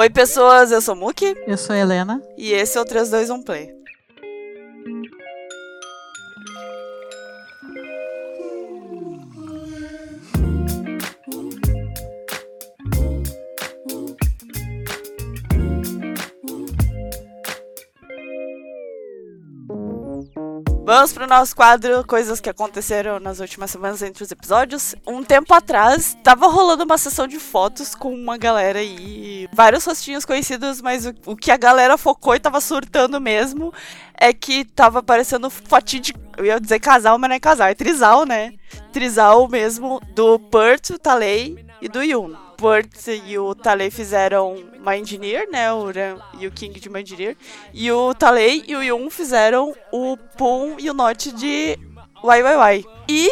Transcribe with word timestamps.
Oi, 0.00 0.08
pessoas, 0.08 0.72
eu 0.72 0.80
sou 0.80 0.96
Muki. 0.96 1.36
Eu 1.46 1.58
sou 1.58 1.76
a 1.76 1.78
Helena. 1.78 2.22
E 2.34 2.54
esse 2.54 2.78
é 2.78 2.80
o 2.80 2.86
321 2.86 3.42
Play. 3.42 3.79
Vamos 21.00 21.14
pro 21.14 21.26
nosso 21.26 21.56
quadro 21.56 22.06
Coisas 22.06 22.42
que 22.42 22.50
aconteceram 22.50 23.18
nas 23.18 23.40
últimas 23.40 23.70
semanas 23.70 24.02
entre 24.02 24.22
os 24.22 24.30
episódios. 24.30 24.94
Um 25.06 25.24
tempo 25.24 25.54
atrás, 25.54 26.14
tava 26.22 26.46
rolando 26.46 26.84
uma 26.84 26.98
sessão 26.98 27.26
de 27.26 27.38
fotos 27.38 27.94
com 27.94 28.12
uma 28.12 28.36
galera 28.36 28.80
aí. 28.80 29.48
Vários 29.50 29.86
rostinhos 29.86 30.26
conhecidos, 30.26 30.82
mas 30.82 31.06
o, 31.06 31.14
o 31.24 31.34
que 31.34 31.50
a 31.50 31.56
galera 31.56 31.96
focou 31.96 32.34
e 32.34 32.38
tava 32.38 32.60
surtando 32.60 33.18
mesmo 33.18 33.72
é 34.12 34.30
que 34.34 34.62
tava 34.62 34.98
aparecendo 34.98 35.48
fotinho 35.48 36.02
de. 36.02 36.14
Eu 36.36 36.44
ia 36.44 36.60
dizer 36.60 36.78
casal, 36.78 37.18
mas 37.18 37.30
não 37.30 37.36
é 37.36 37.40
casal, 37.40 37.68
é 37.68 37.74
trisal, 37.74 38.26
né? 38.26 38.52
Trisal 38.92 39.48
mesmo 39.48 40.02
do 40.14 40.38
Pert, 40.38 40.90
o 40.90 40.98
Talei 40.98 41.64
e 41.80 41.88
do 41.88 42.02
Yun. 42.02 42.49
Burt 42.60 43.08
e 43.26 43.38
o 43.38 43.54
Talei 43.54 43.90
fizeram 43.90 44.54
Engineer, 44.94 45.50
né? 45.50 45.72
O 45.72 45.86
Ran 45.86 46.18
e 46.38 46.46
o 46.46 46.50
King 46.50 46.78
de 46.78 46.90
Engineer. 46.90 47.34
E 47.72 47.90
o 47.90 48.12
Talei 48.12 48.62
e 48.68 48.76
o 48.76 48.82
Yun 48.82 49.08
fizeram 49.08 49.74
o 49.90 50.16
Pum 50.36 50.76
e 50.78 50.90
o 50.90 50.94
Note 50.94 51.32
de 51.32 51.78
YYY. 52.22 52.84
E, 53.08 53.30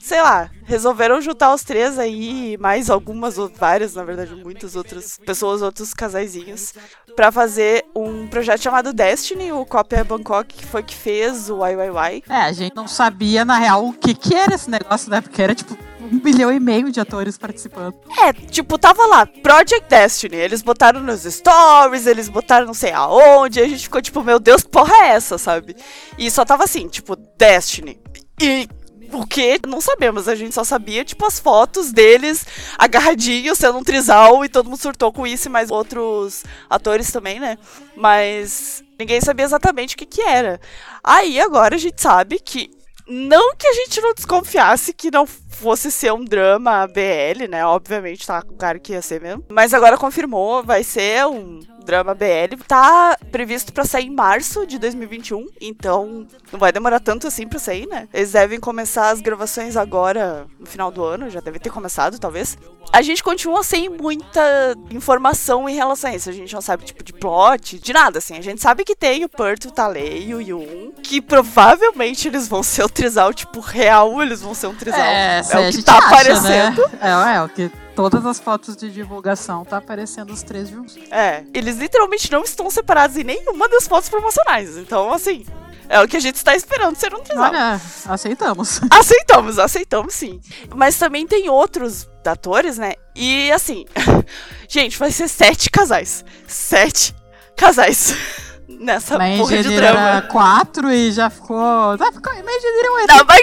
sei 0.00 0.22
lá, 0.22 0.50
resolveram 0.64 1.20
juntar 1.20 1.54
os 1.54 1.62
três 1.62 1.98
aí, 1.98 2.56
mais 2.58 2.88
algumas, 2.88 3.36
ou 3.36 3.50
várias, 3.54 3.94
na 3.94 4.02
verdade, 4.02 4.34
muitas 4.34 4.74
outras 4.74 5.18
pessoas, 5.18 5.60
outros 5.60 5.92
casaizinhos, 5.92 6.72
para 7.14 7.30
fazer 7.30 7.84
um 7.94 8.26
projeto 8.26 8.62
chamado 8.62 8.92
Destiny, 8.92 9.52
o 9.52 9.64
Cópia 9.66 10.02
Bangkok, 10.02 10.54
que 10.54 10.66
foi 10.66 10.82
que 10.82 10.94
fez 10.94 11.50
o 11.50 11.58
YYY. 11.64 12.24
É, 12.28 12.36
a 12.36 12.52
gente 12.52 12.74
não 12.74 12.88
sabia, 12.88 13.44
na 13.44 13.58
real, 13.58 13.86
o 13.86 13.92
que 13.92 14.14
que 14.14 14.34
era 14.34 14.54
esse 14.54 14.70
negócio, 14.70 15.10
né? 15.10 15.20
Porque 15.20 15.42
era, 15.42 15.54
tipo, 15.54 15.76
um 16.00 16.18
bilhão 16.18 16.50
e 16.50 16.58
meio 16.58 16.90
de 16.90 16.98
atores 16.98 17.36
participando. 17.36 17.94
É, 18.18 18.32
tipo, 18.32 18.78
tava 18.78 19.04
lá, 19.06 19.26
Project 19.26 19.86
Destiny. 19.88 20.36
Eles 20.36 20.62
botaram 20.62 21.00
nos 21.00 21.22
stories, 21.22 22.06
eles 22.06 22.28
botaram 22.28 22.66
não 22.66 22.74
sei 22.74 22.92
aonde, 22.92 23.60
e 23.60 23.62
a 23.62 23.68
gente 23.68 23.82
ficou 23.82 24.00
tipo, 24.00 24.24
meu 24.24 24.40
Deus, 24.40 24.62
porra 24.62 24.94
é 25.04 25.08
essa, 25.08 25.36
sabe? 25.36 25.76
E 26.16 26.30
só 26.30 26.44
tava 26.44 26.64
assim, 26.64 26.88
tipo, 26.88 27.16
Destiny. 27.36 28.00
E 28.40 28.66
o 29.12 29.26
que? 29.26 29.60
Não 29.66 29.80
sabemos, 29.80 30.28
a 30.28 30.34
gente 30.34 30.54
só 30.54 30.64
sabia, 30.64 31.04
tipo, 31.04 31.26
as 31.26 31.38
fotos 31.38 31.92
deles 31.92 32.46
agarradinhos, 32.78 33.58
sendo 33.58 33.78
um 33.78 33.84
trisal, 33.84 34.44
e 34.44 34.48
todo 34.48 34.68
mundo 34.68 34.80
surtou 34.80 35.12
com 35.12 35.26
isso, 35.26 35.48
e 35.48 35.50
mais 35.50 35.70
outros 35.70 36.44
atores 36.68 37.10
também, 37.10 37.40
né? 37.40 37.58
Mas 37.96 38.82
ninguém 38.98 39.20
sabia 39.20 39.44
exatamente 39.44 39.94
o 39.94 39.98
que 39.98 40.06
que 40.06 40.22
era. 40.22 40.60
Aí 41.02 41.40
agora 41.40 41.74
a 41.74 41.78
gente 41.78 42.00
sabe 42.00 42.38
que 42.38 42.70
não 43.06 43.56
que 43.56 43.66
a 43.66 43.72
gente 43.72 44.00
não 44.00 44.14
desconfiasse 44.14 44.92
que 44.92 45.10
não 45.10 45.26
fosse 45.26 45.90
ser 45.90 46.12
um 46.12 46.24
drama 46.24 46.86
BL, 46.86 47.48
né? 47.48 47.66
Obviamente, 47.66 48.26
tá 48.26 48.40
com 48.40 48.54
cara 48.54 48.78
que 48.78 48.92
ia 48.92 49.02
ser 49.02 49.20
mesmo. 49.20 49.44
Mas 49.50 49.74
agora 49.74 49.98
confirmou, 49.98 50.62
vai 50.62 50.84
ser 50.84 51.26
um 51.26 51.60
drama 51.90 52.14
BL. 52.14 52.56
Tá 52.68 53.16
previsto 53.32 53.72
para 53.72 53.84
sair 53.84 54.06
em 54.06 54.14
março 54.14 54.64
de 54.64 54.78
2021, 54.78 55.48
então 55.60 56.24
não 56.52 56.58
vai 56.58 56.70
demorar 56.70 57.00
tanto 57.00 57.26
assim 57.26 57.48
para 57.48 57.58
sair, 57.58 57.86
né? 57.88 58.08
Eles 58.14 58.32
devem 58.32 58.60
começar 58.60 59.10
as 59.10 59.20
gravações 59.20 59.76
agora 59.76 60.46
no 60.58 60.66
final 60.66 60.92
do 60.92 61.02
ano, 61.02 61.28
já 61.28 61.40
deve 61.40 61.58
ter 61.58 61.70
começado, 61.70 62.18
talvez. 62.18 62.56
A 62.92 63.02
gente 63.02 63.22
continua 63.22 63.62
sem 63.64 63.88
muita 63.88 64.76
informação 64.90 65.68
em 65.68 65.74
relação 65.74 66.10
a 66.10 66.14
isso. 66.14 66.30
A 66.30 66.32
gente 66.32 66.52
não 66.52 66.60
sabe 66.60 66.84
tipo 66.84 67.02
de 67.02 67.12
plot, 67.12 67.78
de 67.78 67.92
nada 67.92 68.18
assim. 68.18 68.36
A 68.36 68.40
gente 68.40 68.60
sabe 68.60 68.84
que 68.84 68.96
tem 68.96 69.24
o 69.24 69.28
Perto, 69.28 69.68
o 69.68 69.70
Talei 69.70 70.26
e 70.28 70.34
o 70.34 70.40
Yun, 70.40 70.92
que 71.02 71.20
provavelmente 71.20 72.28
eles 72.28 72.46
vão 72.48 72.62
ser 72.62 72.84
o 72.84 72.88
trisal 72.88 73.34
tipo 73.34 73.60
real, 73.60 74.22
eles 74.22 74.40
vão 74.40 74.54
ser 74.54 74.68
um 74.68 74.74
trisal. 74.74 75.00
É, 75.00 75.40
é 75.40 75.68
o 75.68 75.70
que 75.72 75.82
tá 75.82 75.98
acha, 75.98 76.06
aparecendo. 76.06 76.82
Né? 76.88 76.98
É, 77.00 77.36
é 77.36 77.42
o 77.42 77.48
que 77.48 77.70
todas 78.08 78.24
as 78.24 78.38
fotos 78.38 78.76
de 78.76 78.90
divulgação 78.90 79.64
tá 79.64 79.78
aparecendo 79.78 80.32
os 80.32 80.42
três 80.42 80.68
juntos. 80.68 80.96
É, 81.10 81.44
eles 81.52 81.76
literalmente 81.76 82.30
não 82.30 82.42
estão 82.42 82.70
separados 82.70 83.16
em 83.16 83.24
nenhuma 83.24 83.68
das 83.68 83.86
fotos 83.86 84.08
promocionais. 84.08 84.76
Então, 84.78 85.12
assim, 85.12 85.44
é 85.90 86.00
o 86.00 86.06
que 86.06 86.16
a 86.16 86.20
gente 86.20 86.36
está 86.36 86.54
esperando 86.54 86.96
ser 86.96 87.12
um 87.12 87.20
trisal. 87.20 87.50
Olha, 87.50 87.80
aceitamos. 88.06 88.80
Aceitamos, 88.88 89.58
aceitamos 89.58 90.14
sim. 90.14 90.40
Mas 90.74 90.96
também 90.96 91.26
tem 91.26 91.50
outros 91.50 92.08
atores, 92.24 92.78
né? 92.78 92.94
E 93.14 93.50
assim, 93.50 93.84
gente, 94.68 94.96
vai 94.96 95.10
ser 95.10 95.26
sete 95.26 95.68
casais. 95.68 96.24
Sete 96.46 97.12
casais 97.56 98.14
nessa 98.80 99.18
Mas 99.18 99.38
porra 99.38 99.62
de 99.62 99.76
drama. 99.76 100.00
era 100.00 100.22
quatro 100.22 100.90
e 100.90 101.12
já 101.12 101.28
ficou. 101.28 101.96
Já 101.98 102.10
ficou 102.10 102.32
Engineer 102.32 102.84
é 102.84 102.90
um 102.90 103.06
Não, 103.06 103.24
mas 103.26 103.40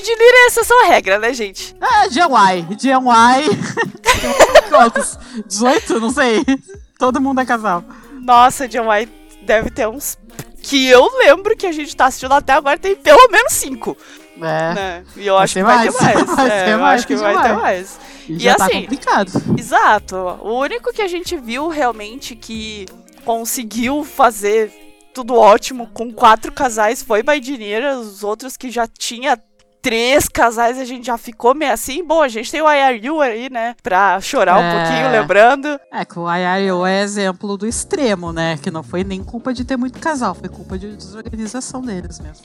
Engineer 0.00 0.34
é 0.34 0.46
exceção 0.48 0.84
à 0.84 0.88
regra, 0.88 1.18
né, 1.18 1.32
gente? 1.32 1.74
É, 1.80 2.10
GY. 2.10 2.76
GY. 2.76 2.92
Quantos? 4.68 5.18
18? 5.46 6.00
Não 6.00 6.10
sei. 6.10 6.44
Todo 6.98 7.20
mundo 7.20 7.40
é 7.40 7.46
casal. 7.46 7.84
Nossa, 8.20 8.68
GY 8.68 9.08
deve 9.42 9.70
ter 9.70 9.86
uns. 9.88 10.18
Que 10.60 10.88
eu 10.88 11.08
lembro 11.18 11.56
que 11.56 11.66
a 11.66 11.72
gente 11.72 11.94
tá 11.96 12.06
assistindo 12.06 12.32
até 12.34 12.52
agora 12.52 12.76
tem 12.76 12.96
pelo 12.96 13.28
menos 13.30 13.52
cinco. 13.52 13.96
É. 14.36 14.74
Né? 14.74 15.04
E 15.16 15.26
eu 15.26 15.38
acho 15.38 15.54
que 15.54 15.62
vai 15.62 15.88
ter 15.88 15.92
mais. 16.02 16.26
Vai 16.36 16.50
é, 16.50 16.64
ter 16.64 16.70
eu 16.72 16.78
mais 16.78 16.98
acho 16.98 17.06
que 17.06 17.16
vai 17.16 17.42
ter 17.42 17.52
mais. 17.54 17.98
E, 18.28 18.46
E 18.46 18.54
tá 18.54 18.66
assim- 18.66 18.82
complicado. 18.82 19.32
Exato. 19.58 20.16
O 20.16 20.58
único 20.58 20.92
que 20.92 21.00
a 21.02 21.08
gente 21.08 21.36
viu 21.36 21.68
realmente 21.68 22.36
que 22.36 22.86
conseguiu 23.18 24.04
fazer 24.04 24.70
tudo 25.14 25.34
ótimo 25.34 25.88
com 25.88 26.12
quatro 26.12 26.52
casais 26.52 27.02
foi 27.02 27.22
Baidineira. 27.22 27.98
Os 27.98 28.22
outros 28.22 28.56
que 28.56 28.70
já 28.70 28.86
tinha 28.86 29.38
três 29.80 30.28
casais 30.28 30.76
a 30.78 30.84
gente 30.84 31.06
já 31.06 31.16
ficou 31.16 31.54
meio 31.54 31.72
assim. 31.72 32.04
Bom, 32.04 32.20
a 32.20 32.28
gente 32.28 32.50
tem 32.50 32.60
o 32.60 32.66
IRU 32.70 33.20
aí, 33.20 33.48
né? 33.48 33.74
Pra 33.82 34.20
chorar 34.20 34.58
um 34.58 34.62
É. 34.62 34.84
pouquinho, 34.84 35.10
lembrando. 35.10 35.80
É 35.92 36.04
que 36.04 36.18
o 36.18 36.26
IRO 36.28 36.84
é 36.84 37.00
exemplo 37.02 37.56
do 37.56 37.66
extremo, 37.66 38.32
né? 38.32 38.58
Que 38.62 38.70
não 38.70 38.82
foi 38.82 39.02
nem 39.04 39.22
culpa 39.24 39.54
de 39.54 39.64
ter 39.64 39.76
muito 39.76 39.98
casal, 39.98 40.34
foi 40.34 40.48
culpa 40.48 40.76
de 40.78 40.96
desorganização 40.96 41.80
deles 41.80 42.18
mesmo. 42.20 42.44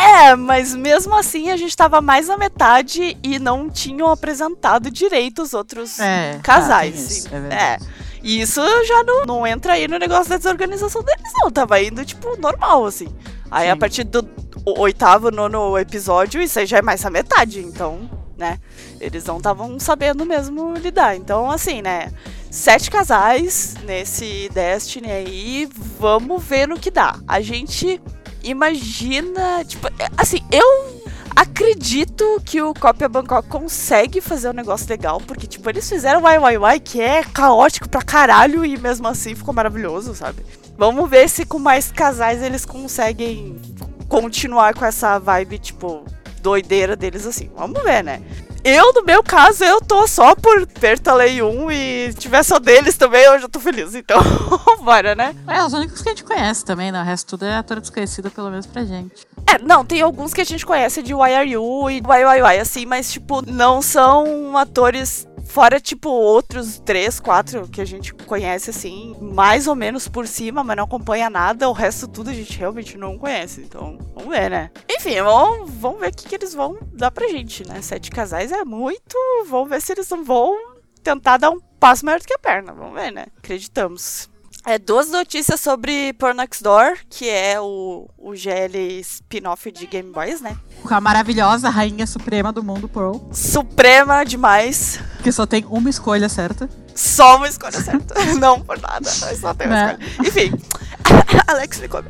É, 0.00 0.34
mas 0.36 0.74
mesmo 0.74 1.14
assim 1.14 1.50
a 1.50 1.56
gente 1.56 1.76
tava 1.76 2.00
mais 2.00 2.28
na 2.28 2.36
metade 2.36 3.16
e 3.22 3.38
não 3.38 3.70
tinham 3.70 4.08
apresentado 4.10 4.90
direito 4.90 5.42
os 5.42 5.54
outros 5.54 5.98
É, 5.98 6.38
casais. 6.42 6.94
tá, 6.94 6.96
tem 6.98 7.06
isso, 7.06 7.22
sim. 7.22 7.28
é 7.32 7.40
verdade. 7.40 7.86
E 8.22 8.40
isso 8.40 8.60
já 8.84 9.02
não, 9.04 9.24
não 9.24 9.46
entra 9.46 9.74
aí 9.74 9.86
no 9.86 9.98
negócio 9.98 10.30
da 10.30 10.36
desorganização 10.36 11.02
deles, 11.02 11.32
não. 11.34 11.50
Tava 11.50 11.80
indo, 11.80 12.04
tipo, 12.04 12.36
normal, 12.40 12.86
assim. 12.86 13.08
Aí 13.50 13.66
Sim. 13.66 13.72
a 13.72 13.76
partir 13.76 14.04
do 14.04 14.28
oitavo, 14.64 15.30
nono 15.30 15.78
episódio, 15.78 16.40
isso 16.40 16.58
aí 16.58 16.66
já 16.66 16.78
é 16.78 16.82
mais 16.82 17.04
a 17.04 17.10
metade, 17.10 17.60
então, 17.60 18.08
né? 18.36 18.58
Eles 19.00 19.24
não 19.24 19.38
estavam 19.38 19.78
sabendo 19.78 20.26
mesmo 20.26 20.74
lidar. 20.74 21.16
Então, 21.16 21.50
assim, 21.50 21.80
né? 21.80 22.12
Sete 22.50 22.90
casais 22.90 23.74
nesse 23.84 24.48
Destiny 24.52 25.10
aí, 25.10 25.68
vamos 25.98 26.42
ver 26.42 26.66
no 26.66 26.78
que 26.78 26.90
dá. 26.90 27.18
A 27.26 27.40
gente 27.40 28.00
imagina, 28.42 29.64
tipo, 29.64 29.86
é, 29.88 30.08
assim, 30.16 30.40
eu 30.50 30.97
acredito 31.38 32.42
que 32.44 32.60
o 32.60 32.74
Cópia 32.74 33.08
Bangkok 33.08 33.48
consegue 33.48 34.20
fazer 34.20 34.50
um 34.50 34.52
negócio 34.52 34.88
legal, 34.88 35.20
porque, 35.20 35.46
tipo, 35.46 35.70
eles 35.70 35.88
fizeram 35.88 36.22
o 36.22 36.28
YYY, 36.28 36.80
que 36.80 37.00
é 37.00 37.22
caótico 37.22 37.88
pra 37.88 38.02
caralho, 38.02 38.64
e 38.64 38.76
mesmo 38.76 39.06
assim 39.06 39.36
ficou 39.36 39.54
maravilhoso, 39.54 40.14
sabe? 40.16 40.44
Vamos 40.76 41.08
ver 41.08 41.28
se 41.28 41.46
com 41.46 41.58
mais 41.58 41.92
casais 41.92 42.42
eles 42.42 42.64
conseguem 42.64 43.60
continuar 44.08 44.74
com 44.74 44.84
essa 44.84 45.18
vibe, 45.18 45.58
tipo, 45.58 46.04
doideira 46.40 46.96
deles 46.96 47.24
assim. 47.24 47.48
Vamos 47.56 47.82
ver, 47.84 48.02
né? 48.02 48.20
Eu, 48.64 48.92
no 48.92 49.04
meu 49.04 49.22
caso, 49.22 49.62
eu 49.62 49.80
tô 49.80 50.08
só 50.08 50.34
por 50.34 50.66
Pertalei 50.66 51.40
1 51.40 51.70
e 51.70 52.14
tiver 52.14 52.42
só 52.42 52.58
deles 52.58 52.96
também, 52.96 53.22
eu 53.22 53.38
já 53.38 53.48
tô 53.48 53.60
feliz. 53.60 53.94
Então, 53.94 54.18
bora, 54.82 55.14
né? 55.14 55.36
É, 55.46 55.62
os 55.62 55.72
únicos 55.72 56.02
que 56.02 56.08
a 56.08 56.12
gente 56.12 56.24
conhece 56.24 56.64
também, 56.64 56.90
né? 56.90 57.00
O 57.00 57.04
resto 57.04 57.28
tudo 57.28 57.44
é 57.44 57.56
ator 57.56 57.80
desconhecido, 57.80 58.28
pelo 58.28 58.50
menos 58.50 58.66
pra 58.66 58.84
gente. 58.84 59.27
É, 59.48 59.58
não, 59.58 59.82
tem 59.82 60.02
alguns 60.02 60.34
que 60.34 60.42
a 60.42 60.44
gente 60.44 60.66
conhece 60.66 61.02
de 61.02 61.14
YRU 61.14 61.88
e 61.88 61.96
YYY, 61.96 62.60
assim, 62.60 62.84
mas, 62.84 63.10
tipo, 63.10 63.40
não 63.50 63.80
são 63.80 64.54
atores 64.58 65.26
fora, 65.46 65.80
tipo, 65.80 66.10
outros 66.10 66.78
três, 66.78 67.18
quatro 67.18 67.66
que 67.66 67.80
a 67.80 67.84
gente 67.84 68.12
conhece, 68.12 68.68
assim, 68.68 69.16
mais 69.18 69.66
ou 69.66 69.74
menos 69.74 70.06
por 70.06 70.26
cima, 70.26 70.62
mas 70.62 70.76
não 70.76 70.84
acompanha 70.84 71.30
nada. 71.30 71.66
O 71.66 71.72
resto 71.72 72.06
tudo 72.06 72.28
a 72.28 72.34
gente 72.34 72.58
realmente 72.58 72.98
não 72.98 73.16
conhece. 73.16 73.62
Então, 73.62 73.96
vamos 74.14 74.28
ver, 74.28 74.50
né? 74.50 74.70
Enfim, 74.86 75.22
vamos, 75.22 75.70
vamos 75.70 76.00
ver 76.00 76.08
o 76.08 76.14
que, 76.14 76.28
que 76.28 76.34
eles 76.34 76.52
vão 76.52 76.78
dar 76.92 77.10
pra 77.10 77.28
gente, 77.28 77.66
né? 77.66 77.80
Sete 77.80 78.10
casais 78.10 78.52
é 78.52 78.66
muito. 78.66 79.16
Vamos 79.48 79.70
ver 79.70 79.80
se 79.80 79.92
eles 79.92 80.10
não 80.10 80.22
vão 80.22 80.54
tentar 81.02 81.38
dar 81.38 81.50
um 81.50 81.60
passo 81.80 82.04
maior 82.04 82.20
do 82.20 82.26
que 82.26 82.34
a 82.34 82.38
perna. 82.38 82.74
Vamos 82.74 83.00
ver, 83.00 83.10
né? 83.10 83.24
Acreditamos. 83.38 84.28
É, 84.68 84.78
duas 84.78 85.08
notícias 85.08 85.62
sobre 85.62 86.12
Porn 86.12 86.36
Next 86.36 86.62
Door, 86.62 86.98
que 87.08 87.26
é 87.26 87.58
o, 87.58 88.06
o 88.18 88.36
GL 88.36 89.00
spin-off 89.00 89.72
de 89.72 89.86
Game 89.86 90.12
Boys, 90.12 90.42
né? 90.42 90.58
Com 90.82 90.92
a 90.94 91.00
maravilhosa 91.00 91.70
rainha 91.70 92.06
suprema 92.06 92.52
do 92.52 92.62
mundo, 92.62 92.86
Pearl. 92.86 93.16
Suprema 93.32 94.22
demais. 94.24 95.00
Que 95.22 95.32
só 95.32 95.46
tem 95.46 95.64
uma 95.70 95.88
escolha 95.88 96.28
certa. 96.28 96.68
Só 96.98 97.36
uma 97.36 97.48
escolha 97.48 97.80
certa. 97.80 98.14
Não 98.40 98.60
por 98.60 98.76
nada, 98.80 99.08
só 99.08 99.54
tem 99.54 99.68
uma 99.68 99.76
Né? 99.86 99.98
escolha. 100.00 100.28
Enfim, 100.28 100.52
Alex 101.46 101.78
me 101.78 101.88
come. 101.88 102.08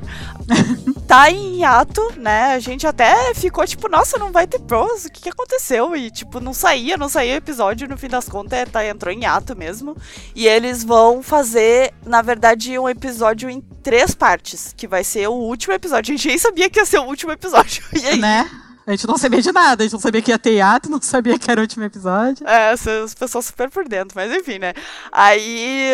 Tá 1.06 1.30
em 1.30 1.60
hiato, 1.60 2.02
né? 2.18 2.52
A 2.52 2.58
gente 2.58 2.86
até 2.86 3.32
ficou 3.32 3.66
tipo, 3.66 3.88
nossa, 3.88 4.18
não 4.18 4.30
vai 4.30 4.46
ter 4.46 4.58
pros, 4.58 5.06
o 5.06 5.10
que, 5.10 5.22
que 5.22 5.28
aconteceu? 5.30 5.96
E 5.96 6.10
tipo, 6.10 6.38
não 6.38 6.52
saía, 6.52 6.98
não 6.98 7.08
saía 7.08 7.36
episódio, 7.36 7.88
no 7.88 7.96
fim 7.96 8.08
das 8.08 8.28
contas, 8.28 8.68
tá, 8.70 8.86
entrou 8.86 9.10
em 9.12 9.22
hiato 9.22 9.56
mesmo. 9.56 9.96
E 10.34 10.46
eles 10.46 10.84
vão 10.84 11.22
fazer, 11.22 11.94
na 12.04 12.20
verdade, 12.20 12.78
um 12.78 12.86
episódio 12.86 13.48
em 13.48 13.62
três 13.82 14.14
partes, 14.14 14.74
que 14.76 14.86
vai 14.86 15.02
ser 15.02 15.28
o 15.28 15.32
último 15.32 15.72
episódio. 15.72 16.12
A 16.12 16.16
gente 16.16 16.28
nem 16.28 16.36
sabia 16.36 16.68
que 16.68 16.78
ia 16.78 16.84
ser 16.84 16.98
o 16.98 17.04
último 17.04 17.32
episódio. 17.32 17.82
E 17.94 18.06
aí? 18.06 18.18
Né? 18.18 18.46
A 18.88 18.92
gente 18.92 19.06
não 19.06 19.18
sabia 19.18 19.42
de 19.42 19.52
nada, 19.52 19.82
a 19.82 19.84
gente 19.84 19.92
não 19.92 20.00
sabia 20.00 20.22
que 20.22 20.30
ia 20.30 20.38
ter 20.38 20.54
hiato, 20.54 20.88
não 20.90 20.98
sabia 21.02 21.38
que 21.38 21.50
era 21.50 21.60
o 21.60 21.62
último 21.62 21.84
episódio. 21.84 22.48
É, 22.48 22.70
as 22.70 23.14
pessoas 23.14 23.44
super 23.44 23.68
por 23.68 23.86
dentro, 23.86 24.16
mas 24.16 24.32
enfim, 24.32 24.58
né? 24.58 24.72
Aí 25.12 25.92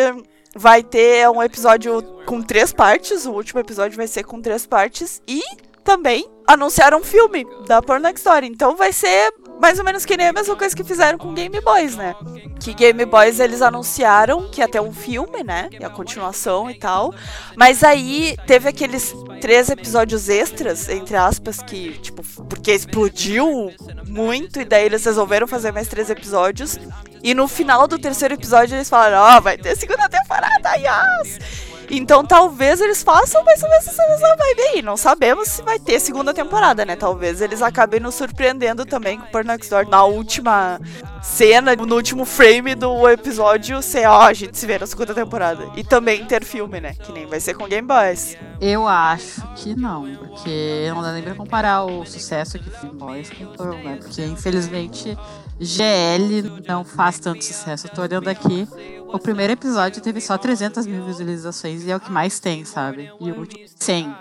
vai 0.55 0.81
ter 0.81 1.29
um 1.29 1.43
episódio 1.43 2.01
com 2.25 2.41
três 2.41 2.71
partes, 2.71 3.25
o 3.25 3.33
último 3.33 3.59
episódio 3.59 3.97
vai 3.97 4.07
ser 4.07 4.23
com 4.23 4.41
três 4.41 4.65
partes, 4.65 5.21
e 5.27 5.41
também 5.83 6.25
anunciaram 6.47 6.99
um 6.99 7.03
filme 7.03 7.45
da 7.67 7.81
Porno 7.81 8.07
Story. 8.11 8.47
Então 8.47 8.77
vai 8.77 8.93
ser 8.93 9.33
mais 9.59 9.79
ou 9.79 9.85
menos 9.85 10.05
que 10.05 10.17
nem 10.17 10.27
a 10.27 10.33
mesma 10.33 10.55
coisa 10.55 10.75
que 10.75 10.83
fizeram 10.83 11.17
com 11.17 11.33
Game 11.33 11.59
Boys, 11.61 11.95
né? 11.95 12.15
Que 12.59 12.73
Game 12.73 13.05
Boys 13.05 13.39
eles 13.39 13.61
anunciaram 13.61 14.49
que 14.49 14.61
ia 14.61 14.67
ter 14.67 14.79
um 14.79 14.93
filme, 14.93 15.43
né? 15.43 15.69
E 15.79 15.83
a 15.83 15.89
continuação 15.89 16.69
e 16.69 16.75
tal. 16.75 17.13
Mas 17.55 17.83
aí 17.83 18.37
teve 18.45 18.69
aqueles 18.69 19.13
três 19.41 19.69
episódios 19.69 20.29
extras, 20.29 20.89
entre 20.89 21.15
aspas, 21.15 21.61
que, 21.61 21.91
tipo, 21.99 22.23
porque 22.43 22.71
explodiu 22.71 23.71
muito, 24.07 24.59
e 24.59 24.65
daí 24.65 24.85
eles 24.85 25.03
resolveram 25.03 25.47
fazer 25.47 25.71
mais 25.71 25.87
três 25.87 26.09
episódios. 26.09 26.77
E 27.23 27.33
no 27.33 27.47
final 27.47 27.87
do 27.87 27.97
terceiro 27.97 28.35
episódio 28.35 28.75
eles 28.75 28.89
falaram, 28.89 29.17
ó, 29.17 29.39
vai 29.39 29.57
ter 29.57 29.75
segunda 29.75 30.07
temporada, 30.07 30.75
yes! 30.75 31.74
Então 31.89 32.23
talvez 32.23 32.81
eles 32.81 33.03
façam 33.03 33.43
mais 33.43 33.61
ou 33.61 33.69
menos 33.69 33.87
essa 33.87 34.03
vibe 34.35 34.61
aí. 34.73 34.81
Não 34.81 34.97
sabemos 34.97 35.49
se 35.49 35.61
vai 35.61 35.79
ter 35.79 35.99
segunda 35.99 36.33
temporada, 36.33 36.85
né? 36.85 36.95
Talvez 36.95 37.41
eles 37.41 37.61
acabem 37.61 37.99
nos 37.99 38.15
surpreendendo 38.15 38.85
também 38.85 39.19
com 39.19 39.25
o 39.25 39.31
Porn 39.31 39.47
Next 39.47 39.69
Door 39.69 39.87
na 39.89 40.03
última 40.03 40.79
cena, 41.21 41.75
no 41.75 41.95
último 41.95 42.25
frame 42.25 42.75
do 42.75 43.09
episódio 43.09 43.81
ser, 43.81 44.07
ó, 44.07 44.21
a 44.21 44.33
gente 44.33 44.57
se 44.57 44.65
vê 44.65 44.77
na 44.77 44.85
segunda 44.85 45.13
temporada. 45.13 45.67
E 45.75 45.83
também 45.83 46.25
ter 46.25 46.43
filme, 46.43 46.79
né? 46.79 46.93
Que 46.93 47.11
nem 47.11 47.25
vai 47.25 47.39
ser 47.39 47.55
com 47.55 47.67
Game 47.67 47.87
Boys. 47.87 48.37
Eu 48.61 48.87
acho 48.87 49.41
que 49.55 49.75
não, 49.75 50.15
porque 50.15 50.89
não 50.93 51.01
dá 51.01 51.11
nem 51.11 51.23
pra 51.23 51.35
comparar 51.35 51.83
o 51.83 52.05
sucesso 52.05 52.57
que 52.59 52.69
Film 52.69 52.97
Boys 52.97 53.29
com 53.29 53.45
Pearl, 53.47 53.75
né? 53.75 53.97
Porque 54.01 54.23
infelizmente 54.23 55.17
GL 55.59 56.63
não 56.67 56.83
faz 56.83 57.19
tanto 57.19 57.43
sucesso. 57.43 57.87
Eu 57.87 57.91
tô 57.91 58.01
olhando 58.01 58.27
aqui, 58.27 58.67
o 59.07 59.19
primeiro 59.19 59.53
episódio 59.53 60.01
teve 60.01 60.19
só 60.19 60.37
300 60.37 60.85
mil 60.85 61.05
visualizações 61.05 61.83
e 61.83 61.91
é 61.91 61.95
o 61.95 61.99
que 61.99 62.11
mais 62.11 62.39
tem, 62.39 62.65
sabe? 62.65 63.11
E 63.19 63.31
o 63.31 63.39
último 63.39 63.65
100. 63.75 64.15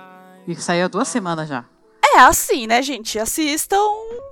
E 0.47 0.55
saiu 0.57 0.85
há 0.85 0.89
duas 0.89 1.09
semanas 1.09 1.49
já. 1.49 1.65
É 2.15 2.21
assim, 2.21 2.67
né, 2.69 2.81
gente? 2.81 3.19
Assistam 3.19 3.77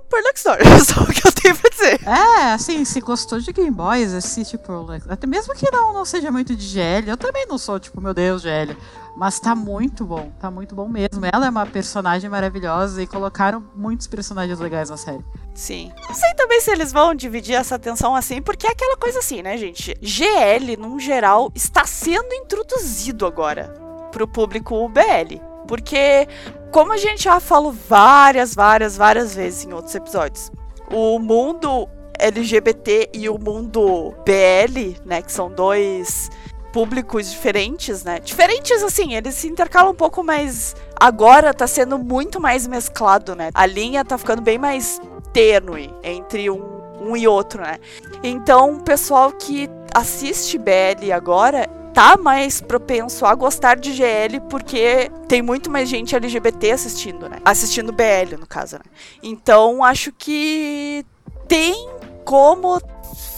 Porn 0.09 0.23
Next 0.23 0.43
Door. 0.45 0.57
Só 0.85 1.01
o 1.01 1.07
que 1.07 1.27
eu 1.27 1.31
tenho 1.33 1.57
pra 1.57 1.69
dizer. 1.69 1.99
É, 2.07 2.53
assim, 2.53 2.85
se 2.85 3.01
gostou 3.01 3.39
de 3.39 3.51
Game 3.51 3.71
Boys, 3.71 4.13
assiste 4.13 4.57
Pearl. 4.57 4.85
Até 5.09 5.27
mesmo 5.27 5.53
que 5.53 5.69
não, 5.69 5.91
não 5.91 6.05
seja 6.05 6.31
muito 6.31 6.55
de 6.55 6.65
GL, 6.65 7.09
eu 7.09 7.17
também 7.17 7.45
não 7.45 7.57
sou, 7.57 7.79
tipo, 7.79 7.99
meu 7.99 8.13
Deus, 8.13 8.41
GL. 8.41 8.77
Mas 9.17 9.39
tá 9.39 9.53
muito 9.53 10.05
bom, 10.05 10.31
tá 10.39 10.49
muito 10.49 10.73
bom 10.73 10.87
mesmo. 10.87 11.25
Ela 11.31 11.47
é 11.47 11.49
uma 11.49 11.65
personagem 11.65 12.29
maravilhosa 12.29 13.01
e 13.01 13.07
colocaram 13.07 13.63
muitos 13.75 14.07
personagens 14.07 14.59
legais 14.59 14.89
na 14.89 14.97
série. 14.97 15.23
Sim. 15.53 15.91
Não 16.07 16.15
sei 16.15 16.33
também 16.33 16.59
se 16.59 16.71
eles 16.71 16.91
vão 16.91 17.13
dividir 17.13 17.55
essa 17.55 17.75
atenção 17.75 18.15
assim, 18.15 18.41
porque 18.41 18.67
é 18.67 18.71
aquela 18.71 18.97
coisa 18.97 19.19
assim, 19.19 19.41
né, 19.41 19.57
gente? 19.57 19.95
GL, 20.01 20.77
num 20.77 20.99
geral, 20.99 21.51
está 21.53 21.85
sendo 21.85 22.33
introduzido 22.33 23.25
agora 23.25 23.73
pro 24.11 24.27
público 24.27 24.87
BL. 24.89 25.39
Porque, 25.67 26.27
como 26.71 26.91
a 26.91 26.97
gente 26.97 27.23
já 27.23 27.39
falou 27.39 27.71
várias, 27.71 28.53
várias, 28.53 28.97
várias 28.97 29.35
vezes 29.35 29.65
em 29.65 29.73
outros 29.73 29.95
episódios, 29.95 30.51
o 30.91 31.19
mundo 31.19 31.87
LGBT 32.19 33.09
e 33.13 33.29
o 33.29 33.37
mundo 33.37 34.13
BL, 34.25 34.97
né, 35.05 35.21
que 35.21 35.31
são 35.31 35.51
dois 35.51 36.29
públicos 36.71 37.29
diferentes, 37.29 38.03
né? 38.03 38.19
Diferentes 38.19 38.81
assim, 38.81 39.13
eles 39.13 39.35
se 39.35 39.47
intercalam 39.47 39.91
um 39.91 39.95
pouco, 39.95 40.23
mas 40.23 40.75
agora 40.99 41.53
tá 41.53 41.67
sendo 41.67 41.99
muito 41.99 42.41
mais 42.41 42.65
mesclado, 42.65 43.35
né? 43.35 43.51
A 43.53 43.65
linha 43.67 44.03
tá 44.03 44.17
ficando 44.17 44.41
bem 44.41 44.57
mais 44.57 44.99
tênue 45.33 45.93
entre 46.03 46.49
um, 46.49 46.61
um 47.01 47.17
e 47.17 47.27
outro, 47.27 47.61
né? 47.61 47.79
Então, 48.23 48.75
o 48.75 48.83
pessoal 48.83 49.31
que 49.31 49.69
assiste 49.93 50.57
BL 50.57 51.11
agora 51.13 51.67
tá 51.93 52.17
mais 52.17 52.59
propenso 52.59 53.25
a 53.25 53.35
gostar 53.35 53.75
de 53.75 53.93
GL 53.93 54.39
porque 54.49 55.11
tem 55.27 55.41
muito 55.41 55.69
mais 55.69 55.89
gente 55.89 56.15
LGBT 56.15 56.71
assistindo, 56.71 57.29
né? 57.29 57.37
Assistindo 57.45 57.91
BL, 57.91 58.37
no 58.39 58.47
caso, 58.47 58.77
né? 58.77 58.85
Então, 59.21 59.83
acho 59.83 60.11
que 60.11 61.05
tem 61.47 61.89
como 62.25 62.79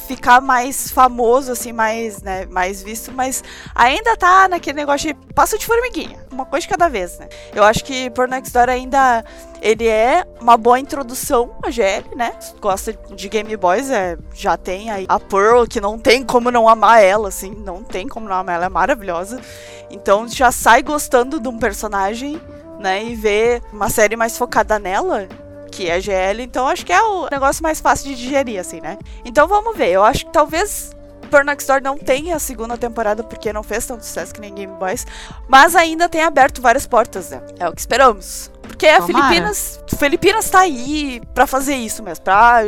ficar 0.08 0.40
mais 0.40 0.90
famoso, 0.92 1.52
assim, 1.52 1.74
mais, 1.74 2.22
né, 2.22 2.46
mais 2.46 2.82
visto, 2.82 3.12
mas 3.12 3.44
ainda 3.74 4.16
tá 4.16 4.48
naquele 4.48 4.78
negócio 4.78 5.14
de 5.14 5.34
passo 5.34 5.58
de 5.58 5.66
formiguinha, 5.66 6.25
uma 6.36 6.46
coisa 6.46 6.62
de 6.62 6.68
cada 6.68 6.88
vez, 6.88 7.18
né? 7.18 7.28
Eu 7.54 7.64
acho 7.64 7.84
que 7.84 8.10
Porn 8.12 8.30
Next 8.30 8.54
Door 8.54 8.70
ainda, 8.70 9.24
ele 9.62 9.88
é 9.88 10.26
uma 10.40 10.58
boa 10.58 10.80
introdução 10.80 11.56
a 11.64 11.72
GL, 11.72 12.16
né? 12.16 12.34
Gosta 12.62 12.94
de 12.94 13.30
Game 13.30 13.56
Boys, 13.58 13.90
é, 13.90 14.18
já 14.34 14.58
tem 14.58 14.92
aí 14.92 15.06
a 15.08 15.20
Pearl, 15.20 15.66
que 15.66 15.82
não 15.82 15.98
tem 15.98 16.24
como 16.24 16.52
não 16.52 16.70
amar 16.70 17.02
ela, 17.02 17.30
assim, 17.30 17.52
não 17.52 17.82
tem 17.82 18.08
como 18.08 18.28
não 18.28 18.36
amar 18.36 18.56
ela, 18.56 18.66
é 18.66 18.70
maravilhosa. 18.70 19.40
Então 19.90 20.28
já 20.28 20.52
sai 20.52 20.84
gostando 20.84 21.40
de 21.40 21.48
um 21.48 21.58
personagem, 21.58 22.40
né, 22.80 23.04
e 23.04 23.16
vê 23.16 23.62
uma 23.72 23.90
série 23.90 24.16
mais 24.16 24.38
focada 24.38 24.78
nela, 24.78 25.28
que 25.72 25.90
é 25.90 26.00
GL, 26.00 26.42
então 26.42 26.68
acho 26.68 26.86
que 26.86 26.94
é 26.94 27.02
o 27.02 27.28
negócio 27.32 27.64
mais 27.64 27.80
fácil 27.80 28.10
de 28.10 28.16
digerir, 28.16 28.60
assim, 28.60 28.82
né? 28.82 28.98
Então 29.24 29.48
vamos 29.48 29.76
ver, 29.78 29.90
eu 29.90 30.04
acho 30.04 30.26
que 30.26 30.32
talvez 30.32 30.96
Porn 31.26 31.46
Next 31.46 31.68
Door 31.68 31.82
não 31.82 31.98
tenha 31.98 32.36
a 32.36 32.40
segunda 32.40 32.78
temporada 32.78 33.24
porque 33.24 33.52
não 33.52 33.64
fez 33.64 33.86
tanto 33.86 34.06
sucesso 34.06 34.34
que 34.34 34.42
nem 34.42 34.54
Game 34.54 34.74
Boys, 34.74 35.06
mas 35.48 35.76
ainda 35.76 36.08
tem 36.10 36.22
aberto 36.22 36.62
várias 36.62 36.86
portas, 36.88 37.30
né? 37.30 37.42
É 37.60 37.68
o 37.68 37.74
que 37.74 37.82
esperamos. 37.82 38.52
Porque 38.62 38.88
a 38.88 39.02
Tomara. 39.02 39.28
Filipinas, 39.28 39.80
Filipinas 39.98 40.50
tá 40.50 40.60
aí 40.60 41.22
pra 41.34 41.48
fazer 41.48 41.76
isso 41.76 42.04
mesmo, 42.04 42.24
pra, 42.24 42.64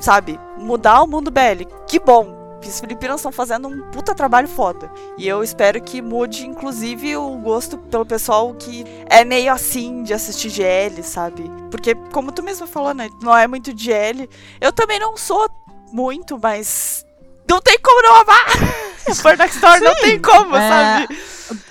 sabe, 0.00 0.38
mudar 0.58 1.02
o 1.02 1.06
mundo 1.06 1.30
BL. 1.30 1.64
Que 1.86 1.98
bom. 1.98 2.36
As 2.66 2.80
Filipinas 2.80 3.16
estão 3.16 3.30
fazendo 3.32 3.68
um 3.68 3.80
puta 3.90 4.14
trabalho 4.14 4.48
foda. 4.48 4.90
E 5.16 5.26
eu 5.26 5.42
espero 5.42 5.80
que 5.80 6.02
mude, 6.02 6.46
inclusive, 6.46 7.16
o 7.16 7.36
gosto 7.38 7.78
pelo 7.78 8.04
pessoal 8.04 8.52
que 8.54 8.84
é 9.08 9.24
meio 9.24 9.52
assim 9.52 10.02
de 10.02 10.12
assistir 10.12 10.50
GL, 10.50 11.02
sabe? 11.02 11.50
Porque, 11.70 11.94
como 12.12 12.32
tu 12.32 12.42
mesmo 12.42 12.66
falou, 12.66 12.92
né? 12.92 13.08
Não 13.22 13.36
é 13.36 13.46
muito 13.46 13.70
GL. 13.70 14.28
Eu 14.60 14.72
também 14.72 14.98
não 14.98 15.16
sou 15.16 15.48
muito, 15.92 16.38
mas. 16.42 17.06
Não 17.48 17.60
tem 17.60 17.78
como 17.80 18.02
não 18.02 18.14
amar! 18.20 18.46
Next 19.38 19.56
Store 19.56 19.80
não 19.80 19.94
tem 19.94 20.20
como, 20.20 20.54
é, 20.54 20.68
sabe? 20.68 21.18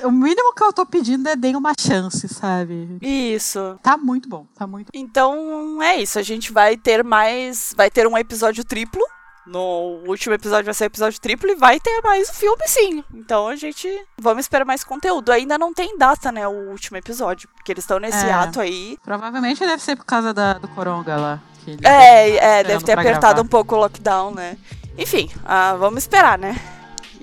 O 0.03 0.12
mínimo 0.12 0.53
que 0.55 0.63
eu 0.63 0.74
tô 0.74 0.86
pedindo 0.86 1.29
é 1.29 1.36
deem 1.36 1.55
uma 1.55 1.74
chance, 1.79 2.27
sabe? 2.27 2.98
Isso. 3.00 3.77
Tá 3.84 3.96
muito 3.96 4.27
bom, 4.27 4.48
tá 4.57 4.65
muito 4.65 4.89
Então 4.93 5.81
é 5.84 5.98
isso. 5.98 6.17
A 6.17 6.24
gente 6.24 6.51
vai 6.51 6.75
ter 6.75 7.03
mais. 7.03 7.74
Vai 7.77 7.91
ter 7.91 8.07
um 8.07 8.17
episódio 8.17 8.63
triplo. 8.63 9.03
No 9.46 10.03
último 10.07 10.34
episódio 10.34 10.65
vai 10.65 10.74
ser 10.74 10.86
o 10.86 10.88
episódio 10.88 11.22
triplo 11.22 11.50
e 11.50 11.55
vai 11.55 11.79
ter 11.79 12.01
mais 12.03 12.27
o 12.29 12.34
filme, 12.34 12.63
sim. 12.65 13.03
Então 13.13 13.48
a 13.48 13.55
gente. 13.55 13.88
Vamos 14.19 14.46
esperar 14.46 14.65
mais 14.65 14.84
conteúdo. 14.84 15.31
Ainda 15.31 15.57
não 15.57 15.74
tem 15.74 15.98
data, 15.98 16.31
né? 16.31 16.48
O 16.48 16.72
último 16.72 16.98
episódio. 16.98 17.48
Porque 17.55 17.72
eles 17.72 17.84
estão 17.84 18.00
nesse 18.00 18.25
É. 18.25 18.34
ato 18.34 18.60
aí. 18.60 18.98
Provavelmente 19.03 19.60
deve 19.60 19.81
ser 19.81 19.96
por 19.96 20.05
causa 20.05 20.34
da, 20.34 20.53
do 20.53 20.67
Coronga 20.69 21.15
lá. 21.15 21.39
É, 21.67 21.75
devem 21.75 22.39
é, 22.39 22.63
deve 22.63 22.84
ter 22.84 22.93
apertado 22.93 23.19
gravar. 23.19 23.41
um 23.41 23.48
pouco 23.48 23.75
o 23.75 23.79
lockdown, 23.79 24.34
né? 24.34 24.57
Enfim, 24.98 25.30
ah, 25.46 25.75
vamos 25.75 26.04
esperar, 26.04 26.38
né? 26.38 26.60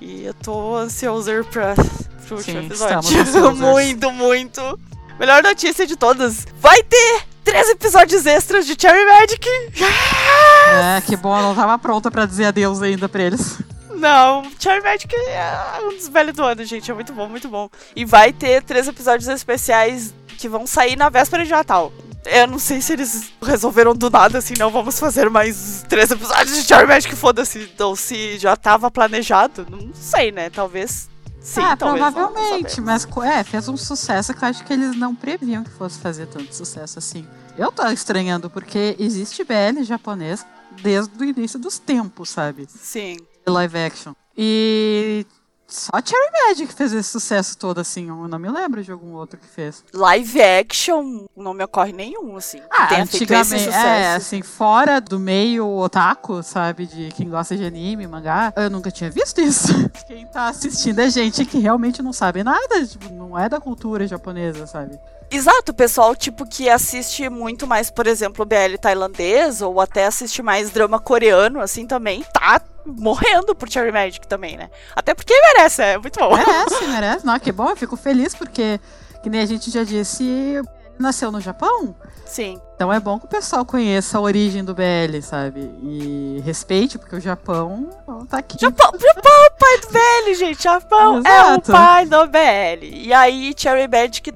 E 0.01 0.25
eu 0.25 0.35
tô 0.35 0.77
ansioso 0.77 1.31
pra 1.51 1.75
pro 2.27 2.37
último 2.37 2.61
Sim, 2.61 2.67
episódio. 2.67 2.99
estamos 3.01 3.29
ansiosos. 3.29 3.61
muito, 3.61 4.11
muito. 4.13 4.81
Melhor 5.19 5.43
notícia 5.43 5.87
de 5.87 5.97
todas. 5.97 6.47
Vai 6.61 6.83
ter 6.83 7.23
três 7.45 7.69
episódios 7.69 8.27
extras 8.27 8.67
de 8.67 8.75
Cherry 8.81 9.05
Magic. 9.05 9.49
É, 10.97 11.01
que 11.03 11.17
bom, 11.17 11.37
eu 11.37 11.43
não 11.43 11.55
tava 11.55 11.79
pronta 11.79 12.11
pra 12.11 12.27
dizer 12.27 12.47
adeus 12.47 12.83
ainda 12.83 13.09
pra 13.09 13.23
eles. 13.23 13.59
Não, 13.95 14.43
Cherry 14.59 14.83
Magic 14.83 15.15
é 15.15 15.79
um 15.83 15.97
dos 15.97 16.09
velhos 16.09 16.35
do 16.35 16.43
ano, 16.43 16.65
gente. 16.65 16.91
É 16.91 16.95
muito 16.95 17.13
bom, 17.13 17.29
muito 17.29 17.49
bom. 17.49 17.69
E 17.95 18.05
vai 18.05 18.33
ter 18.33 18.63
três 18.63 18.89
episódios 18.89 19.29
especiais 19.29 20.13
que 20.37 20.49
vão 20.49 20.67
sair 20.67 20.97
na 20.97 21.09
véspera 21.09 21.45
de 21.45 21.51
Natal. 21.51 21.93
Eu 22.27 22.47
não 22.47 22.59
sei 22.59 22.81
se 22.81 22.93
eles 22.93 23.33
resolveram 23.43 23.95
do 23.95 24.09
nada, 24.09 24.39
assim, 24.39 24.55
não 24.59 24.71
vamos 24.71 24.99
fazer 24.99 25.29
mais 25.29 25.85
três 25.89 26.11
episódios 26.11 26.57
de 26.57 26.63
Cherry 26.63 26.87
Magic, 26.87 27.15
foda-se. 27.15 27.71
Ou 27.79 27.95
se 27.95 28.39
já 28.39 28.57
tava 28.57 28.91
planejado. 28.91 29.67
Não 29.71 29.93
sei, 29.95 30.33
né? 30.33 30.49
Talvez 30.49 31.09
sim, 31.41 31.61
ah, 31.61 31.77
provavelmente, 31.77 32.81
mas 32.81 33.07
é, 33.25 33.45
fez 33.45 33.69
um 33.69 33.77
sucesso 33.77 34.33
que 34.33 34.45
eu 34.45 34.49
acho 34.49 34.65
que 34.65 34.73
eles 34.73 34.97
não 34.97 35.15
previam 35.15 35.63
que 35.63 35.71
fosse 35.71 35.99
fazer 35.99 36.27
tanto 36.27 36.55
sucesso 36.55 36.99
assim. 36.99 37.27
Eu 37.57 37.71
tô 37.71 37.87
estranhando, 37.89 38.49
porque 38.49 38.97
existe 38.99 39.45
BL 39.45 39.83
japonês 39.83 40.45
desde 40.83 41.17
o 41.23 41.25
início 41.25 41.59
dos 41.59 41.79
tempos, 41.79 42.31
sabe? 42.31 42.67
Sim. 42.69 43.19
Live 43.47 43.79
action. 43.79 44.15
E 44.37 45.27
só 45.75 45.93
Cherry 46.03 46.31
Magic 46.49 46.73
fez 46.73 46.93
esse 46.93 47.09
sucesso 47.09 47.59
todo, 47.59 47.81
assim. 47.81 48.09
Eu 48.09 48.29
não 48.29 48.39
me 48.39 48.49
lembro 48.49 48.83
de 48.83 48.93
algum 48.93 49.13
outro 49.15 49.39
que 49.39 49.47
fez. 49.47 49.85
Live 49.93 50.41
action, 50.41 51.27
não 51.37 51.53
me 51.53 51.65
ocorre 51.65 51.93
nenhum, 51.93 52.37
assim. 52.37 52.61
Ah, 52.71 52.85
esse 52.93 53.01
antigamente, 53.01 53.69
é, 53.69 54.15
assim, 54.15 54.41
fora 54.41 55.01
do 55.01 55.19
meio 55.19 55.67
otaku, 55.79 56.43
sabe, 56.45 56.87
de 56.87 57.09
quem 57.17 57.29
gosta 57.29 57.57
de 57.57 57.65
anime, 57.65 58.07
mangá, 58.07 58.53
eu 58.57 58.71
nunca 58.71 58.91
tinha 58.91 59.11
visto 59.11 59.41
isso. 59.41 59.73
Quem 60.07 60.27
tá 60.27 60.49
assistindo 60.49 61.01
é 61.01 61.09
gente 61.09 61.45
que 61.45 61.59
realmente 61.59 62.03
não 62.03 62.13
sabe 62.13 62.45
nada, 62.45 62.87
tipo, 62.87 63.13
não 63.13 63.39
é 63.39 63.49
da 63.49 63.59
cultura 63.59 64.07
japonesa, 64.07 64.67
sabe? 64.67 64.99
Exato, 65.31 65.73
o 65.73 65.75
pessoal, 65.75 66.15
tipo, 66.15 66.47
que 66.47 66.69
assiste 66.69 67.29
muito 67.29 67.67
mais, 67.67 67.91
por 67.91 68.07
exemplo, 68.07 68.45
BL 68.45 68.77
tailandês, 68.81 69.63
ou 69.63 69.81
até 69.81 70.07
assiste 70.07 70.43
mais 70.43 70.71
drama 70.71 71.01
coreano, 71.01 71.61
assim, 71.61 71.87
também, 71.87 72.23
tá 72.33 72.61
morrendo 72.87 73.55
por 73.55 73.69
Cherry 73.71 73.93
Magic 73.93 74.27
também, 74.27 74.57
né? 74.57 74.71
Até 74.95 75.15
porque 75.15 75.35
merece, 75.55 75.83
é 75.83 75.99
muito 75.99 76.19
bom. 76.19 76.37
Merece, 76.37 76.85
merece. 76.89 77.27
Não, 77.27 77.39
que 77.39 77.53
bom, 77.53 77.69
eu 77.71 77.77
fico 77.77 77.97
feliz 77.97 78.35
porque, 78.35 78.81
que 79.23 79.31
nem 79.31 79.41
a 79.41 79.47
gente 79.47 79.71
já 79.71 79.85
disse, 79.85 80.61
nasceu 80.99 81.31
no 81.31 81.41
Japão. 81.41 81.95
Sim. 82.27 82.61
Então 82.75 82.93
é 82.93 82.99
bom 82.99 83.19
que 83.19 83.27
o 83.27 83.29
pessoal 83.29 83.65
conheça 83.65 84.19
a 84.19 84.21
origem 84.21 84.65
do 84.65 84.75
BL, 84.75 85.21
sabe? 85.23 85.61
E 85.83 86.43
respeite, 86.45 86.99
porque 86.99 87.15
o 87.15 87.21
Japão 87.21 87.89
tá 88.29 88.39
aqui. 88.39 88.57
Japão, 88.61 88.91
Japão 88.99 89.33
é 89.33 89.47
o 89.47 89.59
pai 89.59 89.81
do 89.81 89.89
BL, 89.89 90.35
gente. 90.35 90.63
Japão 90.63 91.17
é 91.25 91.43
o 91.43 91.47
Exato. 91.47 91.73
pai 91.73 92.07
do 92.07 92.27
BL. 92.27 92.83
E 92.83 93.13
aí, 93.13 93.55
Cherry 93.57 93.87
Magic 93.87 94.33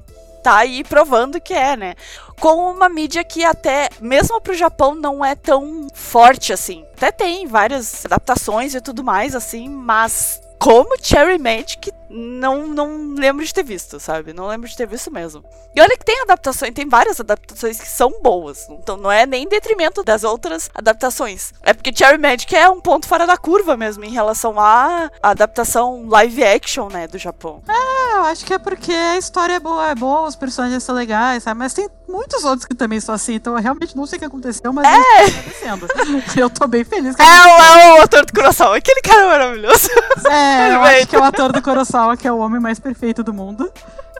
tá 0.49 0.57
aí 0.57 0.83
provando 0.83 1.39
que 1.39 1.53
é, 1.53 1.77
né? 1.77 1.93
Com 2.39 2.71
uma 2.71 2.89
mídia 2.89 3.23
que 3.23 3.45
até, 3.45 3.87
mesmo 4.01 4.41
pro 4.41 4.55
Japão, 4.55 4.95
não 4.95 5.23
é 5.23 5.35
tão 5.35 5.87
forte 5.93 6.51
assim. 6.51 6.83
Até 6.97 7.11
tem 7.11 7.45
várias 7.45 8.03
adaptações 8.05 8.73
e 8.73 8.81
tudo 8.81 9.03
mais, 9.03 9.35
assim, 9.35 9.69
mas 9.69 10.41
como 10.57 10.97
Cherry 11.01 11.37
Magic, 11.37 11.91
não, 12.09 12.67
não 12.67 13.13
lembro 13.17 13.45
de 13.45 13.53
ter 13.53 13.63
visto, 13.63 13.99
sabe? 13.99 14.33
Não 14.33 14.47
lembro 14.47 14.67
de 14.67 14.75
ter 14.75 14.87
visto 14.87 15.11
mesmo. 15.11 15.43
E 15.75 15.81
olha 15.81 15.97
que 15.97 16.03
tem 16.05 16.21
adaptações, 16.21 16.73
tem 16.73 16.87
várias 16.89 17.19
adaptações 17.19 17.79
que 17.79 17.87
são 17.87 18.21
boas. 18.21 18.67
Então 18.69 18.97
não 18.97 19.11
é 19.11 19.25
nem 19.25 19.43
em 19.43 19.47
detrimento 19.47 20.03
das 20.03 20.23
outras 20.23 20.69
adaptações. 20.73 21.53
É 21.63 21.73
porque 21.73 21.93
Cherry 21.95 22.17
Magic 22.17 22.53
é 22.55 22.69
um 22.69 22.81
ponto 22.81 23.07
fora 23.07 23.27
da 23.27 23.37
curva 23.37 23.77
mesmo 23.77 24.03
em 24.03 24.09
relação 24.11 24.59
à 24.59 25.09
adaptação 25.21 26.07
live 26.07 26.43
action, 26.43 26.89
né, 26.89 27.07
do 27.07 27.17
Japão. 27.17 27.61
É, 27.67 28.15
eu 28.17 28.23
acho 28.25 28.43
que 28.45 28.53
é 28.53 28.57
porque 28.59 28.91
a 28.91 29.17
história 29.17 29.53
é 29.53 29.59
boa, 29.59 29.89
é 29.91 29.95
boa, 29.95 30.27
os 30.27 30.35
personagens 30.35 30.83
são 30.83 30.95
legais, 30.95 31.43
sabe? 31.43 31.59
Mas 31.59 31.73
tem 31.73 31.87
muitos 32.07 32.43
outros 32.43 32.65
que 32.65 32.73
também 32.75 32.99
são 32.99 33.13
assim, 33.13 33.35
então 33.35 33.55
eu 33.55 33.61
realmente 33.61 33.95
não 33.95 34.05
sei 34.07 34.17
o 34.17 34.19
que 34.19 34.25
aconteceu, 34.25 34.73
mas 34.73 34.85
é. 34.87 35.25
acontecendo. 35.25 35.87
eu 36.37 36.49
tô 36.49 36.67
bem 36.67 36.83
feliz 36.83 37.15
que 37.15 37.21
É, 37.21 37.25
o- 37.25 37.61
é 37.95 37.99
o 37.99 38.01
ator 38.03 38.25
do 38.25 38.33
coração, 38.33 38.73
aquele 38.73 39.01
cara 39.01 39.21
é 39.21 39.27
maravilhoso. 39.27 39.89
É, 40.29 40.73
eu 40.75 40.81
acho 40.83 41.07
que 41.07 41.15
é 41.15 41.19
o 41.19 41.23
ator 41.23 41.51
do 41.51 41.61
Kurosawa, 41.99 42.17
que 42.17 42.27
é 42.27 42.31
o 42.31 42.37
homem 42.37 42.59
mais 42.61 42.79
perfeito 42.79 43.23
do 43.23 43.33
mundo. 43.33 43.71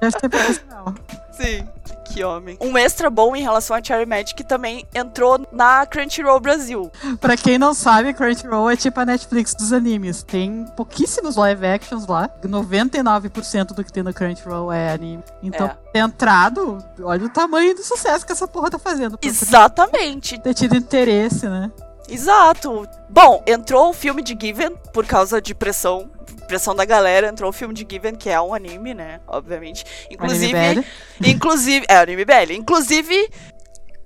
Deve 0.01 0.19
ser 0.19 0.29
profissional. 0.29 0.93
Sim. 1.31 1.67
Que 2.05 2.23
homem. 2.23 2.57
Um 2.59 2.75
extra 2.77 3.09
bom 3.09 3.35
em 3.35 3.41
relação 3.41 3.75
a 3.75 3.83
Cherry 3.83 4.05
Magic 4.05 4.43
também 4.43 4.83
entrou 4.95 5.45
na 5.51 5.85
Crunchyroll 5.85 6.39
Brasil. 6.39 6.91
Pra 7.21 7.37
quem 7.37 7.59
não 7.59 7.73
sabe, 7.73 8.13
Crunchyroll 8.13 8.69
é 8.69 8.75
tipo 8.75 8.99
a 8.99 9.05
Netflix 9.05 9.53
dos 9.53 9.71
animes. 9.71 10.23
Tem 10.23 10.65
pouquíssimos 10.75 11.35
live 11.35 11.65
actions 11.67 12.07
lá. 12.07 12.27
99% 12.43 13.73
do 13.75 13.83
que 13.83 13.93
tem 13.93 14.01
no 14.01 14.13
Crunchyroll 14.13 14.71
é 14.71 14.91
anime. 14.91 15.23
Então, 15.43 15.67
É. 15.67 15.77
ter 15.93 15.99
entrado, 15.99 16.79
olha 17.03 17.25
o 17.25 17.29
tamanho 17.29 17.75
do 17.75 17.83
sucesso 17.83 18.25
que 18.25 18.31
essa 18.31 18.47
porra 18.47 18.71
tá 18.71 18.79
fazendo. 18.79 19.19
Exatamente. 19.21 20.39
ter 20.39 20.53
tido 20.55 20.75
interesse, 20.75 21.47
né? 21.47 21.71
Exato. 22.09 22.87
Bom, 23.07 23.43
entrou 23.45 23.89
o 23.89 23.93
filme 23.93 24.23
de 24.23 24.35
Given 24.39 24.75
por 24.91 25.05
causa 25.05 25.39
de 25.39 25.53
pressão. 25.53 26.09
Pressão 26.49 26.75
da 26.75 26.83
galera, 26.83 27.27
entrou 27.27 27.51
o 27.51 27.53
filme 27.53 27.75
de 27.75 27.85
Given, 27.87 28.15
que 28.15 28.27
é 28.27 28.41
um 28.41 28.55
anime, 28.55 28.95
né? 28.95 29.19
Obviamente. 29.27 29.85
Inclusive. 30.09 30.57
Anime 30.57 30.85
Inclusive. 31.23 31.85
É, 31.87 31.97
anime 31.97 32.25
BL. 32.25 32.53
Inclusive. 32.53 33.29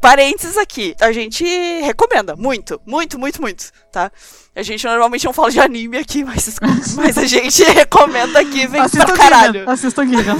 Parênteses 0.01 0.57
aqui, 0.57 0.93
a 0.99 1.13
gente 1.13 1.45
recomenda 1.79 2.35
muito, 2.35 2.81
muito, 2.85 3.17
muito, 3.17 3.39
muito, 3.39 3.71
tá? 3.89 4.11
A 4.53 4.61
gente 4.61 4.85
normalmente 4.85 5.23
não 5.23 5.31
fala 5.31 5.49
de 5.49 5.61
anime 5.61 5.97
aqui, 5.97 6.25
mas, 6.25 6.59
mas 6.97 7.17
a 7.17 7.25
gente 7.25 7.63
recomenda 7.63 8.43
Given 8.43 8.81
Assista 8.81 9.05
pra 9.05 9.15
o 9.15 9.17
caralho. 9.17 9.59
Gigan. 9.61 9.71
Assista 9.71 10.01
o 10.01 10.05
Gigan. 10.05 10.37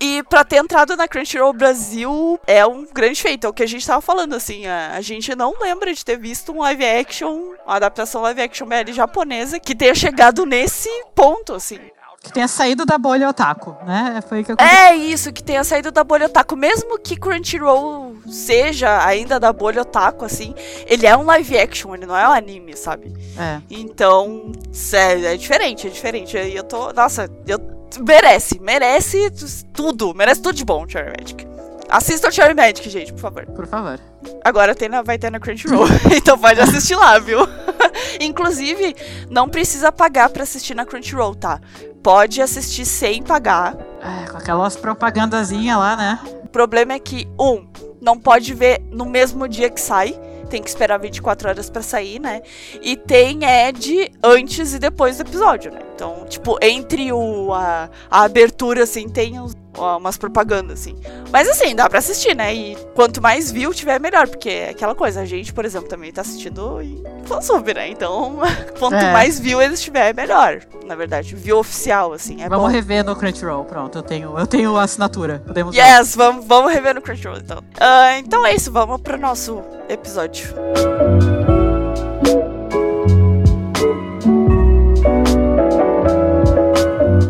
E 0.00 0.22
pra 0.22 0.42
ter 0.44 0.56
entrado 0.56 0.96
na 0.96 1.06
Crunchyroll 1.06 1.52
Brasil 1.52 2.40
é 2.46 2.64
um 2.66 2.86
grande 2.86 3.20
feito, 3.20 3.46
é 3.46 3.50
o 3.50 3.52
que 3.52 3.62
a 3.62 3.66
gente 3.66 3.86
tava 3.86 4.00
falando, 4.00 4.34
assim. 4.34 4.66
A, 4.66 4.92
a 4.94 5.00
gente 5.02 5.34
não 5.36 5.54
lembra 5.60 5.92
de 5.92 6.02
ter 6.04 6.18
visto 6.18 6.52
um 6.52 6.60
live 6.60 6.84
action, 6.84 7.52
uma 7.66 7.76
adaptação 7.76 8.22
live 8.22 8.40
action 8.40 8.66
BL 8.66 8.92
japonesa 8.92 9.60
que 9.60 9.74
tenha 9.74 9.94
chegado 9.94 10.46
nesse 10.46 10.88
ponto, 11.14 11.54
assim. 11.54 11.78
que 12.22 12.32
tenha 12.32 12.48
saído 12.48 12.84
da 12.86 12.96
bolha 12.96 13.28
otaku, 13.28 13.76
né? 13.86 14.22
Foi 14.26 14.40
o 14.40 14.44
que 14.44 14.52
aconteceu. 14.52 14.78
É 14.78 14.94
isso, 14.94 15.32
que 15.32 15.42
tenha 15.42 15.64
saído 15.64 15.90
da 15.90 16.02
bolha 16.02 16.26
otaku. 16.26 16.56
Mesmo 16.56 16.98
que 16.98 17.16
Crunchyroll 17.16 18.16
seja 18.26 19.04
ainda 19.04 19.38
da 19.38 19.52
bolha 19.52 19.82
otaku, 19.82 20.24
assim, 20.24 20.54
ele 20.86 21.06
é 21.06 21.16
um 21.16 21.24
live 21.24 21.58
action, 21.58 21.94
ele 21.94 22.06
não 22.06 22.16
é 22.16 22.26
um 22.28 22.32
anime, 22.32 22.74
sabe? 22.76 23.12
É. 23.38 23.60
Então, 23.70 24.50
sério, 24.72 25.26
é 25.26 25.36
diferente, 25.36 25.86
é 25.86 25.90
diferente. 25.90 26.36
Eu 26.36 26.64
tô. 26.64 26.90
Nossa, 26.92 27.28
eu. 27.46 27.79
Merece, 27.98 28.60
merece 28.60 29.30
tudo, 29.72 30.14
merece 30.14 30.40
tudo 30.40 30.54
de 30.54 30.64
bom, 30.64 30.88
Cherry 30.88 31.12
Magic. 31.18 31.46
Assista 31.88 32.28
o 32.28 32.32
Cherry 32.32 32.54
Magic, 32.54 32.88
gente, 32.88 33.12
por 33.12 33.20
favor. 33.20 33.46
Por 33.46 33.66
favor. 33.66 33.98
Agora 34.44 34.74
tem 34.74 34.88
na, 34.88 35.02
vai 35.02 35.18
ter 35.18 35.30
na 35.30 35.40
Crunchyroll, 35.40 35.86
então 36.16 36.38
pode 36.38 36.60
assistir 36.60 36.94
lá, 36.94 37.18
viu? 37.18 37.40
Inclusive, 38.20 38.94
não 39.28 39.48
precisa 39.48 39.90
pagar 39.90 40.28
pra 40.28 40.44
assistir 40.44 40.74
na 40.74 40.86
Crunchyroll, 40.86 41.34
tá? 41.34 41.60
Pode 42.02 42.40
assistir 42.40 42.84
sem 42.84 43.22
pagar. 43.22 43.76
É, 44.00 44.30
com 44.30 44.36
aquelas 44.38 44.76
propagandazinhas 44.76 45.76
lá, 45.76 45.96
né? 45.96 46.20
O 46.44 46.48
problema 46.48 46.92
é 46.92 46.98
que, 46.98 47.26
um, 47.38 47.66
não 48.00 48.18
pode 48.18 48.54
ver 48.54 48.80
no 48.90 49.04
mesmo 49.04 49.48
dia 49.48 49.68
que 49.68 49.80
sai. 49.80 50.18
Tem 50.50 50.60
que 50.62 50.68
esperar 50.68 50.98
24 50.98 51.48
horas 51.48 51.70
pra 51.70 51.80
sair, 51.80 52.18
né? 52.18 52.42
E 52.82 52.96
tem 52.96 53.38
Ed 53.44 54.10
antes 54.22 54.74
e 54.74 54.78
depois 54.80 55.16
do 55.16 55.22
episódio, 55.22 55.70
né? 55.70 55.78
Então, 55.94 56.26
tipo, 56.28 56.58
entre 56.60 57.12
o, 57.12 57.54
a, 57.54 57.88
a 58.10 58.22
abertura, 58.24 58.82
assim, 58.82 59.08
tem 59.08 59.38
uns- 59.40 59.54
umas 59.76 60.16
propagandas, 60.18 60.80
assim. 60.80 60.96
Mas 61.32 61.48
assim, 61.48 61.74
dá 61.74 61.88
pra 61.88 61.98
assistir, 61.98 62.34
né? 62.34 62.54
E 62.54 62.76
quanto 62.94 63.20
mais 63.22 63.50
view 63.50 63.72
tiver, 63.72 64.00
melhor. 64.00 64.28
Porque 64.28 64.48
é 64.50 64.70
aquela 64.70 64.94
coisa, 64.94 65.20
a 65.20 65.24
gente, 65.24 65.52
por 65.52 65.64
exemplo, 65.64 65.88
também 65.88 66.12
tá 66.12 66.20
assistindo 66.22 66.80
em 66.82 67.02
fansub, 67.24 67.72
né? 67.72 67.88
Então, 67.88 68.38
quanto 68.78 68.94
É. 68.96 69.12
mais 69.12 69.38
view 69.38 69.60
eles 69.62 69.80
tiver, 69.80 70.14
melhor. 70.14 70.60
Na 70.86 70.94
verdade, 70.94 71.34
view 71.36 71.58
oficial, 71.58 72.12
assim, 72.12 72.42
é 72.42 72.48
Vamos 72.48 72.66
bom. 72.66 72.72
rever 72.72 73.04
no 73.04 73.14
Crunchyroll. 73.14 73.64
Pronto, 73.64 73.96
eu 73.98 74.02
tenho, 74.02 74.38
eu 74.38 74.46
tenho 74.46 74.76
a 74.76 74.82
assinatura. 74.82 75.42
Podemos 75.46 75.74
ver. 75.74 75.80
Yes, 75.82 76.16
vamos, 76.16 76.44
vamos 76.46 76.72
rever 76.72 76.94
no 76.94 77.00
Crunchyroll, 77.02 77.38
então. 77.38 77.62
Ah, 77.78 78.18
então 78.18 78.44
é 78.44 78.54
isso, 78.54 78.72
vamos 78.72 79.00
pro 79.00 79.16
nosso 79.16 79.62
episódio. 79.88 80.48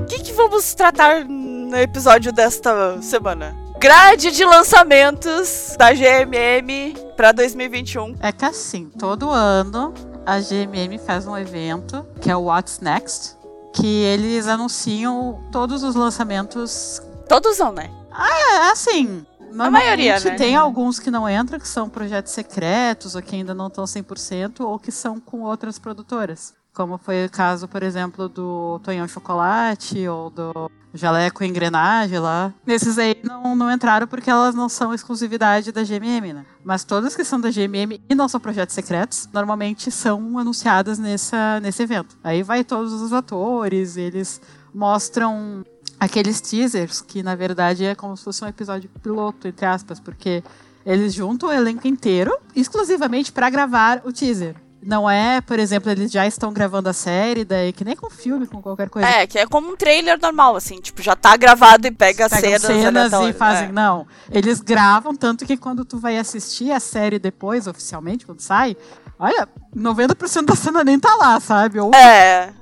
O 0.01 0.05
que, 0.07 0.19
que 0.21 0.33
vamos 0.33 0.75
tratar 0.75 1.25
no 1.71 1.79
episódio 1.79 2.33
desta 2.33 3.01
semana? 3.01 3.57
Grade 3.79 4.33
de 4.33 4.45
lançamentos 4.45 5.77
da 5.79 5.93
GMM 5.93 6.95
pra 7.17 7.31
2021. 7.31 8.17
É 8.21 8.33
que 8.33 8.45
assim, 8.45 8.87
todo 8.99 9.31
ano 9.31 9.95
a 10.27 10.41
GMM 10.41 10.99
faz 10.99 11.29
um 11.29 11.39
evento 11.39 12.05
que 12.21 12.29
é 12.29 12.37
o 12.37 12.43
What's 12.43 12.81
Next, 12.81 13.37
que 13.73 13.87
eles 13.87 14.49
anunciam 14.49 15.41
todos 15.53 15.85
os 15.85 15.95
lançamentos. 15.95 17.01
Todos 17.29 17.59
não, 17.59 17.73
né? 17.73 17.89
É 18.13 18.71
assim. 18.73 19.25
normalmente 19.39 19.71
maioria, 19.85 20.19
né? 20.19 20.31
Tem 20.37 20.57
alguns 20.57 20.99
que 20.99 21.11
não 21.11 21.31
entram, 21.31 21.61
que 21.61 21.69
são 21.69 21.89
projetos 21.89 22.33
secretos, 22.33 23.15
ou 23.15 23.23
que 23.23 23.37
ainda 23.37 23.55
não 23.55 23.69
estão 23.69 23.85
100%, 23.85 24.61
ou 24.61 24.77
que 24.77 24.91
são 24.91 25.21
com 25.21 25.43
outras 25.43 25.79
produtoras. 25.79 26.53
Como 26.73 26.99
foi 26.99 27.27
o 27.27 27.31
caso, 27.31 27.67
por 27.67 27.83
exemplo, 27.83 28.29
do 28.29 28.81
Tonhão 28.83 29.09
Chocolate, 29.09 30.07
ou 30.07 30.31
do 30.31 30.71
Jaleco 30.93 31.45
Engrenagem 31.45 32.19
lá. 32.19 32.53
Esses 32.67 32.99
aí 32.99 33.17
não, 33.23 33.55
não 33.55 33.71
entraram 33.71 34.07
porque 34.07 34.31
elas 34.31 34.55
não 34.55 34.69
são 34.69 34.93
exclusividade 34.93 35.73
da 35.73 35.83
GMM, 35.83 36.33
né? 36.33 36.45
Mas 36.65 36.85
todas 36.85 37.15
que 37.15 37.25
são 37.25 37.41
da 37.41 37.51
GMM 37.51 38.01
e 38.09 38.15
não 38.15 38.29
são 38.29 38.41
projetos 38.41 38.75
secretos, 38.75 39.29
normalmente 39.33 39.91
são 39.91 40.39
anunciadas 40.39 40.99
nessa, 40.99 41.61
nesse 41.61 41.83
evento. 41.83 42.17
Aí 42.23 42.43
vai 42.43 42.65
todos 42.65 42.93
os 42.93 43.13
atores, 43.13 43.97
eles 43.97 44.41
mostram 44.75 45.65
aqueles 45.99 46.41
teasers 46.41 47.01
que 47.01 47.23
na 47.23 47.35
verdade 47.35 47.85
é 47.85 47.95
como 47.95 48.17
se 48.17 48.25
fosse 48.25 48.45
um 48.45 48.49
episódio 48.49 48.91
piloto, 49.03 49.47
entre 49.47 49.67
aspas, 49.67 50.01
porque 50.01 50.43
eles 50.85 51.13
juntam 51.13 51.51
o 51.51 51.53
elenco 51.53 51.87
inteiro 51.87 52.37
exclusivamente 52.57 53.31
para 53.31 53.51
gravar 53.51 54.03
o 54.05 54.13
teaser. 54.13 54.57
Não 54.83 55.09
é, 55.09 55.41
por 55.43 55.59
exemplo, 55.59 55.91
eles 55.91 56.11
já 56.11 56.27
estão 56.27 56.53
gravando 56.53 56.89
a 56.89 56.93
série, 56.93 57.45
daí 57.45 57.73
que 57.73 57.85
nem 57.85 57.95
com 57.95 58.09
filme, 58.09 58.47
com 58.47 58.63
qualquer 58.63 58.89
coisa. 58.89 59.07
É, 59.07 59.27
que 59.27 59.39
é 59.39 59.47
como 59.47 59.73
um 59.73 59.77
trailer 59.77 60.19
normal, 60.21 60.57
assim, 60.57 60.81
tipo, 60.81 61.03
já 61.03 61.15
tá 61.15 61.37
gravado 61.37 61.87
e 61.87 61.91
pega 61.91 62.29
cenas, 62.29 62.63
cenas 62.63 62.83
e 62.83 62.87
aleatórias. 62.87 63.37
fazem. 63.37 63.69
É. 63.69 63.73
Não. 63.73 64.07
Eles 64.31 64.61
gravam, 64.61 65.15
tanto 65.15 65.45
que 65.45 65.57
quando 65.57 65.85
tu 65.85 65.99
vai 65.99 66.17
assistir 66.17 66.73
a 66.73 66.81
série 66.81 67.19
depois, 67.19 67.67
oficialmente, 67.67 68.25
quando 68.25 68.41
sai, 68.41 68.75
olha, 69.21 69.49
90% 69.77 70.47
da 70.47 70.57
cena 70.57 70.83
nem 70.83 70.99
tá 70.99 71.15
lá, 71.15 71.39
sabe? 71.39 71.79
Ou 71.79 71.95
É. 71.95 72.53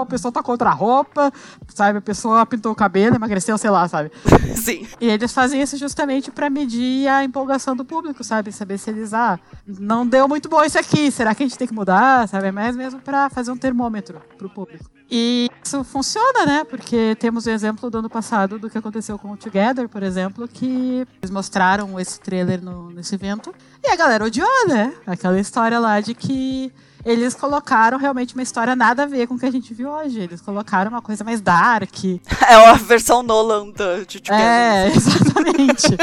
a 0.00 0.06
pessoa 0.06 0.30
tá 0.32 0.42
contra 0.42 0.70
a 0.70 0.72
roupa, 0.72 1.32
sabe? 1.68 1.98
A 1.98 2.00
pessoa 2.02 2.46
pintou 2.46 2.72
o 2.72 2.74
cabelo, 2.74 3.16
emagreceu, 3.16 3.58
sei 3.58 3.70
lá, 3.70 3.86
sabe? 3.88 4.10
Sim. 4.56 4.86
E 5.00 5.08
eles 5.08 5.32
fazem 5.32 5.60
isso 5.60 5.76
justamente 5.76 6.30
pra 6.30 6.48
medir 6.48 7.08
a 7.08 7.24
empolgação 7.24 7.74
do 7.76 7.84
público, 7.84 8.22
sabe? 8.24 8.52
Saber 8.52 8.78
se 8.78 8.90
eles, 8.90 9.12
ah, 9.12 9.38
não 9.66 10.06
deu 10.06 10.26
muito 10.28 10.48
bom 10.48 10.62
isso 10.64 10.78
aqui, 10.78 11.10
será 11.10 11.34
que 11.34 11.42
a 11.42 11.46
gente 11.46 11.58
tem 11.58 11.68
que 11.68 11.74
mudar, 11.74 12.28
sabe? 12.28 12.46
É 12.48 12.52
mais 12.52 12.76
mesmo 12.76 13.00
pra 13.00 13.28
fazer 13.28 13.50
um 13.50 13.56
termômetro 13.56 14.20
pro 14.38 14.48
público. 14.48 14.84
E 15.10 15.48
isso 15.64 15.82
funciona, 15.84 16.44
né? 16.46 16.64
Porque 16.64 17.16
temos 17.18 17.46
o 17.46 17.50
exemplo 17.50 17.88
do 17.90 17.98
ano 17.98 18.10
passado 18.10 18.58
do 18.58 18.68
que 18.68 18.76
aconteceu 18.78 19.18
com 19.18 19.32
o 19.32 19.36
Together, 19.36 19.88
por 19.88 20.02
exemplo, 20.02 20.46
que 20.46 21.06
eles 21.22 21.30
mostraram 21.30 21.98
esse 21.98 22.20
trailer 22.20 22.62
no, 22.62 22.90
nesse 22.90 23.14
evento 23.14 23.54
e 23.82 23.90
a 23.90 23.96
galera 23.96 24.24
odiou, 24.24 24.66
né? 24.68 24.92
Aquela 25.06 25.38
história 25.38 25.78
lá 25.78 26.00
de 26.00 26.14
que 26.14 26.72
eles 27.04 27.34
colocaram 27.34 27.96
realmente 27.96 28.34
uma 28.34 28.42
história 28.42 28.74
nada 28.76 29.04
a 29.04 29.06
ver 29.06 29.26
com 29.26 29.34
o 29.34 29.38
que 29.38 29.46
a 29.46 29.50
gente 29.50 29.72
viu 29.72 29.88
hoje. 29.88 30.20
Eles 30.20 30.40
colocaram 30.40 30.90
uma 30.90 31.00
coisa 31.00 31.24
mais 31.24 31.40
dark, 31.40 31.94
É 32.46 32.54
a 32.54 32.74
versão 32.74 33.22
Nolan 33.22 33.70
do 33.70 34.04
de 34.06 34.20
Together. 34.20 34.44
é, 34.44 34.88
exatamente. 34.94 35.96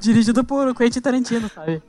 Dirigido 0.00 0.44
por 0.44 0.74
Quentin 0.74 1.00
Tarantino, 1.00 1.48
sabe? 1.54 1.82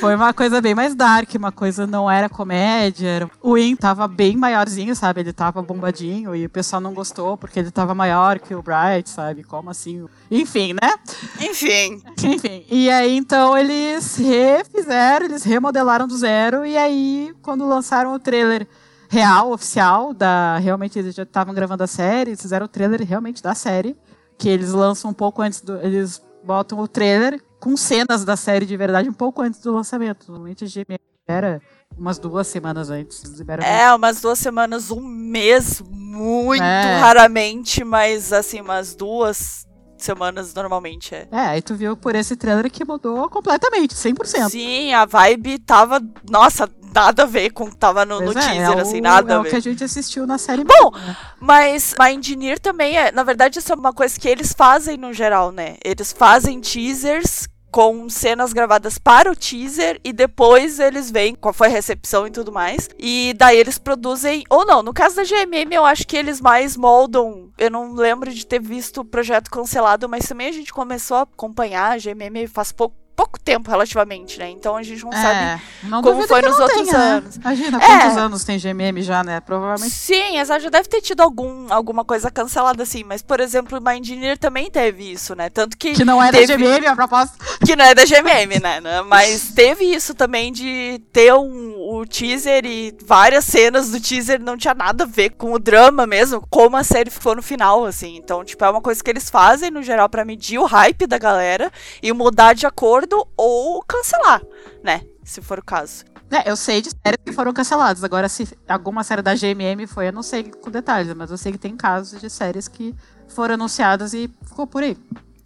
Foi 0.00 0.14
uma 0.14 0.32
coisa 0.34 0.60
bem 0.60 0.74
mais 0.74 0.94
dark, 0.94 1.34
uma 1.36 1.50
coisa 1.52 1.86
não 1.86 2.10
era 2.10 2.28
comédia. 2.28 3.08
era- 3.08 3.30
O 3.42 3.56
In 3.56 3.74
tava 3.76 4.06
bem 4.06 4.36
maiorzinho, 4.36 4.94
sabe? 4.94 5.20
Ele 5.20 5.32
tava 5.32 5.62
bombadinho 5.62 6.34
e 6.34 6.44
o 6.46 6.50
pessoal 6.50 6.80
não 6.80 6.92
gostou 6.92 7.36
porque 7.36 7.58
ele 7.58 7.70
tava 7.70 7.94
maior 7.94 8.38
que 8.38 8.54
o 8.54 8.62
Bright, 8.62 9.08
sabe? 9.08 9.42
Como 9.42 9.70
assim? 9.70 10.04
Enfim, 10.30 10.72
né? 10.74 10.94
Enfim. 11.40 12.02
Enfim. 12.22 12.64
E 12.70 12.90
aí, 12.90 13.16
então, 13.16 13.56
eles 13.56 14.16
refizeram, 14.16 15.26
eles 15.26 15.44
remodelaram 15.44 16.06
do 16.06 16.16
zero. 16.16 16.64
E 16.66 16.76
aí, 16.76 17.34
quando 17.42 17.66
lançaram 17.66 18.12
o 18.12 18.18
trailer 18.18 18.66
real, 19.08 19.52
oficial, 19.52 20.12
da. 20.12 20.58
Realmente 20.58 20.98
eles 20.98 21.14
já 21.14 21.22
estavam 21.22 21.54
gravando 21.54 21.82
a 21.84 21.86
série, 21.86 22.30
eles 22.30 22.42
fizeram 22.42 22.66
o 22.66 22.68
trailer 22.68 23.02
realmente 23.06 23.42
da 23.42 23.54
série. 23.54 23.96
Que 24.38 24.48
eles 24.48 24.72
lançam 24.72 25.10
um 25.10 25.14
pouco 25.14 25.40
antes 25.42 25.60
do. 25.62 25.76
Eles 25.78 26.22
botam 26.44 26.78
o 26.78 26.86
trailer 26.86 27.40
com 27.60 27.76
cenas 27.76 28.24
da 28.24 28.36
série 28.36 28.66
de 28.66 28.76
verdade 28.76 29.08
um 29.08 29.12
pouco 29.12 29.42
antes 29.42 29.60
do 29.60 29.72
lançamento. 29.72 30.26
Normalmente 30.28 30.64
a 30.64 30.68
GM 30.68 30.98
era 31.26 31.60
umas 31.96 32.18
duas 32.18 32.46
semanas 32.46 32.90
antes. 32.90 33.22
É, 33.62 33.92
umas 33.94 34.20
duas 34.20 34.38
semanas, 34.38 34.90
um 34.90 35.00
mês, 35.00 35.80
muito 35.90 36.62
É. 36.62 36.98
raramente, 36.98 37.82
mas 37.84 38.32
assim, 38.32 38.60
umas 38.60 38.94
duas 38.94 39.66
semanas 39.98 40.52
normalmente 40.54 41.14
é. 41.14 41.26
É, 41.32 41.40
aí 41.40 41.62
tu 41.62 41.74
viu 41.74 41.96
por 41.96 42.14
esse 42.14 42.36
trailer 42.36 42.70
que 42.70 42.84
mudou 42.84 43.28
completamente, 43.30 43.94
100%. 43.94 44.50
Sim, 44.50 44.92
a 44.92 45.04
vibe 45.06 45.58
tava. 45.60 46.00
Nossa, 46.30 46.68
nada 46.96 47.22
a 47.22 47.26
ver 47.26 47.50
com 47.50 47.64
o 47.64 47.70
que 47.70 47.76
tava 47.76 48.04
no, 48.04 48.20
no 48.20 48.30
é, 48.32 48.34
teaser, 48.34 48.78
é 48.78 48.80
assim, 48.80 48.98
o- 48.98 49.02
nada 49.02 49.32
é 49.32 49.36
a 49.36 49.40
o 49.40 49.42
ver. 49.42 49.50
que 49.50 49.56
a 49.56 49.60
gente 49.60 49.84
assistiu 49.84 50.26
na 50.26 50.38
série. 50.38 50.64
Bom, 50.64 50.90
mesmo, 50.90 51.06
né? 51.06 51.16
Mas 51.38 51.94
a 51.98 52.10
Engineer 52.12 52.58
também 52.58 52.96
é. 52.96 53.12
Na 53.12 53.22
verdade, 53.22 53.58
isso 53.58 53.72
é 53.72 53.76
uma 53.76 53.92
coisa 53.92 54.18
que 54.18 54.28
eles 54.28 54.52
fazem 54.52 54.96
no 54.96 55.12
geral, 55.12 55.52
né? 55.52 55.76
Eles 55.84 56.12
fazem 56.12 56.60
teasers 56.60 57.46
com 57.70 58.08
cenas 58.08 58.54
gravadas 58.54 58.96
para 58.96 59.30
o 59.30 59.36
teaser 59.36 60.00
e 60.02 60.10
depois 60.10 60.80
eles 60.80 61.10
veem 61.10 61.34
qual 61.34 61.52
foi 61.52 61.66
a 61.66 61.70
recepção 61.70 62.26
e 62.26 62.30
tudo 62.30 62.50
mais. 62.50 62.88
E 62.98 63.34
daí 63.36 63.58
eles 63.58 63.76
produzem. 63.76 64.44
Ou 64.48 64.64
não, 64.64 64.82
no 64.82 64.94
caso 64.94 65.16
da 65.16 65.24
GMM, 65.24 65.74
eu 65.74 65.84
acho 65.84 66.06
que 66.06 66.16
eles 66.16 66.40
mais 66.40 66.74
moldam. 66.74 67.50
Eu 67.58 67.70
não 67.70 67.92
lembro 67.92 68.32
de 68.32 68.46
ter 68.46 68.60
visto 68.62 69.02
o 69.02 69.04
projeto 69.04 69.50
cancelado, 69.50 70.08
mas 70.08 70.26
também 70.26 70.48
a 70.48 70.52
gente 70.52 70.72
começou 70.72 71.18
a 71.18 71.22
acompanhar 71.22 71.92
a 71.92 71.98
GMM 71.98 72.46
faz 72.46 72.72
pouco. 72.72 72.96
Pouco 73.16 73.40
tempo, 73.40 73.70
relativamente, 73.70 74.38
né? 74.38 74.50
Então 74.50 74.76
a 74.76 74.82
gente 74.82 75.02
não 75.02 75.10
sabe 75.10 75.38
É, 75.38 75.60
não 75.84 76.02
como 76.02 76.26
foi 76.28 76.42
nos 76.42 76.58
outros 76.58 76.82
tenha, 76.82 76.98
né? 76.98 77.04
anos. 77.12 77.36
Imagina, 77.36 77.78
É. 77.82 77.86
quantos 77.86 78.16
anos 78.18 78.44
tem 78.44 78.58
GMM 78.58 79.00
já, 79.02 79.24
né? 79.24 79.40
Provavelmente. 79.40 79.90
Sim, 79.94 80.38
exato, 80.38 80.60
já 80.64 80.68
deve 80.68 80.86
ter 80.88 81.00
tido 81.00 81.22
algum, 81.22 81.72
alguma 81.72 82.04
coisa 82.04 82.30
cancelada 82.30 82.82
assim, 82.82 83.02
mas 83.04 83.22
por 83.22 83.40
exemplo, 83.40 83.80
o 83.82 83.90
Engineer 83.90 84.36
também 84.36 84.70
teve 84.70 85.10
isso, 85.10 85.34
né? 85.34 85.48
Tanto 85.48 85.78
que, 85.78 85.94
Que 85.94 86.04
não 86.04 86.22
é 86.22 86.30
teve- 86.30 86.46
da 86.46 86.56
GMM, 86.58 86.86
a 86.88 86.94
propósito. 86.94 87.38
que 87.64 87.74
não 87.74 87.86
é 87.86 87.94
da 87.94 88.04
GMM, 88.04 88.60
né? 88.60 88.80
né? 88.82 89.00
Mas 89.02 89.50
teve 89.54 89.84
isso 89.86 90.12
também 90.14 90.52
de 90.52 91.00
ter 91.10 91.32
um, 91.32 91.74
o 91.94 92.04
teaser 92.06 92.66
e 92.66 92.94
várias 93.06 93.46
cenas 93.46 93.90
do 93.90 93.98
teaser 93.98 94.40
não 94.42 94.58
tinha 94.58 94.74
nada 94.74 95.04
a 95.04 95.06
ver 95.06 95.30
com 95.30 95.52
o 95.54 95.58
drama 95.58 96.06
mesmo, 96.06 96.46
como 96.50 96.76
a 96.76 96.84
série 96.84 97.08
ficou 97.08 97.34
no 97.34 97.42
final, 97.42 97.86
assim. 97.86 98.14
Então, 98.16 98.44
tipo, 98.44 98.62
é 98.62 98.68
uma 98.68 98.82
coisa 98.82 99.02
que 99.02 99.08
eles 99.10 99.30
fazem 99.30 99.70
no 99.70 99.82
geral 99.82 100.06
pra 100.10 100.22
medir 100.22 100.58
o 100.58 100.66
hype 100.66 101.06
da 101.06 101.16
galera 101.16 101.72
e 102.02 102.12
mudar 102.12 102.52
de 102.52 102.66
acordo 102.66 103.05
ou 103.36 103.82
cancelar, 103.82 104.42
né? 104.82 105.02
Se 105.24 105.40
for 105.42 105.58
o 105.58 105.64
caso. 105.64 106.04
É, 106.30 106.50
eu 106.50 106.56
sei 106.56 106.80
de 106.80 106.90
séries 106.90 107.20
que 107.24 107.32
foram 107.32 107.52
canceladas. 107.52 108.02
Agora, 108.02 108.28
se 108.28 108.48
alguma 108.68 109.04
série 109.04 109.22
da 109.22 109.34
GMM 109.34 109.86
foi, 109.86 110.08
eu 110.08 110.12
não 110.12 110.22
sei 110.22 110.44
com 110.44 110.70
detalhes, 110.70 111.14
mas 111.14 111.30
eu 111.30 111.36
sei 111.36 111.52
que 111.52 111.58
tem 111.58 111.76
casos 111.76 112.20
de 112.20 112.28
séries 112.28 112.66
que 112.66 112.94
foram 113.28 113.54
anunciadas 113.54 114.12
e 114.12 114.28
ficou 114.44 114.66
por 114.66 114.82
aí. 114.82 114.96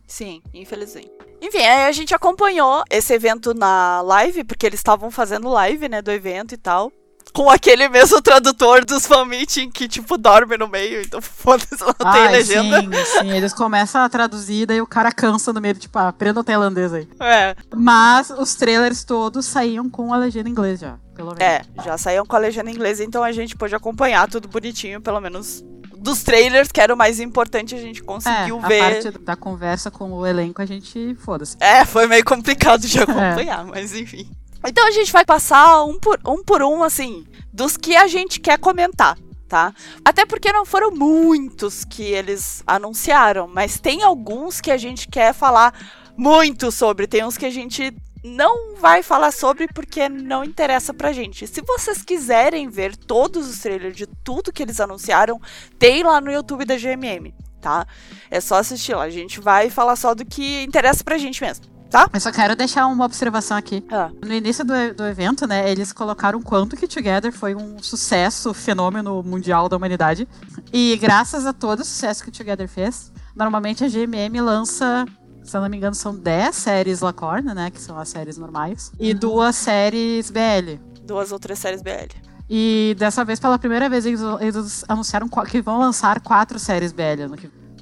Sim, 0.07 0.42
infelizmente. 0.55 1.11
Enfim, 1.40 1.59
aí 1.59 1.87
a 1.87 1.92
gente 1.92 2.14
acompanhou 2.14 2.83
esse 2.90 3.14
evento 3.14 3.55
na 3.55 4.03
live, 4.03 4.44
porque 4.44 4.66
eles 4.66 4.81
estavam 4.81 5.11
fazendo 5.11 5.49
live, 5.49 5.88
né, 5.88 6.03
do 6.03 6.11
evento 6.11 6.55
e 6.55 6.59
tal. 6.59 6.92
Com 7.33 7.49
aquele 7.51 7.88
mesmo 7.88 8.21
tradutor 8.21 8.85
dos 8.85 9.07
fan 9.07 9.25
meeting 9.25 9.71
que, 9.71 9.87
tipo, 9.87 10.19
dorme 10.19 10.57
no 10.57 10.66
meio, 10.69 11.01
então 11.03 11.21
foda-se, 11.23 11.81
não 11.81 11.93
tem 11.95 12.07
Ai, 12.23 12.33
legenda. 12.33 12.81
Sim, 12.83 13.21
sim, 13.21 13.31
eles 13.31 13.53
começam 13.53 14.01
a 14.03 14.09
traduzir, 14.09 14.66
daí 14.66 14.81
o 14.81 14.87
cara 14.87 15.12
cansa 15.12 15.53
no 15.53 15.61
meio, 15.61 15.75
tipo, 15.75 15.99
ah, 15.99 16.09
aprenda 16.09 16.40
o 16.40 16.45
tailandês 16.45 16.93
aí. 16.93 17.09
É, 17.21 17.55
Mas 17.75 18.31
os 18.31 18.55
trailers 18.55 19.05
todos 19.05 19.47
saíam 19.47 19.88
com 19.88 20.12
a 20.12 20.16
legenda 20.16 20.49
em 20.49 20.53
inglês 20.53 20.81
já, 20.81 20.97
pelo 21.14 21.29
menos. 21.35 21.43
é, 21.43 21.62
já 21.85 21.97
saíam 21.97 22.27
com 22.27 22.35
a 22.37 22.38
legenda 22.38 22.71
em 22.71 22.75
inglês, 22.75 23.01
então 23.01 23.23
a 23.23 23.33
gente 23.33 23.57
pôde 23.57 23.75
acompanhar 23.75 24.29
tudo 24.29 24.49
bonitinho, 24.49 25.01
pelo 25.01 25.21
menos 25.21 25.64
dos 25.97 26.23
trailers, 26.23 26.73
que 26.73 26.81
era 26.81 26.93
o 26.95 26.97
mais 26.97 27.21
importante, 27.21 27.75
a 27.75 27.79
gente 27.79 28.03
conseguiu 28.03 28.59
É, 28.59 28.64
a 28.64 28.69
ver. 28.69 28.81
parte 29.05 29.19
da 29.19 29.37
conversa 29.37 29.90
com 29.90 30.11
o 30.12 30.27
elenco, 30.27 30.62
a 30.62 30.66
gente 30.66 31.14
foda-se. 31.21 31.57
É, 31.61 31.85
foi 31.85 32.07
meio 32.07 32.25
complicado 32.25 32.81
de 32.81 32.99
acompanhar, 33.01 33.64
mas 33.66 33.93
enfim. 33.95 34.29
Então 34.66 34.87
a 34.87 34.90
gente 34.90 35.12
vai 35.12 35.25
passar 35.25 35.85
um 35.85 35.99
por, 35.99 36.20
um 36.27 36.42
por 36.42 36.62
um, 36.62 36.83
assim, 36.83 37.25
dos 37.53 37.77
que 37.77 37.96
a 37.96 38.07
gente 38.07 38.40
quer 38.40 38.59
comentar, 38.59 39.18
tá? 39.49 39.75
Até 40.05 40.27
porque 40.27 40.53
não 40.53 40.64
foram 40.64 40.90
muitos 40.90 41.85
que 41.85 42.03
eles 42.03 42.62
anunciaram, 42.66 43.49
mas 43.49 43.81
tem 43.81 44.03
alguns 44.03 44.61
que 44.61 44.70
a 44.70 44.77
gente 44.77 45.09
quer 45.09 45.33
falar 45.33 45.75
muito 46.16 46.70
sobre. 46.70 47.07
Tem 47.07 47.25
uns 47.25 47.38
que 47.38 47.46
a 47.46 47.51
gente 47.51 47.94
não 48.23 48.77
vai 48.77 49.03
falar 49.03 49.33
sobre 49.33 49.66
porque 49.68 50.09
não 50.09 50.44
interessa 50.44 50.92
pra 50.92 51.12
gente. 51.12 51.46
Se 51.46 51.62
vocês 51.62 52.03
quiserem 52.03 52.68
ver 52.68 52.94
todos 52.96 53.49
os 53.49 53.59
trailers 53.61 53.96
de 53.96 54.07
tudo 54.07 54.53
que 54.53 54.62
eles 54.62 54.81
anunciaram, 54.81 55.40
tem 55.79 56.03
lá 56.03 56.20
no 56.20 56.31
YouTube 56.31 56.64
da 56.64 56.77
GMM, 56.77 57.33
tá? 57.61 57.87
É 58.31 58.40
só 58.40 58.57
assistir 58.57 58.94
lá. 58.94 59.05
A 59.05 59.11
gente 59.11 59.40
vai 59.40 59.70
falar 59.70 59.96
só 59.96 60.14
do 60.14 60.25
que 60.25 60.62
interessa 60.62 61.03
pra 61.03 61.18
gente 61.18 61.42
mesmo, 61.42 61.66
tá? 61.90 62.09
Eu 62.12 62.20
só 62.20 62.31
quero 62.31 62.55
deixar 62.55 62.87
uma 62.87 63.05
observação 63.05 63.57
aqui. 63.57 63.85
Ah. 63.90 64.11
No 64.24 64.33
início 64.33 64.64
do, 64.64 64.72
do 64.94 65.07
evento, 65.07 65.46
né, 65.46 65.70
eles 65.70 65.92
colocaram 65.92 66.40
quanto 66.40 66.76
que 66.76 66.87
Together 66.87 67.33
foi 67.33 67.55
um 67.55 67.83
sucesso, 67.83 68.55
fenômeno 68.55 69.22
mundial 69.22 69.68
da 69.68 69.76
humanidade. 69.76 70.26
E 70.72 70.96
graças 71.00 71.44
a 71.44 71.53
todo 71.53 71.81
o 71.81 71.85
sucesso 71.85 72.24
que 72.24 72.31
Together 72.31 72.68
fez, 72.68 73.12
normalmente 73.35 73.85
a 73.85 73.88
GMM 73.88 74.40
lança, 74.40 75.05
se 75.42 75.57
eu 75.57 75.61
não 75.61 75.68
me 75.68 75.76
engano, 75.76 75.94
são 75.94 76.14
10 76.14 76.55
séries 76.55 77.00
Lacorna, 77.00 77.53
né, 77.55 77.70
que 77.70 77.81
são 77.81 77.98
as 77.98 78.09
séries 78.09 78.38
normais, 78.38 78.92
e 78.98 79.12
duas 79.12 79.57
séries 79.57 80.31
BL. 80.31 80.79
Duas 81.05 81.33
ou 81.33 81.38
três 81.38 81.59
séries 81.59 81.83
BL. 81.83 82.31
E 82.48 82.96
dessa 82.98 83.24
vez, 83.24 83.38
pela 83.38 83.59
primeira 83.59 83.88
vez, 83.88 84.05
eles, 84.07 84.20
eles 84.40 84.85
anunciaram 84.88 85.29
que 85.29 85.61
vão 85.61 85.79
lançar 85.79 86.20
quatro 86.20 86.59
séries 86.59 86.92
BL. 86.92 87.33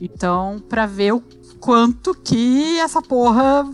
Então, 0.00 0.62
pra 0.68 0.86
ver 0.86 1.12
o 1.12 1.20
quanto 1.58 2.14
que 2.14 2.78
essa 2.80 3.00
porra 3.02 3.64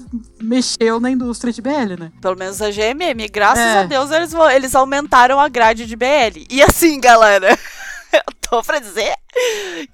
mexeu 0.41 0.99
na 1.01 1.11
indústria 1.11 1.53
de 1.53 1.63
BL, 1.63 1.97
né? 1.99 2.13
Pelo 2.21 2.37
menos 2.39 2.61
a 2.63 2.71
GMM. 2.71 3.29
Graças 3.31 3.65
É. 3.65 3.79
a 3.81 3.83
Deus 3.85 4.11
eles, 4.11 4.33
eles 4.55 4.75
aumentaram 4.75 5.39
a 5.41 5.49
grade 5.49 5.87
de 5.87 5.97
BL. 5.97 6.47
E 6.51 6.63
assim, 6.63 7.01
galera, 7.01 7.49
eu 8.13 8.23
tô 8.41 8.63
pra 8.63 8.79
dizer 8.79 9.15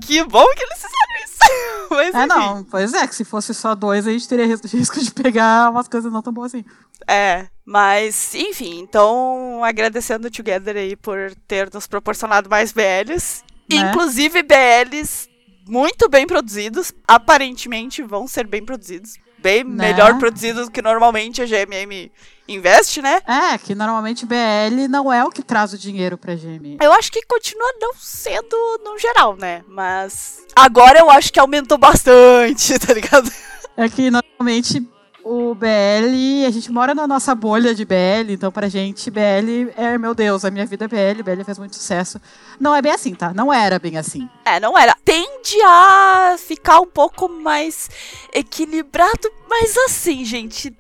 que 0.02 0.22
bom 0.24 0.44
que 0.54 0.62
eles 0.62 0.74
fizeram 0.76 1.24
isso. 1.24 1.30
Mas, 1.90 2.14
É, 2.14 2.18
enfim, 2.18 2.26
não, 2.28 2.64
pois 2.64 2.92
é, 2.94 3.06
que 3.06 3.14
se 3.14 3.24
fosse 3.24 3.52
só 3.54 3.74
dois, 3.74 4.06
a 4.06 4.12
gente 4.12 4.28
teria 4.28 4.46
ris- 4.46 4.60
risco 4.72 5.00
de 5.00 5.10
pegar 5.10 5.70
umas 5.70 5.88
coisas 5.88 6.12
não 6.12 6.22
tão 6.22 6.32
boas 6.32 6.54
assim. 6.54 6.64
É, 7.08 7.46
mas, 7.64 8.34
enfim, 8.34 8.78
então 8.80 9.64
agradecendo 9.64 10.28
o 10.28 10.30
Together 10.30 10.76
aí 10.76 10.94
por 10.94 11.34
ter 11.48 11.70
nos 11.72 11.86
proporcionado 11.86 12.48
mais 12.50 12.72
BLs. 12.72 13.42
Né? 13.72 13.76
Inclusive 13.78 14.42
BLs 14.42 15.28
muito 15.70 16.08
bem 16.08 16.26
produzidos. 16.26 16.92
Aparentemente 17.06 18.02
vão 18.02 18.26
ser 18.26 18.46
bem 18.46 18.64
produzidos. 18.64 19.14
Bem 19.38 19.64
Né? 19.64 19.90
melhor 19.92 20.18
produzidos 20.18 20.66
do 20.66 20.70
que 20.70 20.82
normalmente 20.82 21.40
a 21.40 21.46
GMM 21.46 22.10
investe, 22.46 23.00
né? 23.00 23.22
É, 23.26 23.56
que 23.56 23.74
normalmente 23.74 24.26
BL 24.26 24.88
não 24.90 25.10
é 25.10 25.24
o 25.24 25.30
que 25.30 25.42
traz 25.42 25.72
o 25.72 25.78
dinheiro 25.78 26.18
pra 26.18 26.34
GM. 26.34 26.76
Eu 26.82 26.92
acho 26.92 27.10
que 27.10 27.22
continua 27.22 27.72
não 27.80 27.94
sendo 27.94 28.56
no 28.84 28.98
geral, 28.98 29.36
né? 29.36 29.64
Mas 29.66 30.44
agora 30.54 30.98
eu 30.98 31.08
acho 31.10 31.32
que 31.32 31.40
aumentou 31.40 31.78
bastante, 31.78 32.76
tá 32.84 32.92
ligado? 32.92 33.32
É 33.76 33.88
que 33.88 34.10
normalmente 34.10 34.86
o 35.24 35.54
BL, 35.54 36.46
a 36.46 36.50
gente 36.50 36.70
mora 36.70 36.94
na 36.94 37.06
nossa 37.06 37.34
bolha 37.34 37.74
de 37.74 37.84
BL, 37.84 38.30
então 38.30 38.50
pra 38.50 38.68
gente, 38.68 39.10
BL 39.10 39.70
é, 39.76 39.98
meu 39.98 40.14
Deus, 40.14 40.44
a 40.44 40.50
minha 40.50 40.66
vida 40.66 40.86
é 40.86 40.88
BL, 40.88 41.22
BL 41.22 41.44
fez 41.44 41.58
muito 41.58 41.76
sucesso. 41.76 42.20
Não 42.58 42.74
é 42.74 42.82
bem 42.82 42.92
assim, 42.92 43.14
tá? 43.14 43.32
Não 43.32 43.52
era 43.52 43.78
bem 43.78 43.96
assim. 43.96 44.28
É, 44.44 44.58
não 44.58 44.76
era. 44.78 44.96
Tende 45.04 45.60
a 45.64 46.36
ficar 46.38 46.80
um 46.80 46.86
pouco 46.86 47.28
mais 47.28 47.88
equilibrado, 48.32 49.30
mas 49.48 49.76
assim, 49.76 50.24
gente. 50.24 50.74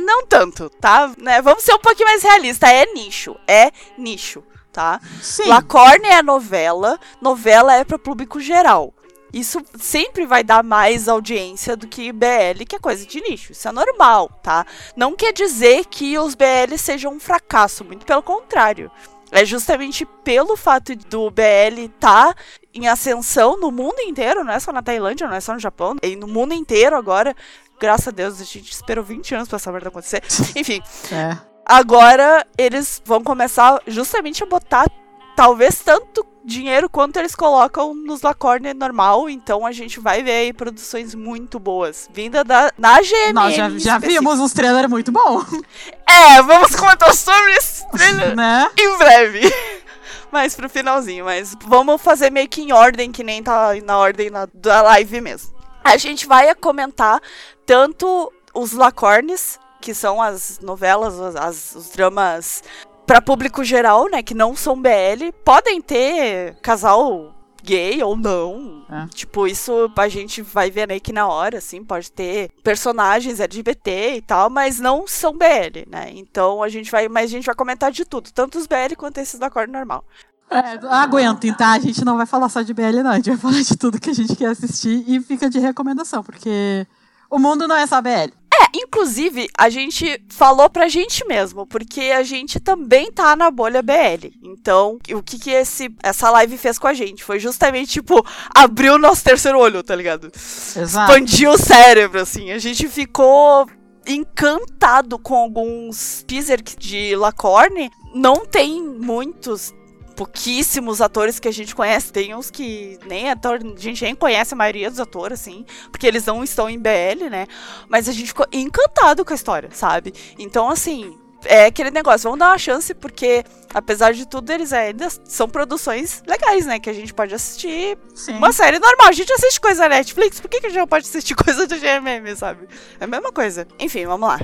Não 0.00 0.26
tanto, 0.26 0.70
tá? 0.70 1.12
Né? 1.18 1.42
Vamos 1.42 1.64
ser 1.64 1.74
um 1.74 1.78
pouquinho 1.78 2.08
mais 2.08 2.22
realistas. 2.22 2.68
É 2.68 2.86
nicho. 2.92 3.36
É 3.46 3.70
nicho, 3.98 4.42
tá? 4.72 5.00
Sim. 5.20 5.48
Lacorne 5.48 6.08
é 6.08 6.22
novela, 6.22 6.98
novela 7.20 7.74
é 7.74 7.84
para 7.84 7.98
público 7.98 8.40
geral. 8.40 8.94
Isso 9.32 9.60
sempre 9.78 10.26
vai 10.26 10.42
dar 10.42 10.62
mais 10.62 11.08
audiência 11.08 11.76
do 11.76 11.86
que 11.86 12.12
BL, 12.12 12.64
que 12.66 12.76
é 12.76 12.78
coisa 12.78 13.04
de 13.04 13.20
nicho. 13.20 13.52
Isso 13.52 13.68
é 13.68 13.72
normal, 13.72 14.28
tá? 14.42 14.66
Não 14.96 15.14
quer 15.14 15.32
dizer 15.32 15.84
que 15.86 16.18
os 16.18 16.34
BL 16.34 16.76
sejam 16.78 17.12
um 17.14 17.20
fracasso, 17.20 17.84
muito 17.84 18.06
pelo 18.06 18.22
contrário. 18.22 18.90
É 19.30 19.44
justamente 19.44 20.06
pelo 20.22 20.56
fato 20.56 20.94
do 20.94 21.30
BL 21.30 21.80
estar 21.86 22.32
tá 22.32 22.34
em 22.72 22.86
ascensão 22.88 23.58
no 23.58 23.72
mundo 23.72 24.00
inteiro, 24.00 24.44
não 24.44 24.52
é 24.52 24.60
só 24.60 24.72
na 24.72 24.82
Tailândia, 24.82 25.26
não 25.26 25.34
é 25.34 25.40
só 25.40 25.52
no 25.52 25.58
Japão, 25.58 25.96
e 26.02 26.14
no 26.14 26.26
mundo 26.26 26.54
inteiro 26.54 26.96
agora. 26.96 27.34
Graças 27.78 28.08
a 28.08 28.10
Deus, 28.10 28.40
a 28.40 28.44
gente 28.44 28.72
esperou 28.72 29.04
20 29.04 29.34
anos 29.34 29.48
pra 29.48 29.56
essa 29.56 29.70
merda 29.70 29.88
acontecer. 29.88 30.22
Enfim. 30.56 30.80
É. 31.12 31.36
Agora 31.64 32.46
eles 32.56 33.02
vão 33.04 33.22
começar 33.22 33.82
justamente 33.86 34.42
a 34.42 34.46
botar 34.46 34.86
talvez 35.34 35.80
tanto 35.80 36.24
dinheiro 36.46 36.88
quanto 36.88 37.18
eles 37.18 37.34
colocam 37.34 37.92
nos 37.92 38.22
Lacorne 38.22 38.72
normal, 38.72 39.28
então 39.28 39.66
a 39.66 39.72
gente 39.72 39.98
vai 39.98 40.22
ver 40.22 40.30
aí 40.30 40.52
produções 40.52 41.14
muito 41.14 41.58
boas. 41.58 42.08
Vinda 42.14 42.44
da 42.44 42.70
na 42.78 43.00
GMM. 43.00 43.32
Nós 43.34 43.54
já, 43.54 43.68
já 43.70 43.98
vimos 43.98 44.38
uns 44.38 44.52
trailers 44.52 44.88
muito 44.88 45.10
bons. 45.10 45.44
É, 46.08 46.40
vamos 46.40 46.74
comentar 46.74 47.12
sobre 47.12 47.52
esse 47.56 47.86
trailer 47.90 48.34
né? 48.36 48.70
em 48.78 48.96
breve. 48.96 49.52
Mais 50.32 50.54
pro 50.54 50.68
finalzinho, 50.68 51.24
mas 51.26 51.54
vamos 51.66 52.00
fazer 52.00 52.30
meio 52.30 52.48
que 52.48 52.62
em 52.62 52.72
ordem, 52.72 53.12
que 53.12 53.22
nem 53.22 53.42
tá 53.42 53.74
na 53.84 53.98
ordem 53.98 54.30
na, 54.30 54.48
da 54.54 54.80
live 54.82 55.20
mesmo. 55.20 55.52
A 55.84 55.96
gente 55.96 56.26
vai 56.26 56.54
comentar 56.54 57.20
tanto 57.66 58.32
os 58.54 58.72
Lacornes, 58.72 59.58
que 59.80 59.94
são 59.94 60.22
as 60.22 60.58
novelas, 60.60 61.36
as, 61.36 61.74
os 61.74 61.90
dramas 61.90 62.62
para 63.06 63.22
público 63.22 63.62
geral, 63.62 64.10
né, 64.10 64.22
que 64.22 64.34
não 64.34 64.56
são 64.56 64.80
BL, 64.80 65.32
podem 65.44 65.80
ter 65.80 66.56
casal 66.60 67.32
gay 67.62 68.02
ou 68.02 68.16
não. 68.16 68.84
É. 68.88 69.06
Tipo, 69.08 69.46
isso 69.46 69.90
a 69.96 70.08
gente 70.08 70.40
vai 70.40 70.70
ver 70.70 70.86
meio 70.86 71.00
que 71.00 71.12
na 71.12 71.26
hora, 71.26 71.58
assim, 71.58 71.84
pode 71.84 72.10
ter 72.12 72.50
personagens 72.62 73.40
LGBT 73.40 74.16
e 74.16 74.22
tal, 74.22 74.48
mas 74.48 74.78
não 74.78 75.06
são 75.06 75.36
BL, 75.36 75.88
né? 75.88 76.10
Então 76.14 76.62
a 76.62 76.68
gente 76.68 76.90
vai, 76.90 77.08
mas 77.08 77.24
a 77.24 77.34
gente 77.34 77.46
vai 77.46 77.54
comentar 77.54 77.90
de 77.90 78.04
tudo, 78.04 78.30
tanto 78.32 78.58
os 78.58 78.66
BL 78.66 78.94
quanto 78.96 79.18
esses 79.18 79.38
da 79.38 79.50
cor 79.50 79.66
normal. 79.66 80.04
É, 80.48 80.78
aguentem, 80.88 81.52
tá? 81.52 81.72
A 81.72 81.78
gente 81.80 82.04
não 82.04 82.16
vai 82.16 82.24
falar 82.24 82.48
só 82.48 82.62
de 82.62 82.72
BL, 82.72 83.02
não. 83.02 83.10
A 83.10 83.16
gente 83.16 83.30
vai 83.30 83.38
falar 83.38 83.62
de 83.62 83.76
tudo 83.76 84.00
que 84.00 84.10
a 84.10 84.14
gente 84.14 84.36
quer 84.36 84.46
assistir 84.46 85.04
e 85.08 85.20
fica 85.20 85.50
de 85.50 85.58
recomendação, 85.58 86.22
porque 86.22 86.86
o 87.30 87.38
mundo 87.38 87.66
não 87.66 87.76
é 87.76 87.86
só 87.86 88.00
BL. 88.00 88.32
É, 88.58 88.78
inclusive, 88.78 89.48
a 89.56 89.68
gente 89.68 90.22
falou 90.30 90.70
pra 90.70 90.88
gente 90.88 91.26
mesmo, 91.26 91.66
porque 91.66 92.00
a 92.00 92.22
gente 92.22 92.58
também 92.58 93.12
tá 93.12 93.36
na 93.36 93.50
bolha 93.50 93.82
BL. 93.82 94.32
Então, 94.42 94.98
o 95.12 95.22
que 95.22 95.38
que 95.38 95.50
esse, 95.50 95.94
essa 96.02 96.30
live 96.30 96.56
fez 96.56 96.78
com 96.78 96.86
a 96.86 96.94
gente? 96.94 97.22
Foi 97.22 97.38
justamente, 97.38 97.92
tipo, 97.92 98.24
abrir 98.54 98.90
o 98.90 98.98
nosso 98.98 99.22
terceiro 99.22 99.58
olho, 99.58 99.82
tá 99.82 99.94
ligado? 99.94 100.30
Exato. 100.34 101.12
Expandir 101.12 101.50
o 101.50 101.58
cérebro, 101.58 102.20
assim. 102.20 102.50
A 102.50 102.58
gente 102.58 102.88
ficou 102.88 103.68
encantado 104.06 105.18
com 105.18 105.34
alguns 105.34 106.24
teasers 106.26 106.76
de 106.78 107.14
Lacorne. 107.14 107.90
Não 108.14 108.46
tem 108.46 108.82
muitos 108.82 109.74
pouquíssimos 110.16 111.00
atores 111.00 111.38
que 111.38 111.46
a 111.46 111.52
gente 111.52 111.74
conhece. 111.74 112.12
Tem 112.12 112.34
uns 112.34 112.50
que 112.50 112.98
nem 113.06 113.30
ator, 113.30 113.60
a 113.62 113.80
gente 113.80 114.02
nem 114.02 114.14
conhece 114.14 114.54
a 114.54 114.56
maioria 114.56 114.90
dos 114.90 114.98
atores, 114.98 115.40
assim, 115.40 115.64
porque 115.90 116.06
eles 116.06 116.24
não 116.24 116.42
estão 116.42 116.68
em 116.68 116.78
BL, 116.78 117.28
né? 117.30 117.46
Mas 117.88 118.08
a 118.08 118.12
gente 118.12 118.28
ficou 118.28 118.46
encantado 118.52 119.24
com 119.24 119.32
a 119.32 119.36
história, 119.36 119.68
sabe? 119.72 120.14
Então, 120.38 120.68
assim, 120.70 121.16
é 121.44 121.66
aquele 121.66 121.90
negócio, 121.90 122.24
vamos 122.24 122.38
dar 122.38 122.48
uma 122.48 122.58
chance, 122.58 122.94
porque 122.94 123.44
apesar 123.72 124.12
de 124.12 124.26
tudo, 124.26 124.50
eles 124.50 124.72
ainda 124.72 125.08
são 125.24 125.48
produções 125.48 126.22
legais, 126.26 126.66
né? 126.66 126.78
Que 126.78 126.90
a 126.90 126.94
gente 126.94 127.12
pode 127.12 127.34
assistir 127.34 127.98
Sim. 128.14 128.36
uma 128.36 128.52
série 128.52 128.78
normal. 128.78 129.08
A 129.08 129.12
gente 129.12 129.32
assiste 129.32 129.60
coisa 129.60 129.82
da 129.82 129.88
Netflix, 129.90 130.40
por 130.40 130.48
que, 130.48 130.60
que 130.60 130.66
a 130.66 130.70
gente 130.70 130.78
não 130.78 130.88
pode 130.88 131.06
assistir 131.06 131.34
coisa 131.36 131.66
do 131.66 131.76
GMM, 131.76 132.34
sabe? 132.36 132.66
É 132.98 133.04
a 133.04 133.06
mesma 133.06 133.30
coisa. 133.32 133.66
Enfim, 133.78 134.06
vamos 134.06 134.28
lá. 134.28 134.40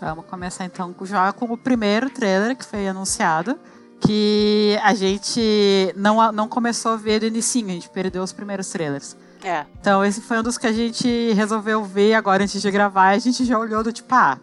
Vamos 0.00 0.26
começar 0.26 0.64
então 0.64 0.94
já 1.02 1.32
com 1.32 1.46
o 1.46 1.58
primeiro 1.58 2.08
trailer 2.08 2.56
que 2.56 2.64
foi 2.64 2.86
anunciado. 2.86 3.58
Que 4.00 4.78
a 4.82 4.94
gente 4.94 5.92
não, 5.96 6.30
não 6.32 6.48
começou 6.48 6.92
a 6.92 6.96
ver 6.96 7.20
do 7.20 7.26
início, 7.26 7.64
a 7.64 7.70
gente 7.70 7.88
perdeu 7.88 8.22
os 8.22 8.32
primeiros 8.32 8.68
trailers. 8.68 9.16
É. 9.42 9.64
Então 9.80 10.04
esse 10.04 10.20
foi 10.20 10.38
um 10.38 10.42
dos 10.42 10.58
que 10.58 10.66
a 10.66 10.72
gente 10.72 11.32
resolveu 11.32 11.84
ver 11.84 12.14
agora 12.14 12.42
antes 12.42 12.60
de 12.60 12.70
gravar. 12.70 13.08
A 13.08 13.18
gente 13.18 13.44
já 13.44 13.58
olhou 13.58 13.82
do 13.82 13.92
tipo, 13.92 14.12
ah, 14.14 14.38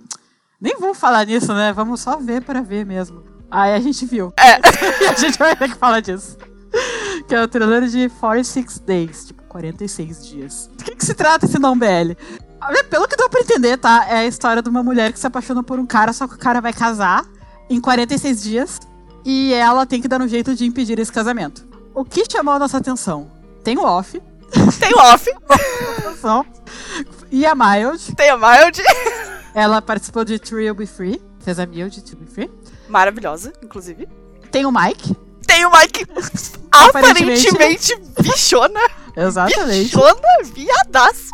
nem 0.60 0.78
vou 0.78 0.94
falar 0.94 1.26
nisso, 1.26 1.54
né? 1.54 1.74
Vamos 1.74 2.02
só 2.02 2.18
ver 2.18 2.42
para 2.42 2.62
ver 2.62 2.86
mesmo. 2.86 3.24
Aí 3.50 3.74
a 3.74 3.80
gente 3.80 4.06
viu. 4.06 4.34
É. 4.38 4.56
a 5.10 5.14
gente 5.14 5.38
vai 5.38 5.56
ter 5.56 5.70
que 5.70 5.76
falar 5.76 6.00
disso. 6.00 6.38
Que 7.28 7.36
é 7.36 7.42
o 7.42 7.48
trailer 7.48 7.88
de 7.88 8.10
46 8.10 8.80
Days, 8.80 9.28
tipo, 9.28 9.44
46 9.44 10.26
dias. 10.28 10.70
Do 10.78 10.84
que, 10.84 10.96
que 10.96 11.06
se 11.06 11.14
trata 11.14 11.46
esse 11.46 11.60
não 11.60 11.78
BL? 11.78 12.14
Pelo 12.90 13.08
que 13.08 13.16
deu 13.16 13.30
pra 13.30 13.42
entender, 13.42 13.78
tá? 13.78 14.06
É 14.10 14.18
a 14.18 14.26
história 14.26 14.62
de 14.62 14.70
uma 14.70 14.84
mulher 14.84 15.14
que 15.14 15.20
se 15.20 15.28
apaixona 15.28 15.64
por 15.64 15.80
um 15.80 15.86
cara, 15.86 16.12
só 16.12 16.28
que 16.28 16.36
o 16.36 16.38
cara 16.38 16.60
vai 16.60 16.74
casar 16.74 17.24
em 17.70 17.80
46 17.80 18.44
dias 18.44 18.80
e 19.26 19.54
ela 19.54 19.86
tem 19.86 20.02
que 20.02 20.08
dar 20.08 20.22
um 20.22 20.28
jeito 20.28 20.56
de 20.56 20.66
impedir 20.66 21.00
esse 21.00 21.12
casamento. 21.12 21.66
O 21.94 22.06
que 22.06 22.24
chamou 22.32 22.54
a 22.54 22.60
nossa 22.60 22.78
atenção? 22.78 23.30
Tem 23.64 23.78
o 23.78 23.84
off, 23.84 24.22
Tem 24.80 24.94
o 24.94 24.98
off, 25.00 25.30
e 27.32 27.46
a 27.46 27.56
Mild. 27.56 28.16
tem 28.16 28.30
a 28.30 28.38
Mild. 28.38 28.82
Ela 29.54 29.82
participou 29.82 30.24
de 30.26 30.38
Trio 30.40 30.74
Be 30.76 30.86
Free, 30.86 31.22
fez 31.40 31.60
a 31.60 31.66
Mild 31.66 31.96
de 31.96 32.04
Trio 32.04 32.18
Be 32.20 32.32
Free. 32.32 32.52
Maravilhosa, 32.88 33.54
inclusive. 33.64 34.08
Tem 34.52 34.66
o 34.66 34.72
Mike, 34.72 35.16
Tem 35.48 35.66
o 35.66 35.72
Mike 35.72 36.06
Aparentemente. 36.72 37.48
aparentemente 37.50 37.96
bichona. 38.22 38.80
exatamente. 39.16 39.84
Bichona, 39.86 40.44
viadaço. 40.44 41.32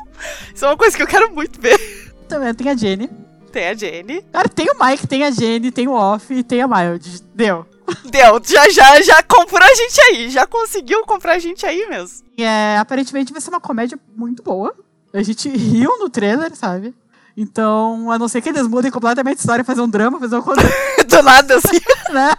Isso 0.54 0.65
é 0.65 0.67
uma 0.67 0.77
coisa 0.77 0.95
que 0.95 1.04
eu 1.04 1.08
quero 1.08 1.32
muito 1.34 1.60
ver. 1.60 2.13
Também 2.27 2.54
tem 2.54 2.69
a 2.69 2.75
Jenny. 2.75 3.10
Tem 3.51 3.67
a 3.67 3.73
Jenny. 3.73 4.21
Cara, 4.32 4.47
tem 4.47 4.67
o 4.69 4.86
Mike, 4.86 5.08
tem 5.08 5.23
a 5.23 5.32
Jenny, 5.32 5.71
tem 5.71 5.88
o 5.88 5.93
Off 5.93 6.34
e 6.34 6.43
tem 6.43 6.62
a 6.62 6.67
Mild. 6.67 7.21
Deu. 7.36 7.65
Deu, 8.06 8.41
já, 8.43 8.69
já, 8.69 9.01
já 9.01 9.23
comprou 9.23 9.62
a 9.62 9.75
gente 9.75 10.01
aí. 10.01 10.30
Já 10.30 10.47
conseguiu 10.47 11.06
comprar 11.06 11.34
a 11.34 11.39
gente 11.39 11.65
aí 11.65 11.88
mesmo. 11.88 12.25
E 12.38 12.43
é, 12.43 12.77
aparentemente 12.77 13.32
vai 13.32 13.41
ser 13.41 13.49
uma 13.49 13.62
comédia 13.62 13.99
muito 14.15 14.43
boa. 14.43 14.73
A 15.13 15.21
gente 15.21 15.49
riu 15.56 15.97
no 15.99 16.10
trailer, 16.10 16.56
sabe? 16.56 16.93
Então, 17.36 18.12
a 18.12 18.19
não 18.19 18.27
ser 18.27 18.41
que 18.41 18.49
eles 18.49 18.67
mudem 18.67 18.91
completamente 18.91 19.38
a 19.38 19.39
história, 19.39 19.63
fazer 19.63 19.82
um 19.82 19.89
drama, 19.89 20.19
fazer 20.19 20.36
uma 20.36 20.43
coisa, 20.43 20.62
Do 21.08 21.23
nada, 21.23 21.56
assim. 21.56 21.80
né? 22.12 22.34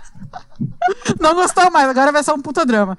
Não 1.20 1.34
gostou 1.34 1.70
mais, 1.70 1.88
agora 1.88 2.12
vai 2.12 2.22
ser 2.22 2.32
um 2.32 2.40
puta 2.40 2.64
drama. 2.64 2.96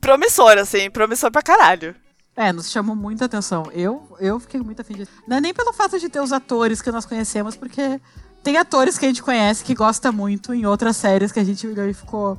Promissor, 0.00 0.58
assim. 0.58 0.90
Promissor 0.90 1.30
pra 1.30 1.42
caralho. 1.42 1.94
É, 2.34 2.52
nos 2.52 2.70
chamou 2.70 2.96
muita 2.96 3.26
atenção. 3.26 3.64
Eu, 3.72 4.16
eu 4.18 4.40
fiquei 4.40 4.60
muito 4.60 4.80
afim 4.80 4.94
de. 4.94 5.06
Não 5.28 5.36
é 5.36 5.40
nem 5.40 5.52
pelo 5.52 5.72
fato 5.72 5.98
de 5.98 6.08
ter 6.08 6.20
os 6.20 6.32
atores 6.32 6.80
que 6.80 6.90
nós 6.90 7.04
conhecemos, 7.04 7.56
porque 7.56 8.00
tem 8.42 8.56
atores 8.56 8.98
que 8.98 9.04
a 9.04 9.08
gente 9.08 9.22
conhece 9.22 9.64
que 9.64 9.74
gosta 9.74 10.10
muito 10.12 10.52
em 10.54 10.66
outras 10.66 10.96
séries 10.96 11.30
que 11.32 11.40
a 11.40 11.44
gente 11.44 11.66
olhou 11.66 11.88
e 11.88 11.94
ficou 11.94 12.38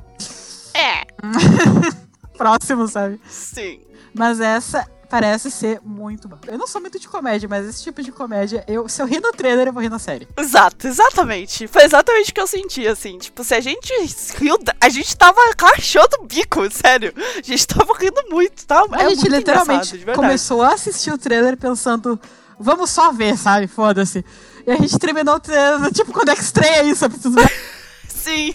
É, 0.74 1.04
próximo, 2.36 2.86
sabe? 2.88 3.20
sim. 3.28 3.80
Mas 4.14 4.38
essa 4.40 4.86
parece 5.10 5.50
ser 5.50 5.80
muito 5.84 6.26
boa. 6.28 6.40
Eu 6.46 6.58
não 6.58 6.66
sou 6.66 6.80
muito 6.80 6.98
de 6.98 7.06
comédia, 7.08 7.48
mas 7.48 7.66
esse 7.66 7.82
tipo 7.84 8.02
de 8.02 8.10
comédia, 8.10 8.64
eu, 8.66 8.88
se 8.88 9.00
eu 9.00 9.06
rir 9.06 9.20
no 9.20 9.30
trailer, 9.32 9.68
eu 9.68 9.72
vou 9.72 9.82
rir 9.82 9.88
na 9.88 9.98
série. 9.98 10.26
Exato, 10.36 10.86
exatamente. 10.88 11.66
Foi 11.68 11.84
exatamente 11.84 12.30
o 12.30 12.34
que 12.34 12.40
eu 12.40 12.46
senti, 12.46 12.86
assim. 12.86 13.18
Tipo, 13.18 13.44
se 13.44 13.54
a 13.54 13.60
gente 13.60 13.92
riu. 14.38 14.56
A 14.80 14.88
gente 14.88 15.16
tava 15.16 15.40
rachando 15.60 16.16
o 16.20 16.24
bico, 16.26 16.60
sério. 16.70 17.12
A 17.16 17.42
gente 17.42 17.66
tava 17.66 17.92
rindo 17.98 18.22
muito, 18.28 18.66
tá? 18.66 18.84
A 18.92 19.02
É 19.02 19.08
gente 19.10 19.28
muito 19.30 19.40
engraçado, 19.40 19.82
literalmente 19.84 20.04
começou 20.14 20.62
a 20.62 20.72
assistir 20.74 21.12
o 21.12 21.18
trailer 21.18 21.56
pensando, 21.56 22.18
vamos 22.58 22.90
só 22.90 23.12
ver, 23.12 23.36
sabe? 23.36 23.66
Foda-se. 23.68 24.24
E 24.66 24.70
a 24.70 24.76
gente 24.76 24.98
terminou 24.98 25.38
tipo, 25.92 26.12
quando 26.12 26.30
é 26.30 26.34
que 26.34 26.42
estreia 26.42 26.82
isso? 26.84 27.04
Eu 27.04 27.10
preciso 27.10 27.34
ver. 27.34 27.52
Sim. 28.08 28.54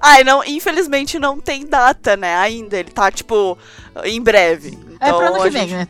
Ai, 0.00 0.24
não, 0.24 0.42
infelizmente 0.44 1.18
não 1.18 1.40
tem 1.40 1.66
data, 1.66 2.16
né, 2.16 2.34
ainda. 2.36 2.76
Ele 2.76 2.90
tá, 2.90 3.10
tipo, 3.10 3.56
em 4.04 4.20
breve. 4.20 4.76
É 4.98 5.06
Então, 5.08 5.18
pro 5.18 5.26
ano 5.28 5.36
a 5.40 5.44
que 5.44 5.50
vem, 5.50 5.62
gente- 5.68 5.74
né? 5.74 5.88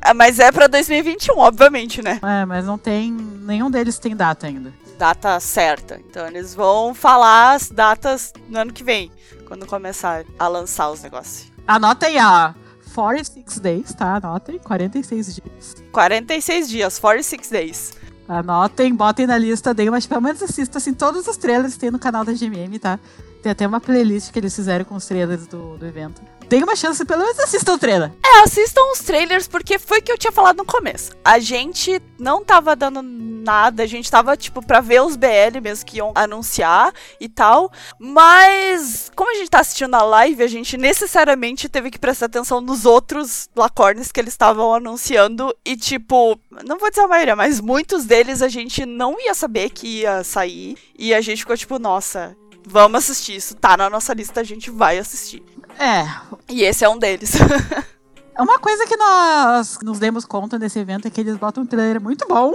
É, 0.00 0.12
Mas 0.14 0.38
é 0.38 0.50
pra 0.50 0.66
2021, 0.66 1.38
obviamente, 1.38 2.00
né? 2.02 2.18
É, 2.22 2.44
mas 2.46 2.64
não 2.64 2.78
tem. 2.78 3.12
Nenhum 3.12 3.70
deles 3.70 3.98
tem 3.98 4.16
data 4.16 4.46
ainda. 4.46 4.72
Data 4.98 5.38
certa. 5.38 6.00
Então 6.08 6.26
eles 6.26 6.54
vão 6.54 6.94
falar 6.94 7.52
as 7.52 7.68
datas 7.70 8.32
no 8.48 8.58
ano 8.58 8.72
que 8.72 8.82
vem, 8.82 9.12
quando 9.46 9.66
começar 9.66 10.24
a 10.38 10.48
lançar 10.48 10.90
os 10.90 11.02
negócios. 11.02 11.52
Anota 11.66 12.06
aí, 12.06 12.16
ó. 12.18 12.52
46 12.94 13.58
days, 13.60 13.94
tá? 13.94 14.16
Anotem, 14.16 14.58
46 14.58 15.34
dias. 15.36 15.74
46 15.92 16.68
dias, 16.68 16.98
46 16.98 17.48
days. 17.50 17.92
Anotem, 18.28 18.94
botem 18.94 19.26
na 19.26 19.36
lista, 19.36 19.74
deem, 19.74 19.90
mas 19.90 20.06
pelo 20.06 20.20
menos 20.20 20.42
assista 20.42 20.78
assim, 20.78 20.94
todos 20.94 21.26
os 21.26 21.36
trailers 21.36 21.74
que 21.74 21.80
tem 21.80 21.90
no 21.90 21.98
canal 21.98 22.24
da 22.24 22.32
GMM, 22.32 22.78
tá? 22.78 22.98
Tem 23.42 23.50
até 23.50 23.66
uma 23.66 23.80
playlist 23.80 24.32
que 24.32 24.38
eles 24.38 24.54
fizeram 24.54 24.84
com 24.84 24.94
os 24.94 25.04
trailers 25.04 25.46
do, 25.46 25.76
do 25.76 25.84
evento. 25.84 26.22
Tem 26.52 26.62
uma 26.62 26.76
chance, 26.76 27.02
pelo 27.06 27.22
menos 27.22 27.38
assistam 27.38 27.72
o 27.72 27.78
trailer. 27.78 28.12
É, 28.22 28.40
assistam 28.40 28.82
os 28.92 28.98
trailers, 28.98 29.48
porque 29.48 29.78
foi 29.78 30.00
o 30.00 30.02
que 30.02 30.12
eu 30.12 30.18
tinha 30.18 30.30
falado 30.30 30.58
no 30.58 30.66
começo. 30.66 31.12
A 31.24 31.38
gente 31.38 31.98
não 32.18 32.44
tava 32.44 32.76
dando 32.76 33.00
nada, 33.00 33.82
a 33.82 33.86
gente 33.86 34.10
tava, 34.10 34.36
tipo, 34.36 34.60
pra 34.60 34.82
ver 34.82 35.00
os 35.00 35.16
BL 35.16 35.62
mesmo 35.62 35.86
que 35.86 35.96
iam 35.96 36.12
anunciar 36.14 36.92
e 37.18 37.26
tal. 37.26 37.72
Mas, 37.98 39.10
como 39.16 39.30
a 39.30 39.34
gente 39.36 39.48
tá 39.48 39.60
assistindo 39.60 39.94
a 39.94 40.02
live, 40.02 40.42
a 40.42 40.46
gente 40.46 40.76
necessariamente 40.76 41.70
teve 41.70 41.90
que 41.90 41.98
prestar 41.98 42.26
atenção 42.26 42.60
nos 42.60 42.84
outros 42.84 43.48
lacornes 43.56 44.12
que 44.12 44.20
eles 44.20 44.34
estavam 44.34 44.74
anunciando. 44.74 45.56
E, 45.64 45.74
tipo, 45.74 46.38
não 46.66 46.78
vou 46.78 46.90
dizer 46.90 47.00
a 47.00 47.08
maioria, 47.08 47.34
mas 47.34 47.62
muitos 47.62 48.04
deles 48.04 48.42
a 48.42 48.48
gente 48.48 48.84
não 48.84 49.18
ia 49.18 49.32
saber 49.32 49.70
que 49.70 50.00
ia 50.00 50.22
sair. 50.22 50.76
E 50.98 51.14
a 51.14 51.22
gente 51.22 51.38
ficou 51.38 51.56
tipo, 51.56 51.78
nossa, 51.78 52.36
vamos 52.66 52.98
assistir 52.98 53.36
isso, 53.36 53.54
tá 53.54 53.76
na 53.76 53.90
nossa 53.90 54.12
lista, 54.14 54.40
a 54.40 54.44
gente 54.44 54.70
vai 54.70 54.98
assistir. 54.98 55.42
É. 55.78 56.04
E 56.48 56.62
esse 56.62 56.84
é 56.84 56.88
um 56.88 56.98
deles. 56.98 57.32
Uma 58.38 58.58
coisa 58.58 58.86
que 58.86 58.96
nós 58.96 59.78
nos 59.82 59.98
demos 59.98 60.24
conta 60.24 60.58
nesse 60.58 60.78
evento 60.78 61.06
é 61.06 61.10
que 61.10 61.20
eles 61.20 61.36
botam 61.36 61.62
um 61.62 61.66
trailer 61.66 62.00
muito 62.00 62.26
bom, 62.26 62.54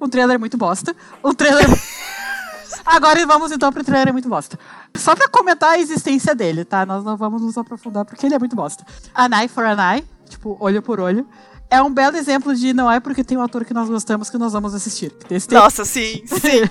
um 0.00 0.08
trailer 0.08 0.38
muito 0.38 0.56
bosta, 0.56 0.96
um 1.22 1.34
trailer. 1.34 1.66
Agora 2.84 3.24
vamos 3.26 3.52
então 3.52 3.70
pro 3.70 3.84
trailer 3.84 4.12
muito 4.12 4.28
bosta. 4.28 4.58
Só 4.96 5.14
pra 5.14 5.28
comentar 5.28 5.72
a 5.72 5.78
existência 5.78 6.34
dele, 6.34 6.64
tá? 6.64 6.86
Nós 6.86 7.04
não 7.04 7.16
vamos 7.16 7.42
nos 7.42 7.58
aprofundar 7.58 8.04
porque 8.04 8.24
ele 8.24 8.34
é 8.34 8.38
muito 8.38 8.56
bosta. 8.56 8.84
An 9.14 9.28
eye 9.38 9.48
for 9.48 9.64
an 9.64 9.76
eye, 9.94 10.04
tipo, 10.28 10.56
olho 10.60 10.80
por 10.80 10.98
olho. 10.98 11.26
É 11.70 11.82
um 11.82 11.92
belo 11.92 12.16
exemplo 12.16 12.54
de 12.54 12.72
não 12.72 12.90
é 12.90 12.98
porque 12.98 13.22
tem 13.22 13.36
um 13.36 13.42
ator 13.42 13.62
que 13.64 13.74
nós 13.74 13.88
gostamos 13.90 14.30
que 14.30 14.38
nós 14.38 14.54
vamos 14.54 14.74
assistir. 14.74 15.14
Esse 15.30 15.46
tem... 15.46 15.58
Nossa, 15.58 15.84
sim, 15.84 16.22
sim. 16.26 16.62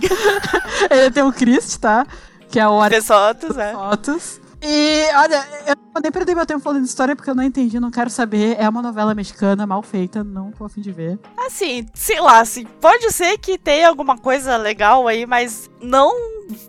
ele 0.89 1.11
tem 1.11 1.21
o 1.21 1.31
Christ, 1.31 1.77
tá? 1.77 2.07
Que 2.49 2.59
é 2.59 2.67
o 2.67 2.79
Ari... 2.81 3.01
Fotos, 3.01 3.57
é. 3.57 3.73
Fotos. 3.73 4.41
E, 4.61 5.05
olha, 5.15 5.47
eu 5.67 6.01
nem 6.01 6.11
perdi 6.11 6.33
meu 6.33 6.45
tempo 6.45 6.61
falando 6.61 6.81
de 6.81 6.89
história 6.89 7.15
porque 7.15 7.29
eu 7.29 7.35
não 7.35 7.43
entendi, 7.43 7.79
não 7.79 7.91
quero 7.91 8.09
saber. 8.09 8.55
É 8.59 8.67
uma 8.67 8.81
novela 8.81 9.13
mexicana 9.13 9.67
mal 9.67 9.83
feita, 9.83 10.23
não 10.23 10.51
tô 10.51 10.65
afim 10.65 10.81
de 10.81 10.91
ver. 10.91 11.19
Assim, 11.45 11.85
sei 11.93 12.19
lá, 12.19 12.39
assim, 12.39 12.65
pode 12.81 13.11
ser 13.11 13.37
que 13.37 13.57
tenha 13.57 13.87
alguma 13.87 14.17
coisa 14.17 14.57
legal 14.57 15.07
aí, 15.07 15.25
mas 15.25 15.69
não 15.81 16.11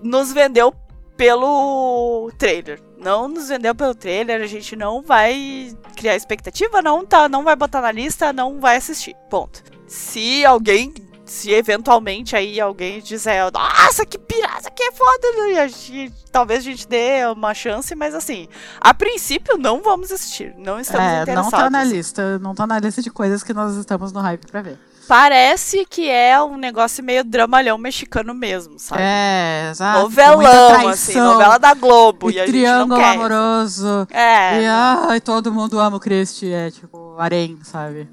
nos 0.03 0.33
vendeu 0.33 0.75
pelo 1.17 2.31
trailer. 2.37 2.81
Não 2.99 3.29
nos 3.29 3.49
vendeu 3.49 3.75
pelo 3.75 3.95
trailer, 3.95 4.43
a 4.43 4.47
gente 4.47 4.77
não 4.77 5.03
vai 5.03 5.77
criar 5.97 6.17
expectativa, 6.17 6.83
não 6.83 7.07
tá, 7.07 7.29
não 7.29 7.45
vai 7.45 7.57
botar 7.57 7.81
na 7.81 7.93
lista, 7.93 8.33
não 8.33 8.61
vai 8.61 8.77
assistir. 8.77 9.17
Ponto. 9.31 9.63
Se 9.87 10.45
alguém 10.45 10.93
se 11.29 11.53
eventualmente 11.53 12.35
aí 12.35 12.61
alguém 12.61 13.01
disser, 13.01 13.51
nossa, 13.53 14.05
que 14.07 14.19
pirata, 14.19 14.71
que 14.71 14.83
é 14.83 14.93
foda, 14.93 15.29
né? 15.37 15.61
a 15.61 15.69
gente, 15.69 16.13
talvez 16.33 16.61
a 16.61 16.63
gente 16.63 16.89
dê 16.89 17.27
uma 17.27 17.55
chance, 17.55 17.95
mas 17.95 18.15
assim, 18.15 18.49
a 18.81 18.95
princípio 18.95 19.57
não 19.59 19.83
vamos 19.83 20.11
assistir, 20.11 20.55
não 20.57 20.81
estamos 20.81 21.07
é, 21.07 21.23
interessados. 21.23 21.53
Não 21.53 21.59
tá 21.59 21.71
na 21.71 21.85
lista, 21.85 22.39
não 22.39 22.55
tá 22.55 22.67
na 22.67 22.79
lista 22.79 23.03
de 23.03 23.11
coisas 23.11 23.43
que 23.43 23.53
nós 23.53 23.77
estamos 23.77 24.13
no 24.13 24.21
hype 24.21 24.47
pra 24.47 24.63
ver. 24.63 24.79
Parece 25.09 25.87
que 25.87 26.07
é 26.11 26.41
um 26.43 26.59
negócio 26.59 27.03
meio 27.03 27.25
dramalhão 27.25 27.79
mexicano 27.79 28.35
mesmo, 28.35 28.79
sabe? 28.79 29.01
É, 29.03 29.69
exato. 29.71 30.01
Novelão, 30.01 30.89
assim, 30.89 31.15
novela 31.15 31.57
da 31.57 31.73
Globo. 31.73 32.31
E, 32.31 32.35
e 32.35 32.41
a 32.41 32.45
triângulo 32.45 32.81
gente 32.81 32.89
não 32.89 32.97
quer, 32.99 33.17
amoroso. 33.17 34.07
É. 34.11 34.63
E 34.63 34.67
ai, 34.67 35.19
todo 35.19 35.51
mundo 35.51 35.81
ama 35.81 35.97
o 35.97 36.01
Christie, 36.01 36.53
é 36.53 36.71
tipo, 36.71 37.17
harém, 37.19 37.59
sabe? 37.63 38.07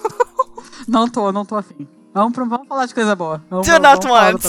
não 0.86 1.08
tô, 1.08 1.32
não 1.32 1.42
tô 1.46 1.56
afim. 1.56 1.88
Vamos, 2.12 2.36
vamos 2.36 2.66
falar 2.66 2.86
de 2.86 2.94
coisa 2.94 3.14
boa. 3.14 3.42
Vamos, 3.48 3.66
Do 3.66 3.78
not 3.78 4.06
want. 4.06 4.42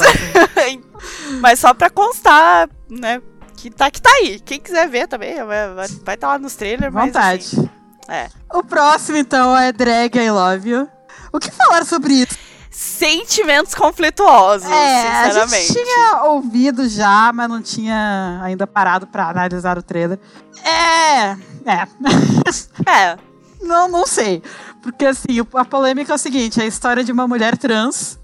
Mas 1.39 1.60
só 1.60 1.74
pra 1.74 1.89
constar, 1.89 2.69
né? 2.89 3.21
Que 3.56 3.69
tá, 3.69 3.91
que 3.91 4.02
tá 4.02 4.10
aí. 4.10 4.39
Quem 4.39 4.60
quiser 4.60 4.89
ver 4.89 5.08
também, 5.08 5.36
vai 5.43 5.86
estar 5.86 6.17
tá 6.17 6.28
lá 6.30 6.39
nos 6.39 6.56
trailers. 6.56 6.91
Vontade. 6.91 7.50
Mas, 7.56 7.60
assim, 7.60 7.69
é. 8.10 8.30
O 8.52 8.63
próximo, 8.63 9.17
então, 9.17 9.56
é 9.56 9.71
Drag 9.71 10.17
I 10.17 10.32
Love 10.32 10.69
You. 10.69 10.89
O 11.32 11.39
que 11.39 11.52
falar 11.52 11.86
sobre 11.86 12.13
isso? 12.13 12.38
Sentimentos 12.71 13.76
conflituosos, 13.76 14.69
é, 14.69 15.26
sinceramente. 15.28 15.56
A 15.56 15.60
gente 15.60 15.74
tinha 15.74 16.24
ouvido 16.24 16.89
já, 16.89 17.32
mas 17.34 17.50
não 17.50 17.62
tinha 17.62 18.39
ainda 18.41 18.65
parado 18.65 19.06
pra 19.06 19.30
analisar 19.30 19.78
o 19.78 19.84
trailer. 19.84 20.19
É. 20.63 21.32
É. 21.65 21.88
É. 22.89 23.17
Não, 23.62 23.88
não 23.88 24.08
sei. 24.08 24.41
Porque, 24.82 25.06
assim, 25.06 25.39
a 25.54 25.65
polêmica 25.65 26.12
é 26.12 26.15
o 26.15 26.17
seguinte: 26.17 26.60
é 26.60 26.63
a 26.63 26.67
história 26.67 27.04
de 27.04 27.12
uma 27.12 27.28
mulher 27.28 27.58
trans 27.58 28.20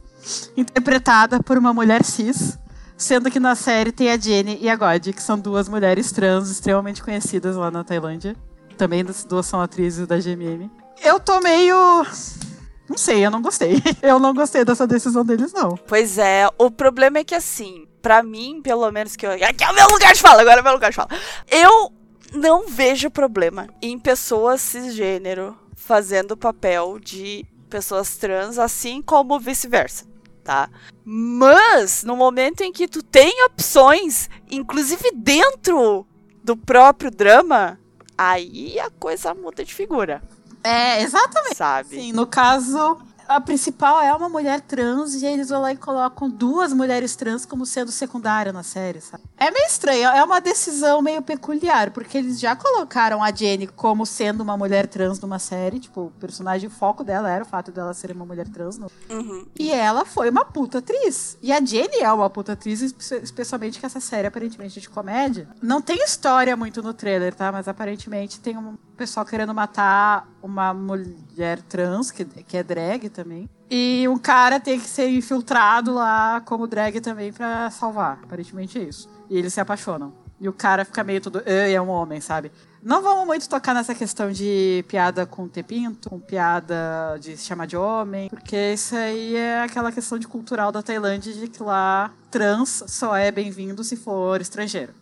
interpretada 0.56 1.42
por 1.42 1.58
uma 1.58 1.74
mulher 1.74 2.04
cis. 2.04 2.58
Sendo 2.98 3.30
que 3.30 3.40
na 3.40 3.54
série 3.54 3.92
tem 3.92 4.10
a 4.10 4.18
Jenny 4.18 4.58
e 4.60 4.68
a 4.68 4.76
God, 4.76 5.10
que 5.14 5.22
são 5.22 5.38
duas 5.38 5.70
mulheres 5.70 6.12
trans 6.12 6.50
extremamente 6.50 7.04
conhecidas 7.04 7.56
lá 7.56 7.70
na 7.70 7.84
Tailândia. 7.84 8.36
Também 8.76 9.06
as 9.08 9.24
duas 9.24 9.46
são 9.46 9.62
atrizes 9.62 10.08
da 10.08 10.18
GMM. 10.18 10.68
Eu 11.04 11.20
tô 11.20 11.40
meio. 11.40 11.76
Não 12.90 12.98
sei, 12.98 13.24
eu 13.24 13.30
não 13.30 13.42
gostei. 13.42 13.82
Eu 14.02 14.18
não 14.18 14.34
gostei 14.34 14.64
dessa 14.64 14.88
decisão 14.88 15.26
deles, 15.26 15.52
não. 15.52 15.76
Pois 15.76 16.18
é, 16.18 16.48
o 16.58 16.72
problema 16.72 17.18
é 17.20 17.24
que 17.24 17.36
assim, 17.36 17.86
para 18.02 18.24
mim, 18.24 18.62
pelo 18.64 18.90
menos 18.92 19.16
que 19.16 19.26
eu. 19.26 19.32
Aqui 19.32 19.64
é 19.64 19.70
o 19.70 19.76
meu 19.76 19.88
lugar 19.90 20.14
de 20.14 20.22
fala, 20.22 20.42
agora 20.42 20.60
é 20.60 20.62
o 20.62 20.64
meu 20.64 20.74
lugar 20.74 20.90
de 20.90 20.96
fala. 20.96 21.10
Eu 21.52 21.92
não 22.34 22.66
vejo 22.68 23.12
problema 23.12 23.68
em 23.82 24.00
pessoas 24.00 24.62
cisgênero 24.62 25.54
fazendo 25.88 26.32
o 26.32 26.38
papel 26.38 27.00
de 27.00 27.46
pessoas 27.70 28.18
trans, 28.18 28.60
assim 28.60 29.02
como 29.02 29.40
vice-versa, 29.40 30.06
tá? 30.44 30.70
Mas 31.06 32.04
no 32.04 32.16
momento 32.16 32.62
em 32.62 32.74
que 32.74 32.90
tu 32.90 33.02
tem 33.02 33.46
opções, 33.46 34.30
inclusive 34.52 35.12
dentro 35.16 36.06
do 36.44 36.58
próprio 36.58 37.10
drama, 37.10 37.80
aí 38.18 38.78
a 38.80 38.90
coisa 38.90 39.34
muda 39.34 39.64
de 39.64 39.74
figura. 39.74 40.22
É, 40.62 41.02
exatamente. 41.02 41.56
Sabe? 41.56 41.96
Sim, 41.96 42.12
no 42.12 42.28
caso, 42.28 42.98
a 43.28 43.42
principal 43.42 44.02
é 44.02 44.14
uma 44.14 44.30
mulher 44.30 44.62
trans 44.62 45.16
e 45.16 45.26
eles 45.26 45.50
vão 45.50 45.62
lá 45.62 45.72
e 45.72 45.78
colocam 45.78 46.30
duas 46.30 46.74
mulheres 46.74 47.16
trans 47.16 47.46
como 47.46 47.66
sendo 47.66 47.92
secundária 47.92 48.54
na 48.54 48.64
série, 48.64 49.02
sabe? 49.02 49.24
É 49.38 49.52
meio 49.52 49.66
estranho, 49.66 50.08
é 50.10 50.24
uma 50.24 50.40
decisão 50.40 51.02
meio 51.02 51.22
peculiar, 51.22 51.92
porque 51.92 52.18
eles 52.18 52.40
já 52.40 52.56
colocaram 52.56 53.24
a 53.24 53.32
Jenny 53.32 53.68
como 53.68 54.06
sendo 54.06 54.42
uma 54.42 54.58
mulher 54.58 54.88
trans 54.88 55.20
numa 55.20 55.40
série, 55.40 55.80
tipo, 55.80 56.06
o 56.06 56.12
personagem, 56.12 56.68
o 56.68 56.72
foco 56.72 57.04
dela 57.04 57.30
era 57.30 57.44
o 57.44 57.48
fato 57.48 57.72
dela 57.72 57.94
ser 57.94 58.12
uma 58.12 58.26
mulher 58.26 58.48
trans. 58.48 58.78
Não? 58.78 58.90
Uhum. 59.10 59.46
E 59.58 59.72
ela 59.72 60.06
foi 60.06 60.30
uma 60.30 60.46
puta 60.46 60.80
atriz. 60.80 61.38
E 61.42 61.52
a 61.52 61.64
Jenny 61.64 62.00
é 62.00 62.12
uma 62.12 62.30
puta 62.30 62.54
atriz, 62.54 62.82
especialmente 62.82 63.80
que 63.80 63.86
essa 63.86 64.00
série 64.00 64.28
aparentemente 64.28 64.80
é 64.80 64.82
de 64.82 64.90
comédia. 64.90 65.48
Não 65.62 65.82
tem 65.82 65.98
história 66.04 66.56
muito 66.56 66.82
no 66.82 66.94
trailer, 66.94 67.34
tá? 67.34 67.52
Mas 67.52 67.68
aparentemente 67.68 68.40
tem 68.40 68.58
um 68.58 68.78
pessoal 68.98 69.26
querendo 69.26 69.54
matar 69.54 70.28
uma 70.42 70.74
mulher 70.74 71.62
trans, 71.62 72.12
que, 72.12 72.26
que 72.26 72.58
é 72.58 72.64
drag 72.64 73.10
também. 73.10 73.50
E 73.70 74.08
um 74.08 74.18
cara 74.18 74.60
tem 74.60 74.80
que 74.80 74.88
ser 74.88 75.10
infiltrado 75.10 75.94
lá 75.94 76.42
como 76.42 76.68
drag 76.68 77.00
também 77.02 77.32
para 77.32 77.70
salvar. 77.70 78.20
Aparentemente 78.24 78.80
é 78.80 78.84
isso. 78.84 79.10
E 79.30 79.38
eles 79.38 79.54
se 79.54 79.60
apaixonam. 79.60 80.14
E 80.40 80.48
o 80.48 80.54
cara 80.54 80.86
fica 80.86 81.04
meio 81.04 81.20
todo. 81.22 81.42
É 81.46 81.80
um 81.82 81.90
homem, 81.90 82.22
sabe? 82.22 82.52
Não 82.82 83.02
vamos 83.02 83.26
muito 83.26 83.50
tocar 83.50 83.74
nessa 83.74 83.94
questão 83.94 84.32
de 84.32 84.86
piada 84.88 85.26
com 85.26 85.48
tepinto, 85.48 86.10
com 86.10 86.20
piada 86.20 87.18
de 87.20 87.36
se 87.36 87.46
chamar 87.46 87.66
de 87.66 87.76
homem, 87.76 88.30
porque 88.30 88.56
isso 88.74 88.96
aí 88.96 89.36
é 89.36 89.62
aquela 89.62 89.92
questão 89.92 90.18
de 90.18 90.28
cultural 90.28 90.72
da 90.72 90.82
Tailândia 90.82 91.34
de 91.34 91.48
que 91.48 91.62
lá 91.62 92.14
trans 92.30 92.84
só 92.88 93.16
é 93.16 93.32
bem-vindo 93.32 93.84
se 93.84 93.98
for 93.98 94.40
estrangeiro. 94.40 94.94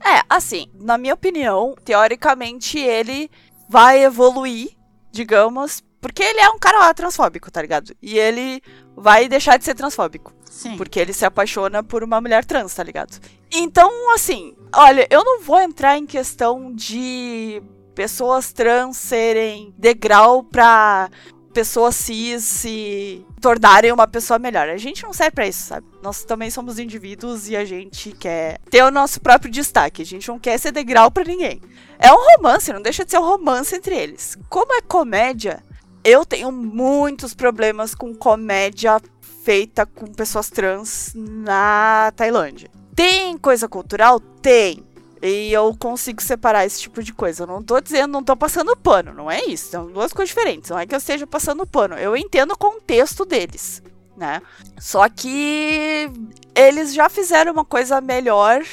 É, 0.00 0.22
assim, 0.28 0.66
na 0.74 0.98
minha 0.98 1.14
opinião, 1.14 1.74
teoricamente 1.84 2.78
ele 2.78 3.30
vai 3.68 4.04
evoluir, 4.04 4.70
digamos, 5.10 5.82
porque 6.00 6.22
ele 6.22 6.40
é 6.40 6.50
um 6.50 6.58
cara 6.58 6.92
transfóbico, 6.92 7.50
tá 7.50 7.62
ligado? 7.62 7.94
E 8.02 8.18
ele 8.18 8.60
vai 8.96 9.28
deixar 9.28 9.56
de 9.56 9.64
ser 9.64 9.74
transfóbico. 9.74 10.32
Sim. 10.50 10.76
Porque 10.76 10.98
ele 10.98 11.12
se 11.12 11.24
apaixona 11.24 11.82
por 11.82 12.02
uma 12.02 12.20
mulher 12.20 12.44
trans, 12.44 12.74
tá 12.74 12.82
ligado? 12.82 13.18
Então, 13.50 14.12
assim, 14.12 14.54
olha, 14.74 15.06
eu 15.10 15.24
não 15.24 15.40
vou 15.42 15.60
entrar 15.60 15.96
em 15.96 16.04
questão 16.04 16.74
de 16.74 17.62
pessoas 17.94 18.52
trans 18.52 18.96
serem 18.96 19.72
degrau 19.78 20.42
pra 20.42 21.08
pessoas 21.52 21.94
cis 21.94 22.42
se 22.44 23.24
tornarem 23.40 23.92
uma 23.92 24.06
pessoa 24.06 24.38
melhor. 24.38 24.68
A 24.68 24.76
gente 24.76 25.02
não 25.02 25.12
serve 25.12 25.32
para 25.32 25.46
isso, 25.46 25.66
sabe? 25.66 25.86
Nós 26.02 26.24
também 26.24 26.50
somos 26.50 26.78
indivíduos 26.78 27.48
e 27.48 27.56
a 27.56 27.64
gente 27.64 28.12
quer 28.12 28.58
ter 28.70 28.82
o 28.82 28.90
nosso 28.90 29.20
próprio 29.20 29.50
destaque. 29.50 30.02
A 30.02 30.06
gente 30.06 30.28
não 30.28 30.38
quer 30.38 30.58
ser 30.58 30.72
degrau 30.72 31.10
para 31.10 31.24
ninguém. 31.24 31.60
É 31.98 32.12
um 32.12 32.36
romance, 32.36 32.72
não 32.72 32.82
deixa 32.82 33.04
de 33.04 33.10
ser 33.10 33.18
um 33.18 33.24
romance 33.24 33.74
entre 33.74 33.94
eles. 33.94 34.36
Como 34.48 34.72
é 34.74 34.80
comédia, 34.80 35.62
eu 36.02 36.24
tenho 36.24 36.50
muitos 36.50 37.34
problemas 37.34 37.94
com 37.94 38.14
comédia 38.14 39.00
feita 39.44 39.84
com 39.86 40.06
pessoas 40.06 40.50
trans 40.50 41.12
na 41.14 42.12
Tailândia. 42.16 42.70
Tem 42.94 43.36
coisa 43.38 43.68
cultural? 43.68 44.20
Tem. 44.20 44.84
E 45.22 45.52
eu 45.52 45.72
consigo 45.78 46.20
separar 46.20 46.66
esse 46.66 46.80
tipo 46.80 47.00
de 47.00 47.14
coisa. 47.14 47.44
Eu 47.44 47.46
não 47.46 47.62
tô 47.62 47.80
dizendo, 47.80 48.10
não 48.10 48.24
tô 48.24 48.36
passando 48.36 48.76
pano, 48.76 49.14
não 49.14 49.30
é 49.30 49.44
isso. 49.44 49.70
São 49.70 49.86
duas 49.86 50.12
coisas 50.12 50.34
diferentes. 50.34 50.70
Não 50.70 50.78
é 50.78 50.84
que 50.84 50.94
eu 50.94 50.98
esteja 50.98 51.26
passando 51.28 51.64
pano. 51.64 51.94
Eu 51.94 52.16
entendo 52.16 52.52
o 52.52 52.58
contexto 52.58 53.24
deles, 53.24 53.80
né? 54.16 54.42
Só 54.80 55.08
que 55.08 56.10
eles 56.56 56.92
já 56.92 57.08
fizeram 57.08 57.52
uma 57.52 57.64
coisa 57.64 58.00
melhor, 58.00 58.64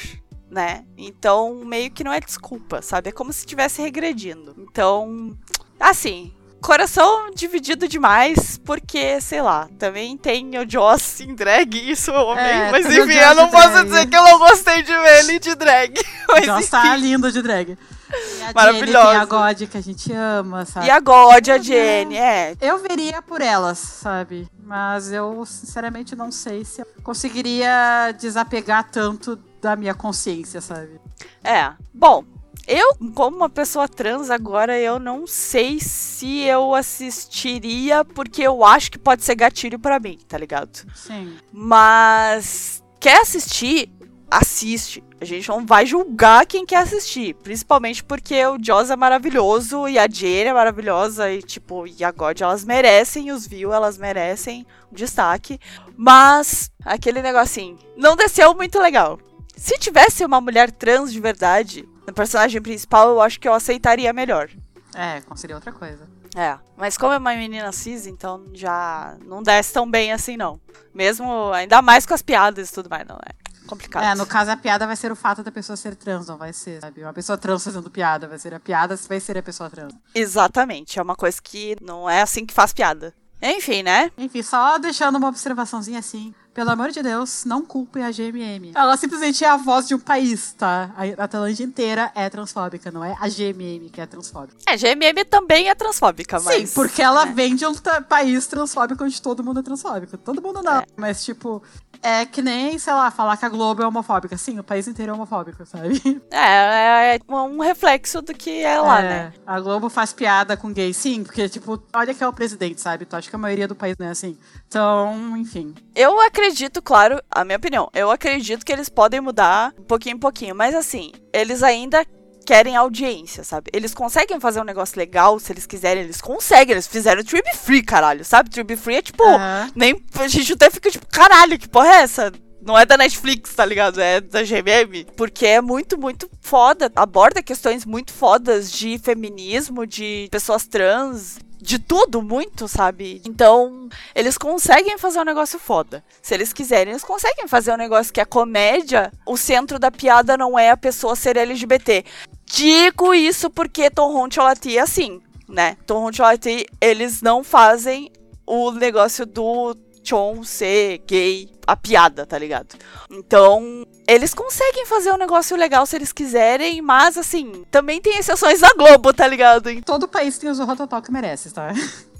né? 0.50 0.84
Então, 0.98 1.54
meio 1.64 1.88
que 1.92 2.02
não 2.02 2.12
é 2.12 2.18
desculpa, 2.18 2.82
sabe? 2.82 3.10
É 3.10 3.12
como 3.12 3.32
se 3.32 3.40
estivesse 3.40 3.80
regredindo. 3.80 4.56
Então, 4.58 5.38
assim, 5.78 6.34
coração 6.60 7.30
dividido 7.34 7.88
demais, 7.88 8.58
porque, 8.64 9.20
sei 9.20 9.42
lá, 9.42 9.68
também 9.78 10.16
tem 10.16 10.58
o 10.58 10.68
Joss 10.68 11.22
em 11.22 11.34
drag, 11.34 11.90
isso 11.90 12.10
eu 12.10 12.30
amei. 12.30 12.44
É, 12.44 12.70
mas 12.70 12.86
enfim, 12.86 13.12
eu 13.14 13.34
não 13.34 13.48
posso 13.48 13.68
drag. 13.70 13.84
dizer 13.86 14.06
que 14.06 14.16
eu 14.16 14.24
não 14.24 14.38
gostei 14.38 14.82
de 14.82 14.92
ver 14.92 15.18
ele 15.20 15.38
de 15.38 15.54
drag. 15.54 15.94
Mas 16.28 16.44
Joss 16.44 16.60
enfim. 16.60 16.70
tá 16.70 16.96
lindo 16.96 17.32
de 17.32 17.42
drag. 17.42 17.76
E 18.12 18.52
Maravilhosa. 18.54 18.86
Jenny 18.86 19.12
tem 19.12 19.20
a 19.20 19.24
God 19.24 19.62
que 19.68 19.76
a 19.76 19.80
gente 19.80 20.12
ama, 20.12 20.64
sabe? 20.64 20.86
E 20.86 20.90
a 20.90 21.00
God, 21.00 21.48
a 21.48 21.58
Jenny, 21.58 22.16
é. 22.16 22.56
Eu 22.60 22.78
veria 22.78 23.22
por 23.22 23.40
elas, 23.40 23.78
sabe? 23.78 24.48
Mas 24.62 25.12
eu, 25.12 25.44
sinceramente, 25.46 26.16
não 26.16 26.30
sei 26.32 26.64
se 26.64 26.82
eu 26.82 26.86
conseguiria 27.02 28.12
desapegar 28.18 28.88
tanto 28.90 29.38
da 29.60 29.76
minha 29.76 29.94
consciência, 29.94 30.60
sabe? 30.60 31.00
É. 31.44 31.72
Bom, 31.92 32.24
eu, 32.66 32.96
como 33.14 33.38
uma 33.38 33.50
pessoa 33.50 33.88
trans 33.88 34.30
agora, 34.30 34.78
eu 34.78 34.98
não 34.98 35.26
sei 35.26 35.80
se 35.80 36.40
eu 36.42 36.74
assistiria, 36.74 38.04
porque 38.04 38.42
eu 38.42 38.64
acho 38.64 38.90
que 38.90 38.98
pode 38.98 39.24
ser 39.24 39.34
gatilho 39.34 39.78
pra 39.78 39.98
mim, 39.98 40.18
tá 40.28 40.38
ligado? 40.38 40.84
Sim. 40.94 41.36
Mas 41.52 42.82
quer 42.98 43.22
assistir? 43.22 43.90
Assiste. 44.30 45.02
A 45.20 45.24
gente 45.24 45.48
não 45.48 45.66
vai 45.66 45.84
julgar 45.84 46.46
quem 46.46 46.64
quer 46.64 46.78
assistir. 46.78 47.34
Principalmente 47.34 48.02
porque 48.02 48.46
o 48.46 48.56
Joss 48.62 48.90
é 48.90 48.96
maravilhoso 48.96 49.88
e 49.88 49.98
a 49.98 50.08
Jane 50.08 50.46
é 50.48 50.54
maravilhosa. 50.54 51.30
E, 51.30 51.42
tipo, 51.42 51.86
e 51.86 52.02
a 52.04 52.10
God, 52.10 52.40
elas 52.40 52.64
merecem 52.64 53.30
os 53.32 53.46
views, 53.46 53.74
elas 53.74 53.98
merecem 53.98 54.64
o 54.90 54.94
destaque. 54.94 55.58
Mas, 55.96 56.70
aquele 56.84 57.20
negocinho, 57.20 57.76
não 57.96 58.16
desceu 58.16 58.54
muito 58.54 58.78
legal. 58.78 59.18
Se 59.56 59.76
tivesse 59.78 60.24
uma 60.24 60.40
mulher 60.40 60.70
trans 60.70 61.12
de 61.12 61.20
verdade 61.20 61.86
no 62.06 62.12
personagem 62.12 62.60
principal, 62.60 63.10
eu 63.10 63.20
acho 63.20 63.38
que 63.38 63.48
eu 63.48 63.54
aceitaria 63.54 64.12
melhor. 64.12 64.50
É, 64.94 65.22
seria 65.36 65.56
outra 65.56 65.72
coisa. 65.72 66.08
É, 66.36 66.56
mas 66.76 66.96
como 66.96 67.12
é 67.12 67.18
uma 67.18 67.34
menina 67.34 67.72
cis, 67.72 68.06
então 68.06 68.44
já 68.54 69.16
não 69.24 69.42
desce 69.42 69.72
tão 69.72 69.90
bem 69.90 70.12
assim, 70.12 70.36
não. 70.36 70.60
Mesmo, 70.94 71.52
ainda 71.52 71.82
mais 71.82 72.06
com 72.06 72.14
as 72.14 72.22
piadas 72.22 72.70
e 72.70 72.72
tudo 72.72 72.88
mais, 72.88 73.06
não 73.06 73.16
é 73.16 73.50
complicado. 73.70 74.04
É, 74.04 74.14
no 74.14 74.26
caso 74.26 74.50
a 74.50 74.56
piada 74.56 74.86
vai 74.86 74.96
ser 74.96 75.12
o 75.12 75.16
fato 75.16 75.42
da 75.42 75.52
pessoa 75.52 75.76
ser 75.76 75.94
trans, 75.94 76.26
não 76.26 76.36
vai 76.36 76.52
ser, 76.52 76.80
sabe? 76.80 77.02
Uma 77.02 77.12
pessoa 77.12 77.38
trans 77.38 77.62
fazendo 77.62 77.90
piada, 77.90 78.26
vai 78.26 78.38
ser 78.38 78.52
a 78.52 78.60
piada, 78.60 78.96
vai 78.96 79.20
ser 79.20 79.38
a 79.38 79.42
pessoa 79.42 79.70
trans. 79.70 79.92
Exatamente, 80.14 80.98
é 80.98 81.02
uma 81.02 81.14
coisa 81.14 81.40
que 81.40 81.76
não 81.80 82.10
é 82.10 82.22
assim 82.22 82.44
que 82.44 82.52
faz 82.52 82.72
piada. 82.72 83.14
Enfim, 83.40 83.82
né? 83.82 84.10
Enfim, 84.18 84.42
só 84.42 84.76
deixando 84.78 85.16
uma 85.16 85.28
observaçãozinha 85.28 85.98
assim. 85.98 86.34
Pelo 86.52 86.70
amor 86.70 86.90
de 86.90 87.00
Deus, 87.02 87.44
não 87.44 87.64
culpem 87.64 88.02
a 88.02 88.10
GMM. 88.10 88.72
Ela 88.74 88.96
simplesmente 88.96 89.44
é 89.44 89.48
a 89.48 89.56
voz 89.56 89.86
de 89.86 89.94
um 89.94 90.00
país, 90.00 90.52
tá? 90.52 90.90
A, 90.96 91.24
a 91.24 91.28
Tailândia 91.28 91.62
inteira 91.64 92.10
é 92.14 92.28
transfóbica, 92.28 92.90
não 92.90 93.04
é 93.04 93.16
a 93.20 93.28
GMM 93.28 93.88
que 93.90 94.00
é 94.00 94.06
transfóbica. 94.06 94.56
É, 94.66 94.76
GMM 94.76 95.24
também 95.28 95.68
é 95.68 95.74
transfóbica, 95.74 96.40
mas. 96.40 96.68
Sim, 96.70 96.74
porque 96.74 97.00
ela 97.00 97.24
né? 97.26 97.32
vem 97.32 97.54
de 97.54 97.64
um 97.66 97.74
país 98.08 98.46
transfóbico 98.48 99.04
onde 99.04 99.22
todo 99.22 99.44
mundo 99.44 99.60
é 99.60 99.62
transfóbico. 99.62 100.18
Todo 100.18 100.42
mundo 100.42 100.60
não, 100.62 100.78
É. 100.80 100.86
mas 100.96 101.24
tipo, 101.24 101.62
é 102.02 102.26
que 102.26 102.42
nem, 102.42 102.78
sei 102.78 102.92
lá, 102.94 103.10
falar 103.10 103.36
que 103.36 103.44
a 103.44 103.48
Globo 103.48 103.82
é 103.82 103.86
homofóbica. 103.86 104.36
Sim, 104.36 104.58
o 104.58 104.64
país 104.64 104.88
inteiro 104.88 105.12
é 105.12 105.14
homofóbico, 105.14 105.64
sabe? 105.64 106.00
É, 106.32 107.16
é 107.16 107.20
um 107.32 107.60
reflexo 107.60 108.22
do 108.22 108.32
que 108.32 108.62
é 108.62 108.80
lá, 108.80 109.00
É, 109.00 109.08
né? 109.08 109.32
A 109.46 109.60
Globo 109.60 109.88
faz 109.88 110.12
piada 110.12 110.56
com 110.56 110.72
gay, 110.72 110.92
sim, 110.94 111.22
porque, 111.22 111.48
tipo, 111.48 111.80
olha 111.92 112.14
que 112.14 112.22
é 112.22 112.26
o 112.28 112.32
presidente, 112.32 112.80
sabe? 112.80 113.04
Tu 113.04 113.14
acha 113.16 113.28
que 113.28 113.36
a 113.36 113.38
maioria 113.38 113.68
do 113.68 113.74
país 113.74 113.96
não 113.98 114.06
é 114.06 114.10
assim. 114.10 114.38
Então, 114.70 115.36
enfim. 115.36 115.74
Eu 115.96 116.20
acredito, 116.20 116.80
claro, 116.80 117.20
a 117.28 117.44
minha 117.44 117.56
opinião, 117.56 117.90
eu 117.92 118.08
acredito 118.08 118.64
que 118.64 118.72
eles 118.72 118.88
podem 118.88 119.20
mudar 119.20 119.74
um 119.76 119.82
pouquinho 119.82 120.14
em 120.14 120.18
pouquinho, 120.18 120.54
mas 120.54 120.76
assim, 120.76 121.10
eles 121.32 121.60
ainda 121.64 122.06
querem 122.46 122.76
audiência, 122.76 123.42
sabe? 123.42 123.68
Eles 123.72 123.92
conseguem 123.92 124.38
fazer 124.38 124.60
um 124.60 124.64
negócio 124.64 124.96
legal, 124.96 125.40
se 125.40 125.52
eles 125.52 125.66
quiserem, 125.66 126.04
eles 126.04 126.20
conseguem. 126.20 126.72
Eles 126.72 126.86
fizeram 126.86 127.24
Trib 127.24 127.44
Free, 127.52 127.82
caralho, 127.82 128.24
sabe? 128.24 128.48
Trib 128.48 128.70
Free 128.76 128.96
é 128.98 129.02
tipo, 129.02 129.24
Aham. 129.24 129.72
nem 129.74 130.00
a 130.14 130.28
gente 130.28 130.52
até 130.52 130.70
fica 130.70 130.88
tipo, 130.88 131.06
caralho, 131.08 131.58
que 131.58 131.68
porra 131.68 131.88
é 131.88 132.02
essa? 132.02 132.32
Não 132.62 132.78
é 132.78 132.86
da 132.86 132.96
Netflix, 132.96 133.52
tá 133.54 133.64
ligado? 133.64 134.00
É 134.00 134.20
da 134.20 134.42
GMM. 134.44 135.04
Porque 135.16 135.46
é 135.46 135.60
muito, 135.60 135.98
muito 135.98 136.30
foda. 136.40 136.92
Aborda 136.94 137.42
questões 137.42 137.84
muito 137.84 138.12
fodas 138.12 138.70
de 138.70 138.98
feminismo, 138.98 139.84
de 139.84 140.28
pessoas 140.30 140.66
trans, 140.66 141.38
de 141.60 141.78
tudo 141.78 142.22
muito, 142.22 142.66
sabe? 142.66 143.20
Então, 143.24 143.88
eles 144.14 144.38
conseguem 144.38 144.96
fazer 144.96 145.20
um 145.20 145.24
negócio 145.24 145.58
foda. 145.58 146.02
Se 146.22 146.34
eles 146.34 146.52
quiserem, 146.52 146.92
eles 146.92 147.04
conseguem 147.04 147.46
fazer 147.46 147.72
um 147.72 147.76
negócio 147.76 148.12
que 148.12 148.20
a 148.20 148.26
comédia, 148.26 149.12
o 149.26 149.36
centro 149.36 149.78
da 149.78 149.90
piada 149.90 150.36
não 150.36 150.58
é 150.58 150.70
a 150.70 150.76
pessoa 150.76 151.14
ser 151.14 151.36
LGBT. 151.36 152.04
Digo 152.46 153.14
isso 153.14 153.50
porque 153.50 153.90
Tom 153.90 154.12
Roncholatty 154.12 154.78
é 154.78 154.80
assim, 154.80 155.20
né? 155.48 155.76
Tom 155.86 156.00
Roncholatty, 156.00 156.66
eles 156.80 157.20
não 157.20 157.44
fazem 157.44 158.10
o 158.46 158.72
negócio 158.72 159.26
do 159.26 159.76
Chon 160.02 160.42
ser 160.42 160.98
gay, 161.06 161.48
a 161.66 161.76
piada, 161.76 162.26
tá 162.26 162.38
ligado? 162.38 162.76
Então, 163.10 163.84
eles 164.10 164.34
conseguem 164.34 164.84
fazer 164.86 165.12
um 165.12 165.16
negócio 165.16 165.56
legal 165.56 165.86
se 165.86 165.94
eles 165.94 166.12
quiserem, 166.12 166.82
mas 166.82 167.16
assim, 167.16 167.64
também 167.70 168.00
tem 168.00 168.18
exceções 168.18 168.60
da 168.60 168.72
Globo, 168.74 169.12
tá 169.12 169.26
ligado? 169.26 169.70
Todo 169.82 170.08
país 170.08 170.36
tem 170.36 170.50
o 170.50 170.54
Zorro 170.54 170.74
Total 170.76 171.00
que 171.00 171.12
merece, 171.12 171.50
tá? 171.52 171.72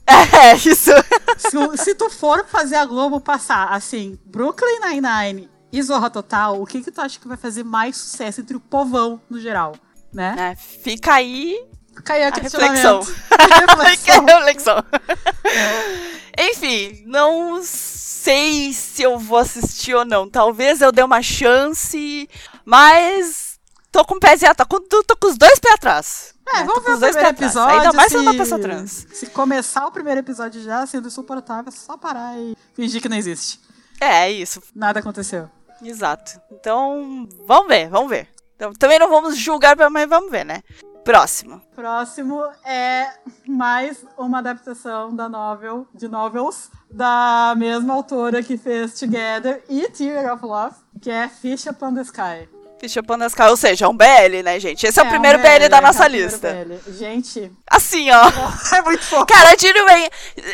É, 0.42 0.56
isso. 0.56 0.90
se, 1.38 1.84
se 1.84 1.94
tu 1.94 2.10
for 2.10 2.44
fazer 2.44 2.74
a 2.74 2.84
Globo 2.84 3.20
passar, 3.20 3.68
assim, 3.68 4.18
Brooklyn 4.26 4.80
Nine-Nine 4.80 5.48
e 5.72 5.80
Zorra 5.80 6.10
Total, 6.10 6.60
o 6.60 6.66
que 6.66 6.82
que 6.82 6.90
tu 6.90 7.00
acha 7.00 7.20
que 7.20 7.28
vai 7.28 7.36
fazer 7.36 7.62
mais 7.62 7.96
sucesso 7.96 8.40
entre 8.40 8.56
o 8.56 8.60
povão 8.60 9.20
no 9.30 9.38
geral, 9.38 9.76
né? 10.12 10.34
É, 10.36 10.56
fica 10.56 11.14
aí 11.14 11.56
Caiu 12.04 12.24
a 12.24 12.28
a 12.28 12.30
reflexão. 12.30 13.00
reflexão. 13.00 13.02
Fica 13.04 14.14
a 14.14 14.36
reflexão. 14.38 14.84
Enfim, 16.38 17.04
não 17.06 17.62
sei 18.20 18.72
se 18.72 19.02
eu 19.02 19.18
vou 19.18 19.38
assistir 19.38 19.94
ou 19.94 20.04
não. 20.04 20.28
Talvez 20.28 20.80
eu 20.80 20.92
dê 20.92 21.02
uma 21.02 21.22
chance, 21.22 22.28
mas 22.64 23.58
tô 23.90 24.04
com 24.04 24.16
o 24.16 24.20
pezinho, 24.20 24.54
tô 24.54 24.66
com, 24.66 24.80
tô 24.80 25.16
com 25.16 25.28
os 25.28 25.38
dois 25.38 25.58
pés 25.58 25.74
atrás. 25.74 26.34
É, 26.52 26.60
né? 26.60 26.64
vamos 26.64 26.84
ver 26.84 26.92
o 26.92 26.98
primeiro 26.98 27.28
episódio. 27.28 27.78
Ainda 27.78 27.92
mais 27.92 28.12
se, 28.12 28.18
sendo 28.18 28.28
uma 28.28 28.36
pessoa 28.36 28.60
trans. 28.60 29.06
Se 29.12 29.26
começar 29.26 29.86
o 29.86 29.92
primeiro 29.92 30.20
episódio 30.20 30.62
já 30.62 30.84
sendo 30.86 31.08
insuportável, 31.08 31.68
é 31.68 31.70
só 31.70 31.96
parar 31.96 32.38
e 32.38 32.56
fingir 32.74 33.00
que 33.00 33.08
não 33.08 33.16
existe. 33.16 33.60
É, 34.00 34.26
é 34.26 34.32
isso. 34.32 34.62
Nada 34.74 35.00
aconteceu. 35.00 35.48
Exato. 35.82 36.40
Então, 36.52 37.26
vamos 37.46 37.68
ver, 37.68 37.88
vamos 37.88 38.10
ver. 38.10 38.28
Então, 38.56 38.72
também 38.74 38.98
não 38.98 39.08
vamos 39.08 39.38
julgar, 39.38 39.74
mas 39.90 40.08
vamos 40.08 40.30
ver, 40.30 40.44
né? 40.44 40.62
Próximo. 41.10 41.60
Próximo 41.74 42.40
é 42.64 43.08
mais 43.44 44.06
uma 44.16 44.38
adaptação 44.38 45.12
da 45.12 45.28
novel, 45.28 45.84
de 45.92 46.06
novels, 46.06 46.70
da 46.88 47.52
mesma 47.56 47.94
autora 47.94 48.44
que 48.44 48.56
fez 48.56 48.94
Together 48.94 49.60
e 49.68 49.88
Tear 49.88 50.32
of 50.32 50.44
Love, 50.44 50.76
que 51.02 51.10
é 51.10 51.28
Fish 51.28 51.66
Upon 51.66 51.94
the 51.94 52.02
Sky. 52.02 52.48
Fish 52.78 52.96
Upon 52.96 53.18
the 53.18 53.26
Sky, 53.26 53.42
ou 53.42 53.56
seja, 53.56 53.86
é 53.86 53.88
um 53.88 53.96
BL, 53.96 54.44
né, 54.44 54.60
gente? 54.60 54.86
Esse 54.86 55.00
é, 55.00 55.02
o 55.02 55.06
um 55.06 55.08
primeiro 55.08 55.40
BL, 55.40 55.68
da 55.68 55.78
é, 55.78 55.80
nossa 55.80 56.04
é 56.04 56.08
primeiro 56.08 56.30
lista. 56.30 56.64
BL. 56.64 56.92
Gente, 56.92 57.52
Assim, 57.68 58.08
ó. 58.12 58.30
é 58.76 58.82
muito 58.82 59.02
fofo. 59.02 59.26
Cara, 59.26 59.50
a 59.50 59.84
Wayne, 59.84 60.10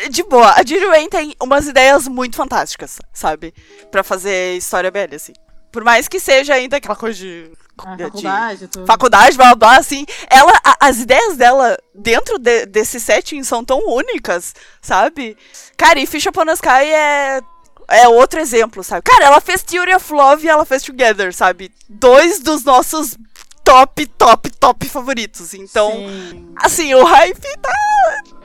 de 0.08 0.22
boa, 0.22 0.52
a 0.52 0.88
Wayne 0.88 1.10
tem 1.10 1.36
umas 1.38 1.68
ideias 1.68 2.08
muito 2.08 2.34
fantásticas, 2.34 2.98
sabe? 3.12 3.52
Pra 3.90 4.02
fazer 4.02 4.56
história 4.56 4.90
BL, 4.90 5.16
assim. 5.16 5.34
Por 5.70 5.84
mais 5.84 6.08
que 6.08 6.18
seja 6.18 6.54
ainda 6.54 6.78
aquela 6.78 6.96
coisa 6.96 7.18
de. 7.18 7.52
A 7.78 7.94
de- 7.96 8.04
faculdade, 8.04 8.68
tudo. 8.68 8.86
faculdade, 8.86 9.36
blá 9.36 9.54
blá 9.54 9.76
assim. 9.76 10.06
Ela, 10.30 10.52
a- 10.64 10.76
as 10.80 10.98
ideias 11.00 11.36
dela 11.36 11.76
dentro 11.94 12.38
de- 12.38 12.66
desse 12.66 12.98
setting 12.98 13.42
são 13.42 13.64
tão 13.64 13.78
únicas, 13.86 14.54
sabe? 14.80 15.36
Cara, 15.76 15.98
e 15.98 16.06
Fish 16.06 16.26
Upon 16.26 16.46
the 16.46 16.52
Sky 16.54 16.68
é. 16.68 17.40
É 17.88 18.08
outro 18.08 18.40
exemplo, 18.40 18.82
sabe? 18.82 19.02
Cara, 19.02 19.26
ela 19.26 19.40
fez 19.40 19.62
Theory 19.62 19.94
of 19.94 20.12
Love 20.12 20.44
e 20.44 20.48
ela 20.48 20.64
fez 20.64 20.82
Together, 20.82 21.32
sabe? 21.32 21.70
Dois 21.88 22.40
dos 22.40 22.64
nossos 22.64 23.16
top, 23.62 24.06
top, 24.06 24.50
top 24.50 24.88
favoritos. 24.88 25.54
Então, 25.54 25.92
Sim. 25.92 26.52
assim, 26.56 26.92
o 26.94 27.04
hype 27.04 27.40
tá. 27.62 27.72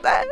tá 0.00 0.22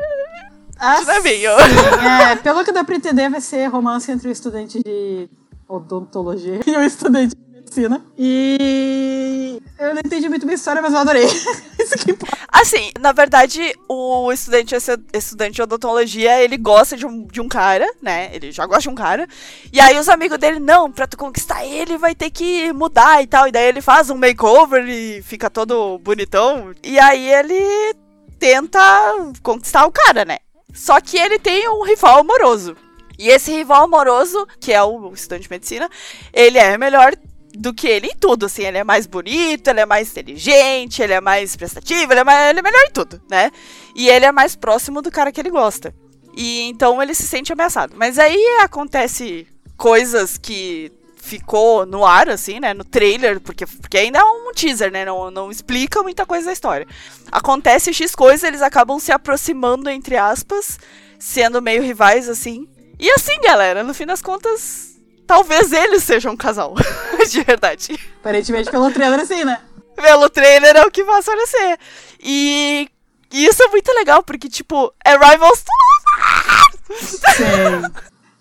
Ah, 0.79 1.01
não 1.03 1.12
é 1.14 1.20
meio. 1.20 1.51
É, 1.51 2.37
pelo 2.37 2.64
que 2.64 2.70
dá 2.70 2.85
pra 2.85 2.95
entender, 2.95 3.29
vai 3.29 3.41
ser 3.41 3.66
romance 3.66 4.12
entre 4.12 4.29
o 4.29 4.31
estudante 4.33 4.81
de 4.85 5.29
odontologia 5.68 6.61
e 6.66 6.77
o 6.77 6.83
estudante 6.83 7.35
de 7.35 7.49
medicina. 7.71 8.05
E 8.18 9.62
eu 9.79 9.95
não 9.95 10.01
entendi 10.05 10.29
muito 10.29 10.45
bem 10.45 10.55
a 10.55 10.57
história, 10.57 10.83
mas 10.83 10.93
eu 10.93 10.99
adorei. 10.99 11.25
Isso 11.79 11.97
que 11.99 12.11
importa. 12.11 12.37
Assim, 12.49 12.91
na 12.99 13.12
verdade, 13.12 13.75
o 13.89 14.31
estudante, 14.33 14.75
esse 14.75 14.93
estudante 15.14 15.55
de 15.55 15.62
odontologia, 15.62 16.43
ele 16.43 16.57
gosta 16.57 16.97
de 16.97 17.07
um, 17.07 17.25
de 17.27 17.41
um 17.41 17.49
cara, 17.49 17.87
né? 18.03 18.31
Ele 18.35 18.51
já 18.51 18.66
gosta 18.66 18.83
de 18.83 18.89
um 18.91 18.95
cara. 18.95 19.27
E 19.73 19.81
aí 19.81 19.99
os 19.99 20.09
amigos 20.09 20.39
dele, 20.39 20.59
não, 20.59 20.91
pra 20.91 21.07
tu 21.07 21.16
conquistar 21.16 21.64
ele, 21.64 21.97
vai 21.97 22.14
ter 22.14 22.31
que 22.31 22.73
mudar 22.73 23.23
e 23.23 23.27
tal. 23.27 23.47
E 23.47 23.53
daí 23.53 23.68
ele 23.68 23.81
faz 23.81 24.11
um 24.11 24.16
makeover 24.16 24.87
e 24.89 25.23
fica 25.23 25.49
todo 25.49 25.99
bonitão. 25.99 26.75
E 26.83 26.99
aí 26.99 27.33
ele 27.33 27.95
tenta 28.39 28.81
conquistar 29.43 29.87
o 29.87 29.93
cara, 29.93 30.25
né? 30.25 30.39
Só 30.75 31.01
que 31.01 31.16
ele 31.16 31.39
tem 31.39 31.68
um 31.68 31.85
rival 31.85 32.21
amoroso. 32.21 32.77
E 33.18 33.29
esse 33.29 33.53
rival 33.53 33.85
amoroso, 33.85 34.47
que 34.59 34.73
é 34.73 34.83
o 34.83 35.12
estudante 35.12 35.43
de 35.43 35.51
medicina, 35.51 35.91
ele 36.33 36.57
é 36.57 36.79
melhor 36.79 37.14
do 37.55 37.74
que 37.74 37.86
ele 37.86 38.09
em 38.09 38.16
tudo, 38.16 38.46
assim, 38.46 38.62
ele 38.62 38.78
é 38.78 38.84
mais 38.84 39.07
bonito, 39.07 39.68
ele 39.68 39.80
é 39.80 39.86
mais 39.86 40.11
inteligente, 40.11 41.03
ele 41.03 41.12
é 41.12 41.20
mais 41.20 41.57
prestativo, 41.57 42.12
ele 42.12 42.20
é, 42.20 42.24
mais, 42.24 42.51
ele 42.51 42.59
é 42.61 42.62
melhor 42.62 42.82
em 42.88 42.92
tudo, 42.92 43.20
né? 43.28 43.51
E 43.94 44.09
ele 44.09 44.24
é 44.24 44.32
mais 44.32 44.55
próximo 44.55 45.03
do 45.03 45.11
cara 45.11 45.32
que 45.32 45.40
ele 45.40 45.51
gosta. 45.51 45.94
E 46.36 46.62
então 46.68 47.03
ele 47.03 47.14
se 47.14 47.26
sente 47.26 47.53
ameaçado. 47.53 47.94
Mas 47.96 48.18
aí 48.18 48.38
acontece 48.62 49.46
coisas 49.76 50.38
que 50.38 50.92
ficou 51.16 51.84
no 51.84 52.05
ar, 52.05 52.28
assim, 52.28 52.61
né? 52.61 52.72
No 52.72 52.84
trailer, 52.84 53.40
porque, 53.40 53.66
porque 53.66 53.98
ainda 53.98 54.20
é 54.20 54.24
um 54.24 54.53
teaser, 54.53 54.90
né? 54.90 55.05
Não, 55.05 55.30
não 55.30 55.51
explica 55.51 56.03
muita 56.03 56.24
coisa 56.24 56.46
da 56.46 56.53
história. 56.53 56.86
Acontece 57.30 57.92
X 57.92 58.14
coisas, 58.14 58.42
eles 58.42 58.62
acabam 58.62 58.98
se 58.98 59.12
aproximando, 59.12 59.90
entre 59.90 60.16
aspas, 60.16 60.78
sendo 61.18 61.61
meio 61.61 61.82
rivais, 61.82 62.28
assim. 62.28 62.66
E 62.98 63.11
assim, 63.11 63.38
galera, 63.42 63.82
no 63.82 63.94
fim 63.94 64.07
das 64.07 64.22
contas, 64.22 64.89
talvez 65.31 65.72
eles 65.72 66.03
sejam 66.03 66.33
um 66.33 66.37
casal. 66.37 66.74
de 67.31 67.43
verdade. 67.45 67.97
Aparentemente 68.18 68.68
pelo 68.68 68.91
trailer, 68.91 69.20
assim, 69.20 69.45
né? 69.45 69.61
Pelo 69.95 70.28
trailer 70.28 70.76
é 70.76 70.85
o 70.85 70.91
que 70.91 71.05
vai 71.05 71.22
parecer. 71.22 71.78
E, 72.20 72.89
e 73.33 73.47
isso 73.47 73.62
é 73.62 73.68
muito 73.68 73.93
legal, 73.93 74.24
porque, 74.24 74.49
tipo, 74.49 74.93
é 75.05 75.12
Rivals 75.12 75.64
Sim. 76.99 77.93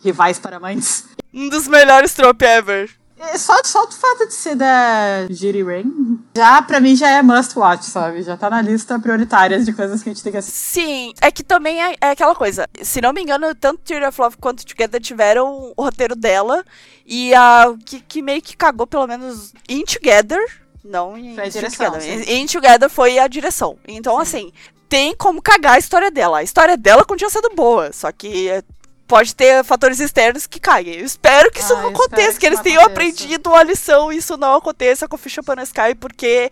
Rivais 0.03 0.39
para 0.39 0.59
mães. 0.59 1.05
Um 1.31 1.47
dos 1.47 1.67
melhores 1.67 2.15
trope 2.15 2.43
ever. 2.43 2.89
É, 3.19 3.37
só, 3.37 3.53
só 3.65 3.83
o 3.83 3.91
fato 3.91 4.27
de 4.27 4.33
ser 4.33 4.55
da 4.55 5.27
Jiri 5.29 5.61
Rain, 5.61 6.19
já 6.33 6.61
pra 6.61 6.79
mim 6.79 6.95
já 6.95 7.09
é 7.09 7.21
must 7.21 7.59
watch, 7.59 7.85
sabe? 7.85 8.23
Já 8.23 8.37
tá 8.37 8.49
na 8.49 8.61
lista 8.61 8.97
prioritária 8.97 9.59
de 9.59 9.73
coisas 9.73 10.01
que 10.01 10.09
a 10.09 10.13
gente 10.13 10.23
tem 10.23 10.31
que 10.31 10.37
assistir. 10.37 10.81
Sim, 10.81 11.13
é 11.21 11.29
que 11.29 11.43
também 11.43 11.83
é, 11.83 11.95
é 11.99 12.11
aquela 12.11 12.33
coisa. 12.33 12.65
Se 12.81 13.01
não 13.01 13.11
me 13.11 13.21
engano, 13.21 13.53
tanto 13.53 13.81
Theory 13.81 14.05
of 14.05 14.21
Love 14.21 14.37
quanto 14.37 14.65
Together 14.65 15.01
tiveram 15.01 15.73
o 15.75 15.83
roteiro 15.83 16.15
dela. 16.15 16.63
E 17.05 17.33
a 17.35 17.75
que, 17.85 17.99
que 17.99 18.21
meio 18.21 18.41
que 18.41 18.55
cagou, 18.55 18.87
pelo 18.87 19.05
menos, 19.05 19.53
In 19.67 19.83
Together. 19.83 20.39
Não 20.81 21.17
em 21.17 21.35
Foi 21.35 21.43
a 21.43 21.49
direção, 21.49 21.91
Together. 21.91 22.29
In, 22.29 22.41
in 22.41 22.45
Together 22.45 22.89
foi 22.89 23.19
a 23.19 23.27
direção. 23.27 23.77
Então, 23.85 24.17
assim, 24.17 24.53
tem 24.87 25.13
como 25.15 25.41
cagar 25.41 25.73
a 25.73 25.79
história 25.79 26.09
dela. 26.09 26.37
A 26.37 26.43
história 26.43 26.77
dela 26.77 27.03
continua 27.03 27.29
sendo 27.29 27.49
boa, 27.53 27.91
só 27.91 28.11
que 28.11 28.47
é, 28.47 28.63
pode 29.09 29.35
ter 29.35 29.63
fatores 29.65 29.99
externos 29.99 30.47
que 30.47 30.59
caguem. 30.59 30.99
Eu 30.99 31.05
espero 31.05 31.51
que 31.51 31.59
isso 31.59 31.73
Ah, 31.73 31.81
não 31.81 31.89
aconteça, 31.89 32.39
que 32.39 32.45
eles 32.45 32.59
tenham 32.61 32.81
aconteça. 32.83 33.09
aprendido 33.09 33.53
a 33.53 33.63
lição 33.63 34.13
e 34.13 34.17
isso 34.17 34.37
não 34.37 34.55
aconteça 34.55 35.07
com 35.07 35.17
Fish 35.17 35.39
Upon 35.39 35.55
a 35.59 35.63
Sky, 35.63 35.95
porque, 35.99 36.49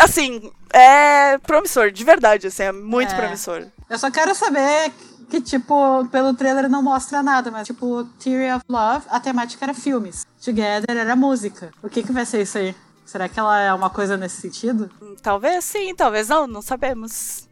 assim, 0.00 0.50
é 0.72 1.38
promissor, 1.38 1.90
de 1.90 2.04
verdade, 2.04 2.48
assim, 2.48 2.64
é 2.64 2.72
muito 2.72 3.14
É. 3.14 3.16
promissor. 3.16 3.64
Eu 3.88 3.98
só 3.98 4.10
quero 4.10 4.34
saber 4.34 4.92
que, 5.30 5.40
tipo, 5.40 6.06
pelo 6.10 6.34
trailer 6.34 6.68
não 6.68 6.82
mostra 6.82 7.22
nada, 7.22 7.50
mas, 7.50 7.66
tipo, 7.66 8.04
Theory 8.22 8.52
of 8.52 8.64
Love, 8.68 9.06
a 9.08 9.20
temática 9.20 9.64
era 9.64 9.72
filmes. 9.74 10.26
Together 10.44 10.96
era 10.96 11.16
música. 11.16 11.70
O 11.82 11.88
que 11.88 12.02
que 12.02 12.12
vai 12.12 12.26
ser 12.26 12.42
isso 12.42 12.58
aí? 12.58 12.74
Será 13.04 13.28
que 13.28 13.38
ela 13.38 13.58
é 13.60 13.72
uma 13.72 13.88
coisa 13.88 14.16
nesse 14.16 14.40
sentido? 14.40 14.90
Talvez 15.22 15.64
sim, 15.64 15.94
talvez 15.94 16.28
não, 16.28 16.46
não 16.48 16.60
sabemos. 16.60 17.48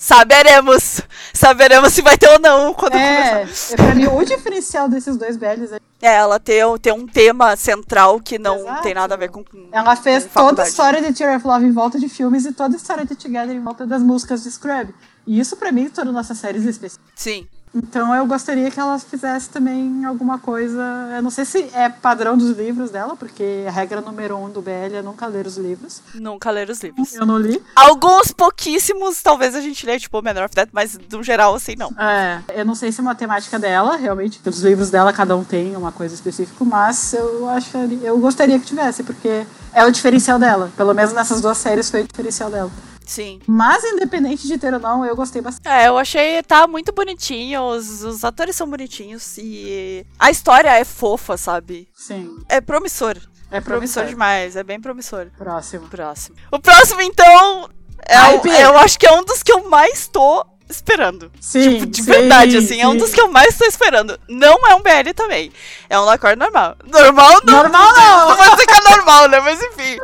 Saberemos! 0.00 1.02
Saberemos 1.34 1.92
se 1.92 2.00
vai 2.00 2.16
ter 2.16 2.30
ou 2.30 2.38
não 2.38 2.72
quando 2.72 2.94
É, 2.94 3.40
começar. 3.40 3.74
é, 3.74 3.76
pra 3.76 3.94
mim, 3.94 4.06
o 4.06 4.24
diferencial 4.24 4.88
desses 4.88 5.14
dois 5.14 5.36
BLs 5.36 5.74
é 5.74 5.78
É, 6.00 6.14
ela 6.16 6.40
tem, 6.40 6.64
um 6.64 7.06
tema 7.06 7.54
central 7.54 8.18
que 8.18 8.38
não 8.38 8.56
Exato. 8.60 8.82
tem 8.82 8.94
nada 8.94 9.14
a 9.14 9.18
ver 9.18 9.28
com. 9.28 9.44
com 9.44 9.68
Ela 9.70 9.94
fez 9.96 10.24
com 10.24 10.30
toda 10.32 10.62
a 10.62 10.66
história 10.66 11.02
de 11.02 11.12
Theory 11.12 11.36
of 11.36 11.46
Love 11.46 11.66
em 11.66 11.72
volta 11.72 11.98
de 12.00 12.08
filmes 12.08 12.46
e 12.46 12.52
toda 12.52 12.74
a 12.74 12.78
história 12.78 13.04
de 13.04 13.14
Together 13.14 13.54
em 13.54 13.60
volta 13.62 13.86
das 13.86 14.02
músicas 14.02 14.42
de 14.42 14.50
Scrub. 14.50 14.94
E 15.26 15.38
isso, 15.38 15.54
pra 15.58 15.70
mim, 15.70 15.90
tornou 15.90 16.14
nossas 16.14 16.38
séries 16.38 16.64
especiais. 16.64 16.98
Sim. 17.14 17.46
Então 17.74 18.14
eu 18.14 18.26
gostaria 18.26 18.70
que 18.70 18.80
ela 18.80 18.98
fizesse 18.98 19.48
também 19.48 20.04
alguma 20.04 20.38
coisa. 20.38 20.82
Eu 21.14 21.22
não 21.22 21.30
sei 21.30 21.44
se 21.44 21.70
é 21.72 21.88
padrão 21.88 22.36
dos 22.36 22.56
livros 22.56 22.90
dela, 22.90 23.16
porque 23.16 23.64
a 23.66 23.70
regra 23.70 24.00
número 24.00 24.36
um 24.36 24.50
do 24.50 24.60
BL 24.60 24.96
é 24.96 25.02
nunca 25.02 25.26
ler 25.26 25.46
os 25.46 25.56
livros. 25.56 26.02
Nunca 26.14 26.50
ler 26.50 26.68
os 26.68 26.80
livros. 26.82 27.14
Eu 27.14 27.24
não 27.24 27.38
li. 27.38 27.62
Alguns 27.76 28.32
pouquíssimos, 28.32 29.22
talvez 29.22 29.54
a 29.54 29.60
gente 29.60 29.86
lê, 29.86 29.98
tipo, 29.98 30.20
Menor 30.20 30.46
of 30.46 30.54
Death, 30.54 30.70
mas 30.72 30.98
no 31.10 31.22
geral, 31.22 31.54
assim, 31.54 31.76
não. 31.76 31.90
É, 31.98 32.42
eu 32.54 32.64
não 32.64 32.74
sei 32.74 32.90
se 32.90 33.00
é 33.00 33.02
uma 33.02 33.14
temática 33.14 33.58
dela, 33.58 33.96
realmente. 33.96 34.40
Os 34.44 34.62
livros 34.62 34.90
dela, 34.90 35.12
cada 35.12 35.36
um 35.36 35.44
tem 35.44 35.76
uma 35.76 35.92
coisa 35.92 36.14
específica, 36.14 36.64
mas 36.64 37.12
eu 37.12 37.48
acharia, 37.48 37.98
eu 38.02 38.18
gostaria 38.18 38.58
que 38.58 38.66
tivesse, 38.66 39.04
porque 39.04 39.46
é 39.72 39.84
o 39.84 39.90
diferencial 39.92 40.38
dela. 40.38 40.70
Pelo 40.76 40.92
menos 40.92 41.12
nessas 41.12 41.40
duas 41.40 41.58
séries 41.58 41.88
foi 41.88 42.02
o 42.02 42.06
diferencial 42.06 42.50
dela. 42.50 42.70
Sim. 43.10 43.40
Mas, 43.44 43.82
independente 43.82 44.46
de 44.46 44.56
ter 44.56 44.72
ou 44.72 44.78
não, 44.78 45.04
eu 45.04 45.16
gostei 45.16 45.42
bastante. 45.42 45.66
É, 45.68 45.88
eu 45.88 45.98
achei, 45.98 46.40
tá 46.44 46.68
muito 46.68 46.92
bonitinho, 46.92 47.60
os, 47.62 48.04
os 48.04 48.22
atores 48.24 48.54
são 48.54 48.70
bonitinhos 48.70 49.36
e 49.36 50.06
a 50.16 50.30
história 50.30 50.68
é 50.78 50.84
fofa, 50.84 51.36
sabe? 51.36 51.88
Sim. 51.92 52.36
É 52.48 52.60
promissor. 52.60 53.16
É 53.50 53.60
Promissor 53.60 54.04
promissor. 54.04 54.04
demais, 54.06 54.54
é 54.54 54.62
bem 54.62 54.80
promissor. 54.80 55.26
Próximo. 55.36 55.88
Próximo. 55.88 56.36
O 56.52 56.60
próximo, 56.60 57.02
então, 57.02 57.68
é 58.06 58.20
o- 58.36 58.46
eu 58.46 58.78
acho 58.78 58.96
que 58.96 59.06
é 59.08 59.12
um 59.12 59.24
dos 59.24 59.42
que 59.42 59.50
eu 59.50 59.68
mais 59.68 60.06
tô 60.06 60.46
esperando. 60.68 61.32
Sim. 61.40 61.78
Tipo, 61.80 61.86
de 61.86 62.02
sim, 62.04 62.10
verdade, 62.12 62.56
assim, 62.58 62.80
é 62.80 62.86
um 62.86 62.92
sim. 62.92 62.98
dos 62.98 63.12
que 63.12 63.20
eu 63.20 63.26
mais 63.32 63.58
tô 63.58 63.64
esperando. 63.64 64.16
Não 64.28 64.56
é 64.68 64.74
um 64.76 64.82
BL 64.82 65.12
também. 65.16 65.50
É 65.88 65.98
um 65.98 66.04
Lacor 66.04 66.36
normal. 66.36 66.76
Normal 66.86 67.40
não. 67.44 67.54
Normal 67.56 67.92
não! 67.92 68.28
Não 68.28 68.36
vou 68.36 68.50
dizer 68.52 68.66
que 68.66 68.72
é 68.72 68.88
normal, 68.96 69.28
né? 69.28 69.40
Mas 69.40 69.60
enfim. 69.60 69.98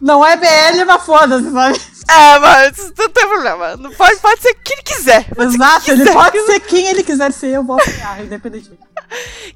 Não 0.00 0.24
é 0.24 0.34
BL, 0.38 0.86
mas 0.86 1.02
foda-se, 1.04 1.50
sabe? 1.52 1.78
É, 2.10 2.38
mas 2.38 2.92
não 2.98 3.08
tem 3.08 3.28
problema. 3.28 3.76
Não 3.76 3.92
pode, 3.92 4.18
pode 4.18 4.42
ser 4.42 4.54
quem 4.54 4.74
ele 4.74 4.82
quiser. 4.82 5.26
Exato, 5.38 5.84
quem 5.84 5.94
ele 5.94 6.02
quiser. 6.02 6.12
pode 6.12 6.40
ser 6.46 6.60
quem 6.60 6.86
ele 6.88 7.02
quiser 7.04 7.32
ser, 7.32 7.48
eu 7.48 7.64
vou 7.64 7.80
apoiar, 7.80 8.22
independente. 8.22 8.70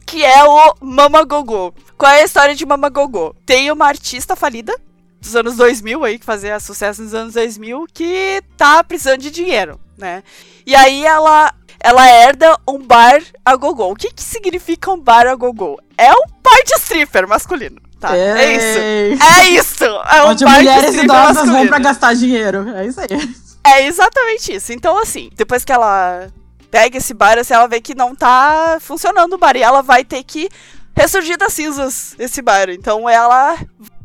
Que 0.04 0.24
é 0.24 0.42
o 0.44 0.74
Mama 0.80 1.22
Gogô. 1.22 1.72
Qual 1.96 2.10
é 2.10 2.22
a 2.22 2.24
história 2.24 2.56
de 2.56 2.66
Mama 2.66 2.88
Gogô? 2.88 3.34
Tem 3.46 3.70
uma 3.70 3.86
artista 3.86 4.34
falida 4.34 4.74
dos 5.20 5.36
anos 5.36 5.56
2000 5.56 6.04
aí, 6.04 6.18
que 6.18 6.24
fazia 6.24 6.58
sucesso 6.58 7.02
nos 7.02 7.14
anos 7.14 7.34
2000, 7.34 7.86
que 7.92 8.42
tá 8.56 8.82
precisando 8.82 9.18
de 9.18 9.30
dinheiro, 9.30 9.80
né? 9.96 10.22
E 10.66 10.74
aí 10.74 11.04
ela 11.04 11.52
ela 11.80 12.08
herda 12.08 12.58
um 12.66 12.78
bar 12.78 13.22
a 13.44 13.56
gogô. 13.56 13.90
O 13.92 13.96
que 13.96 14.12
que 14.12 14.22
significa 14.22 14.90
um 14.90 14.98
bar 14.98 15.26
a 15.26 15.34
gogô? 15.34 15.78
É 15.96 16.12
um 16.12 16.26
bar 16.42 16.62
de 16.64 16.74
stripper 16.80 17.28
masculino, 17.28 17.80
tá? 18.08 18.16
É 18.16 18.56
isso. 18.56 19.22
É 19.22 19.48
isso. 19.48 19.84
É 19.84 20.24
um 20.24 20.28
Onde 20.28 20.44
mulheres 20.44 20.94
idosas 20.94 21.48
vão 21.48 21.66
pra 21.66 21.78
gastar 21.78 22.14
dinheiro. 22.14 22.68
É 22.76 22.86
isso 22.86 23.00
aí. 23.00 23.06
É 23.66 23.86
exatamente 23.86 24.54
isso. 24.54 24.72
Então, 24.72 24.98
assim, 24.98 25.30
depois 25.34 25.64
que 25.64 25.72
ela 25.72 26.28
pega 26.70 26.98
esse 26.98 27.14
bar, 27.14 27.38
assim, 27.38 27.54
ela 27.54 27.66
vê 27.66 27.80
que 27.80 27.94
não 27.94 28.14
tá 28.14 28.78
funcionando 28.80 29.34
o 29.34 29.38
bar. 29.38 29.56
E 29.56 29.62
ela 29.62 29.82
vai 29.82 30.04
ter 30.04 30.22
que 30.22 30.48
ressurgir 30.96 31.36
das 31.36 31.52
cinzas 31.52 32.14
esse 32.18 32.40
bar. 32.40 32.68
Então 32.70 33.08
ela 33.08 33.56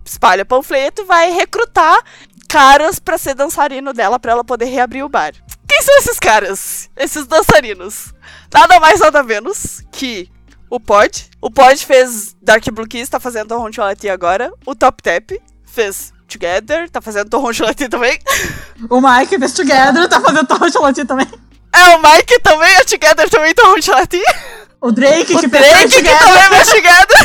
espalha 0.05 0.45
panfleto 0.45 1.03
e 1.03 1.05
vai 1.05 1.31
recrutar 1.31 1.99
caras 2.47 2.97
pra 2.97 3.17
ser 3.17 3.35
dançarino 3.35 3.93
dela 3.93 4.19
pra 4.19 4.31
ela 4.31 4.43
poder 4.43 4.65
reabrir 4.65 5.03
o 5.03 5.09
bar. 5.09 5.33
Quem 5.67 5.81
são 5.83 5.95
esses 5.97 6.17
caras? 6.17 6.89
Esses 6.97 7.27
dançarinos? 7.27 8.11
Nada 8.51 8.79
mais, 8.79 8.99
nada 8.99 9.21
menos 9.21 9.83
que 9.91 10.27
o 10.69 10.79
Pod. 10.79 11.29
O 11.41 11.49
Pod 11.49 11.85
fez 11.85 12.35
Dark 12.41 12.63
Blue 12.71 12.87
Kiss, 12.87 13.09
tá 13.09 13.19
fazendo 13.19 13.47
Torrent 13.49 13.75
Chocolate 13.75 14.09
agora. 14.09 14.51
O 14.65 14.75
Top 14.75 15.01
Tap 15.01 15.31
fez 15.65 16.11
Together, 16.27 16.89
tá 16.89 17.01
fazendo 17.01 17.29
Torrent 17.29 17.55
Chocolate 17.55 17.89
também. 17.89 18.19
O 18.89 19.01
Mike 19.01 19.37
fez 19.37 19.51
Together, 19.53 20.07
tá 20.07 20.21
fazendo 20.21 20.47
Torrent 20.47 20.73
Latim 20.75 21.05
também. 21.05 21.27
É, 21.75 21.95
o 21.97 22.01
Mike 22.01 22.39
também, 22.41 22.75
a 22.77 22.85
Together 22.85 23.29
também 23.29 23.53
tá 23.53 23.61
Torrent 23.63 23.83
Chocolate. 23.83 24.21
O 24.79 24.89
Drake, 24.91 25.35
O 25.35 25.39
que 25.41 25.47
Drake 25.47 25.65
fez 25.67 25.93
que 25.93 25.97
Together. 25.97 26.17
também 26.19 26.49
fez 26.49 26.67
Together. 26.69 27.17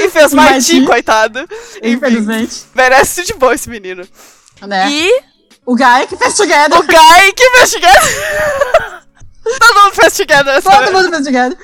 e 0.02 0.08
fez 0.08 0.32
O 0.32 0.36
Marti, 0.36 0.86
coitado. 0.86 1.40
Enfim, 1.40 1.90
Infelizmente. 1.90 2.64
merece 2.74 3.16
tudo 3.16 3.26
de 3.26 3.34
bom 3.34 3.52
esse 3.52 3.68
menino. 3.68 4.08
Né? 4.62 4.88
E 4.90 5.22
O 5.66 5.74
Guy, 5.76 6.06
que 6.08 6.16
fez 6.16 6.34
Together. 6.34 6.78
o 6.78 6.82
Guy 6.82 7.32
que 7.36 7.50
fez 7.50 7.70
Together. 7.72 8.95
Todo 9.58 9.82
mundo 9.84 9.94
fez 9.94 10.16
Together. 10.16 10.62
Todo 10.62 10.92
mundo 10.92 11.10
fez 11.10 11.24
Together. 11.24 11.58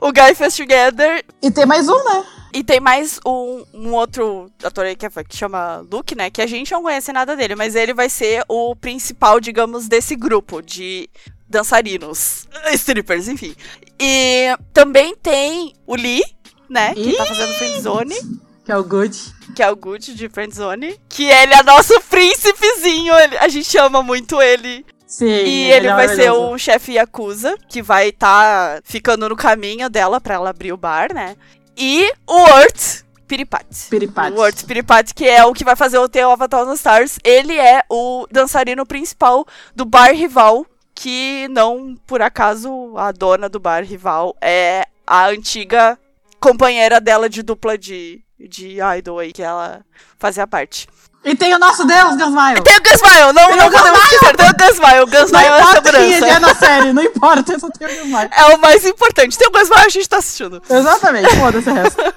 O 0.00 0.12
Guy 0.12 0.34
fez 0.34 0.56
Together. 0.56 1.24
E 1.42 1.50
tem 1.50 1.66
mais 1.66 1.88
um, 1.88 2.04
né? 2.04 2.24
E 2.52 2.64
tem 2.64 2.80
mais 2.80 3.20
um, 3.24 3.64
um 3.72 3.94
outro 3.94 4.50
ator 4.64 4.84
aí 4.84 4.96
que, 4.96 5.06
é- 5.06 5.10
que 5.28 5.36
chama 5.36 5.84
Luke, 5.90 6.16
né? 6.16 6.30
Que 6.30 6.42
a 6.42 6.46
gente 6.46 6.72
não 6.72 6.82
conhece 6.82 7.12
nada 7.12 7.36
dele, 7.36 7.54
mas 7.54 7.74
ele 7.76 7.94
vai 7.94 8.08
ser 8.08 8.42
o 8.48 8.74
principal, 8.74 9.38
digamos, 9.38 9.86
desse 9.86 10.16
grupo 10.16 10.60
de 10.60 11.08
dançarinos, 11.48 12.48
strippers, 12.72 13.28
enfim. 13.28 13.54
E 14.00 14.46
também 14.72 15.14
tem 15.14 15.74
o 15.86 15.94
Lee, 15.94 16.22
né? 16.68 16.94
Que 16.94 17.16
tá 17.16 17.26
fazendo 17.26 17.54
Friendzone. 17.54 18.16
Que 18.64 18.72
é 18.72 18.76
o 18.76 18.84
Good. 18.84 19.18
Que 19.54 19.62
é 19.62 19.70
o 19.70 19.76
Good 19.76 20.14
de 20.14 20.28
Friendzone. 20.28 20.98
Que 21.08 21.24
ele 21.24 21.52
é 21.54 21.62
nosso 21.62 22.00
príncipezinho. 22.02 23.14
Ele, 23.14 23.36
a 23.38 23.48
gente 23.48 23.76
ama 23.78 24.02
muito 24.02 24.40
ele. 24.40 24.84
Sim. 25.10 25.26
E 25.26 25.72
ele 25.72 25.88
é 25.88 25.94
vai 25.94 26.08
ser 26.08 26.30
um 26.30 26.56
chefe 26.56 26.92
Yakuza, 26.92 27.58
que 27.68 27.82
vai 27.82 28.10
estar 28.10 28.80
ficando 28.84 29.28
no 29.28 29.34
caminho 29.34 29.90
dela 29.90 30.20
pra 30.20 30.34
ela 30.34 30.50
abrir 30.50 30.72
o 30.72 30.76
bar, 30.76 31.12
né? 31.12 31.36
E 31.76 32.12
o 32.28 32.42
Urt 32.60 33.02
Piripati. 33.26 33.88
Piripati. 33.90 34.36
O 34.36 34.40
Urt 34.40 34.64
Piripati, 34.64 35.12
que 35.12 35.28
é 35.28 35.44
o 35.44 35.52
que 35.52 35.64
vai 35.64 35.74
fazer 35.74 35.98
o 35.98 36.08
The 36.08 36.24
of 36.24 36.40
a 36.40 36.46
Thousand 36.46 36.74
Stars. 36.74 37.18
Ele 37.24 37.58
é 37.58 37.82
o 37.90 38.24
dançarino 38.30 38.86
principal 38.86 39.44
do 39.74 39.84
bar 39.84 40.12
rival, 40.12 40.64
que 40.94 41.48
não, 41.48 41.96
por 42.06 42.22
acaso, 42.22 42.96
a 42.96 43.10
dona 43.10 43.48
do 43.48 43.58
bar 43.58 43.82
rival 43.82 44.36
é 44.40 44.86
a 45.04 45.26
antiga 45.26 45.98
companheira 46.38 47.00
dela 47.00 47.28
de 47.28 47.42
dupla 47.42 47.76
de, 47.76 48.22
de 48.38 48.78
idol 48.98 49.18
aí, 49.18 49.32
que 49.32 49.42
ela 49.42 49.84
fazia 50.18 50.46
parte. 50.46 50.86
E 51.22 51.36
tem 51.36 51.54
o 51.54 51.58
nosso 51.58 51.84
Deus, 51.84 52.16
Gansmaio. 52.16 52.62
Tem 52.62 52.78
o 52.78 52.82
Gunsmile, 52.82 53.32
não, 53.34 53.46
Tem 53.48 53.56
não 53.56 53.66
o 53.66 53.70
podemos 53.70 54.00
esquecer, 54.04 54.34
tem 54.36 54.48
o 54.48 54.54
Gunsmile, 54.54 54.94
o 54.94 55.00
Não 55.00 55.06
Gunsmile 55.06 55.44
é 55.44 55.48
a 55.48 55.52
ele 55.52 55.66
é 55.66 55.72
segurança. 56.18 56.40
na 56.40 56.54
série, 56.54 56.92
não 56.94 57.02
importa, 57.02 57.58
só 57.58 57.68
tem 57.68 57.86
o 57.86 57.90
Gansmaio. 57.90 58.30
É 58.32 58.46
o 58.54 58.58
mais 58.58 58.86
importante, 58.86 59.36
tem 59.36 59.46
o 59.48 59.50
Gunsmile, 59.50 59.84
a 59.84 59.88
gente 59.90 60.08
tá 60.08 60.16
assistindo. 60.16 60.62
Exatamente, 60.70 61.28
foda-se 61.36 61.68
o 61.68 61.74
resto. 61.74 62.00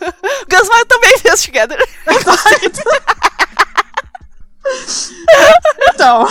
O 0.44 0.46
Gunsmile 0.56 0.86
também 0.86 1.18
fez 1.18 1.42
Together. 1.44 1.78
então, 5.94 6.28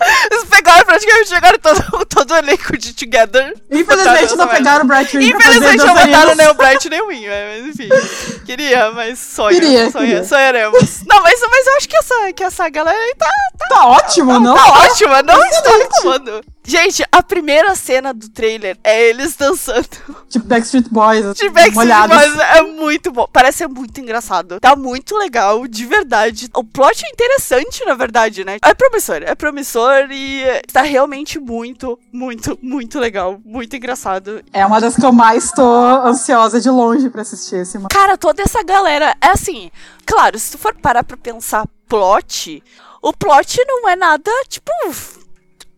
Eles 0.30 0.44
pegaram 0.44 0.84
praticamente, 0.84 1.28
chegaram 1.28 1.58
todo, 1.58 2.06
todo 2.06 2.30
o 2.32 2.36
elenco 2.36 2.76
de 2.76 2.92
Together. 2.94 3.54
infelizmente 3.70 4.36
não 4.36 4.48
pegaram 4.48 4.84
o 4.84 4.88
Bright 4.88 5.12
fazer 5.12 5.24
Infelizmente 5.24 5.84
não 5.84 5.94
botaram 5.94 6.34
nem 6.34 6.48
o 6.48 6.54
Bright 6.54 6.88
nem 6.90 7.00
o 7.02 7.08
Win, 7.08 7.26
né? 7.26 7.58
mas 7.62 7.66
enfim. 7.74 7.88
Queria, 8.46 8.90
mas 8.92 9.18
sonho. 9.18 9.54
Queria, 9.60 9.90
sonha- 9.90 10.06
queria. 10.06 10.24
Sonharemos. 10.24 11.00
Não, 11.08 11.22
mas, 11.22 11.40
mas 11.50 11.66
eu 11.66 11.76
acho 11.76 11.88
que 11.88 11.96
essa, 11.96 12.32
que 12.32 12.44
essa 12.44 12.68
galera 12.68 12.96
aí 12.98 13.14
tá, 13.16 13.30
Tá 13.68 13.86
ótimo, 13.86 14.38
não? 14.38 14.54
tá 14.54 14.66
ótima, 14.84 15.22
não 15.22 15.34
estou 15.46 15.72
Excelente. 15.72 15.94
reclamando. 15.96 16.44
Gente, 16.66 17.04
a 17.12 17.22
primeira 17.22 17.74
cena 17.76 18.12
do 18.12 18.28
trailer 18.28 18.76
é 18.82 19.08
eles 19.08 19.36
dançando 19.36 19.86
Tipo 20.28 20.46
Backstreet 20.46 20.88
Boys, 20.90 21.36
de 21.36 21.48
Backstreet. 21.48 22.08
Boys. 22.08 22.38
É 22.56 22.62
muito 22.62 23.12
bom. 23.12 23.28
Parece 23.32 23.58
ser 23.58 23.68
muito 23.68 24.00
engraçado. 24.00 24.58
Tá 24.58 24.74
muito 24.74 25.16
legal, 25.16 25.66
de 25.68 25.86
verdade. 25.86 26.50
O 26.54 26.64
plot 26.64 27.04
é 27.04 27.08
interessante, 27.08 27.84
na 27.84 27.94
verdade, 27.94 28.44
né? 28.44 28.58
É 28.62 28.74
promissor, 28.74 29.22
é 29.22 29.34
promissor 29.34 30.08
e 30.10 30.42
tá 30.72 30.82
realmente 30.82 31.38
muito, 31.38 31.98
muito, 32.12 32.58
muito 32.60 32.98
legal. 32.98 33.40
Muito 33.44 33.76
engraçado. 33.76 34.42
É 34.52 34.66
uma 34.66 34.80
das 34.80 34.96
que 34.96 35.04
eu 35.04 35.12
mais 35.12 35.52
tô 35.52 35.62
ansiosa 35.62 36.60
de 36.60 36.68
longe 36.68 37.08
pra 37.08 37.22
assistir 37.22 37.56
esse 37.56 37.78
mano. 37.78 37.88
Cara, 37.90 38.18
toda 38.18 38.42
essa 38.42 38.62
galera. 38.64 39.14
É 39.20 39.28
assim, 39.28 39.70
claro, 40.04 40.36
se 40.38 40.50
tu 40.50 40.58
for 40.58 40.74
parar 40.74 41.04
pra 41.04 41.16
pensar 41.16 41.66
plot, 41.88 42.62
o 43.00 43.12
plot 43.12 43.60
não 43.66 43.88
é 43.88 43.94
nada, 43.94 44.30
tipo. 44.48 44.70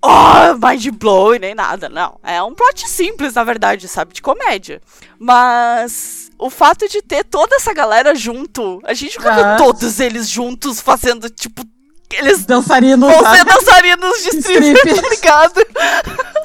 Oh, 0.01 0.55
mind 0.65 0.87
blowing, 0.93 1.41
nem 1.41 1.55
nada, 1.55 1.89
não. 1.89 2.19
É 2.23 2.41
um 2.43 2.55
plot 2.55 2.89
simples, 2.89 3.35
na 3.35 3.43
verdade, 3.45 3.89
sabe? 3.89 4.15
De 4.15 4.23
comédia. 4.23 4.81
Mas 5.19 6.31
o 6.39 6.49
fato 6.51 6.89
de 6.89 7.03
ter 7.03 7.25
toda 7.25 7.57
essa 7.57 7.73
galera 7.75 8.15
junto, 8.15 8.81
a 8.85 8.95
gente 8.95 9.19
nunca 9.19 9.33
Ah. 9.33 9.57
viu 9.57 9.67
todos 9.67 9.99
eles 10.01 10.29
juntos 10.29 10.81
fazendo, 10.81 11.29
tipo. 11.29 11.63
Eles 12.11 12.47
Dançarinos, 12.47 13.11
vão 13.13 13.35
ser 13.35 13.45
dançarinos 13.45 14.23
de 14.23 14.29
Strip. 14.39 14.95
tá 15.03 15.09
ligado? 15.11 15.67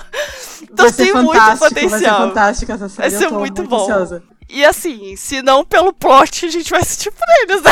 Então 0.73 0.85
Vai 0.85 0.93
ser 0.93 1.03
tem 1.03 1.13
muito 1.13 1.27
fantástico, 1.33 1.59
Vai 1.59 1.69
ser 1.69 1.85
potencial. 1.85 2.17
fantástica 2.27 2.73
essa 2.73 2.89
série. 2.89 3.09
Vai 3.11 3.19
ser 3.19 3.29
tô 3.29 3.39
muito 3.39 3.63
bom. 3.63 3.81
ansiosa. 3.83 4.23
E 4.49 4.65
assim, 4.65 5.15
se 5.15 5.41
não 5.43 5.63
pelo 5.63 5.93
plot, 5.93 6.47
a 6.47 6.49
gente 6.49 6.69
vai 6.71 6.81
assistir 6.81 7.11
por 7.11 7.23
eles, 7.43 7.61
né? 7.61 7.71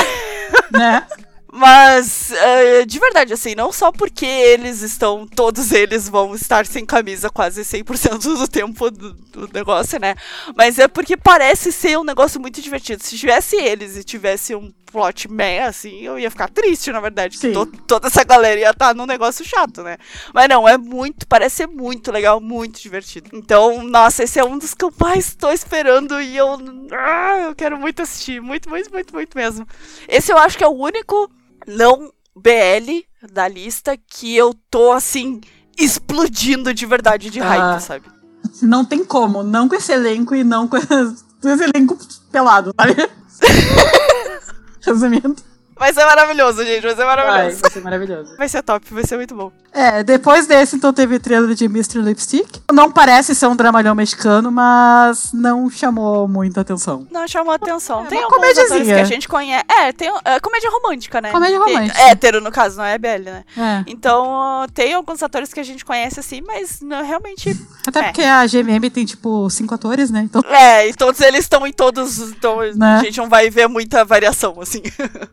Né? 0.72 1.08
Mas, 1.52 2.32
eh, 2.32 2.86
de 2.86 2.98
verdade, 2.98 3.34
assim, 3.34 3.54
não 3.56 3.74
só 3.74 3.92
porque 3.92 4.26
eles 4.26 4.82
estão, 4.82 5.28
todos 5.28 5.72
eles 5.74 6.08
vão 6.08 6.34
estar 6.34 6.66
sem 6.66 6.86
camisa 6.86 7.30
quase 7.30 7.64
100% 7.66 8.20
do 8.38 8.48
tempo 8.48 8.90
do, 8.90 9.14
do 9.14 9.50
negócio, 9.54 10.00
né? 10.00 10.16
Mas 10.56 10.80
é 10.80 10.88
porque 10.88 11.18
parece 11.18 11.72
ser 11.74 12.00
um 12.00 12.06
negócio 12.06 12.40
muito 12.40 12.62
divertido. 12.62 13.04
Se 13.04 13.18
tivesse 13.18 13.58
eles 13.58 13.98
e 13.98 14.04
tivesse 14.04 14.56
um 14.56 14.72
plot 14.92 15.30
meh, 15.30 15.64
assim, 15.64 16.00
eu 16.02 16.18
ia 16.18 16.32
ficar 16.32 16.50
triste, 16.50 16.90
na 16.92 17.02
verdade. 17.02 17.38
to- 17.54 17.66
toda 17.86 18.08
essa 18.08 18.24
galera 18.24 18.60
ia 18.60 18.70
estar 18.72 18.96
num 18.96 19.06
negócio 19.06 19.44
chato, 19.44 19.84
né? 19.84 19.98
Mas 20.34 20.48
não, 20.48 20.68
é 20.68 20.78
muito, 20.78 21.28
parece 21.28 21.58
ser 21.58 21.68
muito 21.68 22.12
legal, 22.14 22.40
muito 22.40 22.82
divertido. 22.82 23.30
Então, 23.34 23.84
nossa, 23.84 24.24
esse 24.24 24.40
é 24.40 24.44
um 24.44 24.58
dos 24.58 24.74
que 24.74 24.86
eu 24.86 24.94
mais 24.98 25.28
estou 25.28 25.52
esperando 25.52 26.22
e 26.22 26.36
eu, 26.38 26.58
ah, 26.94 27.40
eu 27.48 27.56
quero 27.56 27.78
muito 27.78 28.02
assistir, 28.02 28.42
muito, 28.42 28.70
muito, 28.70 28.90
muito, 28.92 29.14
muito 29.14 29.38
mesmo. 29.38 29.68
Esse 30.08 30.32
eu 30.32 30.38
acho 30.38 30.58
que 30.58 30.64
é 30.64 30.68
o 30.68 30.72
único 30.72 31.30
não 31.68 32.12
BL 32.36 33.04
da 33.32 33.48
lista 33.48 33.96
que 33.98 34.36
eu 34.36 34.54
tô 34.70 34.92
assim 34.92 35.42
explodindo 35.78 36.74
de 36.74 36.86
verdade 36.86 37.30
de 37.30 37.40
Ah. 37.40 37.48
hype, 37.74 37.82
sabe? 37.82 38.06
Não 38.62 38.84
tem 38.86 39.04
como, 39.06 39.44
não 39.44 39.68
com 39.70 39.76
esse 39.76 39.92
elenco 39.92 40.34
e 40.36 40.44
não 40.44 40.68
com 40.68 40.78
esse 40.78 41.64
elenco 41.64 41.98
pelado, 42.32 42.74
sabe? 42.80 42.96
Resumindo, 44.82 45.36
Vai 45.82 45.94
ser 45.94 46.06
maravilhoso, 46.06 46.64
gente, 46.64 46.82
vai 46.84 46.92
ser 46.92 46.96
vai, 46.98 47.16
maravilhoso. 47.16 47.60
vai 47.62 47.72
ser 47.72 47.82
maravilhoso. 47.82 48.38
Vai 48.38 48.48
ser 48.48 48.62
top, 48.62 48.94
vai 48.94 49.04
ser 49.04 49.16
muito 49.18 49.34
bom. 49.36 49.52
É, 49.74 50.04
depois 50.04 50.46
desse, 50.46 50.76
então, 50.76 50.94
teve 50.94 51.16
o 51.16 51.20
trailer 51.20 51.56
de 51.56 51.66
Mr. 51.66 52.00
Lipstick. 52.02 52.62
Não 52.72 52.92
parece 52.92 53.34
ser 53.34 53.48
um 53.48 53.56
dramalhão 53.56 53.96
mexicano, 53.96 54.52
mas 54.52 55.32
não 55.34 55.70
chamou 55.72 56.28
muita 56.28 56.62
atenção. 56.62 57.08
Não 57.10 57.26
chamou 57.28 57.54
atenção. 57.54 58.02
É, 58.06 58.08
tem 58.10 58.18
uma 58.20 58.26
alguns 58.26 58.38
atores 58.50 58.68
comediazinha. 58.68 58.96
que 58.98 59.02
a 59.02 59.06
gente 59.06 59.28
conhece. 59.30 59.66
É, 59.70 59.92
tem 59.94 60.10
é, 60.26 60.40
comédia 60.42 60.70
romântica, 60.70 61.22
né? 61.22 61.32
Comédia 61.32 61.58
Tem- 61.64 61.74
romântica. 61.74 62.02
hétero, 62.02 62.42
no 62.42 62.52
caso, 62.52 62.78
não 62.78 62.84
é 62.86 62.98
BL, 62.98 63.24
né? 63.24 63.44
É. 63.58 63.84
Então, 63.88 64.66
tem 64.74 64.94
alguns 64.94 65.24
atores 65.24 65.54
que 65.54 65.60
a 65.62 65.64
gente 65.64 65.86
conhece 65.86 66.20
assim, 66.20 66.42
mas 66.46 66.82
não, 66.82 67.02
realmente. 67.04 67.58
Até 67.88 68.02
É. 68.02 68.04
porque 68.04 68.22
a 68.24 68.46
GMM 68.46 68.90
tem, 68.90 69.06
tipo, 69.06 69.50
cinco 69.50 69.74
atores, 69.74 70.12
né? 70.12 70.22
Então, 70.26 70.42
É, 70.50 70.90
e 70.90 70.94
todos 70.94 71.22
eles 71.22 71.40
estão 71.46 71.66
em 71.66 71.72
todos. 71.72 72.20
Então 72.20 72.58
Né? 72.76 72.98
a 73.00 73.04
gente 73.04 73.18
não 73.18 73.30
vai 73.30 73.50
ver 73.50 73.68
muita 73.70 74.04
variação, 74.04 74.56
assim. 74.60 74.82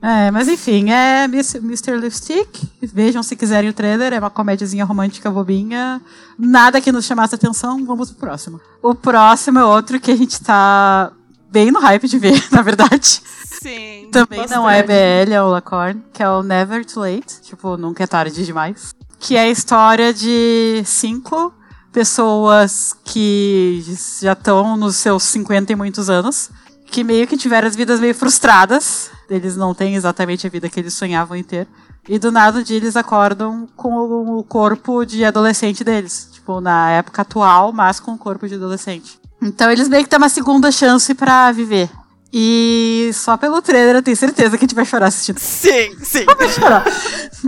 é, 0.00 0.30
mas 0.30 0.37
enfim, 0.46 0.90
é 0.90 1.24
Mr. 1.24 1.96
Lipstick. 1.96 2.70
Vejam 2.82 3.22
se 3.22 3.34
quiserem 3.34 3.70
o 3.70 3.72
trailer, 3.72 4.12
é 4.12 4.18
uma 4.18 4.30
comédiazinha 4.30 4.84
romântica 4.84 5.30
bobinha. 5.30 6.00
Nada 6.38 6.80
que 6.80 6.92
nos 6.92 7.06
chamasse 7.06 7.34
atenção, 7.34 7.84
vamos 7.84 8.10
pro 8.10 8.20
próximo. 8.20 8.60
O 8.82 8.94
próximo 8.94 9.58
é 9.58 9.64
outro 9.64 9.98
que 9.98 10.10
a 10.10 10.16
gente 10.16 10.40
tá 10.40 11.10
bem 11.50 11.70
no 11.70 11.80
hype 11.80 12.06
de 12.06 12.18
ver, 12.18 12.46
na 12.52 12.62
verdade. 12.62 13.22
Sim. 13.62 14.08
Também 14.12 14.46
não 14.48 14.68
é 14.68 14.82
bastante. 14.82 15.26
BL, 15.26 15.32
é 15.32 15.42
o 15.42 15.48
Lacorn, 15.48 16.02
que 16.12 16.22
é 16.22 16.28
o 16.28 16.42
Never 16.42 16.84
Too 16.84 17.02
Late. 17.02 17.40
Tipo, 17.42 17.76
nunca 17.76 18.04
é 18.04 18.06
tarde 18.06 18.44
demais. 18.44 18.94
Que 19.18 19.36
é 19.36 19.40
a 19.40 19.48
história 19.48 20.14
de 20.14 20.82
cinco 20.84 21.52
pessoas 21.92 22.94
que 23.04 23.82
já 24.20 24.32
estão 24.32 24.76
nos 24.76 24.96
seus 24.96 25.22
50 25.24 25.72
e 25.72 25.76
muitos 25.76 26.08
anos, 26.08 26.50
que 26.90 27.04
meio 27.04 27.26
que 27.26 27.36
tiveram 27.36 27.68
as 27.68 27.76
vidas 27.76 28.00
meio 28.00 28.14
frustradas. 28.14 29.10
Eles 29.28 29.56
não 29.56 29.74
têm 29.74 29.94
exatamente 29.94 30.46
a 30.46 30.50
vida 30.50 30.68
que 30.68 30.80
eles 30.80 30.94
sonhavam 30.94 31.36
em 31.36 31.42
ter. 31.42 31.66
E 32.08 32.18
do 32.18 32.32
nada 32.32 32.64
dia 32.64 32.76
eles 32.76 32.96
acordam 32.96 33.68
com 33.76 34.38
o 34.38 34.42
corpo 34.42 35.04
de 35.04 35.24
adolescente 35.24 35.84
deles. 35.84 36.28
Tipo, 36.32 36.60
na 36.60 36.90
época 36.90 37.22
atual, 37.22 37.72
mas 37.72 38.00
com 38.00 38.12
o 38.12 38.18
corpo 38.18 38.48
de 38.48 38.54
adolescente. 38.54 39.20
Então 39.42 39.70
eles 39.70 39.88
meio 39.88 40.02
que 40.02 40.10
têm 40.10 40.16
uma 40.16 40.28
segunda 40.28 40.72
chance 40.72 41.14
pra 41.14 41.52
viver. 41.52 41.90
E 42.32 43.10
só 43.14 43.36
pelo 43.36 43.62
trailer 43.62 43.96
eu 43.96 44.02
tenho 44.02 44.16
certeza 44.16 44.56
que 44.58 44.64
a 44.64 44.66
gente 44.66 44.74
vai 44.74 44.84
chorar 44.84 45.06
assistindo. 45.06 45.38
Sim, 45.38 45.96
sim. 46.02 46.24
Vai 46.24 46.48
chorar. 46.48 46.84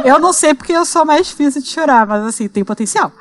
Eu 0.05 0.19
não 0.19 0.33
sei 0.33 0.55
porque 0.55 0.73
eu 0.73 0.85
sou 0.85 1.05
mais 1.05 1.27
difícil 1.27 1.61
de 1.61 1.69
chorar, 1.69 2.07
mas 2.07 2.25
assim, 2.25 2.49
tem 2.49 2.65
potencial. 2.65 3.13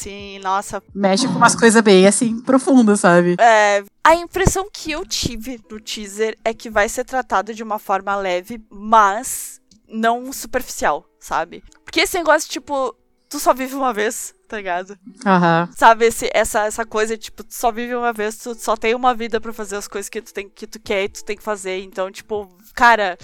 Sim, 0.00 0.38
nossa. 0.38 0.82
Mexe 0.94 1.28
com 1.28 1.34
umas 1.34 1.54
coisas 1.54 1.82
bem 1.82 2.06
assim, 2.06 2.40
profundas, 2.40 3.00
sabe? 3.00 3.36
É, 3.38 3.84
a 4.02 4.14
impressão 4.14 4.66
que 4.72 4.90
eu 4.90 5.04
tive 5.04 5.60
no 5.70 5.78
teaser 5.78 6.38
é 6.42 6.54
que 6.54 6.70
vai 6.70 6.88
ser 6.88 7.04
tratado 7.04 7.52
de 7.52 7.62
uma 7.62 7.78
forma 7.78 8.16
leve, 8.16 8.64
mas 8.70 9.60
não 9.86 10.32
superficial, 10.32 11.04
sabe? 11.18 11.62
Porque 11.84 12.00
esse 12.00 12.16
negócio, 12.16 12.48
tipo, 12.48 12.96
tu 13.28 13.38
só 13.38 13.52
vive 13.52 13.74
uma 13.74 13.92
vez, 13.92 14.34
tá 14.48 14.56
ligado? 14.56 14.98
Aham. 15.26 15.68
Sabe, 15.76 16.06
esse, 16.06 16.30
essa, 16.32 16.64
essa 16.64 16.86
coisa, 16.86 17.14
tipo, 17.18 17.44
tu 17.44 17.54
só 17.54 17.70
vive 17.70 17.94
uma 17.94 18.14
vez, 18.14 18.38
tu 18.38 18.54
só 18.54 18.78
tem 18.78 18.94
uma 18.94 19.14
vida 19.14 19.38
pra 19.38 19.52
fazer 19.52 19.76
as 19.76 19.86
coisas 19.86 20.08
que 20.08 20.22
tu, 20.22 20.32
tem, 20.32 20.48
que 20.48 20.66
tu 20.66 20.80
quer 20.80 21.04
e 21.04 21.08
tu 21.10 21.22
tem 21.22 21.36
que 21.36 21.42
fazer. 21.42 21.82
Então, 21.82 22.10
tipo, 22.10 22.48
cara. 22.74 23.18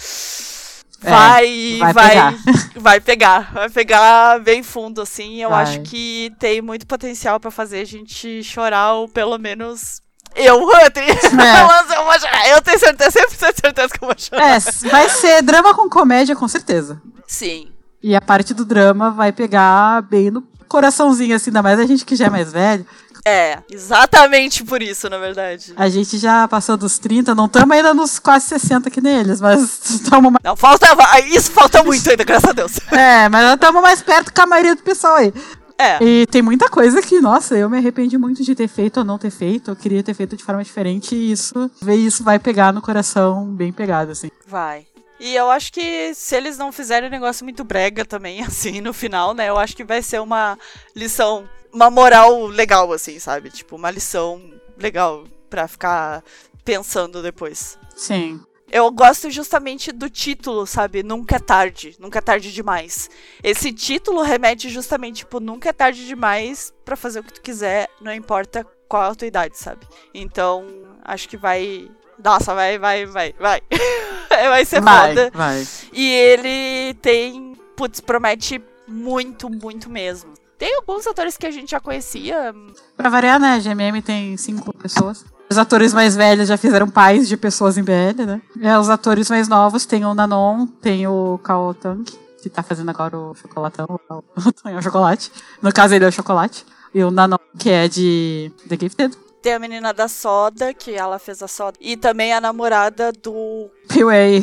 É, 1.07 1.11
Vai, 1.11 1.79
vai 1.79 1.93
vai, 1.93 2.09
pegar. 2.09 2.35
vai 2.77 3.01
pegar, 3.01 3.53
vai 3.53 3.71
pegar 3.71 4.41
bem 4.41 4.63
fundo, 4.63 5.01
assim. 5.01 5.41
Eu 5.41 5.51
Vai. 5.51 5.63
acho 5.63 5.81
que 5.83 6.33
tem 6.39 6.61
muito 6.61 6.87
potencial 6.87 7.39
pra 7.39 7.51
fazer 7.51 7.81
a 7.81 7.85
gente 7.85 8.43
chorar, 8.43 8.95
ou 8.95 9.09
pelo 9.09 9.39
menos 9.39 10.03
eu, 10.35 10.59
Hunter. 10.69 11.05
É. 11.41 11.97
eu 11.97 12.05
vou 12.05 12.19
chorar. 12.21 12.49
Eu 12.49 12.61
tenho 12.61 12.79
certeza, 12.79 13.21
100% 13.21 13.61
certeza 13.61 13.89
que 13.89 14.03
eu 14.05 14.09
vou 14.09 14.17
chorar. 14.19 14.57
É, 14.57 14.89
vai 14.91 15.09
ser 15.09 15.43
drama 15.43 15.73
com 15.75 15.89
comédia, 15.89 16.35
com 16.35 16.49
certeza. 16.49 17.01
Sim. 17.27 17.69
E 18.03 18.15
a 18.15 18.21
parte 18.21 18.53
do 18.53 18.65
drama 18.65 19.11
vai 19.11 19.33
pegar 19.33 20.03
bem 20.03 20.31
no 20.31 20.43
coraçãozinho, 20.69 21.37
assim, 21.37 21.51
ainda 21.51 21.63
mais 21.63 21.79
a 21.79 21.87
gente 21.87 22.05
que 22.05 22.17
já 22.17 22.27
é 22.27 22.31
mais 22.31 22.53
velho. 22.53 22.85
É, 23.29 23.59
exatamente 23.69 24.63
por 24.63 24.81
isso, 24.81 25.11
na 25.11 25.19
verdade. 25.19 25.73
A 25.77 25.89
gente 25.89 26.17
já 26.17 26.47
passou 26.47 26.77
dos 26.77 26.97
30, 26.97 27.35
não 27.35 27.47
estamos 27.47 27.77
ainda 27.77 27.93
nos 27.93 28.21
quase 28.21 28.47
60 28.47 28.89
que 28.89 29.01
neles, 29.01 29.41
mas 29.41 29.81
estamos 29.91 30.31
mais. 30.31 30.45
Não, 30.45 30.55
falta. 30.55 30.87
Isso 31.27 31.51
falta 31.51 31.83
muito 31.83 32.09
ainda, 32.09 32.23
graças 32.23 32.49
a 32.49 32.53
Deus. 32.53 32.79
É, 32.97 33.29
mas 33.29 33.55
estamos 33.55 33.83
mais 33.83 34.01
perto 34.01 34.33
que 34.33 34.41
a 34.41 34.47
maioria 34.47 34.77
do 34.77 34.83
pessoal 34.83 35.17
aí. 35.17 35.35
É. 35.77 36.03
E 36.03 36.27
tem 36.27 36.41
muita 36.41 36.69
coisa 36.69 37.03
que, 37.03 37.21
nossa, 37.21 37.57
eu 37.57 37.69
me 37.69 37.77
arrependi 37.77 38.17
muito 38.17 38.43
de 38.45 38.55
ter 38.55 38.69
feito 38.69 38.99
ou 38.99 39.05
não 39.05 39.19
ter 39.19 39.31
feito. 39.31 39.73
Eu 39.73 39.77
queria 39.77 40.03
ter 40.03 40.15
feito 40.15 40.37
de 40.37 40.45
forma 40.45 40.63
diferente 40.63 41.15
e 41.15 41.33
isso, 41.33 41.71
ver 41.83 41.97
isso 41.97 42.23
vai 42.23 42.39
pegar 42.39 42.73
no 42.73 42.81
coração 42.81 43.45
bem 43.47 43.73
pegado, 43.73 44.13
assim. 44.13 44.31
Vai. 44.47 44.87
E 45.19 45.35
eu 45.35 45.51
acho 45.51 45.73
que 45.73 46.15
se 46.15 46.37
eles 46.37 46.59
não 46.59 46.71
fizerem 46.71 47.09
um 47.09 47.13
negócio 47.13 47.45
muito 47.45 47.65
brega 47.65 48.05
também, 48.05 48.43
assim, 48.45 48.81
no 48.81 48.93
final, 48.93 49.35
né? 49.35 49.49
Eu 49.49 49.59
acho 49.59 49.77
que 49.77 49.85
vai 49.85 50.03
ser 50.03 50.21
uma 50.21 50.59
lição, 50.95 51.49
uma 51.73 51.91
moral 51.91 52.47
legal, 52.47 52.93
assim, 52.93 53.19
sabe? 53.19 53.51
Tipo, 53.51 53.77
uma 53.77 53.91
lição 53.91 54.43
legal 54.79 55.25
pra 55.49 55.67
ficar 55.69 56.23
pensando 56.65 57.23
depois. 57.23 57.79
Sim. 57.95 58.41
Eu 58.71 58.91
gosto 58.91 59.31
justamente 59.31 59.93
do 59.93 60.11
título, 60.11 60.67
sabe? 60.67 61.03
Nunca 61.03 61.37
é 61.37 61.39
tarde, 61.39 61.95
nunca 62.01 62.19
é 62.19 62.23
tarde 62.23 62.53
demais. 62.53 63.09
Esse 63.43 63.73
título 63.73 64.23
remete 64.23 64.69
justamente, 64.69 65.19
tipo, 65.19 65.39
nunca 65.39 65.69
é 65.69 65.73
tarde 65.73 66.05
demais 66.05 66.75
pra 66.85 66.97
fazer 66.97 67.21
o 67.21 67.23
que 67.23 67.33
tu 67.33 67.41
quiser, 67.41 67.89
não 68.01 68.13
importa 68.13 68.67
qual 68.89 69.05
é 69.05 69.11
a 69.11 69.15
tua 69.15 69.29
idade, 69.29 69.57
sabe? 69.57 69.87
Então, 70.13 70.67
acho 71.05 71.29
que 71.29 71.37
vai. 71.37 71.89
Nossa, 72.23 72.55
vai, 72.55 72.79
vai, 72.79 73.07
vai, 73.07 73.35
vai. 73.39 73.63
vai 74.49 74.65
ser 74.65 74.81
Vai, 74.81 75.09
foda. 75.09 75.31
vai. 75.35 75.67
E 75.93 76.11
ele 76.13 76.95
tem. 76.95 77.55
Putz, 77.77 78.01
promete 78.01 78.63
muito, 78.89 79.51
muito 79.51 79.91
mesmo. 79.91 80.33
Tem 80.59 80.75
alguns 80.77 81.07
atores 81.07 81.37
que 81.37 81.47
a 81.47 81.51
gente 81.51 81.71
já 81.71 81.81
conhecia. 81.81 82.55
Pra 82.97 83.11
variar, 83.11 83.39
né? 83.39 83.55
A 83.55 83.59
GMM 83.59 84.01
tem 84.03 84.37
cinco 84.37 84.73
pessoas. 84.73 85.25
Os 85.51 85.59
atores 85.59 85.93
mais 85.93 86.17
velhos 86.17 86.49
já 86.49 86.57
fizeram 86.57 86.89
pais 86.89 87.29
de 87.29 87.37
pessoas 87.37 87.77
em 87.77 87.83
BL, 87.85 88.25
né? 88.27 88.41
É, 88.61 88.79
os 88.79 88.89
atores 88.89 89.29
mais 89.29 89.47
novos 89.49 89.85
tem 89.85 90.05
o 90.05 90.15
Nanon, 90.15 90.67
tem 90.67 91.07
o 91.07 91.39
Kao 91.43 91.73
Tang, 91.75 92.03
que 92.43 92.49
tá 92.49 92.63
fazendo 92.63 92.89
agora 92.89 93.17
o 93.17 93.35
chocolatão, 93.35 93.87
o 94.11 94.53
Tonhão 94.53 94.81
Chocolate. 94.83 95.31
No 95.61 95.73
caso, 95.73 95.95
ele 95.95 96.05
é 96.05 96.09
o 96.09 96.13
chocolate. 96.13 96.65
E 96.95 97.05
o 97.05 97.11
Nanon, 97.11 97.37
que 97.59 97.69
é 97.71 97.87
de 97.87 98.51
The 98.69 98.77
Gifted. 98.81 99.17
Tem 99.47 99.55
a 99.55 99.61
menina 99.61 99.95
da 99.95 100.09
soda, 100.09 100.75
que 100.75 100.93
ela 100.93 101.21
fez 101.21 101.41
a 101.41 101.47
soda. 101.47 101.79
E 101.81 101.97
também 101.97 102.33
a 102.33 102.41
namorada 102.41 103.13
do. 103.13 103.71
P.Way. 103.89 104.43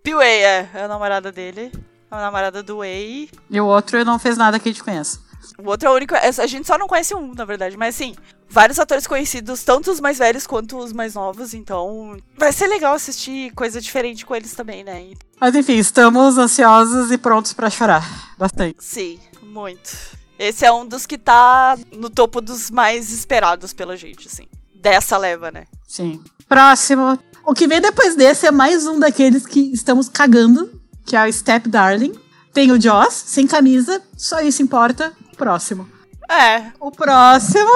P-Way, 0.00 0.44
é. 0.44 0.70
É 0.72 0.82
a 0.84 0.86
namorada 0.86 1.32
dele. 1.32 1.72
A 2.08 2.20
namorada 2.20 2.62
do 2.62 2.76
Way. 2.76 3.30
E 3.50 3.60
o 3.60 3.66
outro 3.66 4.04
não 4.04 4.16
fez 4.16 4.36
nada 4.36 4.60
que 4.60 4.68
a 4.68 4.72
gente 4.72 4.84
conheça. 4.84 5.18
O 5.58 5.68
outro 5.68 5.88
é 5.88 5.90
o 5.90 5.94
único. 5.96 6.14
A 6.14 6.46
gente 6.46 6.68
só 6.68 6.78
não 6.78 6.86
conhece 6.86 7.16
um, 7.16 7.34
na 7.34 7.44
verdade. 7.44 7.76
Mas 7.76 7.96
assim, 7.96 8.14
vários 8.48 8.78
atores 8.78 9.08
conhecidos, 9.08 9.64
tanto 9.64 9.90
os 9.90 9.98
mais 9.98 10.18
velhos 10.18 10.46
quanto 10.46 10.78
os 10.78 10.92
mais 10.92 11.16
novos. 11.16 11.52
Então, 11.52 12.16
vai 12.38 12.52
ser 12.52 12.68
legal 12.68 12.94
assistir 12.94 13.50
coisa 13.54 13.80
diferente 13.80 14.24
com 14.24 14.36
eles 14.36 14.54
também, 14.54 14.84
né? 14.84 15.14
Mas 15.40 15.52
enfim, 15.56 15.78
estamos 15.78 16.38
ansiosos 16.38 17.10
e 17.10 17.18
prontos 17.18 17.52
pra 17.52 17.68
chorar. 17.68 18.36
Bastante. 18.38 18.76
sim, 18.78 19.18
muito. 19.42 19.90
Esse 20.38 20.64
é 20.64 20.72
um 20.72 20.86
dos 20.86 21.06
que 21.06 21.16
tá 21.16 21.76
no 21.92 22.10
topo 22.10 22.40
dos 22.40 22.70
mais 22.70 23.10
esperados 23.10 23.72
pela 23.72 23.96
gente, 23.96 24.28
assim. 24.28 24.46
Dessa 24.74 25.16
leva, 25.16 25.50
né? 25.50 25.64
Sim. 25.86 26.22
Próximo. 26.48 27.18
O 27.46 27.54
que 27.54 27.66
vem 27.66 27.80
depois 27.80 28.14
desse 28.16 28.46
é 28.46 28.50
mais 28.50 28.86
um 28.86 28.98
daqueles 28.98 29.46
que 29.46 29.60
estamos 29.72 30.08
cagando, 30.08 30.80
que 31.06 31.16
é 31.16 31.26
o 31.26 31.32
Step 31.32 31.68
Darling. 31.68 32.12
Tem 32.52 32.70
o 32.72 32.80
Joss, 32.80 33.24
sem 33.26 33.46
camisa, 33.46 34.00
só 34.16 34.40
isso 34.40 34.62
importa. 34.62 35.12
Próximo. 35.36 35.88
É, 36.30 36.72
O 36.80 36.90
próximo. 36.90 37.68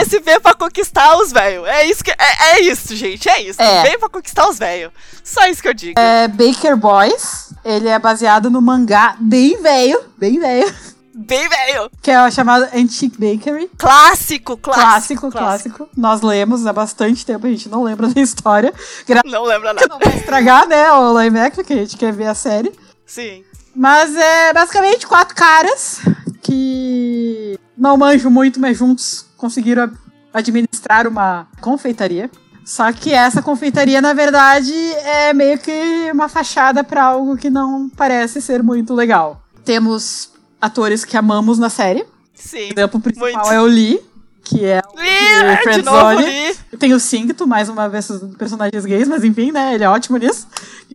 esse 0.00 0.20
veio 0.20 0.40
pra 0.40 0.52
conquistar 0.54 1.16
os 1.16 1.32
velhos. 1.32 1.66
É 1.66 1.86
isso 1.86 2.04
que. 2.04 2.10
É, 2.10 2.50
é 2.52 2.60
isso, 2.60 2.94
gente. 2.94 3.28
É 3.28 3.40
isso. 3.40 3.60
É. 3.62 3.82
Veio 3.82 3.98
pra 3.98 4.08
conquistar 4.10 4.46
os 4.48 4.58
velhos. 4.58 4.92
Só 5.22 5.46
isso 5.46 5.62
que 5.62 5.68
eu 5.68 5.74
digo. 5.74 5.98
É 5.98 6.28
Baker 6.28 6.76
Boys. 6.76 7.54
Ele 7.64 7.88
é 7.88 7.98
baseado 7.98 8.50
no 8.50 8.60
mangá 8.60 9.16
bem 9.18 9.60
velho, 9.62 10.00
bem 10.18 10.38
velho, 10.38 10.74
Bem 11.14 11.48
velho. 11.48 11.90
que 12.02 12.10
é 12.10 12.26
o 12.26 12.30
chamado 12.30 12.66
Antique 12.74 13.16
Bakery. 13.18 13.70
Clássico, 13.78 14.56
clássico. 14.56 14.80
Clássico, 14.82 15.30
clássico, 15.30 15.88
Nós 15.96 16.20
lemos 16.22 16.66
há 16.66 16.72
bastante 16.72 17.24
tempo, 17.24 17.46
a 17.46 17.50
gente 17.50 17.68
não 17.68 17.82
lembra 17.84 18.08
da 18.08 18.20
história. 18.20 18.72
Gra 19.06 19.20
Não 19.24 19.44
lembra 19.44 19.72
nada. 19.72 19.86
não 19.88 19.98
vai 19.98 20.16
estragar, 20.16 20.66
né, 20.66 20.90
o 20.92 21.12
live 21.12 21.38
action, 21.38 21.64
que 21.64 21.72
a 21.72 21.76
gente 21.76 21.96
quer 21.96 22.12
ver 22.12 22.26
a 22.26 22.34
série. 22.34 22.72
Sim. 23.06 23.44
Mas 23.74 24.14
é 24.16 24.52
basicamente 24.52 25.06
quatro 25.06 25.34
caras 25.34 26.00
que 26.42 27.58
não 27.76 27.96
manjam 27.96 28.30
muito, 28.30 28.60
mas 28.60 28.76
juntos 28.76 29.26
conseguiram 29.36 29.90
administrar 30.32 31.06
uma 31.06 31.46
confeitaria. 31.60 32.30
Só 32.64 32.90
que 32.92 33.12
essa 33.12 33.42
confeitaria, 33.42 34.00
na 34.00 34.14
verdade, 34.14 34.72
é 34.72 35.32
meio 35.34 35.58
que 35.58 36.10
uma 36.12 36.28
fachada 36.28 36.82
para 36.82 37.02
algo 37.04 37.36
que 37.36 37.50
não 37.50 37.88
parece 37.90 38.40
ser 38.40 38.62
muito 38.62 38.94
legal. 38.94 39.42
Temos 39.64 40.30
atores 40.64 41.04
que 41.04 41.16
amamos 41.16 41.58
na 41.58 41.68
série. 41.68 42.04
Sim. 42.34 42.70
O 42.70 42.72
exemplo 42.72 43.00
principal 43.00 43.30
Muito. 43.30 43.52
é 43.52 43.60
o 43.60 43.66
Lee, 43.66 44.00
que 44.42 44.64
é 44.64 44.80
o 44.80 45.00
Ih, 45.00 45.72
de 45.72 45.76
de 45.76 45.82
novo 45.82 46.06
ali. 46.06 46.56
Tem 46.78 46.94
o 46.94 47.00
Singto, 47.00 47.46
mais 47.46 47.68
uma 47.68 47.88
vez 47.88 48.08
personagens 48.38 48.84
gays, 48.84 49.06
mas 49.06 49.22
enfim, 49.22 49.52
né? 49.52 49.74
Ele 49.74 49.84
é 49.84 49.88
ótimo 49.88 50.16
nisso. 50.16 50.46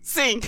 Sim. 0.01 0.39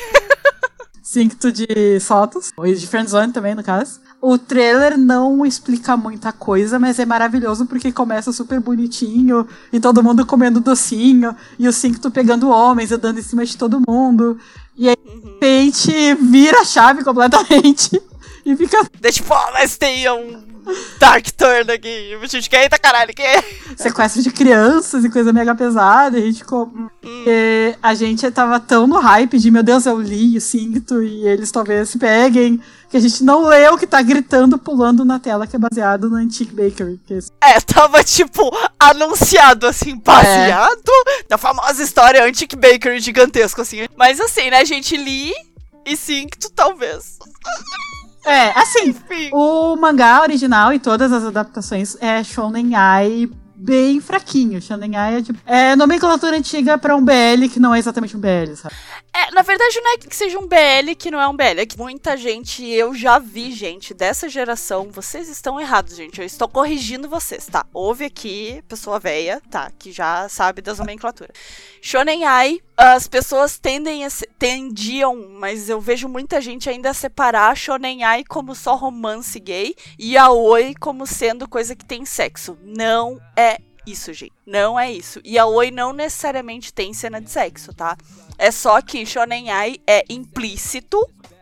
Cincto 1.04 1.52
de 1.52 2.00
Sotos, 2.00 2.52
ou 2.58 2.66
de 2.66 2.88
Friendzone 2.88 3.32
também, 3.32 3.54
no 3.54 3.64
caso. 3.64 4.00
O 4.22 4.38
trailer 4.38 4.98
não 4.98 5.46
explica 5.46 5.98
muita 5.98 6.32
coisa, 6.32 6.80
mas 6.80 7.00
é 7.00 7.06
maravilhoso 7.06 7.66
porque 7.66 7.92
começa 7.92 8.32
super 8.32 8.60
bonitinho, 8.60 9.48
e 9.74 9.80
todo 9.80 10.04
mundo 10.04 10.26
comendo 10.26 10.60
docinho, 10.60 11.36
e 11.60 11.68
o 11.68 11.74
Cincto 11.74 12.10
pegando 12.10 12.50
homens 12.50 12.92
e 12.92 12.98
dando 12.98 13.20
em 13.20 13.24
cima 13.24 13.46
de 13.46 13.58
todo 13.58 13.82
mundo. 13.88 14.40
E 14.78 14.90
aí, 14.90 14.96
de 14.96 15.30
repente, 15.30 16.16
vira 16.16 16.62
a 16.62 16.66
chave 16.66 17.04
completamente. 17.04 18.02
E 18.46 18.56
fica 18.56 18.86
Daí, 19.00 19.12
tipo, 19.12 19.34
ó, 19.34 19.52
mas 19.54 19.78
tem 19.78 20.10
um 20.10 20.52
Dark 21.00 21.26
Turn 21.32 21.72
aqui. 21.72 22.18
A 22.22 22.28
gente 22.28 22.50
quer, 22.50 22.64
eita 22.64 22.78
caralho, 22.78 23.14
que 23.14 23.22
é? 23.22 23.44
sequestro 23.76 24.22
de 24.22 24.32
crianças 24.32 25.04
e 25.04 25.10
coisa 25.10 25.34
mega 25.34 25.56
pesada. 25.56 26.20
E 26.20 26.24
a 26.24 26.26
gente 26.26 26.40
ficou. 26.40 26.72
E 27.04 27.76
a 27.82 27.94
gente 27.94 28.30
tava 28.32 28.60
tão 28.60 28.86
no 28.86 29.00
hype 29.00 29.38
de, 29.40 29.50
meu 29.50 29.64
Deus, 29.64 29.86
eu 29.86 30.00
li 30.00 30.38
o 30.38 30.42
Cincto 30.42 31.02
e 31.02 31.28
eles 31.28 31.52
talvez 31.52 31.90
se 31.90 31.98
peguem, 31.98 32.62
que 32.90 32.98
a 32.98 33.00
gente 33.00 33.24
não 33.24 33.46
leu 33.46 33.74
o 33.74 33.78
que 33.78 33.88
tá 33.88 34.02
gritando, 34.02 34.58
pulando 34.58 35.04
na 35.04 35.20
tela, 35.20 35.48
que 35.48 35.56
é 35.56 35.60
baseado 35.60 36.10
no 36.10 36.16
Antique 36.16 36.54
Bakery. 36.54 37.00
É 37.42 37.56
É, 37.56 37.60
tava, 37.60 38.04
tipo, 38.04 38.52
anunciado, 38.80 39.66
assim, 39.68 39.98
baseado 39.98 40.92
na 41.30 41.38
famosa 41.38 41.82
história 41.82 42.24
Antique 42.24 42.56
Bakery 42.56 43.00
gigantesco, 43.00 43.62
assim. 43.62 43.88
Mas 43.98 44.20
assim, 44.20 44.50
né, 44.50 44.64
gente, 44.66 44.96
li 44.96 45.34
e 45.86 46.28
tu 46.40 46.52
talvez. 46.52 47.18
É, 48.26 48.50
assim, 48.60 48.90
Enfim. 48.90 49.30
o 49.34 49.76
mangá 49.76 50.22
original 50.22 50.72
e 50.74 50.80
todas 50.80 51.12
as 51.12 51.24
adaptações 51.24 51.98
é 52.00 52.24
Shonen 52.24 52.76
Ai 52.76 53.30
bem 53.56 54.00
fraquinho. 54.00 54.62
Shonen 54.62 54.96
Ai 54.96 55.18
é, 55.18 55.22
tipo, 55.22 55.40
é 55.46 55.76
nomenclatura 55.76 56.38
antiga 56.38 56.78
pra 56.78 56.96
um 56.96 57.04
BL 57.04 57.48
que 57.52 57.60
não 57.60 57.74
é 57.74 57.80
exatamente 57.80 58.16
um 58.16 58.20
BL, 58.20 58.56
sabe? 58.56 58.76
Na 59.42 59.44
verdade, 59.44 59.82
não 59.82 59.94
é 59.94 59.98
que 59.98 60.16
seja 60.16 60.38
um 60.38 60.46
BL 60.46 60.94
que 60.96 61.10
não 61.10 61.20
é 61.20 61.28
um 61.28 61.36
BL. 61.36 61.62
É 61.62 61.66
que 61.66 61.76
muita 61.76 62.16
gente, 62.16 62.64
eu 62.64 62.94
já 62.94 63.18
vi, 63.18 63.52
gente, 63.52 63.92
dessa 63.92 64.30
geração. 64.30 64.92
Vocês 64.92 65.28
estão 65.28 65.60
errados, 65.60 65.96
gente. 65.96 66.20
Eu 66.20 66.26
estou 66.28 66.48
corrigindo 66.48 67.10
vocês, 67.10 67.48
tá? 67.48 67.66
Houve 67.74 68.06
aqui 68.06 68.64
pessoa 68.68 69.00
velha, 69.00 69.42
tá? 69.50 69.72
Que 69.80 69.92
já 69.92 70.30
sabe 70.30 70.62
das 70.62 70.78
nomenclaturas. 70.78 71.36
Shonen 71.82 72.24
Ai, 72.24 72.60
as 72.78 73.08
pessoas 73.08 73.58
tendem 73.58 74.06
a 74.06 74.12
se- 74.12 74.30
tendiam, 74.38 75.30
mas 75.40 75.70
eu 75.70 75.82
vejo 75.82 76.08
muita 76.08 76.40
gente 76.40 76.70
ainda 76.70 76.92
a 76.92 76.94
separar 76.94 77.58
Shonen 77.58 78.04
Ai 78.04 78.24
como 78.24 78.54
só 78.54 78.76
romance 78.76 79.40
gay 79.40 79.74
e 79.98 80.16
Aoi 80.18 80.76
como 80.80 81.08
sendo 81.08 81.50
coisa 81.50 81.76
que 81.76 81.84
tem 81.84 82.06
sexo. 82.06 82.56
Não 82.64 83.20
é 83.36 83.58
isso, 83.88 84.14
gente. 84.14 84.34
Não 84.46 84.80
é 84.80 84.92
isso. 84.92 85.20
E 85.26 85.40
Aoi 85.40 85.72
não 85.72 85.92
necessariamente 85.94 86.72
tem 86.72 86.94
cena 86.94 87.20
de 87.20 87.32
sexo, 87.32 87.74
tá? 87.74 87.98
É 88.42 88.50
só 88.50 88.82
que 88.82 89.06
Shonen 89.06 89.52
Ai 89.52 89.78
é 89.86 90.04
implícito, 90.10 90.98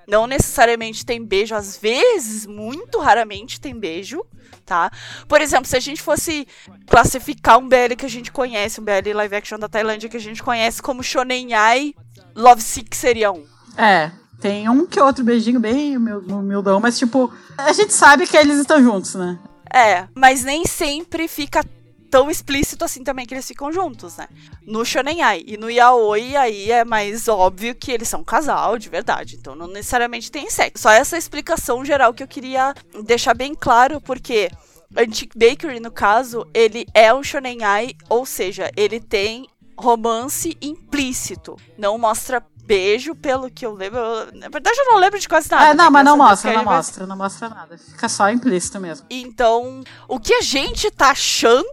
não 0.06 0.28
necessariamente 0.28 1.06
tem 1.06 1.24
beijo, 1.24 1.56
às 1.56 1.78
vezes, 1.78 2.46
muito 2.46 3.00
raramente 3.00 3.62
tem 3.62 3.74
beijo, 3.74 4.22
tá? 4.66 4.92
Por 5.26 5.40
exemplo, 5.40 5.66
se 5.66 5.78
a 5.78 5.80
gente 5.80 6.02
fosse 6.02 6.46
classificar 6.88 7.58
um 7.58 7.70
BL 7.70 7.96
que 7.98 8.06
a 8.06 8.10
gente 8.10 8.34
conhece, 8.34 8.82
um 8.82 8.84
BL 8.84 9.14
live 9.14 9.36
action 9.38 9.58
da 9.58 9.70
Tailândia 9.70 10.10
que 10.10 10.18
a 10.18 10.20
gente 10.20 10.44
conhece 10.44 10.82
como 10.82 11.02
Shonen 11.02 11.54
Ai, 11.54 11.94
Love 12.36 12.62
Sick 12.62 12.94
seria 12.98 13.32
um. 13.32 13.46
É, 13.78 14.12
tem 14.42 14.68
um 14.68 14.86
que 14.86 15.00
outro 15.00 15.24
beijinho 15.24 15.60
bem 15.62 15.96
humil- 15.96 16.20
humildão, 16.28 16.82
mas 16.82 17.00
tipo, 17.00 17.34
a 17.58 17.72
gente 17.72 17.94
sabe 17.94 18.28
que 18.28 18.36
eles 18.36 18.58
estão 18.60 18.84
juntos, 18.84 19.16
né? 19.16 19.40
É, 19.74 20.06
mas 20.14 20.44
nem 20.44 20.66
sempre 20.66 21.30
fica 21.30 21.64
tão 22.10 22.30
explícito 22.30 22.84
assim 22.84 23.04
também 23.04 23.26
que 23.26 23.34
eles 23.34 23.48
ficam 23.48 23.72
juntos, 23.72 24.18
né? 24.18 24.28
No 24.66 24.84
Shonen 24.84 25.22
Ai 25.22 25.44
e 25.46 25.58
no 25.58 25.70
Yaoi, 25.70 26.36
aí 26.36 26.72
é 26.72 26.84
mais 26.84 27.28
óbvio 27.28 27.76
que 27.76 27.92
eles 27.92 28.08
são 28.08 28.22
um 28.22 28.24
casal, 28.24 28.78
de 28.78 28.90
verdade. 28.90 29.36
Então 29.36 29.56
não 29.56 29.68
necessariamente 29.68 30.32
tem 30.32 30.50
sexo. 30.50 30.84
Só 30.84 30.92
essa 30.92 31.18
explicação 31.18 31.86
geral 31.86 32.14
que 32.14 32.24
eu 32.24 32.28
queria 32.28 32.74
deixar 33.04 33.34
bem 33.34 33.54
claro, 33.54 34.02
porque 34.02 34.50
Antique 34.98 35.38
Bakery, 35.38 35.80
no 35.80 35.92
caso, 35.92 36.48
ele 36.54 36.86
é 36.94 37.14
um 37.14 37.24
shonen 37.24 37.64
ai, 37.64 37.92
ou 38.10 38.26
seja, 38.26 38.72
ele 38.76 39.00
tem 39.00 39.48
romance 39.78 40.58
implícito. 40.62 41.56
Não 41.78 41.98
mostra 41.98 42.44
beijo, 42.70 43.16
pelo 43.16 43.50
que 43.50 43.66
eu 43.66 43.74
lembro. 43.74 44.00
Na 44.36 44.48
verdade, 44.48 44.78
eu 44.80 44.86
não 44.86 45.00
lembro 45.00 45.20
de 45.20 45.28
quase 45.28 45.50
nada. 45.50 45.72
É, 45.72 45.74
não, 45.74 45.86
né? 45.86 45.90
mas 45.90 46.06
não 46.06 46.16
mostra, 46.16 46.54
não 46.54 46.64
mostra, 46.64 47.08
não 47.08 47.18
mostra 47.18 47.50
nada. 47.50 47.76
Fica 47.80 48.08
só 48.08 48.30
implícito 48.30 48.80
mesmo. 48.80 49.08
Então, 49.10 49.84
o 50.08 50.20
que 50.20 50.36
a 50.36 50.42
gente 50.42 50.92
tá 50.92 51.10
achando 51.10 51.66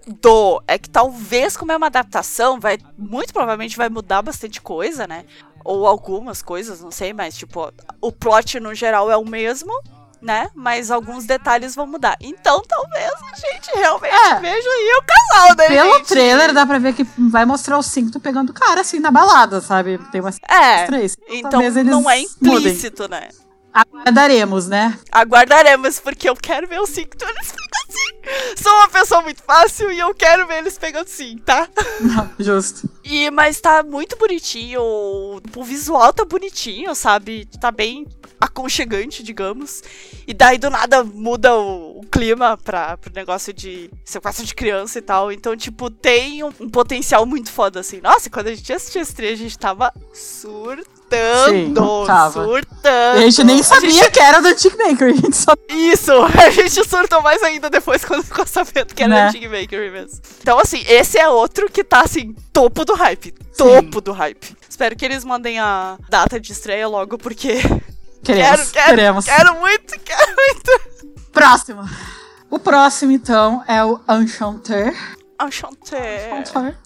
é 0.67 0.79
que 0.79 0.89
talvez, 0.89 1.55
como 1.55 1.71
é 1.71 1.77
uma 1.77 1.89
adaptação, 1.89 2.59
vai 2.59 2.79
muito 2.97 3.35
provavelmente 3.35 3.77
vai 3.77 3.91
mudar 3.91 4.23
bastante 4.23 4.59
coisa, 4.63 5.07
né? 5.07 5.27
Ou 5.63 5.87
algumas 5.87 6.41
coisas, 6.41 6.81
não 6.81 6.91
sei, 6.91 7.13
mas 7.13 7.37
tipo, 7.37 7.71
o 8.01 8.11
plot 8.11 8.59
no 8.59 8.75
geral 8.75 9.11
é 9.11 9.17
o 9.17 9.25
mesmo, 9.25 9.73
né? 10.21 10.49
Mas 10.55 10.91
alguns 10.91 11.25
detalhes 11.25 11.75
vão 11.75 11.87
mudar. 11.87 12.17
Então, 12.21 12.63
talvez 12.67 13.11
a 13.33 13.37
gente 13.37 13.71
realmente 13.75 14.15
É. 14.15 14.41
veja 14.41 14.69
aí 14.69 15.01
o 15.01 15.05
casal, 15.07 15.57
né, 15.57 15.69
Pelo 15.69 15.95
gente? 15.99 16.07
trailer 16.09 16.53
dá 16.53 16.67
pra 16.67 16.79
ver 16.79 16.95
que 16.95 17.07
vai 17.31 17.45
mostrar 17.45 17.79
o 17.79 17.83
cinto 17.83 18.19
pegando 18.21 18.51
o 18.51 18.55
cara 18.55 18.81
assim 18.81 18.99
na 18.99 19.11
balada, 19.11 19.61
sabe? 19.61 19.99
Tem 20.11 20.21
umas 20.21 20.39
É. 20.49 20.87
três. 20.87 21.17
Então 21.29 21.61
eles 21.63 21.85
não 21.85 22.09
é 22.11 22.19
mudem. 22.41 22.59
implícito, 22.59 23.09
né? 23.09 23.29
Aguardaremos, 23.73 24.69
né? 24.69 24.99
Aguardaremos, 25.13 26.01
porque 26.01 26.29
eu 26.29 26.35
quero 26.35 26.67
ver 26.67 26.81
o 26.81 26.87
cinto 26.87 27.23
eles 27.25 27.53
pegando 27.53 27.91
sim. 27.93 28.63
Sou 28.63 28.73
uma 28.73 28.89
pessoa 28.89 29.21
muito 29.23 29.43
fácil 29.43 29.93
e 29.93 29.99
eu 29.99 30.15
quero 30.15 30.47
ver 30.47 30.59
eles 30.59 30.79
pegando 30.79 31.07
sim, 31.07 31.37
tá? 31.45 31.69
Não, 32.01 32.31
justo. 32.39 32.89
E, 33.05 33.31
mas 33.31 33.61
tá 33.61 33.83
muito 33.83 34.17
bonitinho. 34.17 34.81
O 34.83 35.65
visual 35.65 36.11
tá 36.13 36.25
bonitinho, 36.25 36.95
sabe? 36.95 37.47
Tá 37.61 37.71
bem 37.71 38.07
aconchegante, 38.41 39.23
digamos. 39.23 39.83
E 40.27 40.35
daí 40.35 40.59
do 40.59 40.71
nada 40.71 41.03
muda 41.05 41.55
o, 41.57 42.01
o 42.01 42.07
clima 42.11 42.57
pra, 42.57 42.97
pro 42.97 43.13
negócio 43.15 43.53
de 43.53 43.91
sequestro 44.05 44.45
de 44.45 44.55
criança 44.55 44.99
e 44.99 45.03
tal. 45.03 45.33
Então, 45.33 45.57
tipo, 45.57 45.91
tem 45.91 46.43
um, 46.45 46.53
um 46.61 46.69
potencial 46.69 47.25
muito 47.27 47.51
foda, 47.51 47.81
assim. 47.81 48.01
Nossa, 48.01 48.29
quando 48.31 48.49
a 48.49 48.55
gente 48.55 48.73
assistia 48.73 49.03
esse 49.03 49.15
trailer, 49.15 49.37
a 49.39 49.43
gente 49.43 49.59
tava 49.59 49.93
surtando. 50.13 50.87
Sim, 51.49 51.75
tava. 52.07 52.45
surtando. 52.45 53.19
a 53.19 53.21
gente 53.21 53.45
nem 53.45 53.63
sabia 53.63 53.91
gente- 53.91 54.11
que 54.11 54.21
era 54.21 54.41
do 54.41 54.55
Tick 54.55 54.77
Maker, 54.77 55.09
a 55.09 55.13
gente 55.17 55.37
só. 55.37 55.53
Isso, 55.69 56.13
a 56.45 56.51
gente 56.51 56.85
surtou 56.89 57.23
mais 57.23 57.43
ainda 57.43 57.71
depois 57.71 58.05
quando 58.05 58.25
ficou 58.25 58.47
sabendo 58.47 58.95
que 58.95 59.03
era 59.03 59.15
Né? 59.15 59.29
o 59.29 59.33
Tig 59.33 59.49
Bakery 59.49 59.91
mesmo. 59.91 60.21
Então, 60.41 60.59
assim, 60.59 60.83
esse 60.89 61.19
é 61.19 61.29
outro 61.29 61.71
que 61.71 61.85
tá, 61.85 62.01
assim, 62.01 62.35
topo 62.53 62.85
do 62.85 62.95
hype. 62.95 63.33
Topo 63.57 64.01
do 64.01 64.13
hype. 64.13 64.57
Espero 64.69 64.95
que 64.97 65.05
eles 65.05 65.25
mandem 65.25 65.59
a 65.59 65.97
data 66.09 66.39
de 66.41 66.53
estreia 66.53 66.87
logo, 66.89 67.17
porque 67.17 67.55
Queremos, 68.23 68.71
quero, 68.71 68.73
quero, 68.73 68.97
queremos. 68.97 69.25
quero 69.25 69.61
muito, 69.61 70.01
quero 70.01 70.35
muito. 70.35 70.81
Próximo. 71.33 71.83
O 72.51 72.59
próximo, 72.59 73.13
então, 73.13 73.63
é 73.67 73.85
o 73.85 74.01
Enchanter. 74.09 74.95
Enchanté. 75.41 76.77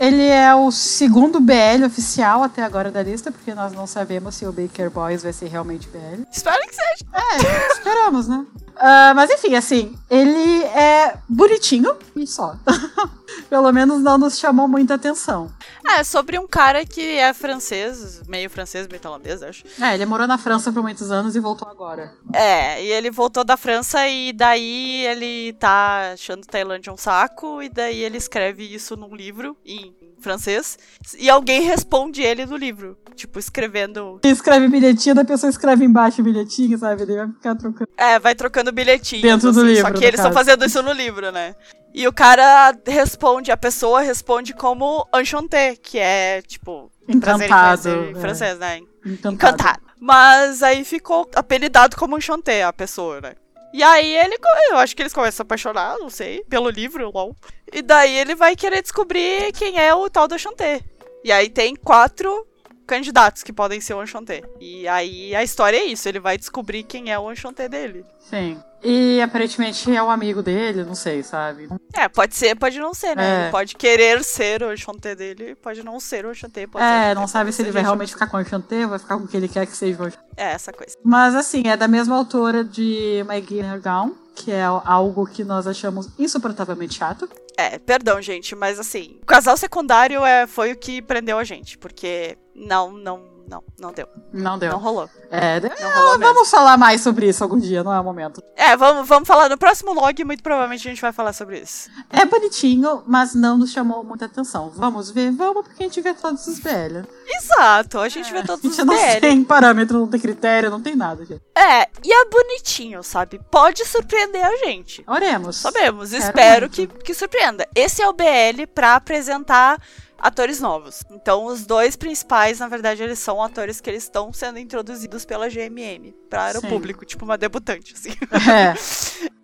Ele 0.00 0.26
é 0.26 0.54
o 0.54 0.70
segundo 0.70 1.40
BL 1.40 1.84
oficial 1.84 2.42
até 2.42 2.62
agora 2.62 2.90
da 2.90 3.02
lista, 3.02 3.30
porque 3.30 3.54
nós 3.54 3.72
não 3.72 3.86
sabemos 3.86 4.34
se 4.34 4.46
o 4.46 4.52
Baker 4.52 4.90
Boys 4.90 5.22
vai 5.22 5.32
ser 5.32 5.48
realmente 5.48 5.88
BL. 5.88 6.22
Espero 6.32 6.58
que 6.66 6.74
seja. 6.74 7.04
É, 7.12 7.72
esperamos, 7.74 8.26
né? 8.26 8.46
Ah, 8.80 9.12
mas 9.14 9.30
enfim, 9.30 9.54
assim, 9.54 9.94
ele 10.08 10.64
é 10.64 11.18
bonitinho 11.28 11.94
e 12.16 12.26
só. 12.26 12.56
Pelo 13.50 13.70
menos 13.72 14.02
não 14.02 14.16
nos 14.16 14.38
chamou 14.38 14.66
muita 14.66 14.94
atenção. 14.94 15.52
É, 15.86 16.02
sobre 16.02 16.38
um 16.38 16.46
cara 16.46 16.84
que 16.86 17.00
é 17.00 17.32
francês, 17.34 18.22
meio 18.26 18.48
francês, 18.48 18.88
meio 18.88 19.00
tailandês, 19.00 19.42
acho. 19.42 19.64
É, 19.80 19.94
ele 19.94 20.06
morou 20.06 20.26
na 20.26 20.38
França 20.38 20.72
por 20.72 20.82
muitos 20.82 21.10
anos 21.10 21.36
e 21.36 21.40
voltou 21.40 21.68
agora. 21.68 22.14
É, 22.32 22.82
e 22.82 22.90
ele 22.90 23.10
voltou 23.10 23.44
da 23.44 23.56
França 23.56 24.08
e 24.08 24.32
daí 24.32 25.04
ele 25.04 25.52
tá 25.54 26.12
achando 26.14 26.46
Tailândia 26.46 26.92
um 26.92 26.96
saco 26.96 27.62
e 27.62 27.68
daí 27.68 28.02
ele 28.02 28.16
escreve 28.16 28.64
isso 28.64 28.96
num 28.96 29.14
livro 29.14 29.56
em 29.64 29.94
francês 30.20 30.78
e 31.18 31.28
alguém 31.28 31.62
responde 31.62 32.22
ele 32.22 32.46
no 32.46 32.56
livro, 32.56 32.96
tipo 33.14 33.38
escrevendo, 33.38 34.20
escreve 34.24 34.68
bilhetinho, 34.68 35.14
da 35.14 35.24
pessoa 35.24 35.50
escreve 35.50 35.84
embaixo 35.84 36.20
o 36.20 36.24
bilhetinho, 36.24 36.78
sabe? 36.78 37.02
Ele 37.02 37.16
vai 37.16 37.28
ficar 37.28 37.54
trocando. 37.54 37.90
é, 37.96 38.18
vai 38.18 38.34
trocando 38.34 38.72
bilhetinhos 38.72 39.22
Dentro 39.22 39.52
do 39.52 39.60
assim, 39.60 39.68
livro, 39.68 39.92
só 39.92 39.98
que 39.98 40.04
eles 40.04 40.20
estão 40.20 40.32
fazendo 40.32 40.64
isso 40.64 40.82
no 40.82 40.92
livro, 40.92 41.30
né? 41.32 41.54
E 41.92 42.06
o 42.06 42.12
cara 42.12 42.76
responde, 42.86 43.50
a 43.50 43.56
pessoa 43.56 44.00
responde 44.00 44.54
como 44.54 45.06
enchanté, 45.14 45.74
que 45.74 45.98
é 45.98 46.40
tipo 46.42 46.90
Encantado. 47.08 47.88
em 47.88 48.10
é. 48.10 48.14
francês, 48.14 48.58
né? 48.58 48.78
Encantado. 49.04 49.34
Encantado. 49.34 49.80
Mas 49.98 50.62
aí 50.62 50.84
ficou 50.84 51.28
apelidado 51.34 51.96
como 51.96 52.16
Enchanté, 52.16 52.62
a 52.64 52.72
pessoa, 52.72 53.20
né? 53.20 53.34
E 53.72 53.82
aí 53.82 54.16
ele, 54.16 54.36
eu 54.70 54.78
acho 54.78 54.96
que 54.96 55.02
eles 55.02 55.12
começam 55.12 55.28
a 55.28 55.36
se 55.36 55.42
apaixonar, 55.42 55.98
não 55.98 56.10
sei, 56.10 56.44
pelo 56.44 56.68
livro, 56.68 57.10
lol. 57.10 57.36
E 57.72 57.82
daí 57.82 58.16
ele 58.16 58.34
vai 58.34 58.56
querer 58.56 58.82
descobrir 58.82 59.52
quem 59.52 59.78
é 59.78 59.94
o 59.94 60.10
tal 60.10 60.26
do 60.26 60.34
Enchanté. 60.34 60.80
E 61.22 61.30
aí 61.30 61.48
tem 61.48 61.76
quatro 61.76 62.46
candidatos 62.86 63.44
que 63.44 63.52
podem 63.52 63.80
ser 63.80 63.94
o 63.94 64.02
Enchanté. 64.02 64.42
E 64.60 64.88
aí 64.88 65.34
a 65.34 65.44
história 65.44 65.76
é 65.76 65.84
isso, 65.84 66.08
ele 66.08 66.18
vai 66.18 66.36
descobrir 66.36 66.82
quem 66.82 67.12
é 67.12 67.18
o 67.18 67.30
Enchanté 67.30 67.68
dele. 67.68 68.04
Sim. 68.18 68.60
E 68.82 69.20
aparentemente 69.20 69.94
é 69.94 70.02
um 70.02 70.10
amigo 70.10 70.42
dele, 70.42 70.84
não 70.84 70.94
sei, 70.94 71.22
sabe? 71.22 71.68
É, 71.92 72.08
pode 72.08 72.34
ser, 72.34 72.56
pode 72.56 72.78
não 72.78 72.94
ser, 72.94 73.14
né? 73.14 73.24
É. 73.24 73.42
Ele 73.42 73.50
pode 73.50 73.76
querer 73.76 74.24
ser 74.24 74.62
o 74.62 74.72
Enchanté 74.72 75.14
dele, 75.14 75.54
pode 75.54 75.82
não 75.82 76.00
ser 76.00 76.24
o 76.24 76.32
Enchanté. 76.32 76.66
Pode 76.66 76.84
o 76.84 76.88
É, 76.88 77.14
não 77.14 77.26
sabe 77.26 77.52
se 77.52 77.62
ele 77.62 77.72
vai 77.72 77.82
o 77.82 77.84
realmente 77.84 78.12
ficar 78.12 78.26
com 78.26 78.36
o 78.36 78.40
Enchanté 78.40 78.84
ou 78.84 78.90
vai 78.90 78.98
ficar 78.98 79.18
com 79.18 79.24
o 79.24 79.28
que 79.28 79.36
ele 79.36 79.48
quer 79.48 79.66
que 79.66 79.76
seja 79.76 80.02
o. 80.02 80.06
É, 80.36 80.52
essa 80.52 80.72
coisa. 80.72 80.96
Mas 81.04 81.34
assim, 81.34 81.62
é 81.66 81.76
da 81.76 81.86
mesma 81.86 82.16
autora 82.16 82.64
de 82.64 83.24
My 83.28 83.40
Guinea 83.40 83.78
Gown, 83.78 84.14
que 84.34 84.50
é 84.50 84.64
algo 84.64 85.26
que 85.26 85.44
nós 85.44 85.66
achamos 85.66 86.08
insuportavelmente 86.18 86.94
chato. 86.94 87.28
É, 87.56 87.78
perdão, 87.78 88.22
gente, 88.22 88.54
mas 88.54 88.78
assim, 88.78 89.18
o 89.22 89.26
casal 89.26 89.54
secundário 89.54 90.24
é, 90.24 90.46
foi 90.46 90.72
o 90.72 90.76
que 90.76 91.02
prendeu 91.02 91.36
a 91.36 91.44
gente, 91.44 91.76
porque 91.76 92.38
não, 92.54 92.90
não, 92.92 93.22
não, 93.48 93.62
não 93.78 93.92
deu. 93.92 94.08
Não 94.32 94.58
deu. 94.58 94.70
Não 94.72 94.78
rolou. 94.78 95.08
É, 95.30 95.60
Não 95.60 95.90
rolou 95.94 96.18
mesmo. 96.18 96.34
vamos 96.34 96.50
falar 96.50 96.76
mais 96.76 97.00
sobre 97.00 97.28
isso 97.28 97.42
algum 97.44 97.58
dia, 97.58 97.84
não 97.84 97.92
é 97.92 98.00
o 98.00 98.04
momento. 98.04 98.42
É, 98.56 98.76
vamos, 98.76 99.06
vamos 99.08 99.26
falar 99.28 99.48
no 99.48 99.56
próximo 99.56 99.92
log, 99.92 100.24
muito 100.24 100.42
provavelmente 100.42 100.86
a 100.86 100.90
gente 100.90 101.00
vai 101.00 101.12
falar 101.12 101.32
sobre 101.32 101.60
isso. 101.60 101.88
É 102.10 102.24
bonitinho, 102.24 103.02
mas 103.06 103.34
não 103.34 103.56
nos 103.56 103.70
chamou 103.70 104.02
muita 104.04 104.24
atenção. 104.26 104.70
Vamos 104.74 105.10
ver? 105.10 105.30
Vamos, 105.32 105.66
porque 105.66 105.82
a 105.84 105.86
gente 105.86 106.00
vê 106.00 106.12
todos 106.14 106.46
os 106.46 106.58
BL. 106.58 107.06
Exato, 107.26 107.98
a 107.98 108.08
gente 108.08 108.32
vê 108.32 108.38
a 108.38 108.44
todos 108.44 108.64
os 108.64 108.76
gente 108.76 108.84
não 108.86 108.94
BL. 108.94 109.20
tem 109.20 109.44
parâmetro, 109.44 109.98
não 110.00 110.08
tem 110.08 110.20
critério, 110.20 110.70
não 110.70 110.80
tem 110.80 110.96
nada, 110.96 111.24
gente. 111.24 111.40
É, 111.56 111.88
e 112.04 112.12
é 112.12 112.24
bonitinho, 112.26 113.02
sabe? 113.02 113.40
Pode 113.50 113.84
surpreender 113.84 114.44
a 114.44 114.56
gente. 114.56 115.04
Oremos. 115.06 115.56
Sabemos, 115.56 116.10
Quero 116.10 116.22
espero 116.24 116.60
muito. 116.68 116.74
que, 116.74 116.86
que 117.04 117.14
surpreenda. 117.14 117.68
Esse 117.74 118.02
é 118.02 118.08
o 118.08 118.12
BL 118.12 118.66
pra 118.74 118.94
apresentar 118.96 119.80
atores 120.20 120.60
novos. 120.60 121.02
Então, 121.10 121.46
os 121.46 121.64
dois 121.66 121.96
principais, 121.96 122.58
na 122.58 122.68
verdade, 122.68 123.02
eles 123.02 123.18
são 123.18 123.42
atores 123.42 123.80
que 123.80 123.88
eles 123.90 124.04
estão 124.04 124.32
sendo 124.32 124.58
introduzidos 124.58 125.24
pela 125.24 125.48
GMM 125.48 126.12
para 126.28 126.58
o 126.58 126.62
público, 126.62 127.04
tipo 127.04 127.24
uma 127.24 127.36
debutante, 127.38 127.94
assim. 127.94 128.10
É. 128.50 128.74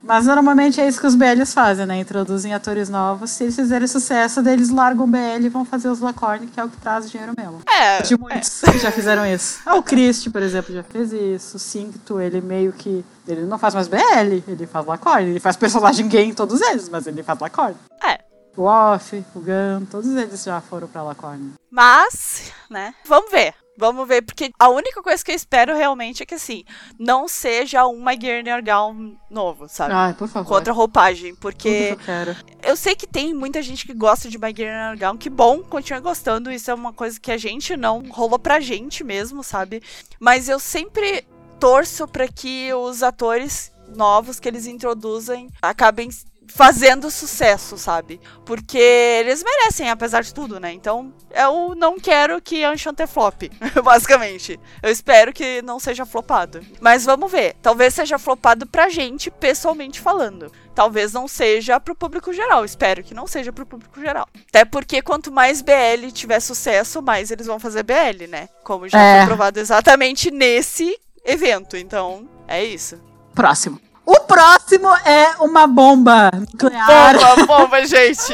Mas 0.03 0.27
normalmente 0.27 0.81
é 0.81 0.87
isso 0.87 1.01
que 1.01 1.07
os 1.07 1.17
BLs 1.17 1.53
fazem, 1.53 1.85
né? 1.85 1.99
Introduzem 1.99 2.55
atores 2.55 2.89
novos. 2.89 3.31
Se 3.31 3.43
eles 3.43 3.57
fizerem 3.57 3.89
sucesso, 3.89 4.41
eles 4.49 4.71
largam 4.71 5.05
o 5.05 5.09
BL 5.09 5.45
e 5.45 5.49
vão 5.49 5.65
fazer 5.65 5.89
os 5.89 5.99
Lacorne, 5.99 6.47
que 6.47 6.61
é 6.61 6.65
o 6.65 6.69
que 6.69 6.77
traz 6.77 7.11
dinheiro 7.11 7.33
mesmo. 7.37 7.61
É, 7.69 8.03
De 8.03 8.17
muitos 8.17 8.61
que 8.61 8.79
já 8.79 8.93
fizeram 8.93 9.27
isso. 9.27 9.59
Ah, 9.67 9.75
o 9.75 9.83
Christie, 9.83 10.31
por 10.31 10.43
exemplo, 10.43 10.73
já 10.73 10.85
fez 10.85 11.13
isso. 11.13 11.57
O 11.57 11.59
Cincto, 11.59 12.21
ele 12.21 12.41
meio 12.41 12.73
que. 12.73 13.05
Ele 13.27 13.43
não 13.43 13.59
faz 13.59 13.75
mais 13.75 13.89
BL, 13.89 14.43
ele 14.47 14.67
faz 14.67 14.87
Lacorne. 14.87 15.31
Ele 15.31 15.41
faz 15.41 15.57
personagem 15.57 16.07
gay 16.07 16.25
em 16.25 16.35
todos 16.35 16.61
eles, 16.61 16.89
mas 16.89 17.07
ele 17.09 17.25
faz 17.25 17.41
Lacorne. 17.41 17.77
é. 18.05 18.26
O 18.57 18.63
Off, 18.63 19.25
o 19.35 19.41
Gun, 19.41 19.85
todos 19.91 20.09
eles 20.17 20.43
já 20.43 20.61
foram 20.61 20.89
pra 20.89 21.03
Lacorne. 21.03 21.53
Mas, 21.71 22.53
né, 22.71 22.95
vamos 23.07 23.31
ver. 23.31 23.55
Vamos 23.79 24.09
ver, 24.09 24.23
porque 24.23 24.51
a 24.59 24.71
única 24.71 25.03
coisa 25.03 25.23
que 25.23 25.31
eu 25.31 25.35
espero 25.35 25.77
realmente 25.77 26.23
é 26.23 26.27
que, 26.27 26.35
assim, 26.35 26.65
não 26.99 27.29
seja 27.29 27.85
uma 27.85 28.15
Guernier 28.15 28.65
Gown 28.65 29.19
novo, 29.31 29.69
sabe? 29.69 29.93
Ai, 29.93 30.15
por 30.15 30.27
favor. 30.29 30.49
Com 30.49 30.55
outra 30.55 30.73
roupagem, 30.73 31.35
Tudo 31.35 31.35
que 31.35 31.41
porque 31.43 31.89
eu 31.91 31.97
quero. 31.99 32.37
eu 32.63 32.75
sei 32.75 32.97
que 32.97 33.07
tem 33.07 33.35
muita 33.35 33.61
gente 33.61 33.87
que 33.87 33.93
gosta 33.93 34.31
de 34.31 34.39
My 34.39 34.51
Guernier 34.51 34.99
Gown, 34.99 35.19
que 35.19 35.29
bom, 35.29 35.63
continua 35.63 36.01
gostando, 36.01 36.51
isso 36.51 36.71
é 36.71 36.75
uma 36.75 36.95
coisa 36.95 37.21
que 37.21 37.31
a 37.31 37.37
gente 37.37 37.77
não 37.77 38.03
rolou 38.09 38.39
pra 38.39 38.61
gente 38.61 39.05
mesmo, 39.05 39.45
sabe? 39.45 39.83
Mas 40.19 40.49
eu 40.49 40.59
sempre 40.59 41.27
torço 41.61 42.09
pra 42.09 42.27
que 42.29 42.73
os 42.73 43.03
atores 43.03 43.71
novos 43.95 44.41
que 44.41 44.49
eles 44.49 44.67
introduzem 44.67 45.51
acabem 45.61 46.09
fazendo 46.49 47.11
sucesso, 47.11 47.77
sabe? 47.77 48.21
Porque 48.45 48.79
eles 48.79 49.43
merecem, 49.43 49.91
apesar 49.91 50.23
de 50.23 50.33
tudo, 50.33 50.59
né? 50.61 50.73
Então, 50.73 51.13
eu 51.35 51.75
não 51.75 51.99
quero 51.99 52.41
que 52.41 52.65
Enchanté 52.65 53.07
flop, 53.07 53.43
basicamente. 53.85 54.59
Eu 54.83 54.91
espero 54.91 55.33
que 55.33 55.61
não 55.63 55.79
seja 55.79 56.07
flopado. 56.07 56.61
Mas 56.81 57.05
vamos 57.05 57.31
ver. 57.31 57.55
Talvez 57.63 57.95
seja 57.95 58.19
flopado 58.19 58.67
pra 58.67 58.89
gente, 58.89 59.31
pessoalmente 59.31 60.01
falando. 60.01 60.51
Talvez 60.75 61.13
não 61.13 61.27
seja 61.27 61.81
pro 61.81 61.95
público 61.95 62.33
geral. 62.33 62.65
Espero 62.65 63.03
que 63.03 63.15
não 63.15 63.27
seja 63.27 63.53
pro 63.53 63.65
público 63.67 64.01
geral. 64.01 64.27
Até 64.49 64.65
porque 64.65 65.01
quanto 65.03 65.33
mais 65.33 65.63
BL 65.63 66.11
tiver 66.13 66.41
sucesso, 66.41 67.01
mais 67.03 67.31
eles 67.31 67.47
vão 67.47 67.59
fazer 67.59 67.83
BL, 67.83 68.27
né? 68.29 68.49
Como 68.63 68.89
já 68.89 69.01
É. 69.01 69.19
foi 69.19 69.27
provado 69.29 69.59
exatamente 69.59 70.31
nesse 70.31 70.99
evento. 71.25 71.77
Então, 71.77 72.29
é 72.47 72.63
isso. 72.65 73.01
Próximo. 73.35 73.81
O 74.07 74.21
próximo 74.21 74.89
é 75.05 75.35
uma 75.41 75.67
bomba 75.67 76.31
nuclear. 76.33 77.19
Bomba, 77.19 77.47
bomba, 77.47 77.85
gente. 77.87 78.33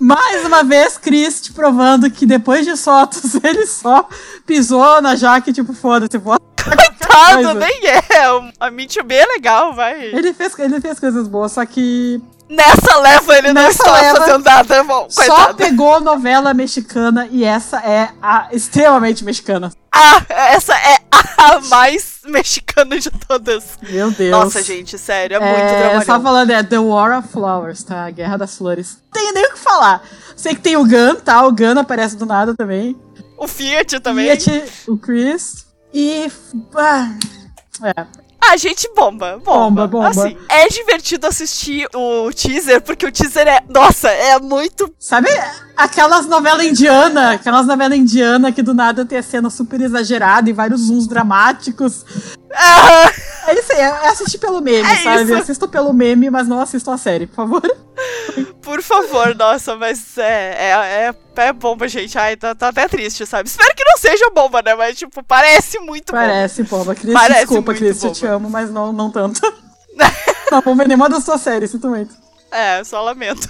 Mais 0.00 0.44
uma 0.46 0.64
vez, 0.64 0.96
Chris 0.96 1.42
te 1.42 1.52
provando 1.52 2.10
que 2.10 2.24
depois 2.24 2.64
de 2.64 2.74
Sotos, 2.78 3.34
ele 3.44 3.66
só 3.66 4.08
pisou 4.46 5.02
na 5.02 5.14
jaque, 5.14 5.52
tipo, 5.52 5.74
foda-se, 5.74 6.16
bota 6.18 6.42
Coitado, 6.64 7.54
nem 7.54 7.86
é. 7.86 8.02
A 8.58 8.70
Mitch 8.70 8.96
B 9.04 9.14
é 9.14 9.26
legal, 9.26 9.74
vai. 9.74 10.02
Ele 10.02 10.32
fez, 10.32 10.58
ele 10.58 10.80
fez 10.80 10.98
coisas 10.98 11.28
boas, 11.28 11.52
só 11.52 11.64
que 11.64 12.20
Nessa 12.48 12.96
leva 12.98 13.38
ele 13.38 13.52
não 13.52 13.62
Nessa 13.62 13.82
está 13.82 13.92
leva, 13.92 14.16
fazendo 14.18 14.44
nada, 14.44 14.84
bom, 14.84 15.06
só 15.10 15.24
coitado. 15.24 15.54
pegou 15.56 16.00
novela 16.00 16.54
mexicana 16.54 17.28
e 17.30 17.44
essa 17.44 17.78
é 17.78 18.10
a 18.22 18.48
extremamente 18.52 19.24
mexicana. 19.24 19.72
Ah, 19.92 20.22
essa 20.28 20.72
é 20.74 20.98
a 21.36 21.60
mais 21.62 22.15
mexicana 22.30 22.98
de 22.98 23.10
todas. 23.10 23.78
Meu 23.82 24.10
Deus. 24.10 24.30
Nossa, 24.30 24.62
gente, 24.62 24.98
sério, 24.98 25.36
é, 25.36 25.40
muito 25.40 26.02
É, 26.02 26.04
só 26.04 26.20
falando, 26.20 26.50
é 26.50 26.62
The 26.62 26.78
War 26.78 27.18
of 27.18 27.28
Flowers, 27.28 27.82
tá? 27.82 28.06
A 28.06 28.10
Guerra 28.10 28.36
das 28.36 28.56
Flores. 28.56 28.98
Não 29.04 29.22
tem 29.22 29.32
nem 29.32 29.46
o 29.46 29.52
que 29.52 29.58
falar. 29.58 30.02
Sei 30.36 30.54
que 30.54 30.60
tem 30.60 30.76
o 30.76 30.84
Gun, 30.84 31.16
tá? 31.16 31.46
O 31.46 31.52
Gun 31.52 31.78
aparece 31.78 32.16
do 32.16 32.26
nada 32.26 32.54
também. 32.54 32.96
O 33.38 33.46
Fiat 33.46 34.00
também. 34.00 34.26
Fiat, 34.38 34.64
o 34.88 34.96
Chris. 34.96 35.66
E. 35.92 36.30
Ah, 36.74 37.12
é. 37.82 38.06
Ah, 38.48 38.56
gente, 38.56 38.88
bomba, 38.94 39.38
bomba. 39.38 39.86
Bomba, 39.86 39.86
bomba. 39.86 40.08
Assim, 40.08 40.36
é 40.48 40.68
divertido 40.68 41.26
assistir 41.26 41.88
o 41.94 42.30
teaser, 42.32 42.80
porque 42.80 43.06
o 43.06 43.12
teaser 43.12 43.48
é. 43.48 43.62
Nossa, 43.68 44.08
é 44.08 44.38
muito. 44.38 44.92
Sabe 44.98 45.28
aquelas 45.76 46.26
novelas 46.26 46.64
indianas? 46.66 47.34
Aquelas 47.34 47.66
novelas 47.66 47.98
indianas 47.98 48.54
que 48.54 48.62
do 48.62 48.74
nada 48.74 49.04
tem 49.04 49.18
a 49.18 49.22
cena 49.22 49.50
super 49.50 49.80
exagerada 49.80 50.48
e 50.48 50.52
vários 50.52 50.82
zooms 50.82 51.06
dramáticos. 51.06 52.04
Ah, 52.54 53.12
É 53.48 53.54
isso 53.58 53.72
aí, 53.72 53.78
é 53.80 54.08
assistir 54.08 54.38
pelo 54.38 54.60
meme, 54.60 54.88
É 54.88 54.96
sabe? 54.96 55.22
isso. 55.24 55.34
Assisto 55.34 55.68
pelo 55.68 55.92
meme, 55.92 56.30
mas 56.30 56.48
não 56.48 56.60
assisto 56.60 56.90
a 56.90 56.96
série, 56.98 57.26
por 57.26 57.36
favor. 57.36 57.76
por 58.62 58.82
favor, 58.82 59.34
nossa, 59.36 59.76
mas 59.76 60.18
é, 60.18 60.54
é, 60.58 61.14
é, 61.36 61.42
é 61.48 61.52
bomba, 61.52 61.86
gente. 61.86 62.18
Ai, 62.18 62.36
tá, 62.36 62.54
tá 62.54 62.68
até 62.68 62.88
triste, 62.88 63.24
sabe? 63.26 63.48
Espero 63.48 63.74
que 63.76 63.84
não 63.84 63.96
seja 63.98 64.30
bomba, 64.34 64.62
né? 64.62 64.74
Mas, 64.74 64.96
tipo, 64.96 65.22
parece 65.22 65.78
muito 65.78 66.12
bomba. 66.12 66.24
Parece, 66.24 66.62
boba. 66.64 66.94
Cris, 66.94 67.12
Parece 67.12 67.40
desculpa, 67.40 67.74
Cris, 67.74 68.02
eu 68.02 68.12
te 68.12 68.26
amo, 68.26 68.50
mas 68.50 68.70
não, 68.70 68.92
não 68.92 69.10
tanto. 69.10 69.40
não 70.50 70.60
vou 70.62 70.74
ver 70.74 70.88
nenhuma 70.88 71.08
das 71.08 71.22
suas 71.22 71.40
séries, 71.40 71.70
sinto 71.70 71.88
muito. 71.88 72.14
É, 72.50 72.82
só 72.84 73.00
lamento. 73.02 73.48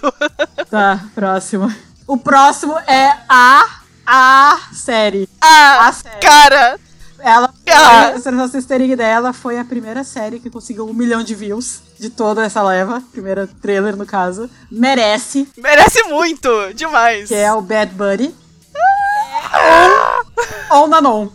Tá, 0.71 1.01
próximo. 1.15 1.73
O 2.07 2.17
próximo 2.17 2.79
é 2.87 3.17
a. 3.29 3.65
A 4.09 4.57
série. 4.73 5.29
ah, 5.41 5.89
A 5.89 5.93
série. 5.93 6.21
cara. 6.21 6.79
Ela, 7.19 7.53
Ah. 7.73 8.13
pra 8.23 8.33
vocês 8.47 8.65
terem 8.67 8.93
ideia, 8.93 9.15
ela 9.15 9.33
foi 9.33 9.59
a 9.59 9.65
primeira 9.65 10.05
série 10.05 10.39
que 10.39 10.49
conseguiu 10.49 10.87
um 10.89 10.93
milhão 10.93 11.25
de 11.25 11.35
views 11.35 11.81
de 11.99 12.09
toda 12.09 12.45
essa 12.45 12.63
leva. 12.63 13.03
Primeira 13.11 13.49
trailer, 13.61 13.97
no 13.97 14.07
caso. 14.07 14.49
Merece, 14.71 15.49
Merece 15.59 16.05
muito, 16.05 16.49
demais. 16.75 17.27
que 17.27 17.35
é 17.35 17.53
o 17.53 17.61
Bad 17.61 17.93
Buddy. 17.95 18.33
Ou, 20.71 20.83
ou 20.83 20.87
Nanon. 20.89 21.29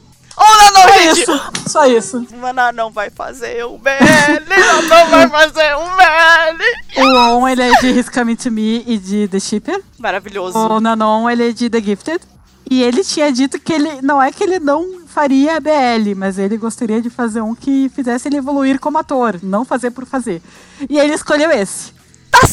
Oh, 0.43 0.57
não, 0.57 0.73
não, 0.73 0.81
Só 0.81 0.97
gente. 0.97 1.21
isso. 1.21 1.41
Só 1.67 1.85
isso. 1.85 2.27
Mana 2.39 2.71
não 2.71 2.89
vai 2.89 3.11
fazer 3.11 3.63
o 3.63 3.77
Meli, 3.77 4.89
não 4.89 5.07
vai 5.07 5.29
fazer 5.29 5.75
o 5.75 5.85
Meli. 5.95 6.73
O 6.97 7.37
On, 7.37 7.47
ele 7.47 7.61
é 7.61 7.71
de 7.79 7.87
His 7.87 8.09
Coming 8.09 8.35
to 8.35 8.51
Me 8.51 8.83
e 8.87 8.97
de 8.97 9.27
The 9.27 9.39
Shipper. 9.39 9.81
Maravilhoso. 9.99 10.57
O 10.57 10.79
Nanon, 10.79 11.29
ele 11.29 11.49
é 11.49 11.51
de 11.51 11.69
The 11.69 11.79
Gifted. 11.79 12.21
E 12.69 12.81
ele 12.81 13.03
tinha 13.03 13.31
dito 13.31 13.59
que 13.59 13.73
ele. 13.73 14.01
Não 14.01 14.21
é 14.21 14.31
que 14.31 14.43
ele 14.43 14.57
não 14.57 15.01
faria 15.05 15.59
BL, 15.59 16.15
mas 16.15 16.39
ele 16.39 16.57
gostaria 16.57 17.01
de 17.01 17.09
fazer 17.09 17.41
um 17.41 17.53
que 17.53 17.89
fizesse 17.93 18.27
ele 18.29 18.37
evoluir 18.37 18.79
como 18.79 18.97
ator, 18.97 19.39
não 19.43 19.65
fazer 19.65 19.91
por 19.91 20.05
fazer. 20.05 20.41
E 20.89 20.97
ele 20.97 21.13
escolheu 21.13 21.51
esse. 21.51 21.93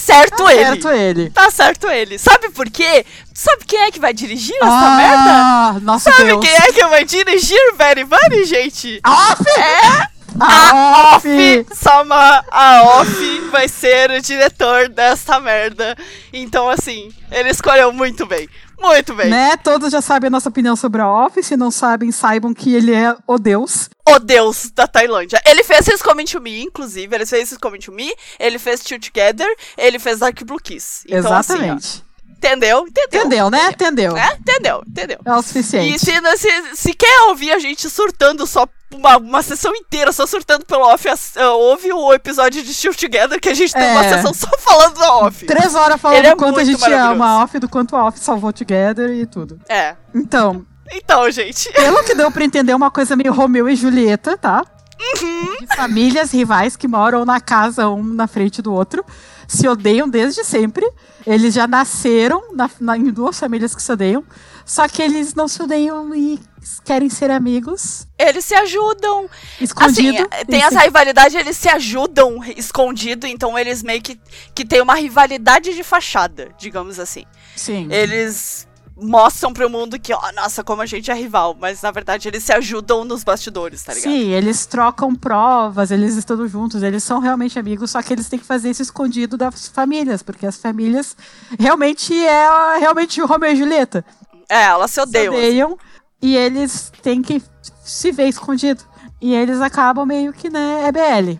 Tá 0.09 0.15
certo 0.15 0.45
Tá 0.45 0.55
ele. 0.55 0.65
certo 0.65 0.89
ele. 0.91 1.31
Tá 1.31 1.51
certo 1.51 1.89
ele. 1.89 2.19
Sabe 2.19 2.49
por 2.51 2.71
quê? 2.71 3.05
Sabe 3.35 3.65
quem 3.67 3.81
é 3.81 3.91
que 3.91 4.01
vai 4.01 4.13
dirigir 4.15 4.57
essa 4.57 4.67
ah, 4.67 4.97
merda? 4.97 5.81
Nossa 5.85 6.11
Sabe 6.11 6.25
Deus. 6.25 6.41
quem 6.45 6.55
é 6.55 6.73
que 6.73 6.87
vai 6.87 7.05
dirigir 7.05 7.75
Very 7.77 8.05
Bunny, 8.05 8.45
gente? 8.45 9.01
Off! 9.07 9.43
É 9.61 10.09
A 10.41 11.15
Off! 11.17 11.27
Sama 11.75 12.45
a 12.51 12.83
Off 13.01 13.41
vai 13.51 13.69
ser 13.69 14.11
o 14.11 14.21
diretor 14.23 14.89
dessa 14.89 15.39
merda. 15.41 15.97
Então, 16.33 16.69
assim, 16.69 17.11
ele 17.31 17.51
escolheu 17.51 17.93
muito 17.93 18.25
bem. 18.25 18.49
Muito 18.81 19.14
bem. 19.14 19.29
Né? 19.29 19.57
Todos 19.57 19.91
já 19.91 20.01
sabem 20.01 20.29
a 20.29 20.31
nossa 20.31 20.49
opinião 20.49 20.76
sobre 20.76 21.01
a 21.01 21.09
Off. 21.09 21.43
Se 21.43 21.57
não 21.57 21.70
sabem, 21.70 22.12
saibam 22.12 22.55
que 22.55 22.74
ele 22.74 22.95
é 22.95 23.16
o 23.26 23.39
Deus. 23.39 23.89
O 24.09 24.18
deus 24.18 24.70
da 24.70 24.87
Tailândia. 24.87 25.41
Ele 25.45 25.64
fez 25.64 25.87
His 25.89 26.01
Coming 26.01 26.24
to 26.24 26.41
Me, 26.41 26.62
inclusive. 26.62 27.14
Ele 27.14 27.26
fez 27.26 27.53
His 27.53 27.59
Coming 27.59 27.81
to 27.81 27.93
Me. 27.93 28.11
Ele 28.39 28.59
fez 28.59 28.81
Two 28.81 28.99
Together. 28.99 29.49
Ele 29.76 29.99
fez 29.99 30.20
Dark 30.20 30.43
Blue 30.45 30.61
Kiss. 30.62 31.05
Então, 31.07 31.33
assim, 31.35 31.55
Exatamente. 31.55 32.05
ó, 32.05 32.08
entendeu? 32.39 32.86
Entendeu? 32.86 33.20
entendeu, 33.20 33.51
né? 33.51 33.68
Entendeu. 33.70 34.16
É? 34.16 34.36
Entendeu? 34.41 34.82
Entendeu? 34.86 35.18
É 35.24 35.32
o 35.34 35.41
E 35.41 35.43
suficiente. 35.43 35.99
se, 35.99 36.12
se, 36.39 36.76
se 36.76 36.95
quer 36.95 37.20
ouvir 37.28 37.53
a 37.53 37.59
gente 37.59 37.91
surtando 37.91 38.47
só 38.47 38.66
uma, 38.95 39.18
uma 39.18 39.43
sessão 39.43 39.74
inteira, 39.76 40.12
só 40.12 40.26
surtando 40.26 40.64
pelo 40.64 40.82
off, 40.82 41.07
uh, 41.09 41.41
ouve 41.53 41.93
o 41.93 42.12
episódio 42.14 42.62
de 42.62 42.72
Still 42.72 42.95
Together 42.95 43.39
que 43.41 43.49
a 43.51 43.55
gente 43.55 43.72
tem 43.74 43.91
uma 43.91 44.05
É. 44.05 44.14
sessão 44.16 44.32
só 44.32 44.49
falando 44.59 44.95
do 44.95 45.03
off. 45.05 45.45
Três 45.45 45.74
horas 45.74 46.01
falando 46.01 46.16
Ele 46.18 46.28
é 46.28 46.30
do 46.30 46.36
quanto 46.39 46.59
a 46.61 46.64
gente 46.64 46.84
ama 46.93 47.26
a 47.26 47.43
Off, 47.45 47.59
do 47.59 47.68
quanto 47.68 47.95
a 47.97 48.07
Off 48.07 48.18
salvou 48.18 48.53
Together 48.53 49.11
e 49.11 49.26
tudo. 49.26 49.61
É. 49.68 49.95
Então, 50.14 50.64
Então, 50.91 51.30
gente. 51.30 51.70
pelo 51.72 52.03
que 52.05 52.14
deu 52.14 52.30
pra 52.30 52.45
entender, 52.45 52.72
é 52.72 52.76
uma 52.76 52.91
coisa 52.91 53.14
meio 53.14 53.32
Romeu 53.32 53.68
e 53.68 53.76
Julieta, 53.76 54.39
tá? 54.39 54.64
Uhum. 55.01 55.57
De 55.61 55.66
famílias 55.76 56.32
rivais 56.32 56.74
que 56.76 56.89
moram 56.89 57.24
na 57.24 57.41
casa, 57.41 57.89
um 57.89 58.03
na 58.03 58.26
frente 58.26 58.61
do 58.62 58.72
outro, 58.72 59.05
se 59.49 59.66
odeiam 59.66 60.09
desde 60.09 60.44
sempre. 60.44 60.88
Eles 61.26 61.53
já 61.55 61.66
nasceram 61.66 62.55
na, 62.55 62.70
na- 62.80 62.96
em 62.96 63.11
duas 63.11 63.38
famílias 63.40 63.74
que 63.74 63.82
se 63.82 63.90
odeiam, 63.90 64.22
só 64.64 64.86
que 64.86 65.03
eles 65.03 65.34
não 65.34 65.49
se 65.49 65.61
odeiam 65.62 66.14
e 66.14 66.38
querem 66.84 67.09
ser 67.09 67.30
amigos. 67.30 68.07
Eles 68.18 68.44
se 68.44 68.55
ajudam. 68.55 69.28
Escondido. 69.61 70.18
Assim, 70.22 70.28
é, 70.30 70.44
tem 70.44 70.62
essa 70.62 70.80
rivalidade, 70.80 71.36
eles 71.36 71.57
se 71.57 71.68
ajudam 71.68 72.44
escondido, 72.57 73.26
então 73.26 73.59
eles 73.59 73.82
meio 73.82 74.03
que, 74.03 74.20
que 74.55 74.64
tem 74.64 74.82
uma 74.82 74.94
rivalidade 74.94 75.74
de 75.74 75.82
fachada, 75.82 76.51
digamos 76.59 76.99
assim. 77.01 77.24
se- 77.57 77.64
Sim. 77.72 77.88
Eles 77.90 78.68
mostram 79.01 79.53
pro 79.53 79.70
mundo 79.70 79.99
que, 79.99 80.12
ó, 80.12 80.20
nossa, 80.34 80.64
como 80.64 80.82
a 80.82 80.86
gente 80.86 81.11
é 81.11 81.14
rival, 81.14 81.57
mas 81.59 81.80
na 81.82 81.90
verdade 81.90 82.28
eles 82.28 82.42
se 82.44 82.53
ajudam 82.53 83.05
nos 83.05 83.22
bastidores, 83.24 83.82
tá 83.82 83.94
ligado? 83.94 84.11
Sim, 84.12 84.30
eles 84.30 84.66
trocam 84.66 85.14
provas, 85.14 85.90
eles 85.90 86.16
estão 86.16 86.46
juntos, 86.49 86.82
eles 86.82 87.03
são 87.05 87.20
realmente 87.20 87.59
amigos, 87.59 87.90
só 87.90 88.03
que 88.03 88.12
eles 88.12 88.28
têm 88.28 88.38
que 88.38 88.44
fazer 88.44 88.70
isso 88.70 88.82
escondido 88.82 89.36
das 89.36 89.68
famílias, 89.68 90.22
porque 90.22 90.46
as 90.46 90.57
famílias 90.57 91.16
realmente 91.59 92.14
é 92.24 92.78
realmente 92.78 93.22
o 93.22 93.26
Romeu 93.26 93.53
e 93.53 93.57
Julieta. 93.57 94.05
É, 94.49 94.64
elas 94.64 94.90
se 94.90 94.94
Se 94.94 95.01
odeiam. 95.03 95.32
assim. 95.34 95.42
odeiam 95.46 95.78
e 96.20 96.36
eles 96.36 96.90
têm 97.03 97.22
que 97.22 97.42
se 97.84 98.11
ver 98.12 98.28
escondido. 98.28 98.82
E 99.20 99.34
eles 99.34 99.61
acabam 99.61 100.07
meio 100.07 100.32
que, 100.32 100.49
né, 100.49 100.84
é 100.86 100.92
BL. 100.92 101.38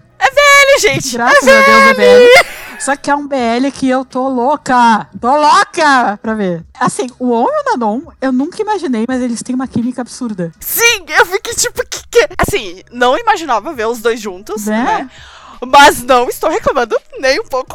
Ele, 0.69 0.79
gente! 0.81 1.13
Graças 1.17 1.43
a 1.49 1.61
Deus 1.63 1.69
é 1.69 1.95
BL. 1.95 2.49
Só 2.81 2.95
que 2.95 3.11
é 3.11 3.15
um 3.17 3.27
BL 3.27 3.71
que 3.75 3.89
eu 3.89 4.05
tô 4.05 4.29
louca! 4.29 5.09
Tô 5.21 5.37
louca 5.37 6.19
pra 6.23 6.35
ver. 6.35 6.65
Assim, 6.79 7.09
o 7.19 7.33
On 7.33 7.47
e 7.47 7.61
o 7.61 7.65
Nanon, 7.73 8.01
eu 8.21 8.31
nunca 8.31 8.63
imaginei, 8.63 9.05
mas 9.09 9.21
eles 9.21 9.43
têm 9.43 9.55
uma 9.55 9.67
química 9.67 10.01
absurda. 10.03 10.53
Sim, 10.61 11.05
eu 11.09 11.27
fiquei 11.27 11.55
tipo, 11.55 11.83
que, 11.89 12.03
que... 12.09 12.29
Assim, 12.39 12.83
não 12.93 13.19
imaginava 13.19 13.73
ver 13.73 13.87
os 13.89 13.99
dois 13.99 14.21
juntos, 14.21 14.67
Né? 14.67 14.85
né? 14.85 15.11
Mas 15.67 16.03
não 16.05 16.29
estou 16.29 16.49
reclamando 16.49 16.97
nem 17.19 17.41
um 17.41 17.45
pouco. 17.47 17.75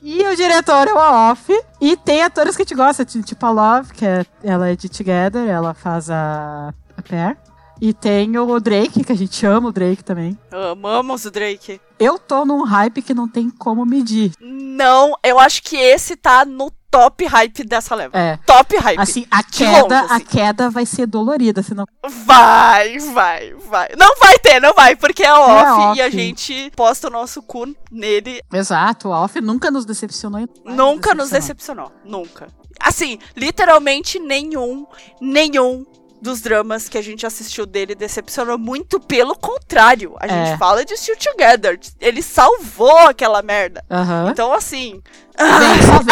E 0.00 0.24
o 0.28 0.36
diretor 0.36 0.86
é 0.86 0.94
o 0.94 0.96
Off. 1.32 1.52
E 1.80 1.96
tem 1.96 2.22
atores 2.22 2.54
que 2.54 2.62
a 2.62 2.64
gente 2.64 2.76
gosta, 2.76 3.04
ti- 3.04 3.22
tipo 3.24 3.44
a 3.44 3.50
Love, 3.50 3.92
que 3.92 4.06
é, 4.06 4.24
ela 4.44 4.68
é 4.68 4.76
de 4.76 4.88
Together, 4.88 5.48
ela 5.48 5.74
faz 5.74 6.08
a, 6.08 6.72
a 6.96 7.02
Pear. 7.02 7.36
E 7.80 7.94
tem 7.94 8.36
o 8.36 8.60
Drake, 8.60 9.02
que 9.02 9.12
a 9.12 9.16
gente 9.16 9.46
ama 9.46 9.68
o 9.68 9.72
Drake 9.72 10.04
também. 10.04 10.38
Amamos 10.50 11.24
o 11.24 11.30
Drake. 11.30 11.80
Eu 11.98 12.18
tô 12.18 12.44
num 12.44 12.62
hype 12.62 13.00
que 13.00 13.14
não 13.14 13.26
tem 13.26 13.48
como 13.48 13.86
medir. 13.86 14.32
Não, 14.40 15.16
eu 15.22 15.38
acho 15.38 15.62
que 15.62 15.76
esse 15.76 16.14
tá 16.14 16.44
no 16.44 16.70
top 16.90 17.24
hype 17.24 17.64
dessa 17.64 17.94
leva. 17.94 18.18
É. 18.18 18.36
Top 18.44 18.76
hype. 18.76 18.98
Assim, 18.98 19.26
a 19.30 19.42
queda, 19.42 20.02
longe, 20.02 20.12
assim. 20.12 20.14
a 20.14 20.20
queda 20.20 20.70
vai 20.70 20.84
ser 20.84 21.06
dolorida, 21.06 21.62
senão. 21.62 21.86
Vai, 22.26 22.98
vai, 22.98 23.54
vai. 23.54 23.88
Não 23.96 24.16
vai 24.18 24.38
ter, 24.38 24.60
não 24.60 24.74
vai, 24.74 24.96
porque 24.96 25.22
é 25.22 25.32
off, 25.32 25.96
e 25.98 26.02
a 26.02 26.06
off. 26.06 26.10
gente 26.10 26.72
posta 26.76 27.08
o 27.08 27.10
nosso 27.10 27.42
cu 27.42 27.74
nele. 27.90 28.42
Exato, 28.52 29.08
o 29.08 29.12
Off 29.12 29.40
nunca 29.40 29.70
nos 29.70 29.84
decepcionou. 29.84 30.46
nunca 30.66 31.14
nos 31.14 31.30
decepcionar. 31.30 31.86
decepcionou. 31.86 31.92
Nunca. 32.04 32.48
Assim, 32.82 33.18
literalmente 33.36 34.18
nenhum, 34.18 34.86
nenhum 35.20 35.84
dos 36.20 36.40
dramas 36.40 36.88
que 36.88 36.98
a 36.98 37.02
gente 37.02 37.24
assistiu 37.26 37.64
dele 37.66 37.94
decepcionou 37.94 38.58
muito. 38.58 39.00
Pelo 39.00 39.34
contrário, 39.36 40.14
a 40.20 40.26
É. 40.26 40.46
gente 40.46 40.58
fala 40.58 40.84
de 40.84 40.96
Still 40.96 41.16
Together. 41.16 41.78
Ele 42.00 42.22
salvou 42.22 42.96
aquela 43.08 43.42
merda. 43.42 43.84
Aham. 43.90 44.28
Então, 44.30 44.52
assim. 44.52 45.00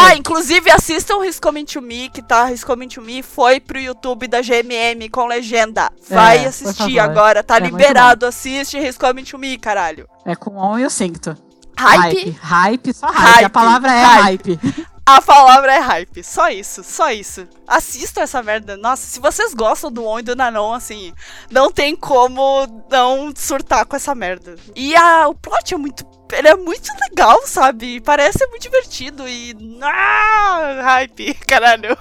Ah, 0.00 0.14
inclusive 0.16 0.70
assistam 0.70 1.22
His 1.24 1.38
Coming 1.38 1.66
to 1.66 1.82
Me, 1.82 2.08
que 2.08 2.22
tá 2.22 2.50
His 2.50 2.64
Coming 2.64 2.88
to 2.88 3.02
Me 3.02 3.22
foi 3.22 3.60
pro 3.60 3.78
YouTube 3.78 4.26
da 4.26 4.40
GMM 4.40 5.08
com 5.10 5.26
legenda. 5.26 5.90
Vai 6.08 6.44
É, 6.44 6.48
assistir 6.48 6.98
agora, 6.98 7.42
tá 7.42 7.56
É 7.58 7.60
liberado. 7.60 8.24
Assiste 8.24 8.78
His 8.78 8.96
Coming 8.96 9.24
to 9.24 9.36
Me, 9.38 9.58
caralho. 9.58 10.08
É 10.24 10.34
com 10.34 10.56
On 10.56 10.78
e 10.78 10.86
o 10.86 10.90
Cincto. 10.90 11.36
Hype? 11.78 12.30
Hype, 12.40 12.94
só 12.94 13.06
hype. 13.08 13.34
Hype, 13.34 13.44
A 13.44 13.50
palavra 13.50 13.92
é 13.92 14.02
hype. 14.02 14.54
hype. 14.54 14.86
A 15.08 15.22
palavra 15.22 15.72
é 15.72 15.78
hype. 15.78 16.22
Só 16.22 16.50
isso, 16.50 16.84
só 16.84 17.10
isso. 17.10 17.48
Assistam 17.66 18.20
essa 18.20 18.42
merda. 18.42 18.76
Nossa, 18.76 19.06
se 19.06 19.18
vocês 19.18 19.54
gostam 19.54 19.90
do 19.90 20.04
On 20.04 20.18
e 20.18 20.22
do 20.22 20.36
Nanon, 20.36 20.74
assim, 20.74 21.14
não 21.50 21.70
tem 21.70 21.96
como 21.96 22.66
não 22.90 23.32
surtar 23.34 23.86
com 23.86 23.96
essa 23.96 24.14
merda. 24.14 24.56
E 24.76 24.94
a, 24.94 25.26
o 25.26 25.34
plot 25.34 25.72
é 25.72 25.78
muito. 25.78 26.06
Ele 26.30 26.48
é 26.48 26.56
muito 26.56 26.90
legal, 27.08 27.40
sabe? 27.46 28.02
Parece 28.02 28.46
muito 28.48 28.60
divertido 28.60 29.26
e. 29.26 29.56
Ah, 29.80 30.78
hype, 30.82 31.32
caralho. 31.48 31.96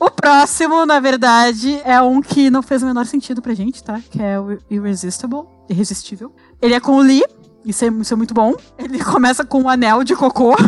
O 0.00 0.10
próximo, 0.10 0.86
na 0.86 0.98
verdade, 0.98 1.82
é 1.84 2.00
um 2.00 2.22
que 2.22 2.48
não 2.48 2.62
fez 2.62 2.82
o 2.82 2.86
menor 2.86 3.04
sentido 3.04 3.42
pra 3.42 3.52
gente, 3.52 3.84
tá? 3.84 4.00
Que 4.10 4.22
é 4.22 4.40
o 4.40 4.58
Irresistible. 4.70 5.44
Irresistível. 5.68 6.34
Ele 6.62 6.72
é 6.72 6.80
com 6.80 6.92
o 6.92 7.02
Lee. 7.02 7.26
Isso 7.62 7.84
é, 7.84 7.88
isso 7.88 8.14
é 8.14 8.16
muito 8.16 8.32
bom. 8.32 8.54
Ele 8.78 9.04
começa 9.04 9.44
com 9.44 9.60
um 9.60 9.68
anel 9.68 10.02
de 10.02 10.16
cocô. 10.16 10.56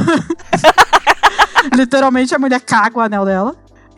Literalmente 1.74 2.34
a 2.34 2.38
mulher 2.38 2.60
caga 2.60 2.98
o 2.98 3.00
anel 3.00 3.24
dela. 3.24 3.56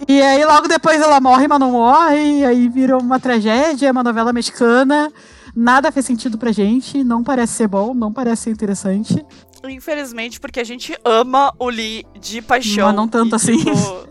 E 0.09 0.21
aí 0.23 0.45
logo 0.45 0.67
depois 0.67 1.01
ela 1.01 1.21
morre, 1.21 1.47
mas 1.47 1.59
não 1.61 1.73
morre. 1.73 2.41
E 2.41 2.45
aí 2.45 2.69
vira 2.69 2.97
uma 2.97 3.21
tragédia, 3.21 3.89
é 3.89 3.93
uma 3.93 4.03
novela 4.03 4.33
mexicana. 4.33 5.13
Nada 5.55 5.91
fez 5.93 6.07
sentido 6.07 6.39
pra 6.39 6.53
gente. 6.53 7.03
Não 7.05 7.23
parece 7.23 7.55
ser 7.55 7.69
bom, 7.69 7.93
não 7.95 8.13
parece 8.13 8.45
ser 8.45 8.51
interessante. 8.51 9.25
Infelizmente, 9.69 10.41
porque 10.41 10.59
a 10.61 10.65
gente 10.65 10.97
ama 11.05 11.53
o 11.59 11.69
Lee 11.69 12.07
de 12.19 12.41
paixão. 12.41 12.87
Mas 12.87 12.97
não 12.97 13.07
tanto 13.09 13.35
e, 13.35 13.37
assim. 13.37 13.59
tipo, 13.59 14.11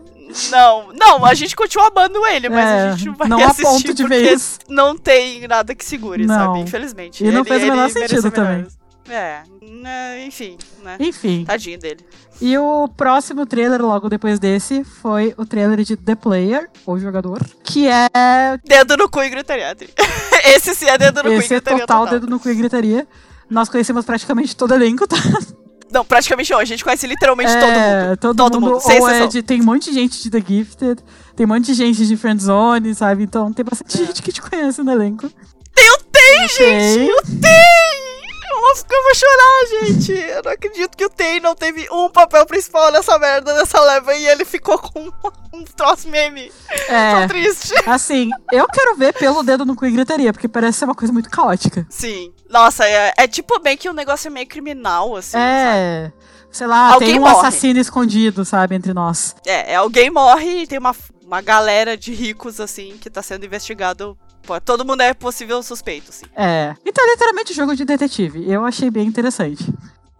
Não, 0.50 0.92
não, 0.92 1.24
a 1.24 1.34
gente 1.34 1.56
continua 1.56 1.88
amando 1.88 2.24
ele, 2.28 2.48
mas 2.48 2.64
É, 2.64 2.88
a 2.90 2.92
gente 2.92 3.06
não 3.06 3.14
vai 3.14 3.28
não 3.28 3.40
a 3.40 3.46
assistir 3.46 3.62
ponto 3.64 3.94
de 3.94 4.06
ver 4.06 4.20
porque 4.20 4.34
isso. 4.34 4.58
não 4.68 4.96
tem 4.96 5.46
nada 5.48 5.74
que 5.74 5.84
segure, 5.84 6.24
Não. 6.24 6.34
sabe? 6.34 6.60
Infelizmente. 6.60 7.24
E 7.24 7.30
não 7.32 7.44
fez 7.44 7.62
o 7.64 7.66
menor 7.66 7.90
sentido 7.90 8.30
também. 8.30 8.64
É, 9.08 9.42
né, 9.60 10.24
enfim, 10.24 10.56
né? 10.84 10.96
Enfim. 11.00 11.44
Tadinho 11.44 11.80
dele. 11.80 12.06
E 12.40 12.56
o 12.56 12.88
próximo 12.88 13.44
trailer, 13.44 13.82
logo 13.82 14.08
depois 14.08 14.38
desse, 14.38 14.82
foi 14.82 15.34
o 15.36 15.44
trailer 15.44 15.82
de 15.84 15.94
The 15.96 16.14
Player, 16.14 16.70
ou 16.86 16.98
jogador, 16.98 17.38
que 17.62 17.86
é. 17.86 18.08
Dedo 18.64 18.96
no 18.96 19.10
cu 19.10 19.22
e 19.22 19.28
gritaria. 19.28 19.76
Esse 20.56 20.74
sim 20.74 20.86
é 20.86 20.96
dedo 20.96 21.22
no 21.22 21.28
cu 21.28 21.34
e 21.34 21.38
Esse 21.38 21.46
é 21.54 21.56
gritaria 21.56 21.80
total, 21.80 22.04
total. 22.04 22.18
dedo 22.20 22.30
no 22.30 22.40
cu 22.40 22.48
e 22.48 22.54
gritaria. 22.54 23.06
Nós 23.50 23.68
conhecemos 23.68 24.04
praticamente 24.06 24.56
todo 24.56 24.72
elenco, 24.72 25.06
tá? 25.06 25.16
Não, 25.92 26.04
praticamente 26.04 26.50
não. 26.52 26.60
A 26.60 26.64
gente 26.64 26.84
conhece 26.84 27.06
literalmente 27.06 27.50
É, 27.50 27.56
todo 27.60 27.66
mundo. 27.74 28.16
Todo, 28.16 28.36
Todo 28.36 28.60
mundo. 28.60 28.70
mundo, 28.74 28.80
sem 28.80 29.04
é 29.08 29.26
de, 29.26 29.42
tem 29.42 29.60
um 29.60 29.64
monte 29.64 29.90
de 29.90 29.92
gente 29.94 30.22
de 30.22 30.30
The 30.30 30.40
Gifted, 30.46 31.02
tem 31.34 31.44
um 31.44 31.48
monte 31.48 31.66
de 31.66 31.74
gente 31.74 32.06
de 32.06 32.16
Friendzone, 32.16 32.94
sabe? 32.94 33.24
Então 33.24 33.52
tem 33.52 33.64
bastante 33.64 34.00
É. 34.00 34.06
gente 34.06 34.22
que 34.22 34.32
te 34.32 34.40
conhece 34.40 34.82
no 34.82 34.92
elenco. 34.92 35.26
Eu 35.76 35.98
tenho, 36.12 36.48
gente! 36.48 37.10
Eu 37.10 37.22
tenho! 37.40 37.89
Eu 38.60 38.74
vou, 38.74 38.84
eu 38.90 39.02
vou 39.02 39.14
chorar, 39.14 39.84
gente! 39.86 40.12
Eu 40.12 40.42
não 40.42 40.52
acredito 40.52 40.96
que 40.96 41.04
o 41.04 41.08
Tay 41.08 41.40
não 41.40 41.54
teve 41.54 41.88
um 41.90 42.10
papel 42.10 42.44
principal 42.44 42.92
nessa 42.92 43.18
merda, 43.18 43.54
nessa 43.54 43.80
leva, 43.80 44.14
e 44.14 44.26
ele 44.26 44.44
ficou 44.44 44.78
com 44.78 45.10
um 45.54 45.64
troço 45.64 46.08
meme. 46.08 46.52
Tô 46.86 46.92
É. 46.92 47.26
triste. 47.26 47.72
Assim, 47.86 48.28
eu 48.52 48.66
quero 48.68 48.96
ver 48.96 49.14
pelo 49.14 49.42
dedo 49.42 49.64
no 49.64 49.74
cu 49.74 49.86
e 49.86 49.90
gritaria, 49.90 50.32
porque 50.32 50.46
parece 50.48 50.78
ser 50.80 50.84
uma 50.84 50.94
coisa 50.94 51.12
muito 51.12 51.30
caótica. 51.30 51.86
Sim. 51.88 52.32
Nossa, 52.50 52.84
é, 52.86 53.14
é 53.16 53.26
tipo 53.26 53.58
bem 53.60 53.76
que 53.78 53.88
um 53.88 53.94
negócio 53.94 54.30
meio 54.30 54.46
criminal, 54.46 55.16
assim. 55.16 55.30
sabe? 55.32 55.44
É. 55.46 56.12
Sei 56.52 56.66
lá, 56.66 56.92
Alguém 56.94 57.10
tem 57.10 57.18
um 57.18 57.22
morre. 57.22 57.36
assassino 57.36 57.78
escondido, 57.80 58.44
sabe, 58.44 58.74
entre 58.74 58.92
nós. 58.92 59.36
É, 59.46 59.72
é, 59.72 59.76
alguém 59.76 60.10
morre 60.10 60.62
e 60.62 60.66
tem 60.66 60.78
uma, 60.78 60.94
uma 61.24 61.40
galera 61.40 61.96
de 61.96 62.12
ricos, 62.12 62.60
assim, 62.60 62.98
que 63.00 63.08
tá 63.08 63.22
sendo 63.22 63.46
investigado. 63.46 64.18
Todo 64.58 64.84
mundo 64.84 65.02
é 65.02 65.12
possível 65.12 65.62
suspeito, 65.62 66.08
assim. 66.08 66.24
É. 66.34 66.74
Então 66.84 67.06
é 67.06 67.10
literalmente 67.12 67.52
jogo 67.52 67.76
de 67.76 67.84
detetive. 67.84 68.50
Eu 68.50 68.64
achei 68.64 68.90
bem 68.90 69.06
interessante. 69.06 69.64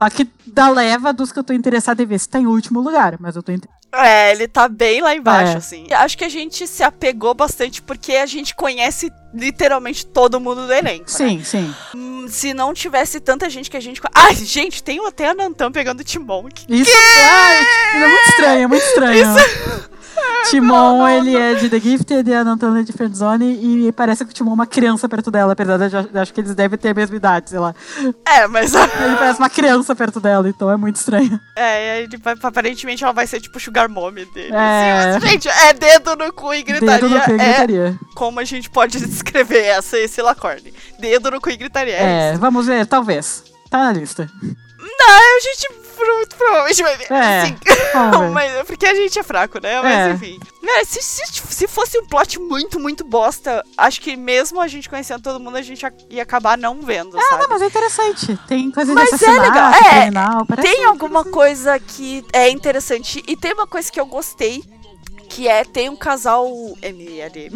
Só 0.03 0.09
que 0.11 0.29
da 0.47 0.69
leva 0.71 1.13
dos 1.13 1.31
que 1.33 1.39
eu 1.39 1.45
tô 1.45 1.53
interessado 1.53 2.01
em 2.01 2.07
ver 2.07 2.19
se 2.19 2.29
tá 2.29 2.39
em 2.39 2.47
último 2.47 2.81
lugar, 2.81 3.17
mas 3.21 3.37
eu 3.37 3.43
tô 3.43 3.53
interessado. 3.53 3.81
É, 3.93 4.31
ele 4.31 4.47
tá 4.47 4.69
bem 4.69 5.03
lá 5.03 5.15
embaixo, 5.15 5.55
É. 5.55 5.57
assim. 5.57 5.87
Acho 5.93 6.17
que 6.17 6.25
a 6.25 6.29
gente 6.29 6.65
se 6.67 6.83
apegou 6.83 7.35
bastante 7.35 7.83
porque 7.83 8.13
a 8.15 8.25
gente 8.25 8.55
conhece 8.55 9.13
literalmente 9.35 10.07
todo 10.07 10.39
mundo 10.41 10.67
do 10.67 10.73
elenco. 10.73 11.05
né? 11.05 11.09
Sim, 11.09 11.43
sim. 11.45 11.75
Hum, 11.95 12.27
Se 12.29 12.55
não 12.55 12.73
tivesse 12.73 13.19
tanta 13.19 13.51
gente 13.51 13.69
que 13.69 13.77
a 13.77 13.81
gente. 13.81 14.01
Ai, 14.15 14.37
gente, 14.37 14.83
tem 14.83 15.05
até 15.07 15.29
a 15.29 15.35
Nantan 15.35 15.73
pegando 15.73 16.01
o 16.01 16.05
Timon. 16.05 16.45
Que... 16.49 16.73
Isso, 16.73 16.91
ai, 16.97 17.59
é 17.97 18.07
muito 18.09 18.29
estranho, 18.31 18.63
é 18.63 18.67
muito 18.69 18.85
estranho. 18.85 19.27
Timon, 20.51 21.07
ele 21.09 21.37
é 21.37 21.55
de 21.55 21.69
The 21.69 21.79
Gifted 21.81 22.29
e 22.31 22.35
a 22.35 22.43
Nantana 22.45 22.81
é 22.81 22.83
de 22.83 22.93
Friendzone 22.93 23.87
e 23.87 23.93
parece 23.93 24.25
que 24.25 24.31
o 24.31 24.35
Timon 24.35 24.53
é 24.53 24.55
uma 24.55 24.67
criança 24.67 25.09
perto 25.09 25.31
dela, 25.31 25.53
apesar 25.53 25.77
de 25.77 25.95
eu 25.95 26.21
acho 26.21 26.33
que 26.33 26.41
eles 26.41 26.55
devem 26.55 26.79
ter 26.79 26.91
a 26.91 26.95
mesma 26.95 27.17
idade, 27.17 27.51
sei 27.51 27.59
lá. 27.59 27.75
É, 28.27 28.47
mas. 28.47 28.73
Ele 28.75 29.17
parece 29.17 29.39
uma 29.39 29.51
criança 29.51 29.95
perto 29.95 30.21
dela, 30.21 30.49
então 30.49 30.71
é 30.71 30.77
muito 30.77 30.97
estranho. 30.97 31.39
É, 31.57 32.03
ele 32.03 32.17
vai- 32.19 32.37
aparentemente 32.43 33.03
ela 33.05 33.13
vai 33.13 33.27
ser 33.27 33.41
tipo 33.41 33.59
o 33.59 33.61
sugar 33.61 33.89
mommy 33.89 34.25
dele. 34.27 34.53
É. 34.55 35.01
assim, 35.17 35.19
mas, 35.21 35.31
gente, 35.31 35.49
é 35.49 35.73
dedo 35.73 36.17
no 36.17 36.33
cu 36.33 36.55
e 36.55 36.63
gritaria. 36.63 36.95
Dedo 37.01 37.09
no 37.09 37.21
cu 37.21 37.31
e 37.31 37.35
é 37.35 37.37
gritaria. 37.47 37.99
como 38.15 38.41
a 38.41 38.45
gente 38.45 38.71
pode 38.71 38.99
descrever 39.01 39.65
essa, 39.65 39.99
esse 39.99 40.21
Lacorne. 40.23 40.73
Dedo 40.99 41.31
no 41.31 41.41
cu 41.41 41.51
e 41.51 41.57
gritaria. 41.57 41.95
É, 41.97 42.33
É, 42.33 42.37
vamos 42.39 42.67
ver, 42.67 42.87
talvez. 42.87 43.45
Tá 43.71 43.79
na 43.79 43.93
lista. 43.93 44.29
Não, 44.43 45.17
a 45.17 45.41
gente 45.43 45.80
muito 46.07 46.37
provavelmente 46.37 46.83
vai 46.83 46.97
ver. 46.97 47.13
É, 47.13 47.47
Sim. 47.47 47.57
vamos 47.93 48.21
ver. 48.21 48.31
Mas, 48.31 48.67
porque 48.67 48.87
a 48.87 48.95
gente 48.95 49.19
é 49.19 49.23
fraco, 49.23 49.61
né? 49.61 49.81
Mas 49.83 49.93
É. 49.93 50.11
enfim. 50.13 50.41
É, 50.63 50.85
se, 50.85 51.03
se, 51.03 51.23
se 51.49 51.67
fosse 51.67 51.99
um 51.99 52.07
plot 52.07 52.39
muito, 52.39 52.79
muito 52.79 53.03
bosta, 53.05 53.65
acho 53.77 54.01
que 54.01 54.17
mesmo 54.17 54.61
a 54.61 54.69
gente 54.69 54.89
conhecendo 54.89 55.21
todo 55.23 55.41
mundo, 55.41 55.57
a 55.57 55.63
gente 55.63 55.85
ia 56.09 56.23
acabar 56.23 56.57
não 56.57 56.81
vendo, 56.81 57.19
Ah, 57.19 57.23
sabe? 57.29 57.43
não, 57.43 57.49
mas 57.51 57.63
é 57.63 57.67
interessante. 57.67 58.39
Tem 58.47 58.71
coisa 58.71 58.93
Mas 58.95 59.09
de 59.09 59.13
é 59.13 59.17
assassinato, 59.17 59.49
legal, 59.49 59.73
é, 59.73 60.01
criminal, 60.01 60.47
Tem 60.63 60.85
alguma 60.85 61.25
coisa 61.25 61.79
que 61.81 62.25
é 62.33 62.49
interessante. 62.51 63.23
E 63.27 63.37
tem 63.37 63.53
uma 63.53 63.67
coisa 63.67 63.91
que 63.91 64.01
eu 64.01 64.07
gostei. 64.07 64.63
Que 65.29 65.47
é, 65.47 65.65
tem 65.65 65.89
um 65.89 65.95
casal 65.97 66.45
MLM. 66.83 67.53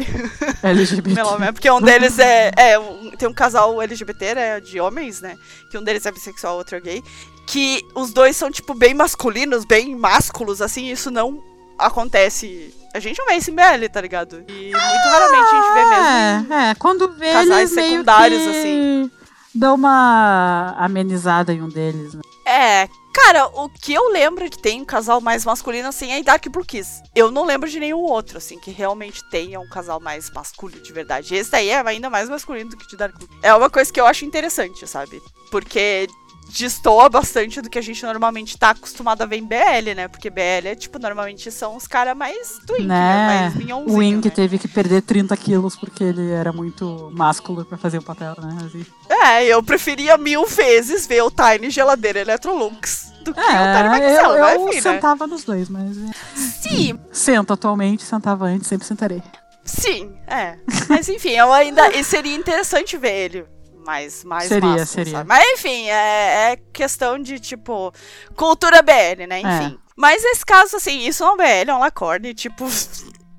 LGBT. 0.63 1.09
Nome 1.23 1.47
é 1.47 1.51
porque 1.51 1.69
um 1.69 1.81
deles 1.81 2.17
é. 2.19 2.49
é 2.55 2.79
um- 2.79 3.11
tem 3.11 3.27
um 3.27 3.33
casal 3.33 3.81
LGBT, 3.81 4.33
né? 4.33 4.59
De 4.61 4.79
homens, 4.79 5.19
né? 5.19 5.35
Que 5.69 5.77
um 5.77 5.83
deles 5.83 6.05
é 6.05 6.11
bissexual, 6.11 6.55
outro 6.55 6.77
é 6.77 6.79
gay. 6.79 7.03
Que 7.45 7.85
os 7.93 8.11
dois 8.11 8.35
são, 8.35 8.49
tipo, 8.51 8.73
bem 8.73 8.93
masculinos, 8.93 9.65
bem 9.65 9.95
másculos, 9.95 10.61
assim. 10.61 10.89
Isso 10.89 11.11
não 11.11 11.43
acontece. 11.77 12.73
A 12.93 12.99
gente 12.99 13.19
não 13.19 13.27
vê 13.27 13.35
isso 13.35 13.51
em 13.51 13.55
BL, 13.55 13.87
tá 13.91 14.01
ligado? 14.01 14.43
E 14.47 14.71
muito 14.71 15.07
raramente 15.09 15.47
a 15.47 15.61
gente 15.61 15.73
vê 15.73 15.85
mesmo. 15.85 16.53
É, 16.53 16.69
é, 16.71 16.75
quando 16.75 17.11
vê 17.13 17.31
casais 17.33 17.69
secundários, 17.71 18.41
assim. 18.47 19.11
Dão 19.53 19.75
uma 19.75 20.75
amenizada 20.77 21.53
em 21.53 21.61
um 21.61 21.69
deles, 21.69 22.13
né? 22.13 22.21
É, 22.45 22.89
cara, 23.13 23.47
o 23.47 23.69
que 23.69 23.93
eu 23.93 24.09
lembro 24.11 24.49
que 24.49 24.61
tem 24.61 24.81
um 24.81 24.85
casal 24.85 25.21
mais 25.21 25.45
masculino, 25.45 25.87
assim, 25.87 26.11
é 26.11 26.21
Dark 26.21 26.45
Blue 26.49 26.65
Kiss. 26.65 27.01
Eu 27.15 27.31
não 27.31 27.45
lembro 27.45 27.69
de 27.69 27.79
nenhum 27.79 27.99
outro, 27.99 28.37
assim, 28.37 28.59
que 28.59 28.69
realmente 28.69 29.23
tenha 29.29 29.59
um 29.59 29.67
casal 29.67 29.99
mais 29.99 30.29
masculino 30.29 30.83
de 30.83 30.93
verdade. 30.93 31.33
Esse 31.33 31.51
daí 31.51 31.69
é 31.69 31.79
ainda 31.79 32.09
mais 32.09 32.29
masculino 32.29 32.69
do 32.69 32.77
que 32.77 32.87
de 32.87 32.97
Dark 32.97 33.17
Blue 33.17 33.27
Kiss. 33.27 33.39
É 33.41 33.55
uma 33.55 33.69
coisa 33.69 33.91
que 33.91 33.99
eu 33.99 34.05
acho 34.05 34.25
interessante, 34.25 34.85
sabe? 34.85 35.21
Porque 35.49 36.07
destoa 36.49 37.09
bastante 37.09 37.61
do 37.61 37.69
que 37.69 37.77
a 37.79 37.81
gente 37.81 38.03
normalmente 38.05 38.57
tá 38.57 38.69
acostumado 38.71 39.21
a 39.21 39.25
ver 39.25 39.37
em 39.37 39.45
BL, 39.45 39.93
né? 39.95 40.07
Porque 40.07 40.29
BL 40.29 40.67
é, 40.67 40.75
tipo, 40.75 40.99
normalmente 40.99 41.51
são 41.51 41.75
os 41.75 41.87
caras 41.87 42.15
mais 42.15 42.59
twink, 42.65 42.85
né? 42.85 42.95
né? 42.95 43.41
Mais 43.41 43.55
O 43.55 43.57
minhonzinho, 43.57 43.97
Wing 43.97 44.25
né? 44.25 44.31
teve 44.33 44.57
que 44.57 44.67
perder 44.67 45.01
30 45.01 45.35
quilos 45.37 45.75
porque 45.75 46.03
ele 46.03 46.31
era 46.31 46.51
muito 46.53 47.11
másculo 47.13 47.65
pra 47.65 47.77
fazer 47.77 47.97
o 47.97 48.03
papel, 48.03 48.35
né? 48.41 48.57
Assim. 48.65 48.85
É, 49.09 49.45
eu 49.45 49.61
preferia 49.63 50.17
mil 50.17 50.45
vezes 50.45 51.05
ver 51.07 51.21
o 51.23 51.31
Tiny 51.31 51.69
Geladeira 51.69 52.19
Electrolux 52.19 53.11
do 53.23 53.33
que 53.33 53.39
o 53.39 53.43
Tiny 53.43 53.55
É, 53.55 53.83
Maxela, 53.89 54.37
eu, 54.37 54.61
eu 54.61 54.65
né? 54.67 54.81
sentava 54.81 55.27
nos 55.27 55.43
dois, 55.43 55.69
mas... 55.69 55.97
é. 55.97 56.11
Sim, 56.35 56.99
Sento 57.11 57.53
atualmente, 57.53 58.03
sentava 58.03 58.45
antes, 58.45 58.67
sempre 58.67 58.87
sentarei. 58.87 59.21
Sim, 59.63 60.11
é. 60.27 60.57
Mas 60.87 61.09
enfim, 61.09 61.31
eu 61.31 61.51
ainda. 61.51 61.81
Seria 62.03 62.35
interessante 62.35 62.97
ver 62.97 63.13
ele. 63.13 63.45
Mais, 63.85 64.23
mais 64.23 64.47
Seria, 64.47 64.67
másculo, 64.69 64.87
seria. 64.87 65.11
sabe? 65.13 65.29
Mas 65.29 65.45
enfim, 65.53 65.87
é, 65.89 66.51
é 66.53 66.57
questão 66.73 67.19
de, 67.19 67.39
tipo, 67.39 67.93
cultura 68.35 68.81
BL, 68.81 69.27
né? 69.27 69.39
Enfim. 69.41 69.77
Mas 69.95 70.23
nesse 70.23 70.45
caso, 70.45 70.75
assim, 70.77 70.99
isso 71.07 71.23
é 71.23 71.31
um 71.31 71.37
BL, 71.37 71.69
é 71.69 71.73
um 71.73 71.79
Lacorne, 71.79 72.33
tipo, 72.33 72.67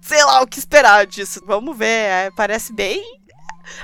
sei 0.01 0.25
lá 0.25 0.41
o 0.43 0.47
que 0.47 0.59
esperar 0.59 1.05
disso. 1.07 1.43
Vamos 1.47 1.77
ver, 1.77 1.87
é, 1.87 2.31
parece 2.37 2.73
bem. 2.73 3.03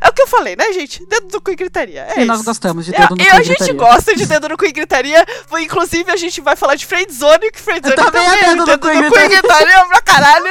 É 0.01 0.09
o 0.09 0.13
que 0.13 0.23
eu 0.23 0.29
falei, 0.29 0.55
né, 0.55 0.73
gente? 0.73 1.05
Dedo 1.07 1.27
no 1.33 1.41
cu 1.41 1.51
e 1.51 1.57
gritaria. 1.57 2.07
É 2.17 2.21
e 2.21 2.25
nós 2.25 2.37
isso. 2.37 2.45
gostamos 2.45 2.85
de 2.87 2.95
É, 2.95 3.01
dedo 3.01 3.17
no 3.17 3.21
e 3.21 3.27
cu 3.29 3.37
a 3.37 3.41
e 3.41 3.45
gente 3.45 3.59
gritaria. 3.59 3.75
gosta 3.75 4.15
de 4.15 4.27
dedo 4.27 4.49
no 4.49 4.57
cu 4.57 4.65
e 4.65 4.71
gritaria. 4.73 5.27
Inclusive, 5.61 6.09
a 6.13 6.17
gente 6.17 6.41
vai 6.41 6.55
falar 6.55 6.77
de 6.77 6.87
friendzone, 6.87 7.51
que 7.51 7.61
friendzone 7.61 7.97
Também 7.97 8.25
é 8.25 8.45
dedo 8.51 8.65
no 8.65 8.79
cu 8.79 8.89
e 8.89 9.03
gritaria 9.03 9.43
pra 9.89 10.01
caralho. 10.03 10.47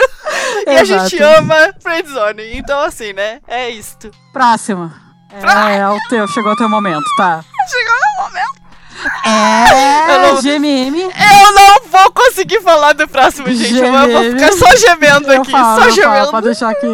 e 0.67 0.69
a 0.71 0.81
Exato. 0.81 1.09
gente 1.09 1.23
ama 1.23 1.73
friendzone. 1.81 2.57
Então, 2.57 2.81
assim, 2.81 3.13
né? 3.13 3.39
É 3.47 3.69
isto. 3.69 4.11
Próximo. 4.33 4.91
É, 5.33 5.77
é 5.77 5.87
o 5.87 5.97
teu, 6.09 6.27
chegou 6.27 6.51
o 6.51 6.55
teu 6.55 6.67
momento, 6.69 7.05
tá? 7.17 7.43
Chegou 7.69 7.93
o 8.19 8.23
momento. 8.23 8.61
É, 9.25 10.15
Eu 10.15 10.33
não- 10.35 10.41
GMM. 10.41 10.99
Eu 11.01 11.53
não 11.53 11.81
vou 11.89 12.11
conseguir 12.11 12.61
falar 12.61 12.93
do 12.93 13.07
próximo, 13.07 13.47
gente. 13.49 13.75
Eu 13.77 13.91
vou 13.91 14.01
Gemendo. 14.07 14.39
ficar 14.39 14.51
só 14.53 14.75
gemendo 14.75 15.31
Eu 15.33 15.41
aqui. 15.41 15.51
falo, 15.51 15.65
só 15.65 15.87
eu 15.87 15.93
falo, 15.95 16.13
gemendo. 16.15 16.31
pode 16.31 16.45
deixar 16.45 16.69
aqui. 16.69 16.87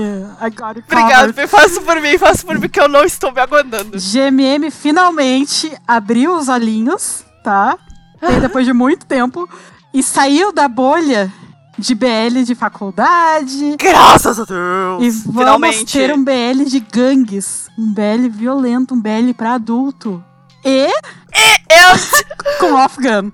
Obrigado, 0.89 1.33
faça 1.47 1.81
por 1.81 1.99
mim, 1.99 2.17
faça 2.17 2.45
por 2.45 2.57
mim, 2.59 2.69
que 2.69 2.79
eu 2.79 2.87
não 2.87 3.03
estou 3.03 3.31
me 3.33 3.41
aguardando. 3.41 3.97
GMM 3.99 4.71
finalmente 4.71 5.75
abriu 5.87 6.35
os 6.35 6.47
olhinhos, 6.47 7.25
tá? 7.43 7.77
Veio 8.21 8.39
depois 8.41 8.65
de 8.65 8.71
muito 8.73 9.05
tempo. 9.05 9.49
E 9.93 10.01
saiu 10.03 10.53
da 10.53 10.67
bolha 10.67 11.31
de 11.77 11.93
BL 11.93 12.43
de 12.43 12.55
faculdade. 12.55 13.75
Graças 13.77 14.39
a 14.39 14.45
Deus! 14.45 15.03
E 15.03 15.09
vamos 15.09 15.37
Finalmente. 15.37 15.93
ter 15.93 16.13
um 16.13 16.23
BL 16.23 16.63
de 16.65 16.79
gangues. 16.79 17.67
Um 17.77 17.93
BL 17.93 18.29
violento, 18.29 18.95
um 18.95 19.01
BL 19.01 19.33
pra 19.35 19.53
adulto. 19.53 20.23
E 20.65 20.87
Eu... 20.87 22.57
com 22.59 22.73
Off 22.73 22.97
Gun. 22.97 23.31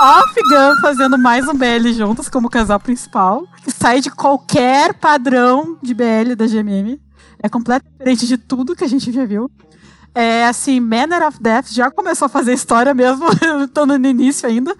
Off 0.00 0.34
Gun 0.48 0.80
fazendo 0.80 1.18
mais 1.18 1.46
um 1.46 1.54
BL 1.54 1.92
juntos 1.94 2.28
como 2.28 2.48
casal 2.48 2.80
principal. 2.80 3.44
Que 3.62 3.70
sai 3.70 4.00
de 4.00 4.10
qualquer 4.10 4.94
padrão 4.94 5.76
de 5.82 5.92
BL 5.94 6.34
da 6.36 6.46
GMM. 6.46 6.98
É 7.42 7.48
completamente 7.48 7.92
diferente 7.92 8.26
de 8.26 8.38
tudo 8.38 8.74
que 8.74 8.84
a 8.84 8.88
gente 8.88 9.12
já 9.12 9.26
viu. 9.26 9.50
É 10.14 10.46
assim, 10.46 10.78
Manner 10.78 11.26
of 11.26 11.38
Death 11.40 11.68
já 11.70 11.90
começou 11.90 12.26
a 12.26 12.28
fazer 12.28 12.52
história 12.52 12.92
mesmo, 12.92 13.26
estando 13.64 13.98
no 13.98 14.06
início 14.06 14.46
ainda. 14.48 14.76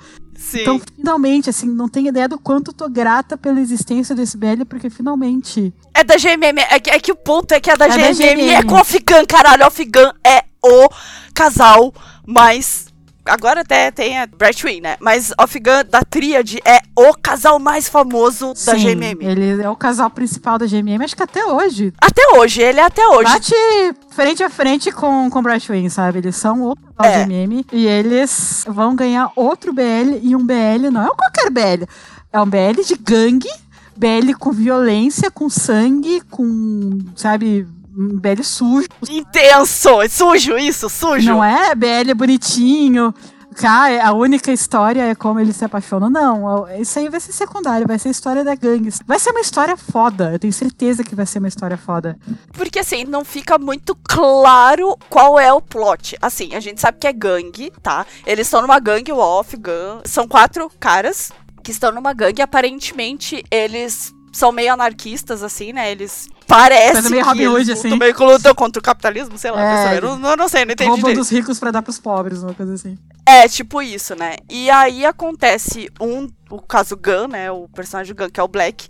Sim. 0.52 0.60
Então, 0.60 0.80
finalmente, 0.96 1.50
assim, 1.50 1.66
não 1.66 1.88
tenho 1.88 2.08
ideia 2.08 2.28
do 2.28 2.38
quanto 2.38 2.70
eu 2.70 2.74
tô 2.74 2.88
grata 2.88 3.36
pela 3.36 3.60
existência 3.60 4.14
desse 4.14 4.36
BL, 4.36 4.64
porque 4.68 4.90
finalmente. 4.90 5.72
É 5.94 6.04
da 6.04 6.16
GMM, 6.16 6.60
é 6.70 6.78
que, 6.78 6.90
é 6.90 7.00
que 7.00 7.10
o 7.10 7.16
ponto 7.16 7.52
é 7.52 7.60
que 7.60 7.70
a 7.70 7.74
da 7.74 7.86
É 7.86 7.88
da 7.88 8.12
GMM 8.12 8.50
é 8.50 8.56
GMM. 8.56 8.66
com 8.66 8.76
Afgan, 8.76 9.24
caralho. 9.26 9.64
Afgan 9.64 10.12
é 10.24 10.44
o 10.62 10.88
casal 11.34 11.92
mais. 12.26 12.91
Agora 13.24 13.60
até 13.60 13.90
tem 13.90 14.18
a 14.18 14.26
Brightwing, 14.26 14.80
né? 14.80 14.96
Mas 15.00 15.32
Afgan 15.38 15.84
da 15.84 16.02
Tríade 16.02 16.60
é 16.64 16.80
o 16.96 17.14
casal 17.14 17.58
mais 17.58 17.88
famoso 17.88 18.48
da 18.48 18.76
sim, 18.76 18.96
GMM. 18.96 19.18
Ele 19.20 19.62
é 19.62 19.70
o 19.70 19.76
casal 19.76 20.10
principal 20.10 20.58
da 20.58 20.66
GMM, 20.66 21.04
acho 21.04 21.14
que 21.14 21.22
até 21.22 21.44
hoje. 21.46 21.92
Até 22.00 22.36
hoje, 22.36 22.60
ele 22.60 22.80
é 22.80 22.84
até 22.84 23.06
hoje. 23.06 23.32
Bate 23.32 23.54
frente 24.10 24.42
a 24.42 24.50
frente 24.50 24.90
com, 24.90 25.30
com 25.30 25.42
Brightwing, 25.42 25.88
sabe? 25.88 26.18
Eles 26.18 26.34
são 26.36 26.70
o 26.70 26.76
casal 26.76 27.12
É. 27.20 27.24
GMM 27.24 27.64
e 27.72 27.86
eles 27.86 28.64
vão 28.66 28.96
ganhar 28.96 29.30
outro 29.36 29.72
BL 29.72 30.18
e 30.20 30.34
um 30.34 30.44
BL, 30.44 30.90
não 30.90 31.06
é 31.06 31.08
qualquer 31.08 31.50
BL. 31.50 31.84
É 32.32 32.40
um 32.40 32.46
BL 32.46 32.82
de 32.84 32.96
gangue, 32.96 33.50
BL 33.96 34.34
com 34.38 34.50
violência, 34.50 35.30
com 35.30 35.48
sangue, 35.48 36.22
com, 36.30 36.98
sabe, 37.14 37.66
BL 37.94 38.42
sujo. 38.42 38.88
Intenso, 39.10 39.90
sujo, 40.08 40.56
isso, 40.56 40.88
sujo. 40.88 41.30
Não 41.30 41.44
é 41.44 41.74
BL 41.74 42.14
bonitinho. 42.16 43.14
Cara, 43.54 44.06
a 44.06 44.12
única 44.12 44.50
história 44.50 45.02
é 45.02 45.14
como 45.14 45.38
eles 45.38 45.56
se 45.56 45.64
apaixonam. 45.64 46.08
Não, 46.08 46.66
isso 46.80 46.98
aí 46.98 47.08
vai 47.08 47.20
ser 47.20 47.32
secundário, 47.32 47.86
vai 47.86 47.98
ser 47.98 48.08
a 48.08 48.10
história 48.10 48.42
da 48.42 48.54
gangue. 48.54 48.88
Vai 49.06 49.18
ser 49.18 49.30
uma 49.30 49.40
história 49.40 49.76
foda. 49.76 50.32
Eu 50.32 50.38
tenho 50.38 50.52
certeza 50.52 51.04
que 51.04 51.14
vai 51.14 51.26
ser 51.26 51.38
uma 51.38 51.48
história 51.48 51.76
foda. 51.76 52.18
Porque 52.52 52.78
assim, 52.78 53.04
não 53.04 53.24
fica 53.24 53.58
muito 53.58 53.94
claro 53.94 54.96
qual 55.10 55.38
é 55.38 55.52
o 55.52 55.60
plot. 55.60 56.16
Assim, 56.20 56.54
a 56.54 56.60
gente 56.60 56.80
sabe 56.80 56.98
que 56.98 57.06
é 57.06 57.12
gangue, 57.12 57.70
tá? 57.82 58.06
Eles 58.26 58.46
estão 58.46 58.62
numa 58.62 58.78
gangue, 58.78 59.12
o 59.12 59.18
Off, 59.18 59.56
Gun. 59.56 60.00
São 60.04 60.26
quatro 60.26 60.70
caras 60.80 61.30
que 61.62 61.70
estão 61.70 61.92
numa 61.92 62.12
gangue. 62.12 62.40
Aparentemente, 62.40 63.44
eles 63.50 64.14
são 64.32 64.50
meio 64.50 64.72
anarquistas, 64.72 65.42
assim, 65.42 65.72
né? 65.72 65.92
Eles 65.92 66.26
parecem 66.46 66.92
Coisa 66.92 67.10
meio 67.10 67.32
que 67.32 67.42
eles 67.42 67.68
assim. 67.68 67.96
meio 67.96 68.14
que 68.14 68.22
lutam 68.22 68.54
contra 68.54 68.80
o 68.80 68.82
capitalismo, 68.82 69.36
sei 69.36 69.50
lá. 69.50 69.92
É, 69.92 70.00
não, 70.00 70.36
não 70.36 70.48
sei, 70.48 70.64
não 70.64 70.72
entendi 70.72 70.90
Roubam 70.90 71.14
dos 71.14 71.30
ricos 71.30 71.58
pra 71.60 71.70
dar 71.70 71.82
pros 71.82 71.98
pobres, 71.98 72.42
uma 72.42 72.54
coisa 72.54 72.74
assim. 72.74 72.98
É, 73.26 73.46
tipo 73.46 73.80
isso, 73.82 74.14
né? 74.14 74.36
E 74.50 74.70
aí 74.70 75.04
acontece 75.04 75.90
um. 76.00 76.28
O 76.50 76.60
caso 76.60 76.96
Gun, 76.96 77.28
né? 77.28 77.50
O 77.50 77.68
personagem 77.68 78.14
Gun, 78.14 78.28
que 78.28 78.40
é 78.40 78.42
o 78.42 78.48
Black. 78.48 78.86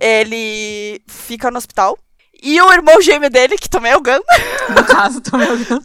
Ele 0.00 1.00
fica 1.08 1.50
no 1.50 1.58
hospital. 1.58 1.98
E 2.42 2.60
o 2.60 2.72
irmão 2.72 3.00
gêmeo 3.00 3.28
dele, 3.28 3.58
que 3.58 3.68
também 3.68 3.92
é 3.92 3.96
o 3.96 4.02
Gun, 4.02 4.20
No 4.74 4.84
caso, 4.84 5.20
tô 5.20 5.36
me 5.36 5.46
olhando. 5.46 5.82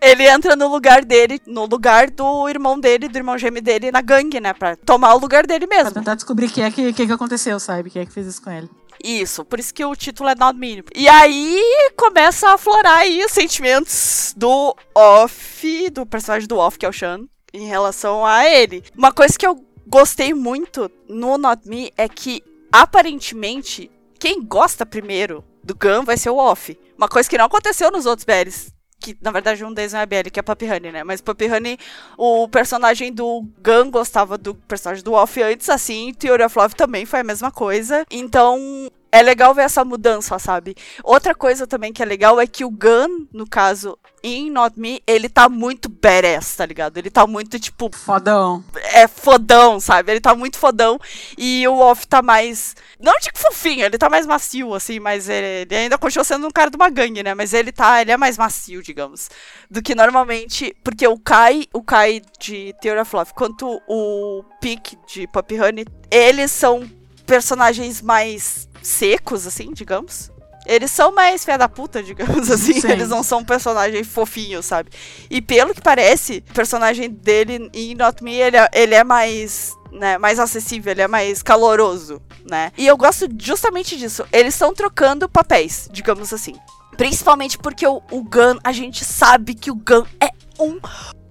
Ele 0.00 0.26
entra 0.26 0.54
no 0.56 0.68
lugar 0.68 1.04
dele, 1.04 1.40
no 1.46 1.66
lugar 1.66 2.10
do 2.10 2.48
irmão 2.48 2.78
dele, 2.78 3.08
do 3.08 3.16
irmão 3.18 3.38
gêmeo 3.38 3.62
dele 3.62 3.90
na 3.92 4.00
gangue, 4.00 4.40
né? 4.40 4.52
Pra 4.52 4.76
tomar 4.76 5.14
o 5.14 5.18
lugar 5.18 5.46
dele 5.46 5.66
Pra 5.66 5.76
mesmo. 5.78 5.92
tentar 5.92 6.14
descobrir 6.14 6.46
o 6.46 6.50
que 6.50 6.60
é 6.62 6.70
que, 6.70 6.92
que, 6.92 7.06
que 7.06 7.12
aconteceu, 7.12 7.58
sabe? 7.60 7.90
Quem 7.90 8.02
é 8.02 8.06
que 8.06 8.12
fez 8.12 8.26
isso 8.26 8.42
com 8.42 8.50
ele. 8.50 8.68
Isso, 9.04 9.44
por 9.44 9.60
isso 9.60 9.74
que 9.74 9.84
o 9.84 9.94
título 9.94 10.28
é 10.30 10.34
Not 10.34 10.58
Me. 10.58 10.82
E 10.94 11.06
aí 11.08 11.60
começa 11.96 12.48
a 12.48 12.54
aflorar 12.54 12.98
aí 12.98 13.22
os 13.24 13.30
sentimentos 13.30 14.32
do 14.36 14.74
Off, 14.94 15.90
do 15.90 16.06
personagem 16.06 16.48
do 16.48 16.56
Off, 16.56 16.78
que 16.78 16.86
é 16.86 16.88
o 16.88 16.92
Sean, 16.92 17.20
em 17.52 17.66
relação 17.66 18.24
a 18.24 18.46
ele. 18.48 18.82
Uma 18.96 19.12
coisa 19.12 19.38
que 19.38 19.46
eu 19.46 19.62
gostei 19.86 20.32
muito 20.34 20.90
no 21.08 21.36
Not 21.38 21.68
Me 21.68 21.92
é 21.96 22.08
que, 22.08 22.42
aparentemente, 22.72 23.90
quem 24.18 24.42
gosta 24.42 24.86
primeiro 24.86 25.44
do 25.62 25.74
Gun 25.74 26.04
vai 26.04 26.16
ser 26.16 26.30
o 26.30 26.36
Off. 26.38 26.76
Uma 26.96 27.08
coisa 27.08 27.28
que 27.28 27.36
não 27.36 27.44
aconteceu 27.44 27.90
nos 27.90 28.06
outros 28.06 28.24
BLs. 28.24 28.72
Que, 28.98 29.16
na 29.20 29.30
verdade, 29.30 29.64
um 29.64 29.72
deles 29.72 29.94
é 29.94 30.06
BL, 30.06 30.30
que 30.32 30.40
é 30.40 30.42
Puppy 30.42 30.64
Honey, 30.66 30.90
né? 30.90 31.04
Mas 31.04 31.20
Puppy 31.20 31.46
Honey, 31.46 31.78
o 32.16 32.48
personagem 32.48 33.12
do 33.12 33.46
Gun 33.62 33.90
gostava 33.90 34.38
do 34.38 34.54
personagem 34.54 35.04
do 35.04 35.12
Off 35.12 35.40
antes, 35.42 35.68
assim. 35.68 36.14
Theory 36.14 36.42
of 36.44 36.58
Love 36.58 36.74
também 36.74 37.04
foi 37.04 37.20
a 37.20 37.24
mesma 37.24 37.50
coisa. 37.50 38.06
Então, 38.10 38.90
é 39.16 39.22
legal 39.22 39.54
ver 39.54 39.62
essa 39.62 39.84
mudança, 39.84 40.38
sabe? 40.38 40.76
Outra 41.02 41.34
coisa 41.34 41.66
também 41.66 41.92
que 41.92 42.02
é 42.02 42.06
legal 42.06 42.38
é 42.38 42.46
que 42.46 42.64
o 42.64 42.70
Gun, 42.70 43.26
no 43.32 43.48
caso, 43.48 43.98
em 44.22 44.50
Not 44.50 44.78
Me, 44.78 45.02
ele 45.06 45.28
tá 45.28 45.48
muito 45.48 45.88
badass, 45.88 46.56
tá 46.56 46.66
ligado? 46.66 46.98
Ele 46.98 47.10
tá 47.10 47.26
muito, 47.26 47.58
tipo, 47.58 47.90
Fodão. 47.96 48.62
é 48.92 49.08
fodão, 49.08 49.80
sabe? 49.80 50.12
Ele 50.12 50.20
tá 50.20 50.34
muito 50.34 50.58
fodão. 50.58 50.98
E 51.38 51.66
o 51.66 51.78
Off 51.78 52.06
tá 52.06 52.20
mais. 52.20 52.76
Não 53.00 53.12
digo 53.20 53.38
fofinho, 53.38 53.84
ele 53.84 53.96
tá 53.96 54.10
mais 54.10 54.26
macio, 54.26 54.74
assim, 54.74 55.00
mas 55.00 55.28
ele, 55.28 55.62
ele 55.62 55.76
ainda 55.76 55.96
continua 55.96 56.24
sendo 56.24 56.46
um 56.46 56.50
cara 56.50 56.70
de 56.70 56.76
uma 56.76 56.90
gangue, 56.90 57.22
né? 57.22 57.34
Mas 57.34 57.54
ele 57.54 57.72
tá. 57.72 58.02
Ele 58.02 58.12
é 58.12 58.16
mais 58.16 58.36
macio, 58.36 58.82
digamos. 58.82 59.30
Do 59.70 59.80
que 59.80 59.94
normalmente. 59.94 60.76
Porque 60.84 61.06
o 61.06 61.18
Kai, 61.18 61.66
o 61.72 61.82
Kai 61.82 62.20
de 62.38 62.74
Theory 62.82 63.00
of 63.00 63.16
Love, 63.16 63.32
quanto 63.34 63.80
o 63.88 64.44
Pick 64.60 64.98
de 65.06 65.26
Puppy 65.28 65.60
Honey, 65.60 65.86
eles 66.10 66.50
são 66.50 66.90
personagens 67.24 68.02
mais 68.02 68.68
secos, 68.86 69.46
assim, 69.46 69.72
digamos. 69.72 70.30
Eles 70.64 70.90
são 70.90 71.12
mais 71.14 71.44
fé 71.44 71.56
da 71.56 71.68
puta, 71.68 72.02
digamos 72.02 72.50
assim. 72.50 72.80
Sim. 72.80 72.90
Eles 72.90 73.08
não 73.08 73.22
são 73.22 73.44
personagens 73.44 74.06
fofinhos, 74.06 74.66
sabe? 74.66 74.90
E 75.30 75.40
pelo 75.40 75.74
que 75.74 75.80
parece, 75.80 76.42
o 76.50 76.54
personagem 76.54 77.10
dele 77.10 77.70
em 77.72 77.94
Not 77.94 78.22
Me, 78.22 78.34
ele 78.34 78.56
é, 78.56 78.68
ele 78.72 78.94
é 78.94 79.04
mais, 79.04 79.74
né, 79.92 80.18
mais 80.18 80.38
acessível, 80.38 80.90
ele 80.90 81.02
é 81.02 81.08
mais 81.08 81.42
caloroso, 81.42 82.20
né? 82.48 82.72
E 82.76 82.86
eu 82.86 82.96
gosto 82.96 83.28
justamente 83.38 83.96
disso. 83.96 84.26
Eles 84.32 84.54
estão 84.54 84.74
trocando 84.74 85.28
papéis, 85.28 85.88
digamos 85.92 86.32
assim. 86.32 86.54
Principalmente 86.96 87.58
porque 87.58 87.86
o, 87.86 88.02
o 88.10 88.22
Gun, 88.22 88.58
a 88.64 88.72
gente 88.72 89.04
sabe 89.04 89.54
que 89.54 89.70
o 89.70 89.74
Gun 89.74 90.04
é 90.20 90.30
um 90.58 90.80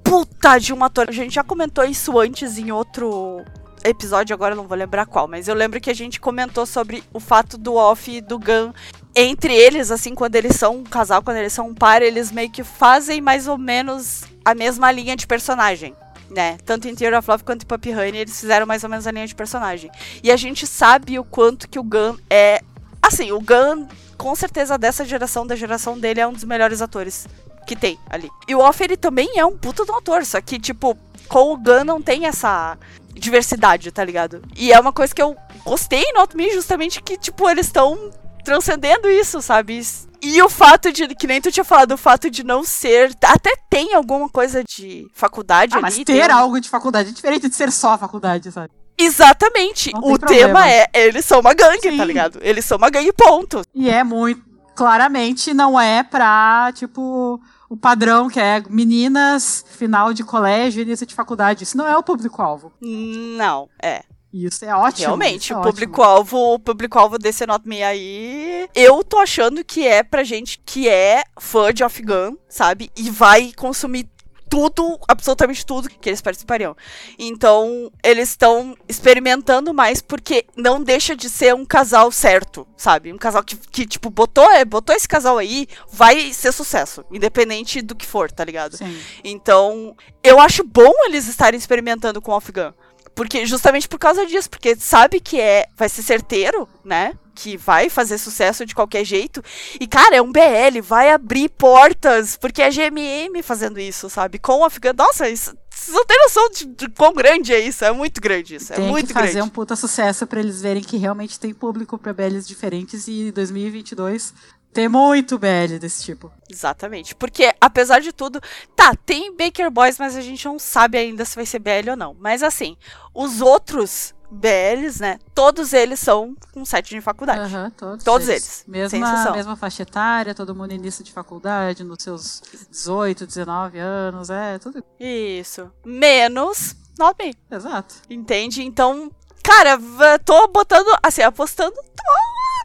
puta 0.03 0.59
de 0.59 0.71
um 0.71 0.83
ator. 0.83 1.09
A 1.09 1.11
gente 1.11 1.33
já 1.33 1.43
comentou 1.43 1.83
isso 1.83 2.17
antes 2.19 2.57
em 2.57 2.71
outro 2.71 3.43
episódio, 3.85 4.33
agora 4.33 4.53
eu 4.53 4.57
não 4.57 4.67
vou 4.67 4.77
lembrar 4.77 5.05
qual, 5.05 5.27
mas 5.27 5.47
eu 5.47 5.55
lembro 5.55 5.79
que 5.79 5.89
a 5.89 5.93
gente 5.93 6.19
comentou 6.19 6.65
sobre 6.65 7.03
o 7.13 7.19
fato 7.19 7.57
do 7.57 7.75
Off 7.75 8.11
e 8.11 8.21
do 8.21 8.39
Gun 8.39 8.73
entre 9.15 9.53
eles, 9.53 9.91
assim, 9.91 10.13
quando 10.13 10.35
eles 10.35 10.55
são 10.55 10.77
um 10.77 10.83
casal, 10.83 11.23
quando 11.23 11.37
eles 11.37 11.53
são 11.53 11.69
um 11.69 11.73
par, 11.73 12.01
eles 12.01 12.31
meio 12.31 12.49
que 12.49 12.63
fazem 12.63 13.21
mais 13.21 13.47
ou 13.47 13.57
menos 13.57 14.23
a 14.43 14.53
mesma 14.53 14.91
linha 14.91 15.15
de 15.15 15.25
personagem. 15.25 15.95
Né? 16.29 16.57
Tanto 16.65 16.87
em 16.87 16.95
Theory 16.95 17.15
of 17.15 17.29
Love 17.29 17.43
quanto 17.43 17.63
em 17.63 17.65
Puppy 17.65 17.93
Honey, 17.93 18.17
eles 18.17 18.39
fizeram 18.39 18.65
mais 18.65 18.83
ou 18.83 18.89
menos 18.89 19.07
a 19.07 19.11
linha 19.11 19.27
de 19.27 19.35
personagem. 19.35 19.89
E 20.21 20.31
a 20.31 20.35
gente 20.35 20.67
sabe 20.67 21.17
o 21.17 21.23
quanto 21.23 21.69
que 21.69 21.79
o 21.79 21.83
Gun 21.83 22.17
é. 22.29 22.61
Assim, 23.01 23.31
o 23.31 23.39
Gun, 23.39 23.87
com 24.17 24.35
certeza, 24.35 24.77
dessa 24.77 25.05
geração, 25.05 25.45
da 25.45 25.55
geração 25.55 25.97
dele, 25.97 26.19
é 26.19 26.27
um 26.27 26.33
dos 26.33 26.43
melhores 26.43 26.81
atores 26.81 27.27
que 27.65 27.75
tem 27.75 27.99
ali. 28.09 28.29
E 28.47 28.55
o 28.55 28.59
Off, 28.59 28.83
ele 28.83 28.95
também 28.97 29.29
é 29.37 29.45
um 29.45 29.57
puta 29.57 29.83
ator, 29.83 30.25
só 30.25 30.39
que, 30.41 30.59
tipo, 30.59 30.97
com 31.27 31.53
o 31.53 31.57
Gun 31.57 31.83
não 31.83 32.01
tem 32.01 32.25
essa 32.25 32.77
diversidade, 33.13 33.91
tá 33.91 34.03
ligado? 34.03 34.41
E 34.55 34.71
é 34.71 34.79
uma 34.79 34.91
coisa 34.93 35.13
que 35.13 35.21
eu 35.21 35.35
gostei 35.63 36.03
Not 36.13 36.35
Me, 36.35 36.51
justamente 36.53 37.01
que, 37.01 37.17
tipo, 37.17 37.49
eles 37.49 37.65
estão 37.67 38.11
transcendendo 38.43 39.09
isso, 39.09 39.41
sabe? 39.41 39.81
E 40.21 40.41
o 40.41 40.49
fato 40.49 40.91
de, 40.91 41.07
que 41.15 41.25
nem 41.27 41.41
tu 41.41 41.51
tinha 41.51 41.63
falado, 41.63 41.93
o 41.93 41.97
fato 41.97 42.29
de 42.29 42.43
não 42.43 42.63
ser. 42.63 43.15
Até 43.23 43.53
tem 43.69 43.93
alguma 43.93 44.29
coisa 44.29 44.63
de 44.63 45.07
faculdade 45.13 45.73
Ah, 45.73 45.77
ali. 45.77 45.81
mas 45.83 45.97
ter 46.03 46.29
um- 46.31 46.35
algo 46.35 46.59
de 46.59 46.69
faculdade 46.69 47.09
é 47.09 47.11
diferente 47.13 47.47
de 47.49 47.55
ser 47.55 47.71
só 47.71 47.97
faculdade, 47.97 48.51
sabe? 48.51 48.69
Exatamente. 48.97 49.91
Não 49.93 49.99
O 49.99 50.19
problema. 50.19 50.61
tema 50.63 50.69
é, 50.69 50.87
eles 50.93 51.25
são 51.25 51.39
uma 51.39 51.53
gangue, 51.53 51.89
Sim. 51.91 51.97
tá 51.97 52.05
ligado? 52.05 52.39
Eles 52.41 52.63
são 52.65 52.77
uma 52.77 52.89
gangue, 52.89 53.11
ponto. 53.13 53.61
E 53.73 53.89
é 53.89 54.03
muito. 54.03 54.43
Claramente 54.75 55.53
não 55.53 55.79
é 55.79 56.03
pra, 56.03 56.71
tipo, 56.73 57.39
o 57.69 57.77
padrão 57.77 58.29
que 58.29 58.39
é 58.39 58.63
meninas, 58.69 59.65
final 59.67 60.13
de 60.13 60.23
colégio, 60.23 60.81
início 60.81 61.05
de 61.05 61.15
faculdade. 61.15 61.63
Isso 61.63 61.77
não 61.77 61.87
é 61.87 61.97
o 61.97 62.03
público-alvo. 62.03 62.71
Não, 62.81 63.69
é. 63.81 64.03
Isso 64.33 64.65
é 64.65 64.75
ótimo. 64.75 65.05
Realmente, 65.05 65.53
é 65.53 65.57
o 65.57 65.61
público-alvo, 65.61 66.55
o 66.55 66.59
público-alvo 66.59 67.17
desse 67.17 67.45
Not 67.45 67.65
Me 67.65 67.81
aí, 67.81 68.67
eu 68.75 69.01
tô 69.01 69.17
achando 69.19 69.63
que 69.63 69.87
é 69.87 70.03
pra 70.03 70.25
gente 70.25 70.61
que 70.65 70.89
é 70.89 71.23
fã 71.39 71.73
de 71.73 71.85
Off 71.85 72.01
Gun, 72.01 72.35
sabe? 72.49 72.91
E 72.97 73.09
vai 73.09 73.53
consumir 73.55 74.09
tudo, 74.49 74.99
absolutamente 75.07 75.65
tudo 75.65 75.89
que 75.89 76.09
eles 76.09 76.21
participariam. 76.21 76.75
Então, 77.17 77.91
eles 78.03 78.29
estão 78.29 78.75
experimentando 78.87 79.73
mais 79.73 80.01
porque 80.01 80.45
não 80.55 80.81
deixa 80.81 81.15
de 81.15 81.29
ser 81.29 81.53
um 81.53 81.65
casal 81.65 82.11
certo, 82.11 82.67
sabe? 82.77 83.11
Um 83.11 83.17
casal 83.17 83.43
que, 83.43 83.55
que 83.55 83.85
tipo, 83.85 84.09
botou, 84.09 84.49
é, 84.51 84.63
botou 84.63 84.95
esse 84.95 85.07
casal 85.07 85.37
aí, 85.37 85.67
vai 85.91 86.33
ser 86.33 86.51
sucesso, 86.51 87.03
independente 87.11 87.81
do 87.81 87.95
que 87.95 88.05
for, 88.05 88.31
tá 88.31 88.43
ligado? 88.43 88.77
Sim. 88.77 88.99
Então, 89.23 89.95
eu 90.23 90.39
acho 90.39 90.63
bom 90.63 90.91
eles 91.05 91.27
estarem 91.27 91.57
experimentando 91.57 92.21
com 92.21 92.35
Afghan. 92.35 92.73
Porque, 93.15 93.45
justamente 93.45 93.87
por 93.87 93.97
causa 93.97 94.25
disso, 94.25 94.49
porque 94.49 94.75
sabe 94.75 95.19
que 95.21 95.39
é, 95.39 95.67
vai 95.75 95.87
ser 95.87 96.03
certeiro, 96.03 96.67
né? 96.83 97.13
Que 97.33 97.55
vai 97.57 97.89
fazer 97.89 98.17
sucesso 98.17 98.65
de 98.65 98.75
qualquer 98.75 99.05
jeito. 99.05 99.41
E, 99.79 99.87
cara, 99.87 100.17
é 100.17 100.21
um 100.21 100.31
BL, 100.31 100.81
vai 100.81 101.11
abrir 101.11 101.49
portas, 101.49 102.37
porque 102.37 102.61
é 102.61 102.69
GMM 102.69 103.41
fazendo 103.41 103.79
isso, 103.79 104.09
sabe? 104.09 104.37
Com 104.37 104.63
Afghan. 104.63 104.93
Nossa, 104.97 105.29
isso, 105.29 105.55
vocês 105.69 105.93
não 105.95 106.05
têm 106.05 106.17
noção 106.23 106.49
de, 106.49 106.65
de 106.65 106.89
quão 106.89 107.13
grande 107.13 107.53
é 107.53 107.59
isso. 107.59 107.83
É 107.83 107.91
muito 107.91 108.21
grande 108.21 108.55
isso. 108.55 108.71
É 108.71 108.77
Tem 108.77 108.87
muito 108.87 109.07
que 109.07 109.13
fazer 109.13 109.33
grande. 109.33 109.47
um 109.47 109.49
puta 109.49 109.75
sucesso 109.75 110.25
pra 110.25 110.39
eles 110.39 110.61
verem 110.61 110.81
que 110.83 110.95
realmente 110.97 111.37
tem 111.39 111.53
público 111.53 111.97
pra 111.97 112.13
BLs 112.13 112.47
diferentes 112.47 113.07
e 113.07 113.27
em 113.27 113.31
2022 113.31 114.33
tem 114.75 114.89
muito 114.89 115.39
BL 115.39 115.79
desse 115.79 116.03
tipo. 116.03 116.29
Exatamente. 116.49 117.15
Porque, 117.15 117.55
apesar 117.61 118.01
de 118.01 118.11
tudo, 118.11 118.41
tá, 118.75 118.93
tem 119.05 119.33
Baker 119.33 119.71
Boys, 119.71 119.97
mas 119.97 120.17
a 120.17 120.21
gente 120.21 120.45
não 120.45 120.59
sabe 120.59 120.97
ainda 120.97 121.23
se 121.23 121.33
vai 121.33 121.45
ser 121.45 121.59
BL 121.59 121.91
ou 121.91 121.95
não. 121.95 122.13
Mas 122.19 122.43
assim, 122.43 122.75
os 123.13 123.39
outros 123.39 124.13
BLs, 124.29 125.01
né? 125.01 125.17
Todos 125.33 125.71
eles 125.71 125.97
são 125.97 126.35
com 126.53 126.65
sete 126.65 126.93
de 126.93 126.99
faculdade. 126.99 127.55
Aham, 127.55 127.69
todos, 127.69 128.03
Todos 128.03 128.27
eles, 128.27 128.43
sem 128.43 128.99
Mesma, 128.99 129.31
mesma 129.31 129.55
faixa 129.55 129.83
etária, 129.83 130.35
todo 130.35 130.53
mundo 130.53 130.73
início 130.73 131.05
de 131.05 131.13
faculdade, 131.13 131.81
nos 131.81 132.03
seus 132.03 132.43
18, 132.69 133.25
19 133.25 133.79
anos, 133.79 134.29
é, 134.29 134.59
tudo. 134.59 134.83
Isso. 134.99 135.71
Menos 135.85 136.75
Not 136.99 137.15
Me. 137.17 137.33
Exato. 137.49 137.95
Entende? 138.09 138.61
Então, 138.61 139.09
cara, 139.41 139.79
tô 140.25 140.49
botando, 140.49 140.93
assim, 141.01 141.21
apostando 141.21 141.75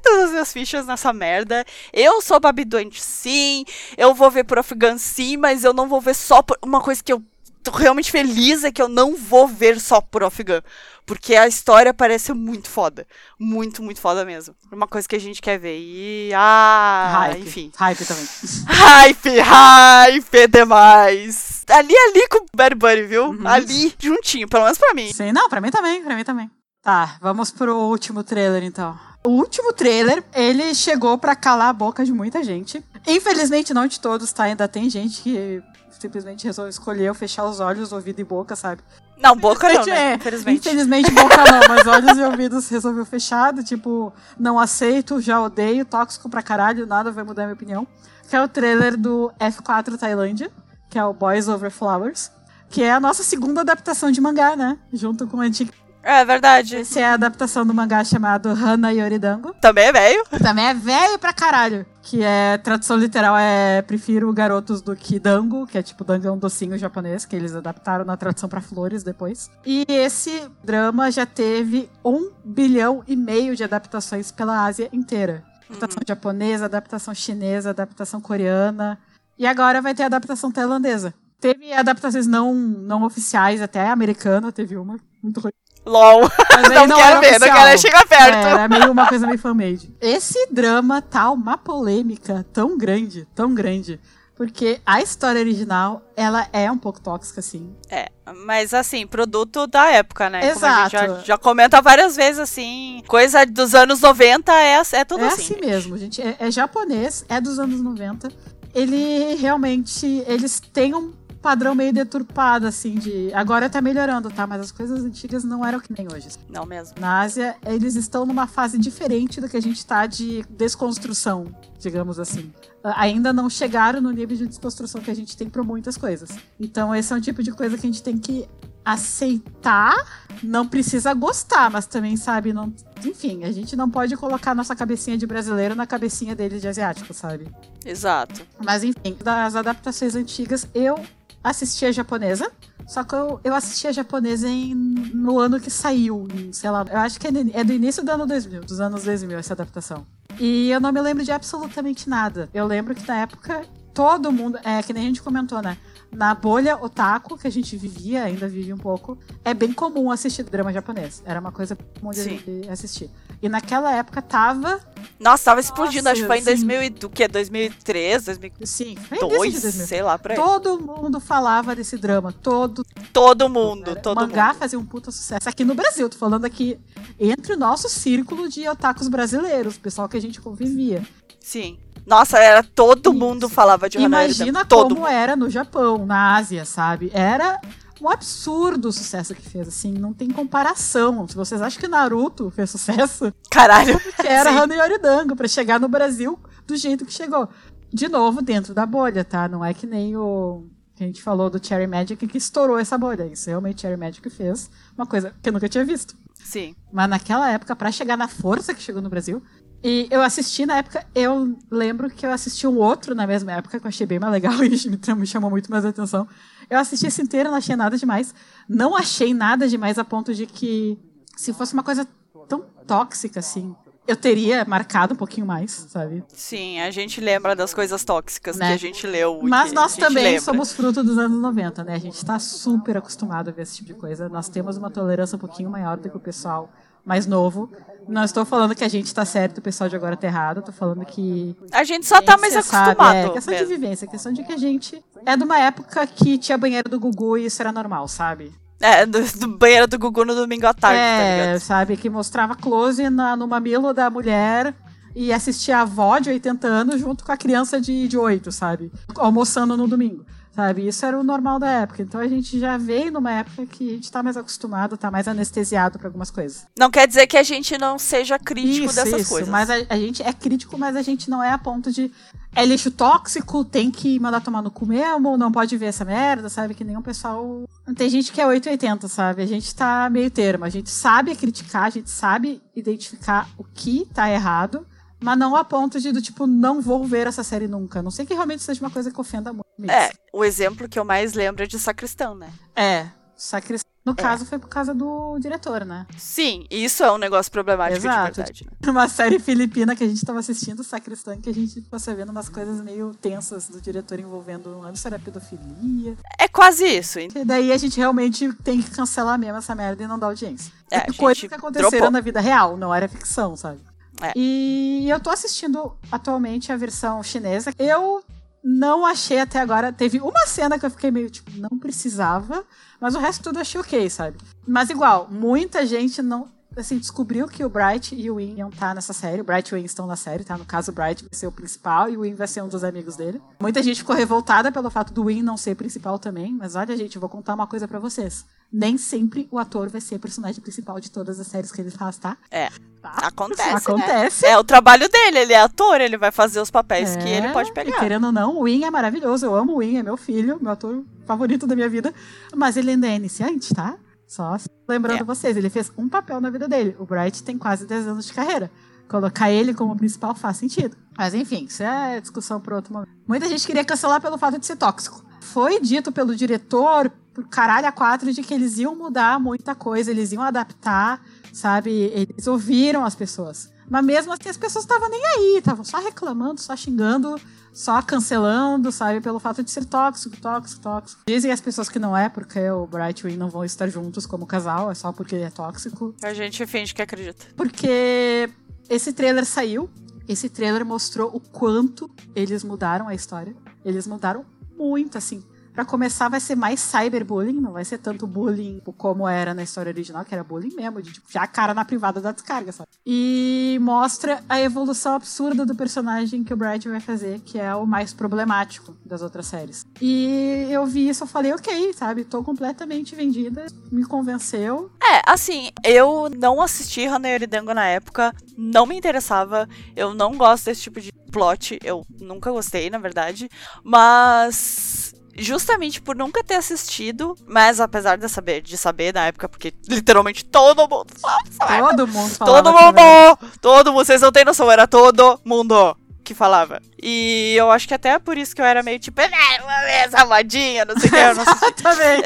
todas 0.02 0.24
as 0.24 0.31
minhas 0.31 0.52
fichas 0.52 0.86
nessa 0.86 1.12
merda. 1.12 1.64
Eu 1.93 2.20
sou 2.20 2.40
Babi 2.40 2.64
doente, 2.64 3.02
sim. 3.02 3.64
Eu 3.97 4.14
vou 4.14 4.31
ver 4.31 4.44
por 4.44 4.59
Afghan, 4.59 4.98
sim, 4.98 5.36
mas 5.36 5.64
eu 5.64 5.72
não 5.72 5.89
vou 5.89 6.01
ver 6.01 6.14
só 6.14 6.43
por. 6.43 6.59
Uma 6.62 6.81
coisa 6.81 7.02
que 7.02 7.12
eu 7.12 7.22
tô 7.62 7.70
realmente 7.72 8.10
feliz 8.10 8.64
é 8.64 8.72
que 8.72 8.81
eu 8.81 8.89
não 8.89 9.16
vou 9.16 9.47
ver 9.47 9.81
só 9.81 10.01
por 10.01 10.24
Afghan. 10.24 10.62
Porque 11.06 11.35
a 11.35 11.48
história 11.48 11.93
parece 11.93 12.32
muito 12.32 12.68
foda. 12.68 13.05
Muito, 13.39 13.82
muito 13.82 14.01
foda 14.01 14.24
mesmo. 14.24 14.55
Uma 14.70 14.86
coisa 14.86 15.09
que 15.09 15.16
a 15.16 15.20
gente 15.20 15.43
quer 15.43 15.59
ver. 15.59 15.77
E. 15.77 16.31
Ah, 16.35 17.27
hype. 17.27 17.40
enfim. 17.40 17.72
Hype 17.77 18.05
também. 18.05 18.28
Hype, 18.66 19.40
hype 19.40 20.47
demais. 20.47 21.64
Ali, 21.68 21.94
ali 21.97 22.28
com 22.28 22.44
o 22.44 22.47
Bad 22.55 22.77
Bunny, 22.77 23.02
viu? 23.02 23.31
Uhum. 23.31 23.48
Ali, 23.48 23.93
juntinho, 23.98 24.48
pelo 24.48 24.64
menos 24.64 24.78
pra 24.78 24.94
mim. 24.94 25.12
Sim, 25.12 25.32
não, 25.32 25.48
pra 25.48 25.60
mim 25.60 25.70
também, 25.70 26.02
pra 26.02 26.14
mim 26.14 26.22
também. 26.22 26.51
Tá, 26.82 27.18
vamos 27.20 27.51
pro 27.51 27.77
último 27.77 28.22
trailer 28.22 28.62
então. 28.62 28.97
O 29.25 29.31
último 29.31 29.73
trailer, 29.73 30.25
ele 30.35 30.75
chegou 30.75 31.19
pra 31.19 31.37
calar 31.37 31.69
a 31.69 31.73
boca 31.73 32.05
de 32.05 32.13
muita 32.13 32.43
gente. 32.43 32.83
Infelizmente, 33.07 33.75
não 33.75 33.87
de 33.87 34.01
todos, 34.01 34.33
tá? 34.33 34.45
Ainda 34.45 34.67
tem 34.67 34.89
gente 34.89 35.21
que 35.23 35.63
simplesmente 35.91 36.45
resolveu 36.47 36.71
escolher 36.71 37.15
fechar 37.15 37.45
os 37.45 37.61
olhos, 37.61 37.93
ouvido 37.93 38.21
e 38.21 38.25
boca, 38.25 38.57
sabe? 38.57 38.83
Não, 39.19 39.37
boca 39.37 39.69
não, 39.69 39.83
Infelizmente, 39.83 39.91
né? 39.91 40.13
é. 40.13 40.15
Infelizmente. 40.15 40.59
Infelizmente, 40.61 41.11
boca 41.11 41.37
não, 41.37 41.69
mas 41.69 41.87
olhos 41.87 42.17
e 42.17 42.23
ouvidos 42.23 42.69
resolveu 42.71 43.05
fechado. 43.05 43.63
Tipo, 43.63 44.11
não 44.39 44.59
aceito, 44.59 45.21
já 45.21 45.39
odeio, 45.39 45.85
tóxico 45.85 46.29
pra 46.31 46.43
caralho, 46.43 46.87
nada 46.87 47.11
vai 47.11 47.23
mudar 47.23 47.43
minha 47.43 47.55
opinião. 47.55 47.87
Que 48.27 48.37
é 48.37 48.43
o 48.43 48.49
trailer 48.49 48.97
do 48.97 49.31
F4 49.39 49.99
Tailândia, 49.99 50.51
que 50.89 50.99
é 50.99 51.05
o 51.05 51.13
Boys 51.13 51.49
Over 51.49 51.71
Flowers. 51.71 52.31
Que 52.71 52.83
é 52.83 52.93
a 52.93 53.01
nossa 53.01 53.23
segunda 53.23 53.61
adaptação 53.61 54.11
de 54.11 54.21
mangá, 54.21 54.57
né? 54.57 54.79
Junto 54.93 55.27
com 55.27 55.37
o 55.37 55.41
antigo. 55.41 55.73
É 56.02 56.24
verdade. 56.24 56.77
Esse 56.77 56.98
é 56.98 57.06
a 57.06 57.14
adaptação 57.14 57.66
do 57.66 57.74
mangá 57.74 58.02
chamado 58.05 58.48
Hana 58.48 58.93
Yoridango. 58.93 59.55
Também 59.60 59.86
é 59.86 59.93
velho. 59.93 60.24
Também 60.43 60.66
é 60.66 60.74
velho 60.74 61.18
pra 61.18 61.32
caralho. 61.32 61.86
Que 62.02 62.22
é, 62.22 62.59
tradução 62.59 62.97
literal 62.97 63.36
é 63.36 63.82
Prefiro 63.82 64.32
Garotos 64.32 64.81
do 64.81 64.97
que 64.97 65.18
Dango, 65.18 65.66
que 65.66 65.77
é 65.77 65.82
tipo 65.82 66.02
Dango 66.02 66.27
é 66.27 66.32
um 66.32 66.39
docinho 66.39 66.78
japonês, 66.78 67.24
que 67.24 67.36
eles 67.36 67.55
adaptaram 67.55 68.05
na 68.05 68.16
tradução 68.16 68.48
pra 68.48 68.60
flores 68.60 69.02
depois. 69.02 69.51
E 69.64 69.85
esse 69.89 70.51
drama 70.64 71.10
já 71.10 71.27
teve 71.27 71.90
um 72.05 72.31
bilhão 72.44 73.05
e 73.06 73.14
meio 73.14 73.55
de 73.55 73.62
adaptações 73.62 74.32
pela 74.32 74.64
Ásia 74.64 74.89
inteira. 74.93 75.44
Adaptação 75.68 76.02
japonesa, 76.06 76.64
adaptação 76.64 77.14
chinesa, 77.14 77.70
adaptação 77.70 78.20
coreana. 78.20 78.98
E 79.39 79.47
agora 79.47 79.81
vai 79.81 79.94
ter 79.94 80.02
adaptação 80.02 80.51
tailandesa. 80.51 81.14
Teve 81.40 81.72
adaptações 81.72 82.27
não, 82.27 82.55
não 82.55 83.05
oficiais, 83.05 83.62
até 83.62 83.89
americana 83.89 84.51
teve 84.52 84.77
uma. 84.77 84.98
Muito 85.22 85.40
ruim. 85.40 85.52
LOL. 85.85 86.20
Não, 86.74 86.86
não 86.86 86.97
quero 86.97 87.20
ver, 87.20 87.39
não 87.39 87.48
oficial. 87.48 87.57
quero 87.57 87.69
nem 87.69 87.78
chegar 87.78 88.07
perto. 88.07 88.35
É, 88.35 88.51
era 88.51 88.69
meio 88.69 88.93
uma 88.93 89.07
coisa 89.09 89.27
meio 89.27 89.39
fan-made. 89.39 89.94
Esse 90.01 90.47
drama 90.51 91.01
tá 91.01 91.31
uma 91.31 91.57
polêmica 91.57 92.44
tão 92.52 92.77
grande, 92.77 93.27
tão 93.35 93.55
grande. 93.55 93.98
Porque 94.36 94.81
a 94.86 95.02
história 95.02 95.39
original, 95.39 96.02
ela 96.16 96.48
é 96.52 96.70
um 96.70 96.78
pouco 96.78 97.01
tóxica, 97.01 97.40
assim. 97.40 97.74
É, 97.90 98.11
mas 98.47 98.73
assim, 98.73 99.07
produto 99.07 99.66
da 99.66 99.90
época, 99.90 100.31
né? 100.31 100.55
Como 100.55 100.65
a 100.65 100.82
gente 100.85 100.97
Exato. 100.97 101.15
já, 101.19 101.24
já 101.24 101.39
comenta 101.39 101.82
várias 101.82 102.16
vezes, 102.16 102.39
assim, 102.39 103.02
coisa 103.07 103.44
dos 103.44 103.74
anos 103.74 104.01
90 104.01 104.52
é, 104.52 104.82
é 104.93 105.05
tudo 105.05 105.24
é 105.24 105.28
assim. 105.28 105.55
assim 105.55 105.61
mesmo, 105.61 105.98
gente. 105.98 106.23
É, 106.23 106.36
é 106.39 106.51
japonês, 106.51 107.24
é 107.28 107.39
dos 107.39 107.59
anos 107.59 107.82
90. 107.82 108.31
Ele 108.74 109.35
realmente. 109.35 110.07
Eles 110.27 110.59
têm 110.59 110.94
um 110.94 111.12
padrão 111.41 111.75
meio 111.75 111.93
deturpado, 111.93 112.67
assim, 112.67 112.95
de. 112.95 113.33
Agora 113.33 113.69
tá 113.69 113.81
melhorando, 113.81 114.31
tá? 114.31 114.47
Mas 114.47 114.61
as 114.61 114.73
coisas 114.73 115.03
antigas 115.05 115.45
não 115.45 115.65
eram 115.65 115.81
que 115.81 115.93
nem 115.93 116.07
hoje. 116.12 116.29
Não 116.49 116.67
mesmo. 116.67 116.95
Na 117.01 117.21
Ásia, 117.21 117.57
eles 117.65 117.97
estão 117.97 118.27
numa 118.27 118.47
fase 118.47 118.79
diferente 118.79 119.41
do 119.41 119.49
que 119.49 119.57
a 119.57 119.62
gente 119.62 119.85
tá 119.85 120.07
de 120.07 120.45
desconstrução, 120.51 121.55
digamos 121.79 122.19
assim. 122.19 122.53
Ah, 122.85 123.03
Ainda 123.03 123.33
não 123.33 123.49
chegaram 123.49 124.01
no 124.01 124.11
nível 124.11 124.37
de 124.37 124.47
desconstrução 124.47 125.01
que 125.01 125.11
a 125.11 125.15
gente 125.15 125.37
tem 125.37 125.49
para 125.49 125.62
muitas 125.62 125.97
coisas. 125.97 126.31
Então, 126.59 126.95
esse 126.95 127.12
é 127.12 127.17
um 127.17 127.21
tipo 127.21 127.43
de 127.43 127.53
coisa 127.53 127.77
que 127.77 127.87
a 127.87 127.91
gente 127.91 128.03
tem 128.03 128.19
que 128.19 128.47
aceitar. 128.85 129.95
Não 130.43 130.67
precisa 130.67 131.12
gostar, 131.15 131.71
mas 131.71 131.87
também, 131.87 132.17
sabe, 132.17 132.53
não. 132.53 132.73
Enfim, 133.05 133.45
a 133.45 133.53
gente 133.53 133.77
não 133.77 133.91
pode 133.91 134.17
colocar 134.17 134.55
nossa 134.55 134.75
cabecinha 134.75 135.17
de 135.17 135.27
brasileiro 135.27 135.75
na 135.75 135.87
cabecinha 135.87 136.35
dele 136.35 136.59
de 136.59 136.69
asiático, 136.69 137.12
sabe? 137.12 137.49
Exato. 137.85 138.43
Mas 138.65 138.83
enfim, 138.85 139.17
das 139.23 139.55
adaptações 139.55 140.15
antigas, 140.15 140.67
eu 140.75 140.99
assisti 141.43 141.87
a 141.87 141.93
japonesa. 141.93 142.51
Só 142.87 143.05
que 143.05 143.15
eu, 143.15 143.41
eu 143.45 143.55
assisti 143.55 143.87
a 143.87 143.93
japonesa 143.93 144.49
em, 144.49 144.75
no 144.75 145.39
ano 145.39 145.61
que 145.61 145.71
saiu, 145.71 146.27
em, 146.35 146.53
sei 146.53 146.71
lá, 146.71 146.85
eu 146.91 146.99
acho 146.99 147.21
que 147.21 147.29
é, 147.29 147.31
é 147.53 147.62
do 147.62 147.73
início 147.73 148.05
do 148.05 148.11
ano 148.11 148.27
2000, 148.27 148.62
dos 148.62 148.81
anos 148.81 149.05
2000 149.05 149.39
essa 149.39 149.53
adaptação. 149.53 150.05
E 150.41 150.71
eu 150.71 150.81
não 150.81 150.91
me 150.91 151.01
lembro 151.01 151.25
de 151.25 151.31
absolutamente 151.31 152.09
nada. 152.09 152.49
Eu 152.53 152.67
lembro 152.67 152.95
que 152.95 153.07
na 153.07 153.19
época 153.19 153.65
todo 153.95 154.33
mundo, 154.33 154.59
é 154.65 154.83
que 154.83 154.93
nem 154.93 155.05
a 155.05 155.07
gente 155.07 155.23
comentou, 155.23 155.62
né? 155.62 155.77
Na 156.12 156.35
bolha 156.35 156.77
otaku 156.77 157.39
que 157.39 157.47
a 157.47 157.51
gente 157.51 157.77
vivia, 157.77 158.24
ainda 158.24 158.49
vive 158.49 158.73
um 158.73 158.77
pouco, 158.78 159.16
é 159.45 159.55
bem 159.55 159.73
comum 159.73 160.11
assistir 160.11 160.43
drama 160.43 160.73
japonês. 160.73 161.23
Era 161.24 161.39
uma 161.39 161.53
coisa 161.53 161.77
comum 161.77 162.11
de 162.11 162.20
a 162.20 162.24
Sim. 162.24 162.31
gente 162.31 162.69
assistir. 162.69 163.11
E 163.41 163.49
naquela 163.49 163.95
época 163.95 164.20
tava, 164.20 164.81
Nossa, 165.20 165.45
tava 165.45 165.61
explodindo, 165.61 166.03
Nossa, 166.05 166.11
acho 166.12 166.20
que 166.23 166.27
foi 166.27 166.39
em 166.39 166.41
sim. 166.41 166.66
2000 166.66 166.82
e, 166.82 166.91
que? 166.91 167.28
2003, 167.28 168.24
2002, 168.24 168.69
sim, 168.69 168.97
foi 168.97 169.19
início 169.19 169.51
de 169.53 169.61
2000. 169.61 169.87
sei 169.87 170.03
lá, 170.03 170.19
por 170.19 170.32
aí. 170.32 170.37
Todo 170.37 170.81
mundo 170.81 171.20
falava 171.20 171.74
desse 171.77 171.97
drama, 171.97 172.32
todo 172.32 172.85
Todo 173.12 173.49
mundo, 173.49 173.93
Era- 173.93 174.01
todo 174.01 174.16
mangá 174.16 174.49
mundo. 174.49 174.57
fazia 174.59 174.78
um 174.78 174.85
puta 174.85 175.11
sucesso 175.11 175.49
aqui 175.49 175.65
no 175.65 175.74
Brasil. 175.74 176.09
Tô 176.09 176.19
falando 176.19 176.45
aqui 176.45 176.78
entre 177.19 177.55
o 177.55 177.57
nosso 177.57 177.89
círculo 177.89 178.49
de 178.49 178.69
otakus 178.69 179.09
brasileiros, 179.09 179.77
o 179.77 179.81
pessoal 179.81 180.09
que 180.09 180.16
a 180.16 180.20
gente 180.20 180.41
convivia. 180.41 181.03
Sim. 181.41 181.78
Nossa, 182.06 182.39
era 182.39 182.62
todo 182.62 183.10
Isso. 183.10 183.18
mundo 183.18 183.48
falava 183.48 183.89
de 183.89 183.98
Hana 183.98 184.06
Imagina 184.06 184.64
todo 184.64 184.94
como 184.94 185.02
mundo. 185.02 185.10
era 185.10 185.36
no 185.36 185.48
Japão, 185.51 186.05
na 186.06 186.36
Ásia, 186.36 186.64
sabe? 186.64 187.10
Era 187.14 187.60
um 188.01 188.09
absurdo 188.09 188.89
o 188.89 188.93
sucesso 188.93 189.35
que 189.35 189.43
fez, 189.48 189.68
assim, 189.68 189.93
não 189.93 190.12
tem 190.12 190.31
comparação. 190.31 191.28
Se 191.28 191.35
vocês 191.35 191.60
acham 191.60 191.81
que 191.81 191.89
Naruto 191.89 192.51
fez 192.51 192.70
sucesso, 192.70 193.32
Caralho. 193.51 193.98
que 194.18 194.27
era. 194.27 194.51
Hana 194.51 194.74
Yoridango 194.74 195.36
pra 195.36 195.47
chegar 195.47 195.78
no 195.78 195.89
Brasil 195.89 196.39
do 196.66 196.77
jeito 196.77 197.05
que 197.05 197.12
chegou. 197.12 197.48
De 197.93 198.09
novo, 198.09 198.40
dentro 198.40 198.72
da 198.72 198.86
bolha, 198.86 199.24
tá? 199.24 199.48
Não 199.48 199.64
é 199.64 199.74
que 199.74 199.86
nem 199.86 200.16
o 200.16 200.64
que 200.94 201.05
a 201.05 201.06
gente 201.06 201.22
falou 201.22 201.48
do 201.48 201.64
Cherry 201.64 201.86
Magic 201.86 202.27
que 202.27 202.39
estourou 202.39 202.78
essa 202.78 202.97
bolha. 202.98 203.24
Isso 203.24 203.48
realmente 203.48 203.81
Cherry 203.81 203.97
Magic 203.97 204.28
fez 204.31 204.70
uma 204.97 205.06
coisa 205.06 205.35
que 205.43 205.48
eu 205.48 205.52
nunca 205.52 205.68
tinha 205.68 205.85
visto. 205.85 206.14
Sim. 206.35 206.74
Mas 206.93 207.09
naquela 207.09 207.51
época, 207.51 207.74
pra 207.74 207.90
chegar 207.90 208.16
na 208.16 208.28
força 208.28 208.74
que 208.74 208.82
chegou 208.82 209.01
no 209.02 209.09
Brasil. 209.09 209.43
E 209.82 210.07
eu 210.11 210.20
assisti 210.20 210.66
na 210.66 210.77
época, 210.77 211.07
eu 211.15 211.57
lembro 211.70 212.11
que 212.11 212.27
eu 212.27 212.31
assisti 212.31 212.66
um 212.66 212.77
outro 212.77 213.15
na 213.15 213.27
mesma 213.27 213.52
época, 213.52 213.81
que 213.81 213.86
eu 213.86 213.89
achei 213.89 214.07
bem 214.07 214.19
mais 214.19 214.32
legal 214.32 214.52
e 214.62 215.15
me 215.15 215.27
chamou 215.27 215.51
muito 215.51 215.70
mais 215.70 215.85
atenção. 215.85 216.28
Eu 216.69 216.78
assisti 216.78 217.07
esse 217.07 217.23
inteiro, 217.23 217.51
não 217.51 217.57
achei 217.57 217.74
nada 217.74 217.97
demais. 217.97 218.35
Não 218.69 218.94
achei 218.94 219.32
nada 219.32 219.66
demais 219.66 219.98
a 219.98 220.05
ponto 220.05 220.35
de 220.35 220.47
que, 220.47 220.98
se 221.36 221.52
fosse 221.52 221.73
uma 221.73 221.82
coisa 221.82 222.07
tão 222.48 222.61
tóxica 222.86 223.40
assim, 223.40 223.74
eu 224.07 224.16
teria 224.16 224.65
marcado 224.65 225.15
um 225.15 225.16
pouquinho 225.16 225.47
mais, 225.47 225.86
sabe? 225.89 226.24
Sim, 226.28 226.81
a 226.81 226.90
gente 226.90 227.20
lembra 227.20 227.55
das 227.57 227.73
coisas 227.73 228.05
tóxicas 228.05 228.57
Né? 228.57 228.69
que 228.69 228.73
a 228.74 228.77
gente 228.77 229.07
leu. 229.07 229.40
Mas 229.43 229.73
nós 229.73 229.97
também 229.97 230.24
lembra. 230.24 230.40
somos 230.40 230.73
fruto 230.73 231.02
dos 231.02 231.16
anos 231.16 231.40
90, 231.40 231.85
né? 231.85 231.94
A 231.94 231.98
gente 231.98 232.23
tá 232.24 232.39
super 232.39 232.97
acostumado 232.97 233.48
a 233.48 233.52
ver 233.52 233.62
esse 233.62 233.77
tipo 233.77 233.86
de 233.89 233.94
coisa. 233.94 234.28
Nós 234.28 234.48
temos 234.48 234.77
uma 234.77 234.90
tolerância 234.90 235.36
um 235.36 235.39
pouquinho 235.39 235.70
maior 235.70 235.97
do 235.97 236.11
que 236.11 236.16
o 236.16 236.20
pessoal 236.20 236.70
mais 237.05 237.27
novo. 237.27 237.70
Não 238.09 238.24
estou 238.24 238.44
falando 238.44 238.74
que 238.74 238.85
a 238.85 238.89
gente 238.89 239.14
tá 239.14 239.24
certo 239.24 239.59
o 239.59 239.62
pessoal 239.62 239.89
de 239.89 239.97
agora 239.97 240.16
tá 240.16 240.27
errado. 240.27 240.62
Tô 240.62 240.72
falando 240.72 241.05
que 241.05 241.56
A 241.72 241.85
gente 241.85 242.06
só 242.06 242.20
tá 242.20 242.36
mais 242.36 242.55
Você 242.55 242.62
sabe, 242.62 242.90
acostumado. 242.90 243.16
é 243.16 243.31
questão 243.31 243.55
de 243.55 243.60
mesmo. 243.60 243.74
vivência, 243.77 244.06
questão 244.09 244.32
de 244.32 244.43
que 244.43 244.52
a 244.52 244.56
gente 244.56 245.02
é 245.24 245.36
de 245.36 245.44
uma 245.44 245.59
época 245.59 246.06
que 246.06 246.39
tinha 246.39 246.59
banheiro 246.59 246.89
do 246.89 246.98
Gugu 246.98 247.39
e 247.39 247.47
isso 247.47 247.60
era 247.62 247.70
normal, 247.72 248.09
sabe? 248.09 248.52
É, 248.81 249.05
do, 249.05 249.20
do 249.39 249.59
banheiro 249.59 249.86
do 249.86 249.98
Gugu 249.98 250.24
no 250.24 250.35
domingo 250.35 250.66
à 250.66 250.72
tarde, 250.72 250.97
tá 250.98 251.02
é, 251.02 251.47
ligado? 251.47 251.60
sabe? 251.60 251.97
Que 251.97 252.09
mostrava 252.09 252.55
close 252.55 253.09
na, 253.10 253.36
no 253.36 253.47
mamilo 253.47 253.93
da 253.93 254.09
mulher 254.09 254.74
e 255.14 255.32
assistia 255.32 255.78
a 255.78 255.81
avó 255.82 256.18
de 256.18 256.31
80 256.31 256.66
anos 256.66 257.01
junto 257.01 257.24
com 257.24 257.32
a 257.32 257.36
criança 257.36 257.81
de, 257.81 258.09
de 258.09 258.16
8, 258.16 258.51
sabe? 258.51 258.90
Almoçando 259.16 259.77
no 259.77 259.86
domingo. 259.86 260.24
Sabe, 260.52 260.86
isso 260.89 261.06
era 261.06 261.18
o 261.18 261.22
normal 261.22 261.59
da 261.60 261.68
época. 261.68 262.02
Então 262.02 262.20
a 262.20 262.27
gente 262.27 262.59
já 262.59 262.77
veio 262.77 263.12
numa 263.12 263.32
época 263.32 263.64
que 263.66 263.90
a 263.90 263.93
gente 263.94 264.10
tá 264.10 264.22
mais 264.22 264.36
acostumado, 264.36 264.97
tá 264.97 265.10
mais 265.10 265.28
anestesiado 265.28 265.98
para 265.98 266.09
algumas 266.09 266.31
coisas. 266.31 266.66
Não 266.77 266.90
quer 266.90 267.06
dizer 267.06 267.27
que 267.28 267.36
a 267.36 267.43
gente 267.43 267.78
não 267.78 267.98
seja 267.98 268.39
crítico 268.39 268.86
isso, 268.86 268.97
dessas 268.97 269.22
isso. 269.22 269.31
coisas. 269.31 269.48
Mas 269.48 269.70
a, 269.70 269.74
a 269.89 269.97
gente 269.97 270.22
é 270.22 270.32
crítico, 270.32 270.77
mas 270.77 270.97
a 270.97 271.02
gente 271.02 271.31
não 271.31 271.43
é 271.43 271.52
a 271.52 271.59
ponto 271.59 271.93
de 271.93 272.10
é 272.55 272.66
lixo 272.66 272.90
tóxico, 272.90 273.64
tem 273.64 273.93
que 273.93 274.18
mandar 274.18 274.40
tomar 274.40 274.60
no 274.60 274.72
cu 274.72 274.85
mesmo, 274.85 275.36
não 275.36 275.52
pode 275.52 275.77
ver 275.77 275.86
essa 275.86 276.05
merda, 276.05 276.48
sabe? 276.48 276.74
Que 276.74 276.82
nem 276.82 276.97
o 276.97 277.02
pessoal. 277.02 277.64
Tem 277.97 278.10
gente 278.10 278.32
que 278.32 278.40
é 278.40 278.47
880, 278.47 279.06
sabe? 279.06 279.43
A 279.43 279.47
gente 279.47 279.72
tá 279.72 280.10
meio 280.10 280.31
termo. 280.31 280.64
A 280.64 280.68
gente 280.68 280.90
sabe 280.90 281.35
criticar, 281.36 281.85
a 281.85 281.90
gente 281.90 282.10
sabe 282.10 282.60
identificar 282.74 283.48
o 283.56 283.62
que 283.62 284.05
tá 284.12 284.28
errado. 284.28 284.85
Mas 285.22 285.39
não 285.39 285.55
a 285.55 285.62
ponto 285.62 286.01
de, 286.01 286.12
do 286.12 286.22
tipo, 286.22 286.47
não 286.47 286.81
vou 286.81 287.05
ver 287.05 287.27
essa 287.27 287.44
série 287.44 287.68
nunca. 287.68 287.98
A 287.98 288.02
não 288.02 288.10
sei 288.10 288.24
que 288.24 288.32
realmente 288.32 288.62
seja 288.62 288.81
uma 288.81 288.90
coisa 288.90 289.10
que 289.10 289.20
ofenda 289.20 289.52
muito. 289.52 289.70
É, 289.89 290.11
o 290.32 290.44
exemplo 290.44 290.89
que 290.89 290.98
eu 290.98 291.05
mais 291.05 291.32
lembro 291.32 291.62
é 291.62 291.66
de 291.66 291.78
Sacristão, 291.78 292.35
né? 292.35 292.52
É. 292.74 293.07
Sacristão. 293.36 293.89
No 294.05 294.15
caso, 294.15 294.47
foi 294.47 294.59
por 294.59 294.69
causa 294.69 294.94
do 294.94 295.39
diretor, 295.39 295.85
né? 295.85 296.07
Sim, 296.16 296.66
isso 296.70 297.05
é 297.05 297.12
um 297.12 297.19
negócio 297.19 297.52
problemático 297.52 297.98
Exato. 297.98 298.31
de 298.31 298.36
verdade. 298.36 298.66
Né? 298.82 298.90
Uma 298.90 299.09
série 299.09 299.39
filipina 299.39 299.94
que 299.94 300.02
a 300.02 300.09
gente 300.09 300.24
tava 300.24 300.39
assistindo, 300.39 300.82
Sacristão, 300.82 301.39
que 301.39 301.51
a 301.51 301.55
gente 301.55 301.82
ficou 301.82 301.98
sabendo 301.98 302.31
umas 302.31 302.48
coisas 302.48 302.81
meio 302.81 303.15
tensas 303.15 303.69
do 303.69 303.78
diretor 303.81 304.19
envolvendo, 304.19 304.70
não 304.70 304.81
lembro 304.81 304.97
se 304.97 305.07
era 305.07 305.19
pedofilia. 305.19 306.16
É 306.39 306.48
quase 306.48 306.86
isso. 306.86 307.19
hein? 307.19 307.28
E 307.35 307.44
daí 307.44 307.73
a 307.73 307.77
gente 307.77 307.98
realmente 307.98 308.51
tem 308.65 308.81
que 308.81 308.90
cancelar 308.90 309.39
mesmo 309.39 309.59
essa 309.59 309.74
merda 309.74 310.02
e 310.02 310.07
não 310.07 310.19
dar 310.19 310.28
audiência. 310.28 310.73
É, 310.90 310.97
a 310.97 311.01
Tem 311.02 311.15
coisas 311.15 311.44
que 311.47 311.55
aconteceram 311.55 311.90
dropou. 311.90 312.11
na 312.11 312.20
vida 312.20 312.40
real, 312.40 312.77
não 312.77 312.94
era 312.94 313.07
ficção, 313.07 313.55
sabe? 313.55 313.81
É. 314.23 314.32
E 314.35 315.07
eu 315.09 315.20
tô 315.20 315.31
assistindo 315.31 315.94
atualmente 316.11 316.73
a 316.73 316.77
versão 316.77 317.23
chinesa. 317.23 317.73
Eu 317.78 318.23
não 318.62 319.07
achei 319.07 319.39
até 319.41 319.59
agora. 319.59 319.93
Teve 319.93 320.20
uma 320.20 320.47
cena 320.47 320.78
que 320.78 320.87
eu 320.87 320.91
fiquei 320.91 321.11
meio 321.11 321.31
tipo, 321.31 321.51
não 321.57 321.78
precisava, 321.78 322.65
mas 323.01 323.15
o 323.15 323.19
resto 323.19 323.43
tudo 323.43 323.59
achei 323.59 323.81
ok, 323.81 324.09
sabe? 324.11 324.37
Mas 324.66 324.91
igual, 324.91 325.28
muita 325.31 325.87
gente 325.87 326.23
não. 326.23 326.49
Assim, 326.81 326.98
descobriu 326.98 327.47
que 327.47 327.65
o 327.65 327.69
Bright 327.69 328.15
e 328.15 328.31
o 328.31 328.36
Win 328.36 328.55
iam 328.57 328.69
estar 328.69 328.94
nessa 328.94 329.12
série. 329.12 329.40
O 329.40 329.44
Bright 329.44 329.70
e 329.70 329.74
o 329.74 329.78
Win 329.78 329.85
estão 329.85 330.07
na 330.07 330.16
série, 330.16 330.44
tá? 330.44 330.57
No 330.57 330.65
caso, 330.65 330.90
o 330.90 330.94
Bright 330.94 331.23
vai 331.23 331.31
ser 331.32 331.47
o 331.47 331.52
principal 331.52 332.09
e 332.09 332.16
o 332.16 332.23
Win 332.23 332.35
vai 332.35 332.47
ser 332.48 332.62
um 332.62 332.69
dos 332.69 332.82
amigos 332.85 333.16
dele. 333.16 333.40
Muita 333.61 333.82
gente 333.82 333.98
ficou 333.98 334.16
revoltada 334.16 334.73
pelo 334.73 334.90
fato 334.90 335.12
do 335.12 335.24
Win 335.24 335.43
não 335.43 335.57
ser 335.57 335.74
principal 335.74 336.19
também. 336.19 336.52
Mas 336.52 336.74
olha, 336.74 336.97
gente, 336.97 337.16
eu 337.16 337.20
vou 337.20 337.28
contar 337.28 337.55
uma 337.55 337.66
coisa 337.66 337.86
pra 337.86 337.98
vocês. 337.98 338.44
Nem 338.73 338.97
sempre 338.97 339.48
o 339.51 339.59
ator 339.59 339.89
vai 339.89 340.01
ser 340.01 340.15
o 340.15 340.19
personagem 340.20 340.61
principal 340.61 341.01
de 341.01 341.11
todas 341.11 341.40
as 341.40 341.47
séries 341.47 341.73
que 341.73 341.81
ele 341.81 341.90
faz, 341.90 342.19
tá? 342.19 342.36
É. 342.51 342.69
Tá? 343.02 343.12
Acontece. 343.23 343.69
né? 343.69 343.74
Acontece. 343.74 344.47
É 344.47 344.59
o 344.59 344.62
trabalho 344.65 345.09
dele, 345.09 345.39
ele 345.39 345.52
é 345.52 345.61
ator, 345.61 346.01
ele 346.01 346.16
vai 346.16 346.31
fazer 346.31 346.61
os 346.61 346.70
papéis 346.70 347.16
que 347.16 347.28
ele 347.28 347.48
pode 347.48 347.70
E 347.70 347.73
pegar. 347.73 347.98
querendo 347.98 348.27
ou 348.27 348.32
não, 348.32 348.57
o 348.59 348.65
Win 348.65 348.85
é 348.85 348.90
maravilhoso. 348.90 349.44
Eu 349.47 349.55
amo 349.57 349.74
o 349.74 349.78
Win, 349.78 349.97
é 349.97 350.02
meu 350.02 350.16
filho, 350.16 350.59
meu 350.61 350.70
ator 350.73 351.02
favorito 351.27 351.66
da 351.66 351.74
minha 351.74 351.89
vida. 351.89 352.15
Mas 352.55 352.77
ele 352.77 352.90
ainda 352.90 353.07
é 353.09 353.16
iniciante, 353.16 353.74
tá? 353.74 353.97
Só 354.31 354.57
lembrando 354.86 355.23
É. 355.23 355.24
vocês, 355.24 355.57
ele 355.57 355.69
fez 355.69 355.90
um 355.98 356.09
papel 356.09 356.40
na 356.40 356.51
vida 356.51 356.69
dele. 356.69 356.94
O 357.01 357.05
Bright 357.05 357.43
tem 357.43 357.59
quase 357.59 357.85
10 357.85 358.07
anos 358.07 358.27
de 358.27 358.32
carreira. 358.32 358.70
Colocar 359.09 359.51
ele 359.51 359.74
como 359.74 359.97
principal 359.97 360.36
faz 360.36 360.57
sentido. 360.57 360.97
Mas 361.19 361.35
enfim, 361.35 361.65
isso 361.65 361.82
é 361.82 362.20
discussão 362.20 362.61
para 362.61 362.77
outro 362.77 362.93
momento. 362.93 363.11
Muita 363.27 363.48
gente 363.48 363.66
queria 363.66 363.85
cancelar 363.85 364.20
pelo 364.20 364.39
fato 364.39 364.57
de 364.57 364.65
ser 364.65 364.77
tóxico. 364.77 365.20
Foi 365.40 365.81
dito 365.81 366.12
pelo 366.12 366.36
diretor, 366.36 367.11
por 367.35 367.44
caralho 367.48 367.89
a 367.89 367.93
quatro, 367.93 368.32
de 368.32 368.40
que 368.40 368.55
eles 368.55 368.78
iam 368.78 368.94
mudar 368.94 369.40
muita 369.40 369.74
coisa, 369.74 370.12
eles 370.12 370.31
iam 370.31 370.44
adaptar, 370.44 371.20
sabe? 371.52 371.90
Eles 371.90 372.47
ouviram 372.47 373.05
as 373.05 373.16
pessoas. 373.16 373.69
Mas 373.91 374.05
mesmo 374.05 374.33
assim, 374.33 374.49
as 374.49 374.57
pessoas 374.57 374.85
estavam 374.85 375.11
nem 375.11 375.21
aí, 375.27 375.57
estavam 375.59 375.85
só 375.85 375.99
reclamando, 375.99 376.61
só 376.61 376.77
xingando, 376.77 377.39
só 377.73 378.01
cancelando, 378.01 378.93
sabe? 378.93 379.21
Pelo 379.21 379.41
fato 379.41 379.65
de 379.65 379.71
ser 379.71 379.85
tóxico, 379.85 380.41
tóxico, 380.41 380.81
tóxico. 380.81 381.23
Dizem 381.27 381.51
as 381.51 381.61
pessoas 381.61 381.89
que 381.89 381.99
não 381.99 382.17
é, 382.17 382.29
porque 382.29 382.71
o 382.71 382.87
Bright 382.87 383.27
o 383.27 383.29
Win 383.29 383.37
não 383.37 383.51
vão 383.51 383.65
estar 383.65 383.89
juntos 383.89 384.27
como 384.27 384.47
casal, 384.47 384.93
é 384.93 384.95
só 384.95 385.11
porque 385.12 385.35
é 385.35 385.51
tóxico. 385.51 386.15
A 386.23 386.33
gente 386.33 386.65
finge 386.67 386.95
que 386.95 387.03
acredita. 387.03 387.45
Porque 387.57 388.49
esse 388.89 389.12
trailer 389.12 389.45
saiu, 389.45 389.91
esse 390.29 390.49
trailer 390.49 390.87
mostrou 390.87 391.29
o 391.35 391.41
quanto 391.41 392.09
eles 392.35 392.62
mudaram 392.62 393.09
a 393.09 393.15
história. 393.15 393.57
Eles 393.85 394.07
mudaram 394.07 394.45
muito, 394.79 395.19
assim. 395.19 395.43
Pra 395.73 395.85
começar, 395.85 396.29
vai 396.29 396.41
ser 396.41 396.57
mais 396.57 396.81
cyberbullying, 396.81 397.61
não 397.61 397.73
vai 397.73 397.85
ser 397.85 397.99
tanto 397.99 398.27
bullying 398.27 398.81
como 398.97 399.27
era 399.27 399.55
na 399.55 399.63
história 399.63 399.91
original, 399.91 400.25
que 400.25 400.35
era 400.35 400.45
bullying 400.45 400.75
mesmo, 400.75 401.01
de 401.01 401.13
tipo, 401.13 401.31
já 401.31 401.43
a 401.43 401.47
cara 401.47 401.73
na 401.73 401.85
privada 401.85 402.21
da 402.21 402.33
descarga, 402.33 402.73
sabe? 402.73 402.89
E 403.07 403.79
mostra 403.81 404.43
a 404.49 404.61
evolução 404.61 405.15
absurda 405.15 405.65
do 405.65 405.75
personagem 405.75 406.43
que 406.43 406.53
o 406.53 406.57
Bright 406.57 406.89
vai 406.89 407.01
fazer, 407.01 407.41
que 407.41 407.59
é 407.59 407.75
o 407.75 407.87
mais 407.87 408.13
problemático 408.13 408.97
das 409.05 409.23
outras 409.23 409.47
séries. 409.47 409.85
E 410.01 410.67
eu 410.71 410.85
vi 410.87 411.09
isso, 411.09 411.25
eu 411.25 411.29
falei, 411.29 411.53
ok, 411.53 411.93
sabe? 411.93 412.25
Tô 412.25 412.43
completamente 412.43 413.15
vendida, 413.15 413.67
me 413.91 414.05
convenceu. 414.05 414.91
É, 415.03 415.23
assim, 415.27 415.71
eu 415.85 416.29
não 416.37 416.61
assisti 416.61 417.07
Hana 417.07 417.29
Yoridango 417.29 417.73
na 417.73 417.87
época, 417.87 418.35
não 418.57 418.87
me 418.87 418.97
interessava, 418.97 419.69
eu 419.97 420.15
não 420.15 420.37
gosto 420.37 420.67
desse 420.67 420.83
tipo 420.83 421.01
de 421.01 421.13
plot, 421.31 421.79
eu 421.83 422.05
nunca 422.21 422.51
gostei, 422.51 422.91
na 422.91 422.99
verdade, 422.99 423.49
mas 423.85 425.10
justamente 425.36 426.01
por 426.01 426.15
nunca 426.16 426.43
ter 426.44 426.55
assistido, 426.57 427.36
mas 427.47 427.81
apesar 427.81 428.16
de 428.16 428.28
saber, 428.28 428.61
de 428.62 428.77
saber 428.77 429.15
na 429.15 429.27
época, 429.27 429.48
porque 429.48 429.73
literalmente 429.89 430.44
todo 430.44 430.89
mundo 430.89 431.07
sabe? 431.20 431.51
Todo 431.81 432.07
mundo 432.09 432.31
falava 432.35 432.62
Todo 432.62 432.73
mundo! 432.73 433.39
Todo 433.61 433.93
mundo, 433.93 434.05
vocês 434.05 434.20
não 434.20 434.32
têm 434.32 434.44
noção, 434.44 434.70
era 434.70 434.86
todo 434.86 435.40
mundo 435.44 435.97
que 436.23 436.35
falava. 436.35 436.81
E 437.02 437.55
eu 437.59 437.70
acho 437.73 437.89
que 437.89 437.94
até 437.94 438.16
por 438.19 438.39
isso 438.39 438.55
que 438.55 438.61
eu 438.61 438.65
era 438.65 438.82
meio 438.85 439.01
tipo, 439.01 439.20
né, 439.20 439.28
uma 439.65 439.81
vez 439.81 440.15
a 440.15 440.24
modinha, 440.27 440.85
não 440.85 440.97
sei 440.97 441.09
o 441.09 441.12
que, 441.12 441.19
eu 441.19 441.35
não. 441.35 441.44
Também. 441.82 442.23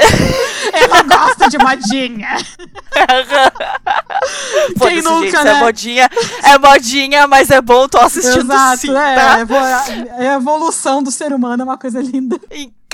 Ela 0.75 1.03
gosta 1.03 1.49
de 1.49 1.57
modinha. 1.57 2.37
Foda-se, 4.77 5.03
nunca, 5.03 5.25
gente, 5.25 5.35
isso 5.35 5.45
né? 5.45 5.51
é 5.51 5.61
modinha, 5.61 6.11
é 6.43 6.59
modinha, 6.59 7.27
mas 7.27 7.51
é 7.51 7.61
bom, 7.61 7.89
tô 7.89 7.99
assistindo 7.99 8.53
Exato, 8.53 8.79
sim, 8.79 8.91
é, 8.91 9.15
tá? 9.15 9.35
a 9.35 9.41
evo- 9.41 9.55
a 9.57 10.25
evolução 10.35 11.03
do 11.03 11.11
ser 11.11 11.33
humano 11.33 11.63
é 11.63 11.65
uma 11.65 11.79
coisa 11.79 12.01
linda. 12.01 12.39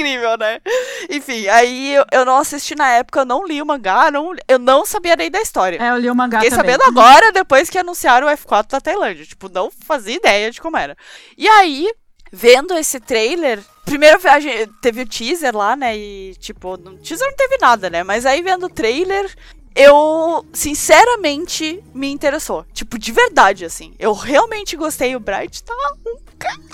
Incrível, 0.01 0.37
né? 0.39 0.61
Enfim, 1.09 1.47
aí 1.49 1.95
eu, 1.95 2.05
eu 2.11 2.25
não 2.25 2.39
assisti 2.39 2.75
na 2.75 2.89
época, 2.91 3.21
eu 3.21 3.25
não 3.25 3.47
li 3.47 3.61
o 3.61 3.67
mangá, 3.67 4.11
não, 4.11 4.35
eu 4.49 4.59
não 4.59 4.85
sabia 4.87 5.17
nem 5.17 5.31
da 5.31 5.41
história. 5.41 5.79
É, 5.81 5.91
eu 5.91 5.99
li 5.99 6.11
o 6.11 6.15
mangá 6.15 6.41
Fiquei 6.41 6.57
também. 6.57 6.75
sabendo 6.75 6.89
agora, 6.89 7.33
depois 7.33 7.69
que 7.69 7.79
anunciaram 7.79 8.27
o 8.27 8.31
F4 8.31 8.71
da 8.71 8.81
Tailândia. 8.81 9.27
Tipo, 9.27 9.49
não 9.49 9.71
fazia 9.71 10.17
ideia 10.17 10.51
de 10.51 10.61
como 10.61 10.77
era. 10.77 10.97
E 11.37 11.49
aí, 11.49 11.91
vendo 12.33 12.75
esse 12.75 13.01
trailer. 13.01 13.61
Primeiro 13.85 14.21
a 14.29 14.39
gente, 14.39 14.71
teve 14.81 15.03
o 15.03 15.07
teaser 15.07 15.57
lá, 15.57 15.75
né? 15.75 15.97
E, 15.97 16.35
tipo, 16.37 16.77
no 16.77 16.97
teaser 16.99 17.27
não 17.27 17.37
teve 17.37 17.59
nada, 17.61 17.91
né? 17.91 18.05
Mas 18.05 18.25
aí, 18.25 18.41
vendo 18.41 18.67
o 18.67 18.71
trailer, 18.71 19.35
eu, 19.75 20.45
sinceramente, 20.53 21.83
me 21.95 22.11
interessou. 22.11 22.65
Tipo, 22.73 22.99
de 22.99 23.13
verdade, 23.13 23.65
assim. 23.65 23.95
Eu 23.99 24.13
realmente 24.13 24.77
gostei. 24.77 25.15
O 25.15 25.21
Bright 25.21 25.63
tá 25.63 25.75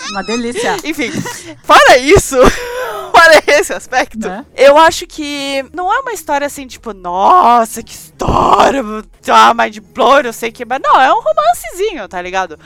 Uma 0.09 0.23
delícia. 0.23 0.77
enfim, 0.83 1.11
fora 1.63 1.97
isso, 1.97 2.35
fora 3.11 3.43
esse 3.47 3.73
aspecto, 3.73 4.27
Né? 4.27 4.45
eu 4.55 4.77
acho 4.77 5.05
que 5.05 5.63
não 5.73 5.93
é 5.93 5.99
uma 5.99 6.13
história 6.13 6.47
assim, 6.47 6.65
tipo, 6.65 6.93
nossa, 6.93 7.83
que 7.83 7.93
história, 7.93 8.81
ah, 9.29 9.53
mind 9.53 9.77
blow, 9.93 10.21
eu 10.21 10.33
sei 10.33 10.51
que. 10.51 10.65
Mas 10.65 10.79
não, 10.81 10.99
é 10.99 11.11
um 11.13 11.21
romancezinho, 11.21 12.07
tá 12.07 12.21
ligado? 12.21 12.57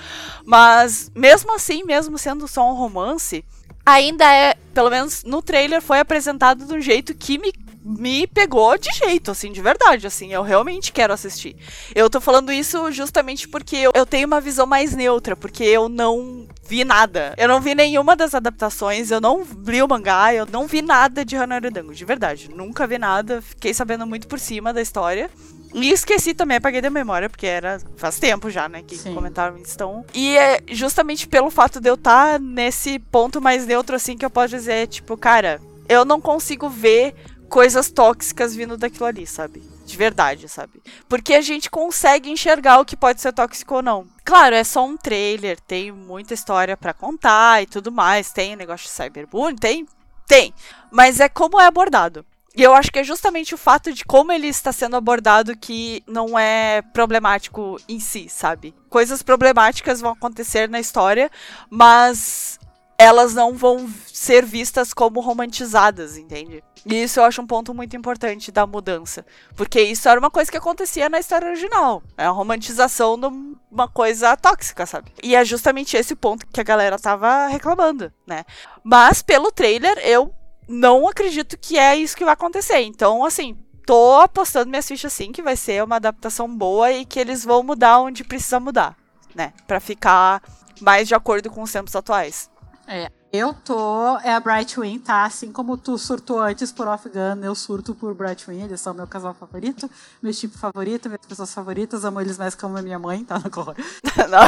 Mas 0.46 1.12
mesmo 1.16 1.54
assim, 1.56 1.84
mesmo 1.84 2.18
sendo 2.18 2.48
só 2.48 2.70
um 2.72 2.76
romance, 2.76 3.44
ainda 3.86 4.32
é, 4.32 4.56
pelo 4.74 4.90
menos 4.90 5.24
no 5.24 5.42
trailer, 5.42 5.82
foi 5.82 6.00
apresentado 6.00 6.66
de 6.66 6.74
um 6.74 6.82
jeito 6.82 7.14
que 7.16 7.38
me 7.38 7.52
me 7.84 8.28
pegou 8.28 8.78
de 8.78 8.92
jeito, 8.92 9.32
assim, 9.32 9.52
de 9.52 9.62
verdade, 9.62 10.06
assim, 10.06 10.32
eu 10.32 10.44
realmente 10.44 10.92
quero 10.92 11.14
assistir. 11.14 11.56
Eu 11.96 12.10
tô 12.10 12.22
falando 12.22 12.52
isso 12.52 12.92
justamente 12.92 13.48
porque 13.48 13.76
eu, 13.76 13.92
eu 13.96 14.06
tenho 14.06 14.28
uma 14.28 14.40
visão 14.40 14.66
mais 14.66 14.96
neutra, 14.96 15.36
porque 15.36 15.64
eu 15.64 15.90
não 15.90 16.48
vi 16.68 16.84
nada. 16.84 17.34
Eu 17.38 17.48
não 17.48 17.60
vi 17.60 17.74
nenhuma 17.74 18.16
das 18.16 18.36
adaptações, 18.36 19.12
eu 19.12 19.20
não 19.20 19.44
li 19.66 19.82
o 19.82 19.88
mangá, 19.88 20.34
eu 20.34 20.46
não 20.46 20.68
vi 20.68 20.82
nada 20.82 21.26
de 21.26 21.36
Hanaridango, 21.36 21.94
de 21.94 22.06
verdade. 22.06 22.50
Nunca 22.54 22.86
vi 22.86 22.98
nada, 22.98 23.42
fiquei 23.42 23.74
sabendo 23.74 24.06
muito 24.06 24.28
por 24.28 24.40
cima 24.40 24.72
da 24.72 24.82
história. 24.82 25.30
E 25.74 25.90
esqueci 25.90 26.34
também, 26.34 26.58
apaguei 26.58 26.82
da 26.82 26.90
memória, 26.90 27.30
porque 27.30 27.48
era 27.48 27.80
faz 27.96 28.20
tempo 28.20 28.50
já, 28.50 28.68
né, 28.68 28.84
que 28.84 28.98
Sim. 28.98 29.14
comentaram 29.14 29.58
estão. 29.58 30.06
E 30.14 30.38
é 30.38 30.60
justamente 30.70 31.28
pelo 31.28 31.50
fato 31.50 31.80
de 31.80 31.90
eu 31.90 31.96
estar 31.96 32.34
tá 32.34 32.40
nesse 32.40 33.00
ponto 33.00 33.42
mais 33.42 33.66
neutro, 33.66 33.96
assim, 33.96 34.18
que 34.18 34.26
eu 34.26 34.30
posso 34.30 34.50
dizer, 34.50 34.88
tipo, 34.88 35.16
cara, 35.16 35.62
eu 35.88 36.06
não 36.06 36.22
consigo 36.22 36.70
ver 36.70 37.14
coisas 37.52 37.92
tóxicas 37.92 38.56
vindo 38.56 38.78
daquilo 38.78 39.06
ali, 39.06 39.28
sabe? 39.28 39.62
De 39.86 39.98
verdade, 39.98 40.48
sabe? 40.48 40.82
Porque 41.10 41.34
a 41.34 41.42
gente 41.42 41.70
consegue 41.70 42.32
enxergar 42.32 42.80
o 42.80 42.86
que 42.86 42.96
pode 42.96 43.20
ser 43.20 43.34
tóxico 43.34 43.76
ou 43.76 43.82
não. 43.82 44.08
Claro, 44.24 44.56
é 44.56 44.64
só 44.64 44.86
um 44.86 44.96
trailer, 44.96 45.60
tem 45.60 45.92
muita 45.92 46.34
história 46.34 46.78
para 46.78 46.94
contar 46.94 47.62
e 47.62 47.66
tudo 47.66 47.92
mais, 47.92 48.32
tem 48.32 48.56
negócio 48.56 48.88
de 48.88 48.94
cyberbullying, 48.94 49.58
tem, 49.58 49.86
tem. 50.26 50.54
Mas 50.90 51.20
é 51.20 51.28
como 51.28 51.60
é 51.60 51.66
abordado. 51.66 52.26
E 52.56 52.64
eu 52.64 52.74
acho 52.74 52.90
que 52.90 53.00
é 53.00 53.04
justamente 53.04 53.54
o 53.54 53.58
fato 53.58 53.94
de 53.94 54.06
como 54.06 54.32
ele 54.32 54.48
está 54.48 54.72
sendo 54.72 54.96
abordado 54.96 55.58
que 55.58 56.02
não 56.08 56.40
é 56.40 56.82
problemático 56.82 57.78
em 57.88 58.00
si, 58.00 58.28
sabe? 58.30 58.74
Coisas 58.90 59.22
problemáticas 59.22 60.00
vão 60.00 60.12
acontecer 60.12 60.70
na 60.70 60.80
história, 60.80 61.30
mas 61.70 62.60
elas 62.98 63.34
não 63.34 63.56
vão 63.56 63.90
ser 64.06 64.46
vistas 64.46 64.94
como 64.94 65.20
romantizadas, 65.20 66.18
entende? 66.18 66.64
E 66.86 67.04
isso 67.04 67.20
eu 67.20 67.24
acho 67.24 67.42
um 67.42 67.48
ponto 67.48 67.74
muito 67.74 67.96
importante 67.96 68.52
da 68.52 68.66
mudança. 68.66 69.26
Porque 69.56 69.82
isso 69.82 70.10
era 70.10 70.20
uma 70.20 70.32
coisa 70.32 70.52
que 70.52 70.58
acontecia 70.58 71.10
na 71.10 71.20
história 71.20 71.48
original. 71.48 72.02
É 72.18 72.26
a 72.26 72.32
romantização 72.32 73.20
de 73.20 73.28
uma 73.72 73.88
coisa 73.88 74.36
tóxica, 74.36 74.86
sabe? 74.86 75.12
E 75.22 75.36
é 75.36 75.46
justamente 75.46 75.96
esse 75.96 76.16
ponto 76.16 76.46
que 76.48 76.60
a 76.60 76.64
galera 76.64 76.98
tava 76.98 77.48
reclamando, 77.48 78.12
né? 78.26 78.44
Mas 78.84 79.22
pelo 79.22 79.52
trailer, 79.52 79.98
eu 80.00 80.34
não 80.68 81.08
acredito 81.08 81.58
que 81.58 81.78
é 81.78 81.96
isso 81.96 82.18
que 82.18 82.26
vai 82.26 82.34
acontecer. 82.34 82.80
Então, 82.80 83.24
assim, 83.24 83.58
tô 83.86 84.20
apostando 84.20 84.70
minhas 84.70 84.88
fichas 84.88 85.14
sim 85.14 85.32
que 85.32 85.42
vai 85.42 85.56
ser 85.56 85.84
uma 85.84 85.98
adaptação 85.98 86.48
boa 86.48 86.92
e 86.92 87.06
que 87.06 87.20
eles 87.20 87.44
vão 87.44 87.62
mudar 87.62 88.00
onde 88.00 88.24
precisa 88.24 88.60
mudar, 88.60 88.96
né? 89.36 89.54
Para 89.68 89.80
ficar 89.80 90.42
mais 90.80 91.08
de 91.08 91.14
acordo 91.14 91.50
com 91.50 91.62
os 91.62 91.72
tempos 91.72 91.96
atuais. 91.96 92.50
É, 92.88 93.12
eu 93.32 93.54
tô. 93.54 94.18
É 94.20 94.34
a 94.34 94.40
Brightwing, 94.40 95.00
tá? 95.00 95.24
Assim 95.24 95.52
como 95.52 95.78
tu 95.78 95.98
surtou 95.98 96.40
antes 96.40 96.72
por 96.72 96.88
Off 96.88 97.08
Gun, 97.08 97.44
eu 97.44 97.56
surto 97.56 97.96
por 97.96 98.14
Brightwing. 98.14 98.64
Eles 98.64 98.82
são 98.82 98.94
meu 98.94 99.08
casal 99.08 99.34
favorito, 99.34 99.90
meu 100.22 100.34
tipo 100.34 100.58
favorito, 100.58 101.08
minhas 101.08 101.26
pessoas 101.26 101.54
favoritas. 101.54 102.04
Amo 102.04 102.20
eles 102.20 102.38
mais 102.38 102.56
como 102.56 102.78
a 102.78 102.82
minha 102.82 103.00
mãe, 103.00 103.24
tá? 103.24 103.40
Não, 104.30 104.48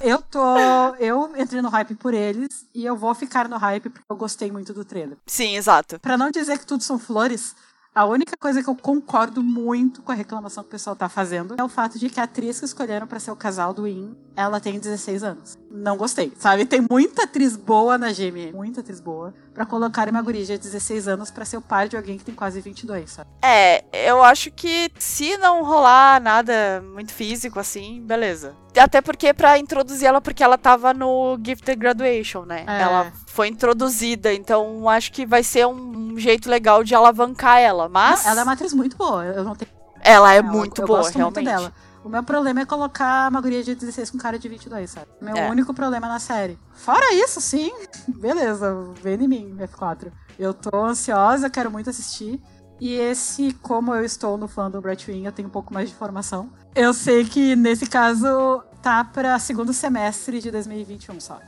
eu 0.00 0.22
tô. 0.22 0.56
Eu 0.98 1.36
entrei 1.36 1.60
no 1.60 1.68
hype 1.68 1.94
por 1.94 2.14
eles 2.14 2.66
e 2.74 2.84
eu 2.84 2.96
vou 2.96 3.14
ficar 3.14 3.48
no 3.48 3.56
hype 3.56 3.90
porque 3.90 4.06
eu 4.08 4.16
gostei 4.16 4.50
muito 4.50 4.72
do 4.72 4.84
trailer. 4.84 5.18
Sim, 5.26 5.56
exato. 5.56 5.98
Pra 6.00 6.16
não 6.16 6.30
dizer 6.30 6.58
que 6.58 6.66
tudo 6.66 6.82
são 6.82 6.98
flores, 6.98 7.54
a 7.94 8.04
única 8.04 8.36
coisa 8.36 8.62
que 8.62 8.68
eu 8.70 8.76
concordo 8.76 9.42
muito 9.42 10.02
com 10.02 10.12
a 10.12 10.14
reclamação 10.14 10.62
que 10.62 10.68
o 10.68 10.70
pessoal 10.70 10.94
tá 10.94 11.08
fazendo 11.08 11.56
é 11.58 11.64
o 11.64 11.68
fato 11.68 11.98
de 11.98 12.08
que 12.08 12.20
a 12.20 12.24
atriz 12.24 12.60
que 12.60 12.64
escolheram 12.64 13.06
para 13.06 13.18
ser 13.18 13.32
o 13.32 13.36
casal 13.36 13.74
do 13.74 13.88
In, 13.88 14.16
ela 14.38 14.60
tem 14.60 14.78
16 14.78 15.24
anos. 15.24 15.58
Não 15.68 15.96
gostei, 15.96 16.32
sabe? 16.38 16.64
Tem 16.64 16.80
muita 16.88 17.24
atriz 17.24 17.56
boa 17.56 17.98
na 17.98 18.12
GM, 18.12 18.52
muita 18.54 18.80
atriz 18.80 19.00
boa, 19.00 19.34
para 19.52 19.66
colocar 19.66 20.08
uma 20.08 20.22
guria 20.22 20.44
de 20.44 20.56
16 20.56 21.08
anos 21.08 21.28
para 21.28 21.44
ser 21.44 21.56
o 21.56 21.60
pai 21.60 21.88
de 21.88 21.96
alguém 21.96 22.16
que 22.16 22.24
tem 22.24 22.36
quase 22.36 22.60
22, 22.60 23.10
sabe? 23.10 23.28
É, 23.42 23.82
eu 23.92 24.22
acho 24.22 24.52
que 24.52 24.92
se 24.96 25.36
não 25.38 25.64
rolar 25.64 26.22
nada 26.22 26.80
muito 26.94 27.12
físico 27.12 27.58
assim, 27.58 28.00
beleza. 28.00 28.54
Até 28.78 29.00
porque 29.00 29.34
para 29.34 29.58
introduzir 29.58 30.06
ela, 30.06 30.20
porque 30.20 30.44
ela 30.44 30.56
tava 30.56 30.94
no 30.94 31.36
Gifted 31.44 31.76
Graduation, 31.76 32.44
né? 32.44 32.64
É. 32.68 32.82
Ela 32.82 33.12
foi 33.26 33.48
introduzida, 33.48 34.32
então 34.32 34.88
acho 34.88 35.10
que 35.10 35.26
vai 35.26 35.42
ser 35.42 35.66
um, 35.66 36.16
jeito 36.16 36.48
legal 36.48 36.84
de 36.84 36.94
alavancar 36.94 37.58
ela, 37.58 37.88
mas... 37.88 38.22
Não, 38.22 38.30
ela 38.30 38.40
é 38.42 38.44
uma 38.44 38.52
atriz 38.52 38.72
muito 38.72 38.96
boa, 38.96 39.24
eu 39.24 39.42
não 39.42 39.56
tenho... 39.56 39.68
Ela 40.00 40.32
é 40.32 40.40
muito 40.40 40.82
eu 40.82 40.86
boa, 40.86 41.10
realmente. 41.10 41.42
Muito 41.42 41.44
dela. 41.44 41.72
O 42.04 42.08
meu 42.08 42.22
problema 42.22 42.60
é 42.60 42.64
colocar 42.64 43.30
uma 43.30 43.40
guria 43.40 43.62
de 43.62 43.74
16 43.74 44.10
com 44.10 44.18
cara 44.18 44.38
de 44.38 44.48
22, 44.48 44.90
sabe? 44.90 45.06
Meu 45.20 45.36
é. 45.36 45.50
único 45.50 45.74
problema 45.74 46.08
na 46.08 46.18
série. 46.18 46.58
Fora 46.72 47.14
isso, 47.14 47.40
sim, 47.40 47.72
beleza, 48.08 48.74
vem 49.02 49.22
em 49.22 49.28
mim, 49.28 49.56
F4. 49.58 50.12
Eu 50.38 50.54
tô 50.54 50.84
ansiosa, 50.84 51.50
quero 51.50 51.70
muito 51.70 51.90
assistir. 51.90 52.40
E 52.80 52.94
esse, 52.94 53.52
como 53.54 53.92
eu 53.92 54.04
estou 54.04 54.38
no 54.38 54.46
fã 54.46 54.70
do 54.70 54.80
Brightwing, 54.80 55.26
eu 55.26 55.32
tenho 55.32 55.48
um 55.48 55.50
pouco 55.50 55.74
mais 55.74 55.88
de 55.88 55.94
informação. 55.94 56.48
Eu 56.74 56.94
sei 56.94 57.24
que 57.24 57.56
nesse 57.56 57.86
caso 57.86 58.62
tá 58.80 59.02
para 59.02 59.36
segundo 59.40 59.72
semestre 59.72 60.40
de 60.40 60.50
2021 60.50 61.18
só. 61.18 61.40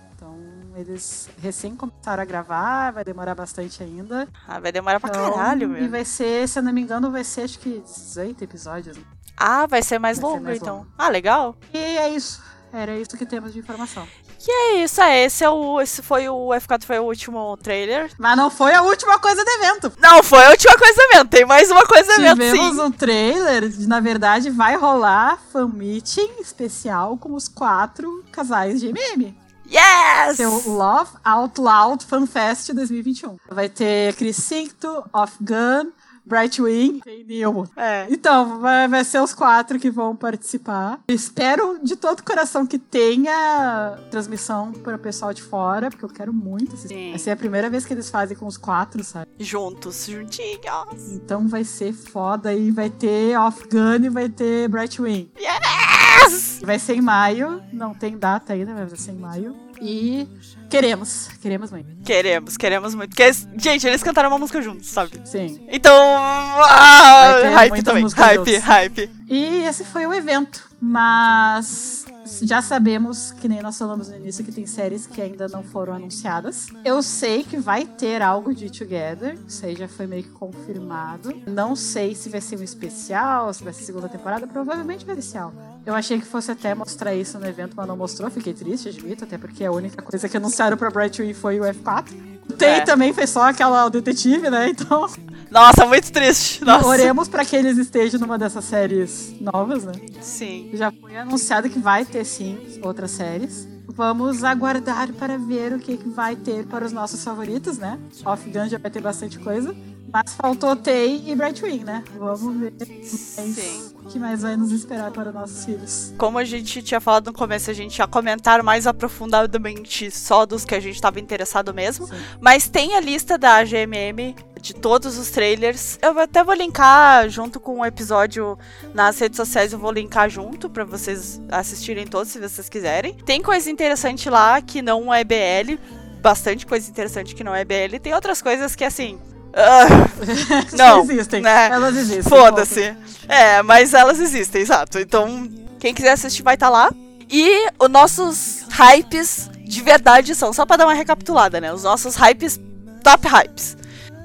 Eles 0.80 1.28
recém 1.42 1.76
começaram 1.76 2.22
a 2.22 2.26
gravar, 2.26 2.90
vai 2.92 3.04
demorar 3.04 3.34
bastante 3.34 3.82
ainda. 3.82 4.28
Ah, 4.48 4.58
vai 4.58 4.72
demorar 4.72 4.96
então, 4.96 5.10
pra 5.10 5.20
caralho, 5.20 5.68
meu. 5.68 5.84
E 5.84 5.88
vai 5.88 6.04
ser, 6.04 6.48
se 6.48 6.58
eu 6.58 6.62
não 6.62 6.72
me 6.72 6.80
engano, 6.80 7.10
vai 7.10 7.22
ser 7.22 7.42
acho 7.42 7.58
que 7.58 7.80
18 7.80 8.44
episódios. 8.44 8.98
Ah, 9.36 9.66
vai 9.66 9.82
ser 9.82 9.98
mais 9.98 10.18
vai 10.18 10.30
longo, 10.30 10.40
ser 10.40 10.44
mais 10.44 10.60
então. 10.60 10.76
Longo. 10.78 10.88
Ah, 10.96 11.08
legal. 11.08 11.56
E 11.72 11.78
é 11.78 12.08
isso. 12.08 12.42
Era 12.72 12.96
isso 12.96 13.16
que 13.16 13.26
temos 13.26 13.52
de 13.52 13.58
informação. 13.58 14.06
E 14.46 14.50
é 14.50 14.84
isso, 14.84 15.02
é, 15.02 15.24
esse, 15.24 15.44
é 15.44 15.50
o, 15.50 15.80
esse 15.82 16.02
foi 16.02 16.26
o 16.28 16.48
F4 16.48 16.84
foi 16.84 16.98
o 16.98 17.04
último 17.04 17.58
trailer. 17.58 18.10
Mas 18.16 18.36
não 18.38 18.50
foi 18.50 18.72
a 18.72 18.82
última 18.82 19.18
coisa 19.18 19.44
do 19.44 19.50
evento. 19.50 19.92
Não, 19.98 20.22
foi 20.22 20.46
a 20.46 20.50
última 20.50 20.78
coisa 20.78 20.94
do 20.94 21.02
evento. 21.12 21.28
Tem 21.28 21.44
mais 21.44 21.70
uma 21.70 21.84
coisa 21.84 22.16
do 22.16 22.22
evento, 22.24 22.56
Tivemos 22.56 22.78
um 22.78 22.90
trailer, 22.90 23.70
na 23.86 24.00
verdade 24.00 24.48
vai 24.48 24.76
rolar 24.76 25.38
fan 25.52 25.68
meeting 25.68 26.40
especial 26.40 27.18
com 27.18 27.34
os 27.34 27.48
quatro 27.48 28.24
casais 28.32 28.80
de 28.80 28.88
MM. 28.88 29.36
Yes! 29.70 30.36
Seu 30.36 30.50
Love 30.66 31.12
Out 31.24 31.60
Loud 31.60 32.04
Fan 32.04 32.26
Fest 32.26 32.72
2021. 32.74 33.36
Vai 33.48 33.68
ter 33.68 34.14
Crisinto, 34.16 35.04
Off 35.12 35.36
Gun, 35.40 35.92
Brightwing 36.30 37.00
e 37.04 37.24
Nemo. 37.24 37.68
É. 37.76 38.06
Então, 38.08 38.60
vai, 38.60 38.86
vai 38.86 39.04
ser 39.04 39.20
os 39.20 39.34
quatro 39.34 39.80
que 39.80 39.90
vão 39.90 40.14
participar. 40.14 41.00
Espero 41.08 41.80
de 41.82 41.96
todo 41.96 42.22
coração 42.22 42.64
que 42.64 42.78
tenha 42.78 43.98
transmissão 44.12 44.70
para 44.72 44.94
o 44.94 44.98
pessoal 44.98 45.34
de 45.34 45.42
fora, 45.42 45.90
porque 45.90 46.04
eu 46.04 46.08
quero 46.08 46.32
muito 46.32 46.74
assistir. 46.76 46.94
Sim. 46.94 47.10
Vai 47.10 47.18
ser 47.18 47.30
a 47.32 47.36
primeira 47.36 47.68
vez 47.68 47.84
que 47.84 47.92
eles 47.92 48.08
fazem 48.08 48.36
com 48.36 48.46
os 48.46 48.56
quatro, 48.56 49.02
sabe? 49.02 49.26
Juntos, 49.40 50.06
juntinhos. 50.06 51.12
Então 51.12 51.48
vai 51.48 51.64
ser 51.64 51.92
foda 51.92 52.54
e 52.54 52.70
vai 52.70 52.88
ter 52.88 53.36
Off 53.36 53.66
Gun 53.68 54.04
e 54.04 54.08
vai 54.08 54.28
ter 54.28 54.68
Brightwing. 54.68 55.32
Yes! 55.36 56.60
Vai 56.62 56.78
ser 56.78 56.94
em 56.94 57.00
maio, 57.00 57.60
não 57.72 57.92
tem 57.92 58.16
data 58.16 58.52
ainda, 58.52 58.72
mas 58.72 58.88
vai 58.90 58.98
ser 58.98 59.12
em 59.12 59.18
maio. 59.18 59.56
E 59.80 60.28
queremos, 60.68 61.28
queremos 61.40 61.70
muito. 61.70 62.02
Queremos, 62.04 62.56
queremos 62.56 62.94
muito. 62.94 63.10
Porque, 63.10 63.32
gente, 63.56 63.86
eles 63.86 64.02
cantaram 64.02 64.28
uma 64.28 64.38
música 64.38 64.60
juntos, 64.60 64.88
sabe? 64.88 65.20
Sim. 65.24 65.66
Então, 65.68 65.94
ah, 65.94 67.40
hype 67.54 67.82
também. 67.82 68.06
Hype, 68.08 68.36
juntos. 68.36 68.64
hype. 68.64 69.10
E 69.28 69.64
esse 69.64 69.84
foi 69.84 70.06
o 70.06 70.12
evento. 70.12 70.68
Mas 70.80 72.06
já 72.42 72.62
sabemos, 72.62 73.32
que 73.32 73.48
nem 73.48 73.62
nós 73.62 73.76
falamos 73.76 74.08
no 74.08 74.16
início, 74.16 74.44
que 74.44 74.52
tem 74.52 74.66
séries 74.66 75.06
que 75.06 75.20
ainda 75.20 75.48
não 75.48 75.62
foram 75.62 75.94
anunciadas. 75.94 76.68
Eu 76.84 77.02
sei 77.02 77.42
que 77.42 77.56
vai 77.56 77.84
ter 77.84 78.22
algo 78.22 78.54
de 78.54 78.70
Together, 78.70 79.38
isso 79.46 79.64
aí 79.64 79.74
já 79.74 79.88
foi 79.88 80.06
meio 80.06 80.22
que 80.22 80.30
confirmado. 80.30 81.34
Não 81.46 81.74
sei 81.74 82.14
se 82.14 82.28
vai 82.28 82.40
ser 82.40 82.58
um 82.58 82.62
especial, 82.62 83.52
se 83.52 83.64
vai 83.64 83.72
ser 83.72 83.84
segunda 83.84 84.08
temporada, 84.08 84.46
provavelmente 84.46 85.04
vai 85.04 85.14
ser 85.14 85.20
especial. 85.20 85.52
Eu 85.84 85.94
achei 85.94 86.18
que 86.20 86.26
fosse 86.26 86.50
até 86.50 86.74
mostrar 86.74 87.14
isso 87.14 87.38
no 87.38 87.46
evento, 87.46 87.74
mas 87.76 87.86
não 87.86 87.96
mostrou, 87.96 88.30
fiquei 88.30 88.52
triste, 88.52 88.88
admito, 88.88 89.24
até 89.24 89.38
porque 89.38 89.64
a 89.64 89.72
única 89.72 90.02
coisa 90.02 90.28
que 90.28 90.36
anunciaram 90.36 90.76
pra 90.76 90.90
Brightwing 90.90 91.34
foi 91.34 91.58
o 91.58 91.64
F4. 91.64 92.30
Tem 92.58 92.76
é. 92.76 92.80
também, 92.80 93.12
foi 93.12 93.26
só 93.26 93.48
aquela 93.48 93.88
detetive, 93.88 94.50
né? 94.50 94.68
Então. 94.68 95.06
Nossa, 95.50 95.84
muito 95.84 96.10
triste. 96.12 96.64
Nossa. 96.64 96.86
Oremos 96.86 97.28
para 97.28 97.44
que 97.44 97.56
eles 97.56 97.76
estejam 97.76 98.20
numa 98.20 98.38
dessas 98.38 98.64
séries 98.64 99.34
novas, 99.40 99.84
né? 99.84 99.92
Sim. 100.20 100.70
Já 100.74 100.92
foi 100.92 101.16
anunciado 101.16 101.68
que 101.68 101.78
vai 101.78 102.04
ter 102.04 102.24
sim 102.24 102.78
outras 102.82 103.10
séries. 103.10 103.68
Vamos 103.88 104.44
aguardar 104.44 105.12
para 105.12 105.36
ver 105.36 105.72
o 105.72 105.78
que, 105.78 105.96
que 105.96 106.08
vai 106.08 106.36
ter 106.36 106.64
para 106.66 106.84
os 106.86 106.92
nossos 106.92 107.22
favoritos, 107.24 107.76
né? 107.76 107.98
Off 108.24 108.48
Gun 108.48 108.68
já 108.68 108.78
vai 108.78 108.90
ter 108.90 109.02
bastante 109.02 109.38
coisa. 109.38 109.74
Mas 110.12 110.34
faltou 110.34 110.74
Tay 110.74 111.22
e 111.26 111.36
Brightwing, 111.36 111.84
né? 111.84 112.02
Vamos 112.18 112.56
ver 112.56 112.72
Sim. 113.04 113.92
o 114.02 114.08
que 114.08 114.18
mais 114.18 114.42
vai 114.42 114.56
nos 114.56 114.72
esperar 114.72 115.10
para 115.12 115.30
nossos 115.30 115.64
filhos. 115.64 116.12
Como 116.18 116.36
a 116.36 116.44
gente 116.44 116.82
tinha 116.82 117.00
falado 117.00 117.26
no 117.26 117.32
começo, 117.32 117.70
a 117.70 117.74
gente 117.74 117.98
ia 117.98 118.08
comentar 118.08 118.62
mais 118.62 118.86
aprofundadamente 118.88 120.10
só 120.10 120.44
dos 120.44 120.64
que 120.64 120.74
a 120.74 120.80
gente 120.80 120.96
estava 120.96 121.20
interessado 121.20 121.72
mesmo. 121.72 122.08
Sim. 122.08 122.14
Mas 122.40 122.68
tem 122.68 122.96
a 122.96 123.00
lista 123.00 123.38
da 123.38 123.62
GMM 123.62 124.34
de 124.60 124.74
todos 124.74 125.18
os 125.18 125.30
trailers. 125.30 125.98
Eu 126.02 126.18
até 126.18 126.44
vou 126.44 126.54
linkar 126.54 127.28
junto 127.28 127.58
com 127.58 127.80
o 127.80 127.86
episódio 127.86 128.58
nas 128.94 129.18
redes 129.18 129.36
sociais, 129.36 129.72
eu 129.72 129.78
vou 129.78 129.90
linkar 129.90 130.28
junto 130.28 130.68
para 130.68 130.84
vocês 130.84 131.40
assistirem 131.50 132.06
todos 132.06 132.32
se 132.32 132.38
vocês 132.38 132.68
quiserem. 132.68 133.14
Tem 133.14 133.42
coisa 133.42 133.70
interessante 133.70 134.28
lá 134.28 134.60
que 134.60 134.82
não 134.82 135.12
é 135.12 135.24
BL, 135.24 135.78
bastante 136.20 136.66
coisa 136.66 136.90
interessante 136.90 137.34
que 137.34 137.44
não 137.44 137.54
é 137.54 137.64
BL. 137.64 137.98
Tem 138.02 138.14
outras 138.14 138.42
coisas 138.42 138.74
que 138.76 138.84
assim, 138.84 139.18
Uh, 139.50 140.06
não, 140.76 141.02
existem. 141.02 141.40
Né? 141.40 141.68
Elas 141.72 141.96
existem. 141.96 142.22
Foda-se. 142.22 142.96
É, 143.28 143.62
mas 143.62 143.92
elas 143.94 144.20
existem, 144.20 144.62
exato. 144.62 144.98
Então, 144.98 145.50
quem 145.78 145.92
quiser 145.92 146.12
assistir 146.12 146.42
vai 146.42 146.54
estar 146.54 146.66
tá 146.66 146.70
lá. 146.70 146.90
E 147.28 147.68
os 147.78 147.88
nossos 147.88 148.64
hypes 148.70 149.50
de 149.64 149.82
verdade 149.82 150.34
são, 150.34 150.52
só 150.52 150.66
pra 150.66 150.76
dar 150.76 150.86
uma 150.86 150.94
recapitulada, 150.94 151.60
né? 151.60 151.72
Os 151.72 151.84
nossos 151.84 152.16
hypes, 152.16 152.60
top 153.04 153.28
hypes. 153.28 153.76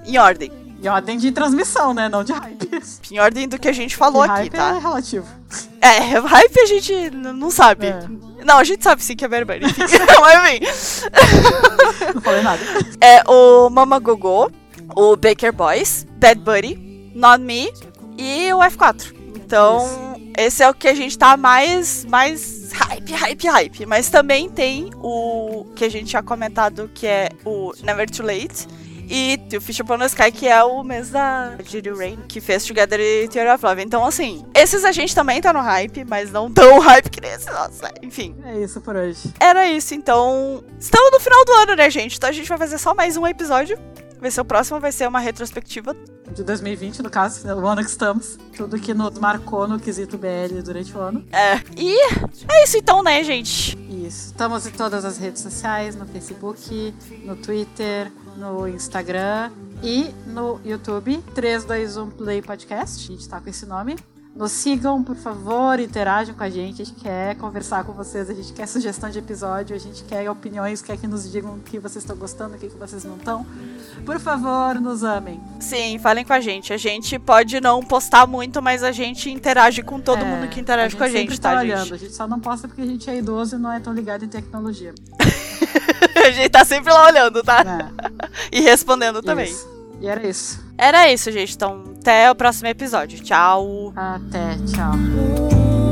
Em 0.06 0.18
ordem. 0.18 0.52
Em 0.82 0.88
ordem 0.88 1.18
de 1.18 1.32
transmissão, 1.32 1.94
né? 1.94 2.08
Não 2.10 2.24
de 2.24 2.32
hype. 2.32 2.70
Em 3.12 3.20
ordem 3.20 3.48
do 3.48 3.58
que 3.58 3.68
a 3.68 3.74
gente 3.74 3.96
falou 3.96 4.22
aqui, 4.22 4.50
tá? 4.50 4.76
É 4.76 4.80
relativo. 4.80 5.26
É, 5.82 5.98
hype 6.20 6.60
a 6.60 6.66
gente 6.66 7.10
não 7.12 7.50
sabe. 7.50 7.88
É. 7.88 8.08
Não, 8.44 8.58
a 8.58 8.64
gente 8.64 8.84
sabe 8.84 9.04
sim 9.04 9.16
que 9.16 9.26
é 9.26 9.28
Berber. 9.28 9.62
Mas 9.64 9.72
enfim. 9.72 10.00
não 12.14 12.22
falei 12.22 12.44
nada. 12.44 12.62
É 13.02 13.24
o 13.28 13.70
Mama 13.70 13.98
Gogô, 13.98 14.52
o 14.96 15.16
Baker 15.16 15.52
Boys, 15.52 16.06
Bad 16.20 16.42
Buddy, 16.42 17.12
Not 17.16 17.42
Me 17.42 17.72
e 18.18 18.54
o 18.54 18.60
F4. 18.60 19.16
Então, 19.36 20.20
esse 20.38 20.62
é 20.62 20.70
o 20.70 20.74
que 20.74 20.88
a 20.88 20.94
gente 20.94 21.18
tá 21.18 21.38
mais, 21.38 22.06
mais 22.06 22.72
hype, 22.74 23.12
hype, 23.14 23.48
hype. 23.48 23.86
Mas 23.86 24.10
também 24.10 24.50
tem 24.50 24.92
o 25.02 25.66
que 25.76 25.86
a 25.86 25.90
gente 25.90 26.10
tinha 26.10 26.22
comentado, 26.22 26.92
que 26.94 27.08
é 27.08 27.30
o 27.44 27.74
Never 27.82 28.10
Too 28.10 28.26
Late 28.26 28.68
e 29.10 29.40
o 29.56 29.62
Fish 29.62 29.80
Upon 29.80 29.98
the 29.98 30.06
Sky, 30.06 30.32
que 30.32 30.48
é 30.48 30.64
o 30.64 30.84
mês 30.84 31.10
da 31.10 31.56
Judy 31.64 31.92
Rain, 31.92 32.18
que 32.28 32.42
fez 32.42 32.66
Together 32.66 33.00
e 33.00 33.28
Theory 33.28 33.50
of 33.50 33.66
Love. 33.66 33.82
Então, 33.82 34.06
assim, 34.06 34.46
esses 34.54 34.84
a 34.84 34.92
gente 34.92 35.14
também 35.14 35.42
tá 35.42 35.54
no 35.54 35.62
hype, 35.62 36.06
mas 36.06 36.32
não 36.32 36.52
tão 36.52 36.80
hype 36.80 37.10
que 37.10 37.22
nesse, 37.22 37.50
nossa, 37.50 37.92
enfim. 38.02 38.36
É 38.46 38.60
isso 38.60 38.82
por 38.82 38.96
hoje. 38.96 39.34
Era 39.40 39.68
isso, 39.68 39.94
então. 39.94 40.64
Estamos 40.80 41.12
no 41.12 41.20
final 41.20 41.46
do 41.46 41.52
ano, 41.54 41.76
né, 41.76 41.90
gente? 41.90 42.18
Então 42.18 42.30
a 42.30 42.34
gente 42.34 42.48
vai 42.48 42.58
fazer 42.58 42.78
só 42.78 42.94
mais 42.94 43.18
um 43.18 43.26
episódio. 43.26 43.78
Vai 44.20 44.32
ser 44.32 44.42
o 44.42 44.46
próximo, 44.46 44.80
vai 44.80 44.92
ser 44.92 45.08
uma 45.08 45.20
retrospectiva. 45.20 45.96
De 46.34 46.44
2020, 46.44 47.04
no 47.04 47.10
caso, 47.10 47.46
né, 47.46 47.54
o 47.54 47.68
ano 47.68 47.84
que 47.84 47.90
estamos. 47.90 48.40
Tudo 48.58 48.80
que 48.80 48.94
nos 48.94 49.20
marcou 49.20 49.68
no 49.68 49.80
quesito 49.80 50.18
BL 50.18 50.62
durante 50.64 50.96
o 50.98 51.00
ano. 51.00 51.24
É. 51.32 51.62
E 51.78 51.96
é 52.50 52.64
isso 52.64 52.78
então, 52.78 53.04
né, 53.04 53.24
gente? 53.24 53.78
Isso. 53.88 54.28
Estamos 54.28 54.66
em 54.66 54.72
todas 54.72 55.06
as 55.06 55.18
redes 55.18 55.42
sociais, 55.42 55.96
no 55.96 56.06
Facebook, 56.08 56.94
no 57.24 57.36
Twitter, 57.36 58.12
no 58.38 58.68
Instagram 58.68 59.52
e 59.84 60.14
no 60.28 60.60
YouTube. 60.64 61.18
321 61.34 62.10
Play 62.12 62.42
Podcast. 62.42 63.12
A 63.12 63.16
gente 63.16 63.28
tá 63.28 63.40
com 63.40 63.50
esse 63.50 63.66
nome. 63.66 63.96
Nos 64.36 64.52
sigam, 64.52 65.02
por 65.02 65.16
favor, 65.16 65.80
interajam 65.80 66.36
com 66.36 66.44
a 66.44 66.50
gente. 66.50 66.82
A 66.82 66.86
gente 66.86 67.00
quer 67.00 67.38
conversar 67.38 67.86
com 67.86 67.94
vocês, 67.94 68.30
a 68.30 68.34
gente 68.34 68.52
quer 68.52 68.68
sugestão 68.68 69.10
de 69.10 69.18
episódio, 69.18 69.74
a 69.74 69.80
gente 69.80 70.04
quer 70.04 70.30
opiniões, 70.30 70.82
quer 70.82 70.98
que 70.98 71.08
nos 71.08 71.32
digam 71.32 71.54
o 71.54 71.60
que 71.60 71.80
vocês 71.80 72.04
estão 72.04 72.18
gostando, 72.18 72.56
o 72.56 72.58
que 72.58 72.68
vocês 72.68 73.06
não 73.06 73.16
estão. 73.16 73.46
Por 74.06 74.20
favor, 74.20 74.76
nos 74.82 75.04
amem. 75.04 75.40
Sim, 75.62 75.98
falem 76.00 76.26
com 76.26 76.34
a 76.34 76.42
gente. 76.42 76.74
A 76.74 76.78
gente 76.78 77.18
pode 77.18 77.62
não 77.62 77.82
postar 77.82 78.28
muito, 78.28 78.62
mas 78.62 78.84
a 78.84 78.92
gente 78.92 79.30
interage 79.30 79.82
com 79.82 80.02
todo 80.02 80.20
é, 80.20 80.26
mundo 80.26 80.50
que 80.50 80.60
interage 80.60 80.96
a 80.96 80.98
com 80.98 81.06
a 81.06 81.10
gente, 81.10 81.40
tá, 81.40 81.54
tá 81.54 81.62
gente? 81.62 81.72
Olhando. 81.72 81.94
A 81.94 81.98
gente 81.98 82.14
só 82.14 82.28
não 82.28 82.40
posta 82.42 82.68
porque 82.68 82.82
a 82.82 82.86
gente 82.86 83.10
é 83.10 83.18
idoso 83.18 83.56
e 83.56 83.58
não 83.58 83.72
é 83.72 83.80
tão 83.80 83.94
ligado 83.94 84.26
em 84.26 84.28
tecnologia. 84.28 84.94
a 86.26 86.32
gente 86.32 86.50
tá 86.50 86.66
sempre 86.66 86.92
lá 86.92 87.06
olhando, 87.08 87.44
tá? 87.44 87.64
É. 87.64 88.28
e 88.58 88.62
respondendo 88.62 89.22
também. 89.22 89.46
Isso. 89.46 89.76
E 90.02 90.08
era 90.08 90.28
isso. 90.28 90.64
Era 90.78 91.12
isso, 91.12 91.32
gente. 91.32 91.56
Então, 91.56 91.84
até 92.00 92.30
o 92.30 92.36
próximo 92.36 92.68
episódio. 92.68 93.20
Tchau. 93.20 93.94
Até, 93.96 94.56
tchau. 94.68 95.85